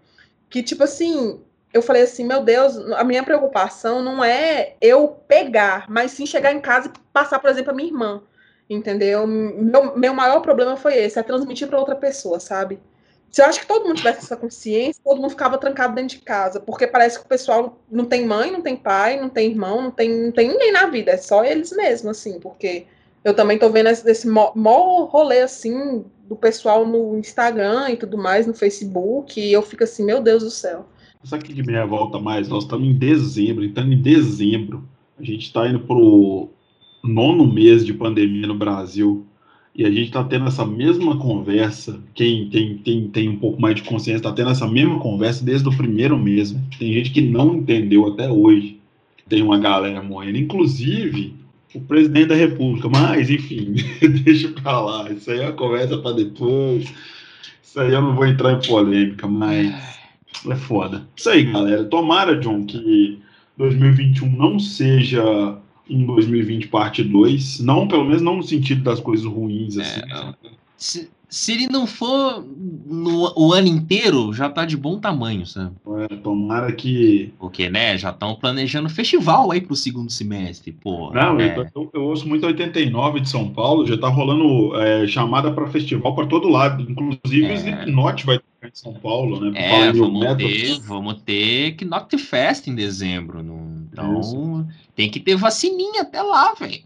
que 0.52 0.62
tipo 0.62 0.84
assim, 0.84 1.42
eu 1.74 1.82
falei 1.82 2.04
assim, 2.04 2.24
meu 2.24 2.44
Deus, 2.44 2.78
a 2.94 3.04
minha 3.04 3.24
preocupação 3.24 4.04
não 4.04 4.24
é 4.24 4.76
eu 4.80 5.08
pegar, 5.28 5.88
mas 5.90 6.12
sim 6.12 6.28
chegar 6.28 6.54
em 6.54 6.62
casa 6.62 6.90
e 6.90 7.00
passar, 7.12 7.40
por 7.40 7.50
exemplo, 7.50 7.72
a 7.72 7.76
minha 7.76 7.90
irmã. 7.90 8.22
Entendeu? 8.70 9.26
Meu, 9.26 9.98
meu 9.98 10.14
maior 10.14 10.42
problema 10.42 10.78
foi 10.78 10.96
esse, 10.96 11.18
é 11.18 11.24
transmitir 11.24 11.68
para 11.68 11.80
outra 11.80 11.96
pessoa, 11.96 12.40
sabe? 12.40 12.80
Se 13.32 13.42
eu 13.42 13.46
acho 13.46 13.60
que 13.60 13.68
todo 13.68 13.86
mundo 13.86 13.98
tivesse 13.98 14.20
essa 14.20 14.36
consciência, 14.36 15.02
todo 15.04 15.22
mundo 15.22 15.32
ficava 15.32 15.58
trancado 15.58 15.94
dentro 15.94 16.18
de 16.18 16.24
casa, 16.24 16.60
porque 16.60 16.88
parece 16.88 17.20
que 17.20 17.26
o 17.26 17.30
pessoal 17.30 17.80
não 17.92 18.06
tem 18.06 18.26
mãe, 18.26 18.52
não 18.52 18.62
tem 18.62 18.76
pai, 18.76 19.20
não 19.20 19.30
tem 19.30 19.52
irmão, 19.52 19.82
não 19.82 19.92
tem, 19.92 20.26
não 20.26 20.32
tem 20.32 20.50
ninguém 20.50 20.72
na 20.72 20.88
vida, 20.88 21.12
é 21.12 21.18
só 21.18 21.44
eles 21.44 21.72
mesmos, 21.72 22.18
assim, 22.18 22.40
porque 22.40 22.86
eu 23.24 23.36
também 23.36 23.60
tô 23.60 23.70
vendo 23.70 23.90
esse, 23.90 24.10
esse 24.10 24.28
rolê, 24.28 25.42
assim, 25.42 26.04
do 26.28 26.36
pessoal 26.36 26.88
no 26.88 27.18
Instagram 27.18 27.92
e 27.92 27.98
tudo 27.98 28.18
mais, 28.18 28.48
no 28.48 28.54
Facebook, 28.54 29.40
e 29.40 29.54
eu 29.54 29.62
fico 29.62 29.84
assim, 29.84 30.04
meu 30.04 30.22
Deus 30.22 30.44
do 30.44 30.50
céu. 30.50 30.88
Sabe 31.24 31.44
que 31.44 31.54
de 31.54 31.64
meia 31.64 31.86
volta 31.86 32.18
mais? 32.18 32.48
Nós 32.48 32.64
estamos 32.64 32.88
em 32.88 32.98
dezembro, 32.98 33.64
então 33.64 33.84
em 33.84 34.02
dezembro, 34.02 34.88
a 35.20 35.24
gente 35.24 35.44
está 35.44 35.68
indo 35.68 35.82
pro 35.82 36.50
nono 37.04 37.52
mês 37.52 37.86
de 37.86 37.94
pandemia 37.94 38.48
no 38.48 38.56
Brasil. 38.56 39.26
e 39.76 39.86
a 39.86 39.90
gente 39.90 40.08
está 40.08 40.24
tendo 40.24 40.48
essa 40.48 40.66
mesma 40.66 41.18
conversa. 41.18 42.02
Quem 42.14 42.50
tem, 42.50 42.78
tem, 42.80 43.08
tem 43.08 43.30
um 43.30 43.38
pouco 43.38 43.62
mais 43.62 43.76
de 43.76 43.84
consciência 43.84 44.18
está 44.18 44.32
tendo 44.32 44.50
essa 44.50 44.68
mesma 44.68 45.00
conversa 45.00 45.46
desde 45.46 45.70
o 45.70 45.78
primeiro 45.78 46.18
mesmo. 46.18 46.62
Tem 46.78 46.92
gente 46.94 47.12
que 47.12 47.22
não 47.22 47.56
entendeu 47.56 48.08
até 48.08 48.30
hoje. 48.30 48.78
Tem 49.28 49.42
uma 49.42 49.60
galera 49.60 50.02
morrendo, 50.02 50.38
inclusive 50.40 51.36
o 51.74 51.80
presidente 51.82 52.28
da 52.28 52.36
República. 52.36 52.90
Mas, 52.90 53.30
enfim, 53.30 53.76
deixa 54.26 54.50
para 54.50 54.82
lá. 54.82 55.12
Isso 55.12 55.32
aí 55.32 55.40
é 55.40 55.44
uma 55.44 55.54
conversa 55.54 55.98
para 55.98 56.16
depois. 56.16 56.92
Isso 57.64 57.80
aí 57.80 57.94
eu 57.94 58.02
não 58.02 58.16
vou 58.16 58.26
entrar 58.26 58.54
em 58.54 58.68
polêmica, 58.68 59.28
mas 59.28 59.74
é 60.50 60.56
foda. 60.56 61.08
Isso 61.16 61.30
aí, 61.30 61.44
galera. 61.44 61.86
Tomara, 61.86 62.36
John, 62.38 62.66
que 62.66 63.20
2021 63.58 64.30
não 64.36 64.60
seja 64.60 65.58
um 65.90 66.06
2020 66.06 66.68
parte 66.68 67.04
2. 67.04 67.60
Não, 67.62 67.88
pelo 67.88 68.06
menos 68.06 68.22
não 68.22 68.38
no 68.38 68.44
sentido 68.44 68.84
das 68.84 69.00
coisas 69.00 69.26
ruins, 69.26 69.78
assim. 69.78 70.02
É, 70.02 70.50
se, 70.80 71.12
se, 71.28 71.52
ele 71.52 71.68
não 71.68 71.86
for 71.86 72.44
no, 72.86 73.34
o 73.36 73.54
ano 73.54 73.68
inteiro, 73.68 74.34
já 74.34 74.50
tá 74.50 74.66
de 74.66 74.78
bom 74.78 74.98
tamanho, 74.98 75.46
sabe? 75.46 75.76
É, 76.10 76.16
tomara 76.16 76.72
que. 76.72 77.34
Porque, 77.38 77.70
né, 77.70 77.98
já 77.98 78.10
estão 78.10 78.34
planejando 78.36 78.90
festival 78.90 79.52
aí 79.52 79.60
pro 79.60 79.76
segundo 79.76 80.10
semestre, 80.10 80.72
pô. 80.72 81.12
Não, 81.12 81.40
é. 81.40 81.58
eu, 81.58 81.68
eu, 81.76 81.90
eu, 81.94 82.04
ouço 82.06 82.28
muito 82.28 82.46
89 82.46 83.20
de 83.20 83.30
São 83.30 83.50
Paulo, 83.50 83.86
já 83.86 83.98
tá 83.98 84.08
rolando 84.08 84.76
é, 84.82 85.06
chamada 85.06 85.52
para 85.52 85.68
festival 85.68 86.16
para 86.16 86.28
todo 86.28 86.48
lado. 86.48 86.82
Inclusive 86.90 87.46
é. 87.46 87.52
o 87.52 87.58
Slipknot 87.58 88.26
vai 88.26 88.38
em 88.38 88.70
São 88.74 88.94
Paulo, 88.94 89.40
né? 89.40 89.52
É, 89.56 89.92
vamos 89.92 90.36
ter, 90.38 90.80
vamos 90.80 91.22
ter 91.22 91.78
Knocked 91.84 92.18
Fest 92.18 92.68
em 92.68 92.76
dezembro. 92.76 93.44
No, 93.44 93.88
então, 93.92 94.20
Isso. 94.20 94.66
tem 94.96 95.10
que 95.10 95.20
ter 95.20 95.36
vacininha 95.36 96.04
até 96.04 96.22
lá, 96.22 96.54
velho. 96.54 96.82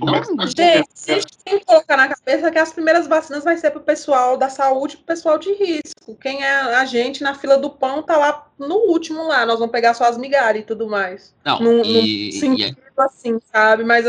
Não, 0.00 0.14
é 0.14 0.46
gente, 0.46 1.10
a 1.10 1.14
gente 1.14 1.38
tem 1.44 1.58
que 1.58 1.64
colocar 1.64 1.96
na 1.96 2.08
cabeça 2.08 2.50
que 2.50 2.58
as 2.58 2.72
primeiras 2.72 3.06
vacinas 3.06 3.44
vai 3.44 3.56
ser 3.56 3.70
para 3.70 3.80
o 3.80 3.84
pessoal 3.84 4.36
da 4.36 4.48
saúde 4.48 4.96
para 4.96 5.02
o 5.02 5.06
pessoal 5.06 5.38
de 5.38 5.52
risco. 5.52 6.16
Quem 6.20 6.44
é 6.44 6.52
a 6.52 6.84
gente 6.84 7.22
na 7.22 7.34
fila 7.34 7.58
do 7.58 7.70
pão 7.70 8.02
tá 8.02 8.16
lá 8.16 8.46
no 8.58 8.76
último 8.76 9.26
lá. 9.26 9.44
Nós 9.44 9.58
vamos 9.58 9.72
pegar 9.72 9.94
só 9.94 10.04
as 10.04 10.16
migalhas 10.16 10.62
e 10.62 10.66
tudo 10.66 10.88
mais. 10.88 11.34
Não, 11.44 11.60
num, 11.60 11.84
e, 11.84 12.30
num 12.32 12.40
sentido 12.40 12.78
e... 12.78 13.00
assim, 13.00 13.38
sabe? 13.52 13.82
Mas, 13.82 14.06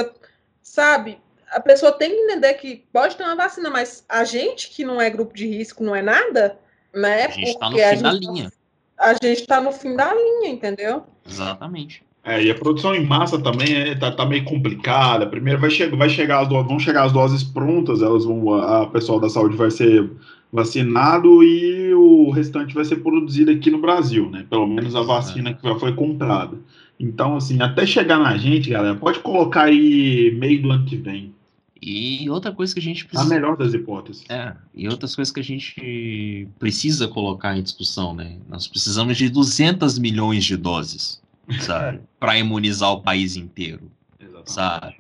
sabe, 0.62 1.20
a 1.52 1.60
pessoa 1.60 1.92
tem 1.92 2.12
que 2.12 2.18
entender 2.18 2.54
que 2.56 2.86
pode 2.94 3.16
ter 3.16 3.24
uma 3.24 3.36
vacina, 3.36 3.70
mas 3.70 4.04
a 4.08 4.24
gente 4.24 4.70
que 4.70 4.86
não 4.86 5.02
é 5.02 5.10
grupo 5.10 5.34
de 5.34 5.48
risco, 5.48 5.84
não 5.84 5.96
é 5.96 6.02
nada, 6.02 6.60
né? 6.94 7.26
A 7.26 7.30
gente 7.32 7.50
está 7.50 7.70
no 7.70 7.78
fim 7.78 8.02
da 8.02 8.12
linha. 8.12 8.52
A 8.98 9.14
gente 9.14 9.42
está 9.42 9.62
no 9.62 9.72
fim 9.72 9.96
da 9.96 10.14
linha, 10.14 10.50
entendeu? 10.50 11.06
Exatamente. 11.26 12.04
É, 12.24 12.44
e 12.44 12.52
a 12.52 12.56
produção 12.56 12.94
em 12.94 13.06
massa 13.06 13.40
também 13.40 13.74
é, 13.74 13.96
tá, 13.96 14.12
tá 14.12 14.26
meio 14.26 14.44
complicada. 14.44 15.26
Primeiro 15.26 15.60
vai, 15.60 15.70
che 15.70 15.88
vai 15.88 16.10
chegar 16.10 16.42
as 16.42 16.50
vão 16.50 16.80
chegar 16.80 17.04
as 17.04 17.12
doses 17.12 17.44
prontas, 17.44 18.02
elas 18.02 18.26
vão, 18.26 18.54
a, 18.54 18.84
a 18.84 18.88
pessoal 18.88 19.20
da 19.20 19.30
saúde 19.30 19.56
vai 19.56 19.72
ser 19.72 20.10
vacinado 20.52 21.44
e 21.44 21.94
o 21.94 22.32
restante 22.32 22.74
vai 22.74 22.84
ser 22.84 22.98
produzido 22.98 23.52
aqui 23.52 23.70
no 23.70 23.80
Brasil, 23.80 24.30
né? 24.30 24.46
Pelo 24.50 24.68
menos 24.68 24.96
a 24.96 25.02
vacina 25.02 25.54
que 25.54 25.68
já 25.68 25.76
foi 25.76 25.94
comprada. 25.94 26.58
Então, 27.00 27.38
assim, 27.38 27.62
até 27.62 27.86
chegar 27.86 28.20
na 28.20 28.36
gente, 28.38 28.70
galera, 28.70 28.96
pode 28.96 29.20
colocar 29.20 29.64
aí 29.64 30.36
meio 30.38 30.62
do 30.62 30.72
ano 30.72 30.86
que 30.86 30.98
vem. 30.98 31.34
E 31.82 32.30
outra 32.30 32.52
coisa 32.52 32.74
que 32.74 32.80
a 32.80 32.84
gente 32.84 33.06
precisa. 33.06 33.34
A 33.34 33.34
melhor 33.34 33.56
das 33.56 33.74
hipóteses. 33.74 34.26
É, 34.28 34.54
e 34.76 34.90
outras 34.90 35.16
coisas 35.16 35.32
que 35.32 35.40
a 35.40 35.44
gente 35.44 36.48
precisa 36.60 37.08
colocar 37.08 37.58
em 37.58 37.64
discussão, 37.64 38.14
né? 38.14 38.38
Nós 38.50 38.68
precisamos 38.68 39.16
de 39.16 39.30
200 39.30 39.98
milhões 39.98 40.44
de 40.44 40.58
doses, 40.58 41.22
sabe? 41.62 42.02
Para 42.20 42.38
imunizar 42.38 42.92
o 42.92 43.02
país 43.02 43.36
inteiro, 43.36 43.92
Exatamente. 44.20 44.52
sabe? 44.52 44.96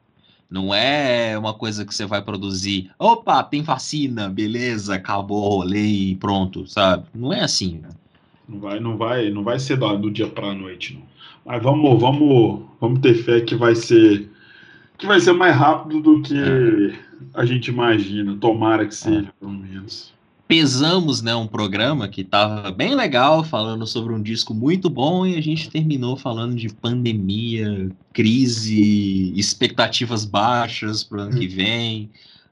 Não 0.49 0.73
é 0.73 1.38
uma 1.38 1.53
coisa 1.53 1.85
que 1.85 1.93
você 1.93 2.05
vai 2.05 2.23
produzir. 2.23 2.89
Opa, 2.97 3.43
tem 3.43 3.61
vacina, 3.61 4.27
beleza, 4.30 4.95
acabou 4.95 5.43
o 5.43 5.57
rolê 5.57 5.85
e 5.85 6.15
pronto, 6.15 6.65
sabe? 6.65 7.05
Não 7.13 7.31
é 7.31 7.41
assim. 7.41 7.80
Né? 7.84 7.89
Não 8.47 8.59
vai, 8.59 8.80
não 8.80 8.97
vai, 8.97 9.30
não 9.30 9.43
vai 9.43 9.59
ser 9.59 9.77
do, 9.77 9.97
do 9.97 10.09
dia 10.09 10.27
para 10.27 10.47
a 10.47 10.55
noite, 10.55 10.95
não. 10.95 11.07
Mas 11.45 11.63
vamos, 11.63 11.99
vamos, 11.99 12.61
vamos 12.81 12.99
ter 12.99 13.13
fé 13.13 13.41
que 13.41 13.55
vai 13.55 13.76
ser 13.76 14.30
que 14.97 15.07
vai 15.07 15.19
ser 15.19 15.34
mais 15.34 15.55
rápido 15.55 16.01
do 16.01 16.21
que 16.21 16.38
é. 16.38 16.99
a 17.34 17.45
gente 17.45 17.69
imagina. 17.69 18.35
Tomara 18.35 18.85
que 18.85 18.93
seja, 18.93 19.34
pelo 19.39 19.53
menos. 19.53 20.13
Pesamos, 20.49 21.21
né, 21.21 21.35
um 21.35 21.45
programa 21.45 22.07
que 22.07 22.21
estava 22.21 22.71
bem 22.71 22.95
legal, 22.95 23.43
falando 23.43 23.85
sobre 23.85 24.15
um 24.15 24.19
disco 24.19 24.51
muito 24.51 24.89
bom, 24.89 25.23
e 25.23 25.38
a 25.38 25.41
gente 25.41 25.69
terminou 25.69 26.17
falando 26.17 26.55
de 26.55 26.73
pandemia, 26.73 27.91
crise, 28.11 29.31
expectativas 29.38 30.26
baixas 30.26 31.03
para 31.03 31.19
o 31.19 31.21
ano 31.21 31.38
que 31.38 31.45
hum. 31.45 31.51
vem. 31.51 32.09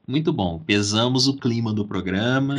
Muito 0.07 0.31
bom. 0.31 0.61
Pesamos 0.63 1.27
o 1.27 1.37
clima 1.37 1.73
do 1.73 1.85
programa. 1.85 2.53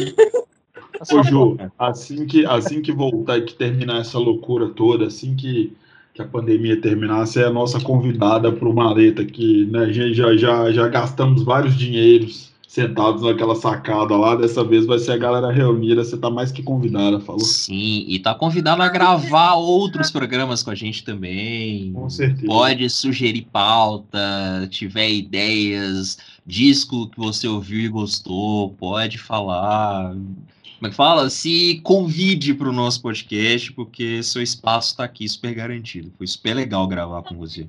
Ô, 1.09 1.23
Ju, 1.23 1.56
assim 1.78 2.27
que, 2.27 2.44
assim 2.44 2.82
que 2.82 2.90
voltar, 2.90 3.40
que 3.43 3.55
terminar 3.55 4.01
essa 4.01 4.19
loucura 4.19 4.69
toda, 4.70 5.06
assim 5.06 5.36
que 5.36 5.73
que 6.15 6.23
a 6.23 6.27
pandemia 6.27 6.81
terminasse, 6.81 7.39
é 7.39 7.44
a 7.44 7.52
nossa 7.52 7.78
convidada 7.78 8.51
para 8.51 8.69
o 8.69 8.74
Maleta, 8.74 9.24
que 9.24 9.66
né, 9.66 9.85
a 9.85 9.93
gente 9.93 10.15
já, 10.15 10.36
já, 10.36 10.73
já 10.73 10.89
gastamos 10.89 11.44
vários 11.44 11.77
dinheiros 11.77 12.48
sentados 12.69 13.23
naquela 13.23 13.57
sacada 13.57 14.15
lá. 14.15 14.36
Dessa 14.36 14.62
vez 14.62 14.85
vai 14.86 14.99
ser 14.99 15.12
a 15.12 15.16
galera 15.16 15.51
reunida. 15.51 16.05
Você 16.05 16.15
está 16.15 16.31
mais 16.31 16.53
que 16.53 16.62
convidada, 16.62 17.19
falou? 17.19 17.40
Sim, 17.40 18.05
e 18.07 18.16
está 18.16 18.35
convidada 18.35 18.85
a 18.85 18.89
gravar 18.89 19.55
outros 19.55 20.11
programas 20.11 20.62
com 20.62 20.70
a 20.70 20.74
gente 20.74 21.03
também. 21.03 21.93
Com 21.95 22.09
certeza. 22.11 22.47
Pode 22.47 22.89
sugerir 22.90 23.49
pauta, 23.51 24.69
tiver 24.70 25.11
ideias, 25.11 26.19
disco 26.47 27.09
que 27.09 27.19
você 27.19 27.49
ouviu 27.49 27.81
e 27.81 27.89
gostou, 27.89 28.70
pode 28.74 29.16
falar. 29.16 30.12
Como 30.12 30.86
é 30.86 30.90
que 30.90 30.95
fala? 30.97 31.28
Se 31.28 31.81
convide 31.82 32.55
para 32.55 32.69
o 32.69 32.73
nosso 32.73 33.03
podcast, 33.03 33.73
porque 33.73 34.23
seu 34.23 34.40
espaço 34.40 34.90
está 34.90 35.05
aqui 35.05 35.28
super 35.28 35.53
garantido. 35.53 36.12
Foi 36.16 36.27
super 36.27 36.55
legal 36.55 36.86
gravar 36.86 37.23
com 37.23 37.35
você. 37.35 37.66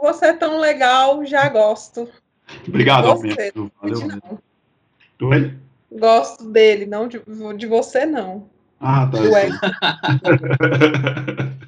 Você 0.00 0.26
é 0.26 0.32
tão 0.32 0.58
legal, 0.58 1.26
já 1.26 1.48
gosto. 1.50 2.08
Obrigado, 2.66 3.08
você, 3.08 3.52
Valeu. 3.54 4.40
Oi? 5.22 5.54
Gosto 5.92 6.50
dele, 6.50 6.86
não 6.86 7.06
de, 7.08 7.20
de 7.56 7.66
você, 7.66 8.06
não. 8.06 8.48
Ah, 8.80 9.06
tá. 9.06 9.18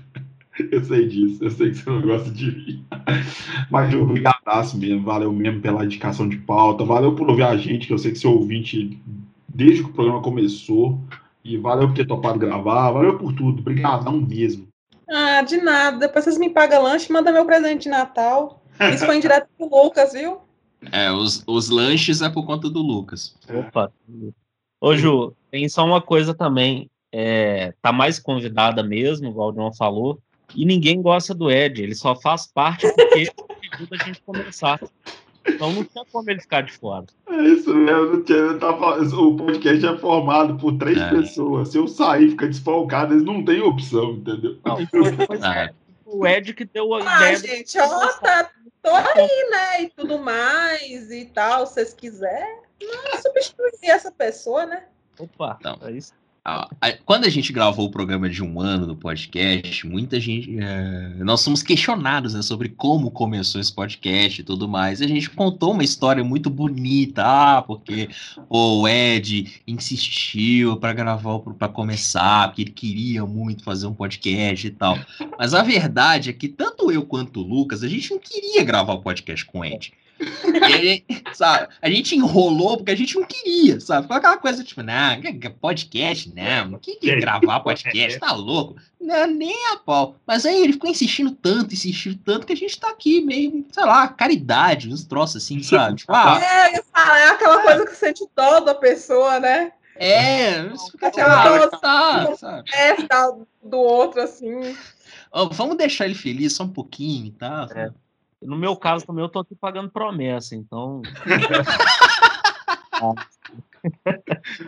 eu 0.70 0.84
sei 0.84 1.08
disso, 1.08 1.44
eu 1.44 1.50
sei 1.50 1.70
que 1.70 1.76
você 1.76 1.90
não 1.90 2.02
gosta 2.02 2.30
de 2.30 2.46
mim. 2.46 2.84
Mas 3.70 3.94
obrigadaço 3.94 4.78
mesmo, 4.78 5.02
valeu 5.02 5.32
mesmo 5.32 5.60
pela 5.60 5.84
indicação 5.84 6.28
de 6.28 6.38
pauta, 6.38 6.84
valeu 6.84 7.14
por 7.14 7.28
ouvir 7.28 7.42
a 7.42 7.56
gente, 7.56 7.86
que 7.86 7.92
eu 7.92 7.98
sei 7.98 8.12
que 8.12 8.18
seu 8.18 8.30
ouvinte 8.30 8.98
desde 9.48 9.82
que 9.82 9.90
o 9.90 9.92
programa 9.92 10.22
começou. 10.22 10.98
E 11.44 11.56
valeu 11.56 11.88
por 11.88 11.96
ter 11.96 12.06
topado 12.06 12.38
gravar, 12.38 12.92
valeu 12.92 13.18
por 13.18 13.32
tudo. 13.32 13.60
Obrigadão 13.60 14.20
mesmo. 14.20 14.68
Ah, 15.10 15.42
de 15.42 15.56
nada. 15.56 15.98
Depois 15.98 16.24
vocês 16.24 16.38
me 16.38 16.48
pagam 16.48 16.84
lanche, 16.84 17.12
manda 17.12 17.32
meu 17.32 17.44
presente 17.44 17.82
de 17.82 17.88
Natal. 17.88 18.62
Isso 18.94 19.04
foi 19.04 19.16
indireto 19.16 19.48
pro 19.58 19.68
Lucas, 19.68 20.12
viu? 20.12 20.38
É, 20.90 21.10
os, 21.12 21.44
os 21.46 21.68
lanches 21.68 22.22
é 22.22 22.28
por 22.28 22.44
conta 22.44 22.68
do 22.68 22.80
Lucas. 22.80 23.36
Opa. 23.48 23.92
Ô, 24.80 24.96
Ju, 24.96 25.32
tem 25.50 25.68
só 25.68 25.84
uma 25.84 26.00
coisa 26.00 26.34
também. 26.34 26.90
É, 27.12 27.74
tá 27.82 27.92
mais 27.92 28.18
convidada 28.18 28.82
mesmo, 28.82 29.28
o 29.28 29.32
Valdir 29.32 29.76
falou. 29.76 30.18
E 30.54 30.64
ninguém 30.64 31.00
gosta 31.00 31.34
do 31.34 31.50
Ed. 31.50 31.82
Ele 31.82 31.94
só 31.94 32.16
faz 32.16 32.46
parte 32.46 32.86
porque 32.94 33.30
ajuda 33.72 33.96
a 34.00 34.04
gente 34.04 34.22
começar. 34.22 34.80
Então 35.46 35.72
não 35.72 35.84
tinha 35.84 36.04
como 36.10 36.30
ele 36.30 36.40
ficar 36.40 36.62
de 36.62 36.72
fora. 36.72 37.06
É 37.28 37.42
isso 37.48 37.74
mesmo, 37.74 38.22
tinha, 38.22 38.54
tava, 38.58 39.02
o 39.02 39.36
podcast 39.36 39.86
é 39.86 39.98
formado 39.98 40.56
por 40.56 40.76
três 40.78 40.98
é. 40.98 41.10
pessoas. 41.10 41.68
Se 41.68 41.78
eu 41.78 41.88
sair 41.88 42.26
e 42.26 42.30
ficar 42.30 42.46
desfalcado, 42.46 43.14
eles 43.14 43.24
não 43.24 43.44
têm 43.44 43.60
opção, 43.60 44.12
entendeu? 44.12 44.58
Não, 44.64 44.76
foi, 44.86 45.38
é. 45.38 45.70
o 46.06 46.26
Ed 46.26 46.54
que 46.54 46.64
deu 46.64 46.94
a 46.94 46.98
ah, 46.98 47.32
ideia. 47.32 47.36
gente, 47.36 47.78
ó, 47.78 48.08
tá, 48.20 48.50
tô 48.82 48.90
aí, 48.94 49.50
né? 49.50 49.82
E 49.82 49.90
tudo 49.90 50.18
mais 50.18 51.10
e 51.10 51.26
tal, 51.26 51.66
se 51.66 51.74
vocês 51.74 51.94
quiserem. 51.94 52.62
Não 52.82 53.22
substituir 53.22 53.90
essa 53.90 54.10
pessoa, 54.10 54.66
né? 54.66 54.88
Opa, 55.18 55.56
então, 55.60 55.78
é 55.82 55.92
isso. 55.92 56.12
Quando 57.04 57.24
a 57.24 57.28
gente 57.28 57.52
gravou 57.52 57.86
o 57.86 57.90
programa 57.90 58.28
de 58.28 58.42
um 58.42 58.60
ano 58.60 58.84
do 58.84 58.96
podcast, 58.96 59.86
muita 59.86 60.18
gente. 60.18 60.58
É, 60.58 61.14
nós 61.18 61.40
somos 61.40 61.62
questionados 61.62 62.34
né, 62.34 62.42
sobre 62.42 62.68
como 62.68 63.12
começou 63.12 63.60
esse 63.60 63.72
podcast 63.72 64.40
e 64.40 64.44
tudo 64.44 64.68
mais. 64.68 65.00
E 65.00 65.04
a 65.04 65.08
gente 65.08 65.30
contou 65.30 65.70
uma 65.70 65.84
história 65.84 66.24
muito 66.24 66.50
bonita. 66.50 67.22
Ah, 67.24 67.62
porque 67.62 68.08
pô, 68.48 68.80
o 68.80 68.88
Ed 68.88 69.62
insistiu 69.68 70.76
para 70.78 70.92
gravar, 70.92 71.38
para 71.38 71.68
começar, 71.68 72.48
porque 72.48 72.62
ele 72.62 72.72
queria 72.72 73.24
muito 73.24 73.62
fazer 73.62 73.86
um 73.86 73.94
podcast 73.94 74.66
e 74.66 74.70
tal. 74.72 74.98
Mas 75.38 75.54
a 75.54 75.62
verdade 75.62 76.30
é 76.30 76.32
que 76.32 76.48
tanto 76.48 76.90
eu 76.90 77.04
quanto 77.04 77.38
o 77.38 77.46
Lucas, 77.46 77.84
a 77.84 77.88
gente 77.88 78.10
não 78.10 78.18
queria 78.18 78.64
gravar 78.64 78.94
o 78.94 79.00
podcast 79.00 79.44
com 79.44 79.60
o 79.60 79.64
Ed. 79.64 79.92
E 80.22 80.64
aí, 80.64 81.04
sabe, 81.32 81.68
a 81.80 81.90
gente 81.90 82.14
enrolou 82.14 82.76
porque 82.76 82.92
a 82.92 82.96
gente 82.96 83.14
não 83.16 83.24
queria, 83.24 83.80
sabe? 83.80 84.02
Ficou 84.02 84.16
aquela 84.16 84.36
coisa 84.36 84.62
tipo, 84.62 84.82
não, 84.82 85.20
podcast, 85.60 86.32
não, 86.34 86.78
que, 86.78 86.96
que 86.96 87.16
gravar 87.16 87.60
podcast, 87.60 88.18
tá 88.18 88.32
louco? 88.32 88.76
Não, 89.00 89.26
nem 89.26 89.56
a 89.72 89.76
pau. 89.78 90.16
Mas 90.26 90.46
aí 90.46 90.62
ele 90.62 90.74
ficou 90.74 90.90
insistindo 90.90 91.32
tanto, 91.32 91.74
insistindo 91.74 92.18
tanto, 92.24 92.46
que 92.46 92.52
a 92.52 92.56
gente 92.56 92.78
tá 92.78 92.88
aqui 92.88 93.20
meio, 93.20 93.66
sei 93.72 93.84
lá, 93.84 94.06
caridade, 94.08 94.88
uns 94.88 95.04
troços 95.04 95.42
assim, 95.42 95.60
sabe? 95.64 95.96
Tipo, 95.96 96.12
ah, 96.12 96.40
é, 96.40 96.76
é 96.76 97.28
aquela 97.28 97.60
é. 97.60 97.64
coisa 97.64 97.86
que 97.86 97.96
sente 97.96 98.24
dó 98.34 98.60
da 98.60 98.74
pessoa, 98.74 99.40
né? 99.40 99.72
É, 99.96 100.70
fica 100.90 101.08
aquela 101.08 101.68
tá, 101.68 102.34
sabe? 102.36 102.70
É, 102.72 102.96
do 103.62 103.78
outro, 103.78 104.20
assim. 104.20 104.76
Oh, 105.30 105.48
vamos 105.48 105.76
deixar 105.76 106.06
ele 106.06 106.14
feliz 106.14 106.54
só 106.54 106.64
um 106.64 106.68
pouquinho, 106.68 107.32
tá? 107.32 107.68
É. 107.74 107.90
No 108.42 108.56
meu 108.56 108.76
caso 108.76 109.06
também, 109.06 109.24
eu 109.24 109.28
tô 109.28 109.40
aqui 109.40 109.54
pagando 109.54 109.90
promessa, 109.90 110.54
então. 110.54 111.02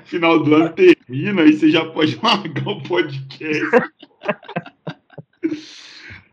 Final 0.04 0.42
do 0.42 0.54
ano 0.54 0.70
termina 0.70 1.42
e 1.42 1.52
você 1.52 1.70
já 1.70 1.84
pode 1.90 2.18
largar 2.22 2.68
o 2.68 2.82
podcast. 2.82 3.92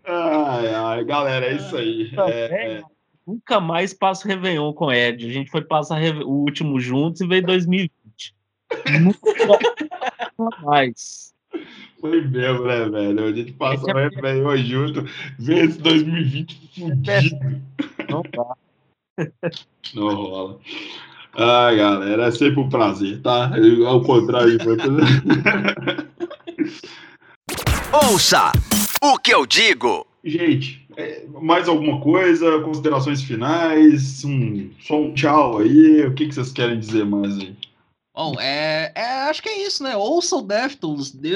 ai, 0.05 0.73
ai, 0.73 1.03
galera, 1.03 1.45
é 1.45 1.55
isso 1.55 1.77
aí. 1.77 2.11
É, 2.27 2.77
é... 2.77 2.81
Nunca 3.26 3.59
mais 3.59 3.93
passo 3.93 4.27
Réveillon 4.27 4.73
com 4.73 4.85
o 4.85 4.91
Ed. 4.91 5.27
A 5.27 5.31
gente 5.31 5.51
foi 5.51 5.61
passar 5.61 6.01
o 6.23 6.31
último 6.31 6.80
juntos 6.80 7.22
e 7.22 7.27
veio 7.27 7.43
2020. 7.43 7.91
Nunca 8.99 9.59
mais. 10.63 11.34
Foi 12.01 12.21
mesmo, 12.21 12.65
né, 12.65 12.89
velho? 12.89 13.25
A 13.25 13.31
gente 13.31 13.53
passa 13.53 13.85
o 13.85 13.93
Réveillon 13.93 14.57
junto, 14.57 15.05
vê 15.37 15.65
esse 15.65 15.79
2020 15.79 16.71
fudido. 16.75 17.61
Não 18.09 18.23
dá. 18.33 18.55
Não 19.93 20.15
rola. 20.15 20.59
Ai, 21.37 21.77
galera, 21.77 22.25
é 22.25 22.31
sempre 22.31 22.59
um 22.59 22.69
prazer, 22.69 23.21
tá? 23.21 23.51
Eu, 23.55 23.87
ao 23.87 24.01
contrário. 24.01 24.57
Ouça 27.93 28.51
o 29.01 29.17
que 29.19 29.33
eu 29.33 29.45
digo. 29.45 30.07
Gente, 30.23 30.85
é, 30.97 31.23
mais 31.41 31.67
alguma 31.67 31.99
coisa? 32.01 32.59
Considerações 32.61 33.21
finais? 33.21 34.25
Um, 34.25 34.71
só 34.79 34.99
um 34.99 35.13
tchau 35.13 35.59
aí. 35.59 36.05
O 36.05 36.13
que, 36.13 36.27
que 36.27 36.33
vocês 36.35 36.51
querem 36.51 36.79
dizer 36.79 37.05
mais 37.05 37.37
aí? 37.37 37.55
Bom, 38.13 38.35
é, 38.39 38.91
é, 38.93 39.29
acho 39.29 39.41
que 39.41 39.47
é 39.47 39.65
isso, 39.65 39.81
né? 39.83 39.95
Ouça 39.95 40.35
o 40.35 40.41
Deftones, 40.41 41.11
dê, 41.11 41.31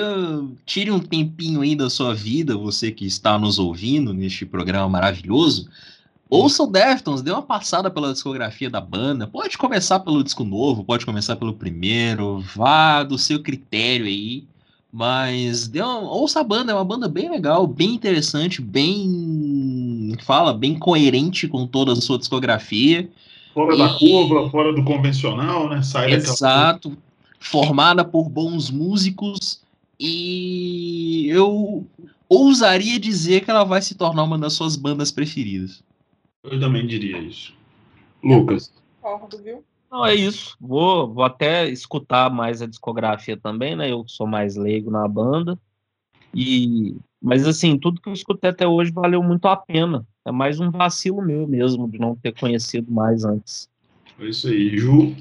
tire 0.65 0.91
um 0.91 0.99
tempinho 0.99 1.61
aí 1.61 1.73
da 1.73 1.89
sua 1.89 2.13
vida, 2.13 2.57
você 2.57 2.91
que 2.91 3.05
está 3.05 3.39
nos 3.39 3.57
ouvindo 3.57 4.13
neste 4.13 4.45
programa 4.45 4.89
maravilhoso. 4.89 5.69
Ouça 6.29 6.63
o 6.63 6.67
Deftones, 6.67 7.21
dê 7.21 7.31
uma 7.31 7.41
passada 7.41 7.89
pela 7.89 8.11
discografia 8.11 8.69
da 8.69 8.81
banda. 8.81 9.25
Pode 9.25 9.57
começar 9.57 9.99
pelo 10.01 10.23
disco 10.23 10.43
novo, 10.43 10.83
pode 10.83 11.05
começar 11.05 11.37
pelo 11.37 11.53
primeiro, 11.53 12.39
vá 12.39 13.03
do 13.03 13.17
seu 13.17 13.41
critério 13.41 14.05
aí. 14.05 14.45
Mas 14.91 15.67
dê 15.67 15.81
uma, 15.81 15.99
ouça 15.99 16.41
a 16.41 16.43
banda, 16.43 16.71
é 16.71 16.75
uma 16.75 16.85
banda 16.85 17.07
bem 17.07 17.29
legal, 17.29 17.67
bem 17.67 17.93
interessante, 17.93 18.61
bem. 18.61 20.15
fala, 20.23 20.53
bem 20.53 20.77
coerente 20.77 21.47
com 21.47 21.67
toda 21.67 21.93
a 21.93 21.95
sua 21.97 22.17
discografia. 22.17 23.09
Fora 23.55 23.73
e... 23.73 23.77
da 23.77 23.97
curva, 23.97 24.49
fora 24.49 24.73
do 24.73 24.83
convencional, 24.83 25.69
né? 25.69 25.81
Sai 25.81 26.11
Exato. 26.11 26.89
Daquela... 26.89 27.05
Formada 27.39 28.03
por 28.03 28.27
bons 28.27 28.69
músicos 28.69 29.61
e 29.99 31.27
eu 31.29 31.85
ousaria 32.27 32.99
dizer 32.99 33.45
que 33.45 33.51
ela 33.51 33.63
vai 33.63 33.81
se 33.81 33.95
tornar 33.95 34.23
uma 34.23 34.37
das 34.37 34.53
suas 34.53 34.75
bandas 34.75 35.11
preferidas. 35.11 35.83
Eu 36.43 36.59
também 36.59 36.85
diria 36.85 37.17
isso. 37.19 37.53
Lucas. 38.23 38.73
Concordo, 39.01 39.37
viu? 39.41 39.63
Não, 39.91 40.05
é 40.05 40.13
isso. 40.13 40.57
Vou, 40.59 41.13
vou 41.13 41.23
até 41.23 41.69
escutar 41.69 42.29
mais 42.29 42.61
a 42.61 42.65
discografia 42.65 43.37
também, 43.37 43.75
né? 43.75 43.89
Eu 43.91 44.03
sou 44.07 44.27
mais 44.27 44.55
leigo 44.55 44.91
na 44.91 45.07
banda. 45.07 45.57
E, 46.33 46.97
mas 47.25 47.47
assim, 47.47 47.75
tudo 47.79 47.99
que 47.99 48.07
eu 48.07 48.13
escutei 48.13 48.51
até 48.51 48.67
hoje 48.67 48.91
valeu 48.91 49.23
muito 49.23 49.47
a 49.47 49.57
pena. 49.57 50.05
É 50.23 50.31
mais 50.31 50.59
um 50.59 50.69
vacilo 50.69 51.23
meu 51.23 51.47
mesmo 51.47 51.89
de 51.89 51.97
não 51.97 52.15
ter 52.15 52.31
conhecido 52.39 52.91
mais 52.91 53.25
antes. 53.25 53.67
É 54.19 54.25
isso 54.25 54.47
aí, 54.47 54.77
Ju. 54.77 55.15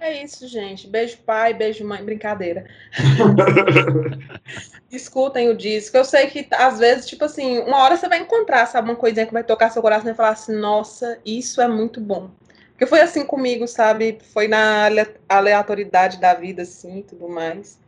É 0.00 0.24
isso, 0.24 0.48
gente. 0.48 0.88
Beijo 0.88 1.18
pai, 1.26 1.52
beijo 1.52 1.86
mãe, 1.86 2.02
brincadeira. 2.02 2.64
Escutem 4.90 5.50
o 5.50 5.56
disco. 5.56 5.98
Eu 5.98 6.06
sei 6.06 6.28
que 6.28 6.46
às 6.52 6.78
vezes, 6.78 7.06
tipo 7.06 7.26
assim, 7.26 7.58
uma 7.58 7.82
hora 7.82 7.98
você 7.98 8.08
vai 8.08 8.20
encontrar, 8.20 8.64
sabe, 8.64 8.88
uma 8.88 8.96
coisinha 8.96 9.26
que 9.26 9.32
vai 9.32 9.44
tocar 9.44 9.70
seu 9.70 9.82
coração 9.82 10.10
e 10.10 10.14
falar 10.14 10.30
assim, 10.30 10.56
nossa, 10.56 11.18
isso 11.24 11.60
é 11.60 11.68
muito 11.68 12.00
bom. 12.00 12.30
Porque 12.70 12.86
foi 12.86 13.02
assim 13.02 13.26
comigo, 13.26 13.68
sabe? 13.68 14.18
Foi 14.32 14.48
na 14.48 14.88
aleatoriedade 15.28 16.18
da 16.18 16.32
vida, 16.32 16.62
assim, 16.62 17.04
tudo 17.06 17.28
mais. 17.28 17.78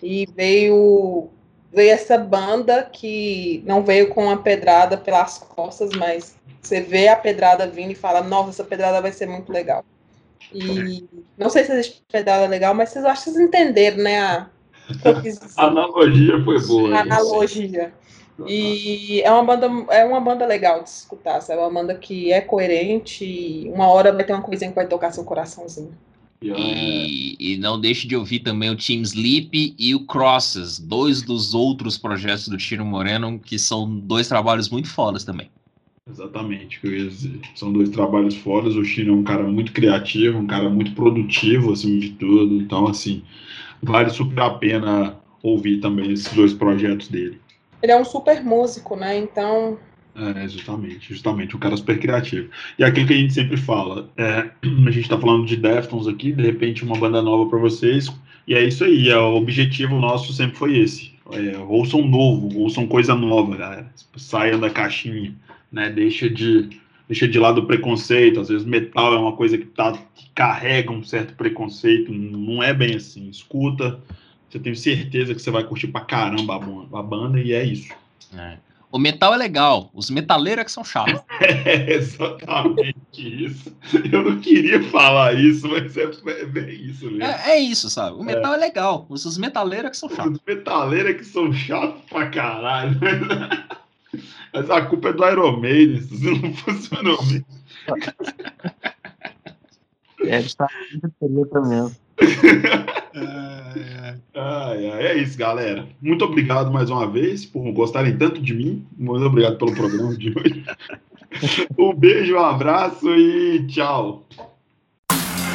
E 0.00 0.26
veio 0.32 1.30
veio 1.74 1.90
essa 1.90 2.16
banda 2.16 2.84
que 2.84 3.62
não 3.66 3.82
veio 3.82 4.08
com 4.08 4.30
a 4.30 4.36
pedrada 4.36 4.96
pelas 4.96 5.38
costas, 5.38 5.90
mas 5.96 6.36
você 6.62 6.80
vê 6.80 7.08
a 7.08 7.16
pedrada 7.16 7.66
vindo 7.66 7.90
e 7.90 7.96
fala, 7.96 8.22
nossa, 8.22 8.50
essa 8.50 8.64
pedrada 8.64 9.02
vai 9.02 9.12
ser 9.12 9.26
muito 9.26 9.52
legal. 9.52 9.84
E 10.52 11.04
não 11.36 11.50
sei 11.50 11.64
se 11.64 11.72
existe 11.72 12.02
pedrada 12.10 12.46
legal, 12.46 12.74
mas 12.74 12.90
vocês 12.90 13.04
acham 13.04 13.24
que 13.24 13.30
vocês 13.30 13.44
entenderam, 13.44 13.98
né? 13.98 14.20
A, 14.20 14.46
a 15.56 15.66
analogia 15.66 16.42
foi 16.44 16.60
boa. 16.60 16.96
A 16.96 17.00
analogia. 17.00 17.92
E 18.46 19.20
é 19.22 19.30
uma 19.30 19.44
banda, 19.44 19.68
é 19.90 20.04
uma 20.04 20.20
banda 20.20 20.46
legal 20.46 20.82
de 20.82 20.88
escutar, 20.88 21.40
sabe? 21.40 21.60
É 21.60 21.62
uma 21.62 21.82
banda 21.82 21.94
que 21.94 22.32
é 22.32 22.40
coerente 22.40 23.24
e 23.24 23.70
uma 23.70 23.88
hora 23.88 24.12
vai 24.12 24.24
ter 24.24 24.32
uma 24.32 24.42
coisinha 24.42 24.70
que 24.70 24.76
vai 24.76 24.86
tocar 24.86 25.12
seu 25.12 25.24
coraçãozinho. 25.24 25.96
E, 26.52 27.36
e, 27.38 27.56
não 27.56 27.80
deixe 27.80 28.06
de 28.06 28.14
ouvir 28.14 28.40
também 28.40 28.70
o 28.70 28.76
Team 28.76 29.02
Sleep 29.02 29.74
e 29.78 29.94
o 29.94 30.00
Crosses, 30.00 30.78
dois 30.78 31.22
dos 31.22 31.54
outros 31.54 31.96
projetos 31.96 32.48
do 32.48 32.58
Tiro 32.58 32.84
Moreno, 32.84 33.38
que 33.38 33.58
são 33.58 33.88
dois 34.00 34.28
trabalhos 34.28 34.68
muito 34.68 34.88
fodas 34.88 35.24
também. 35.24 35.50
Exatamente, 36.06 36.80
que 36.80 36.86
eu 36.86 36.92
ia 36.92 37.08
dizer. 37.08 37.40
São 37.54 37.72
dois 37.72 37.88
trabalhos 37.88 38.36
fodas. 38.36 38.76
O 38.76 38.84
Chino 38.84 39.14
é 39.14 39.16
um 39.16 39.24
cara 39.24 39.44
muito 39.44 39.72
criativo, 39.72 40.38
um 40.38 40.46
cara 40.46 40.68
muito 40.68 40.92
produtivo, 40.92 41.72
acima 41.72 41.98
de 41.98 42.10
tudo. 42.10 42.56
Então, 42.56 42.86
assim, 42.86 43.22
vale 43.82 44.10
super 44.10 44.38
a 44.42 44.50
pena 44.50 45.16
ouvir 45.42 45.78
também 45.78 46.12
esses 46.12 46.30
dois 46.34 46.52
projetos 46.52 47.08
dele. 47.08 47.40
Ele 47.82 47.92
é 47.92 47.98
um 47.98 48.04
super 48.04 48.44
músico, 48.44 48.96
né? 48.96 49.16
Então, 49.16 49.78
é, 50.14 50.48
justamente, 50.48 51.08
justamente, 51.08 51.56
um 51.56 51.58
cara 51.58 51.76
super 51.76 51.98
criativo. 51.98 52.48
E 52.78 52.84
aqui 52.84 53.04
que 53.04 53.12
a 53.12 53.16
gente 53.16 53.32
sempre 53.32 53.56
fala, 53.56 54.08
é, 54.16 54.50
a 54.86 54.90
gente 54.90 55.08
tá 55.08 55.18
falando 55.18 55.46
de 55.46 55.56
Deftones 55.56 56.06
aqui, 56.06 56.32
de 56.32 56.42
repente 56.42 56.84
uma 56.84 56.96
banda 56.96 57.20
nova 57.20 57.48
para 57.50 57.58
vocês, 57.58 58.08
e 58.46 58.54
é 58.54 58.62
isso 58.62 58.84
aí, 58.84 59.08
é, 59.08 59.18
o 59.18 59.34
objetivo 59.34 59.98
nosso 59.98 60.32
sempre 60.32 60.56
foi 60.56 60.78
esse. 60.78 61.14
É, 61.32 61.56
ouçam 61.58 62.06
novo, 62.06 62.58
ouçam 62.58 62.86
coisa 62.86 63.14
nova, 63.14 63.56
galera. 63.56 63.92
Saiam 64.16 64.60
da 64.60 64.68
caixinha, 64.68 65.34
né? 65.72 65.88
Deixa 65.90 66.28
de, 66.28 66.68
deixa 67.08 67.26
de 67.26 67.38
lado 67.38 67.62
o 67.62 67.66
preconceito. 67.66 68.40
Às 68.40 68.50
vezes 68.50 68.66
metal 68.66 69.14
é 69.14 69.18
uma 69.18 69.32
coisa 69.32 69.56
que, 69.56 69.64
tá, 69.64 69.92
que 70.14 70.28
carrega 70.34 70.92
um 70.92 71.02
certo 71.02 71.34
preconceito. 71.34 72.12
Não 72.12 72.62
é 72.62 72.74
bem 72.74 72.96
assim. 72.96 73.28
Escuta, 73.30 73.98
você 74.48 74.58
tem 74.58 74.74
certeza 74.74 75.34
que 75.34 75.40
você 75.40 75.50
vai 75.50 75.64
curtir 75.64 75.88
pra 75.88 76.02
caramba 76.02 76.56
a, 76.56 76.98
a 76.98 77.02
banda, 77.02 77.40
e 77.40 77.52
é 77.52 77.64
isso. 77.64 77.92
É. 78.36 78.58
O 78.94 78.98
metal 79.00 79.34
é 79.34 79.36
legal, 79.36 79.90
os 79.92 80.08
metaleiros 80.08 80.62
é 80.62 80.64
que 80.64 80.70
são 80.70 80.84
chatos. 80.84 81.20
É 81.40 81.94
exatamente 81.98 82.94
isso. 83.44 83.76
Eu 84.12 84.22
não 84.22 84.38
queria 84.38 84.80
falar 84.84 85.34
isso, 85.34 85.68
mas 85.68 85.96
é, 85.96 86.04
é 86.04 86.46
bem 86.46 86.80
isso 86.80 87.06
mesmo. 87.06 87.24
É, 87.24 87.56
é, 87.56 87.58
isso, 87.58 87.90
sabe? 87.90 88.16
O 88.16 88.22
metal 88.22 88.52
é, 88.52 88.56
é 88.56 88.60
legal, 88.60 89.04
os, 89.08 89.24
os 89.24 89.36
metaleiros 89.36 89.86
é 89.86 89.90
que 89.90 89.96
são 89.96 90.08
chatos. 90.08 90.38
Os 90.38 90.40
metaleiros 90.46 91.10
é 91.10 91.14
que 91.14 91.24
são 91.24 91.52
chatos 91.52 92.04
pra 92.08 92.30
caralho. 92.30 92.96
Mas 94.52 94.70
a 94.70 94.82
culpa 94.82 95.08
é 95.08 95.12
do 95.12 95.28
Iron 95.28 95.56
Maiden, 95.58 95.96
isso 95.96 96.30
não 96.30 96.54
funcionou 96.54 97.20
mesmo. 97.24 97.46
É, 100.20 100.38
está 100.38 100.68
muito 101.20 101.62
mesmo. 101.62 101.96
ai, 104.34 104.90
ai, 104.90 105.06
é 105.06 105.18
isso, 105.18 105.36
galera. 105.36 105.86
Muito 106.00 106.24
obrigado 106.24 106.72
mais 106.72 106.90
uma 106.90 107.06
vez 107.06 107.44
por 107.44 107.70
gostarem 107.72 108.16
tanto 108.16 108.40
de 108.40 108.54
mim. 108.54 108.86
Muito 108.96 109.24
obrigado 109.24 109.58
pelo 109.58 109.74
programa 109.74 110.16
de 110.16 110.30
hoje. 110.30 110.64
um 111.78 111.94
beijo, 111.94 112.34
um 112.34 112.44
abraço 112.44 113.08
e 113.14 113.66
tchau. 113.66 114.24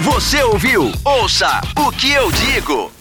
Você 0.02 0.42
ouviu? 0.44 0.92
Ouça 1.04 1.62
o 1.78 1.92
que 1.92 2.12
eu 2.12 2.32
digo. 2.32 2.99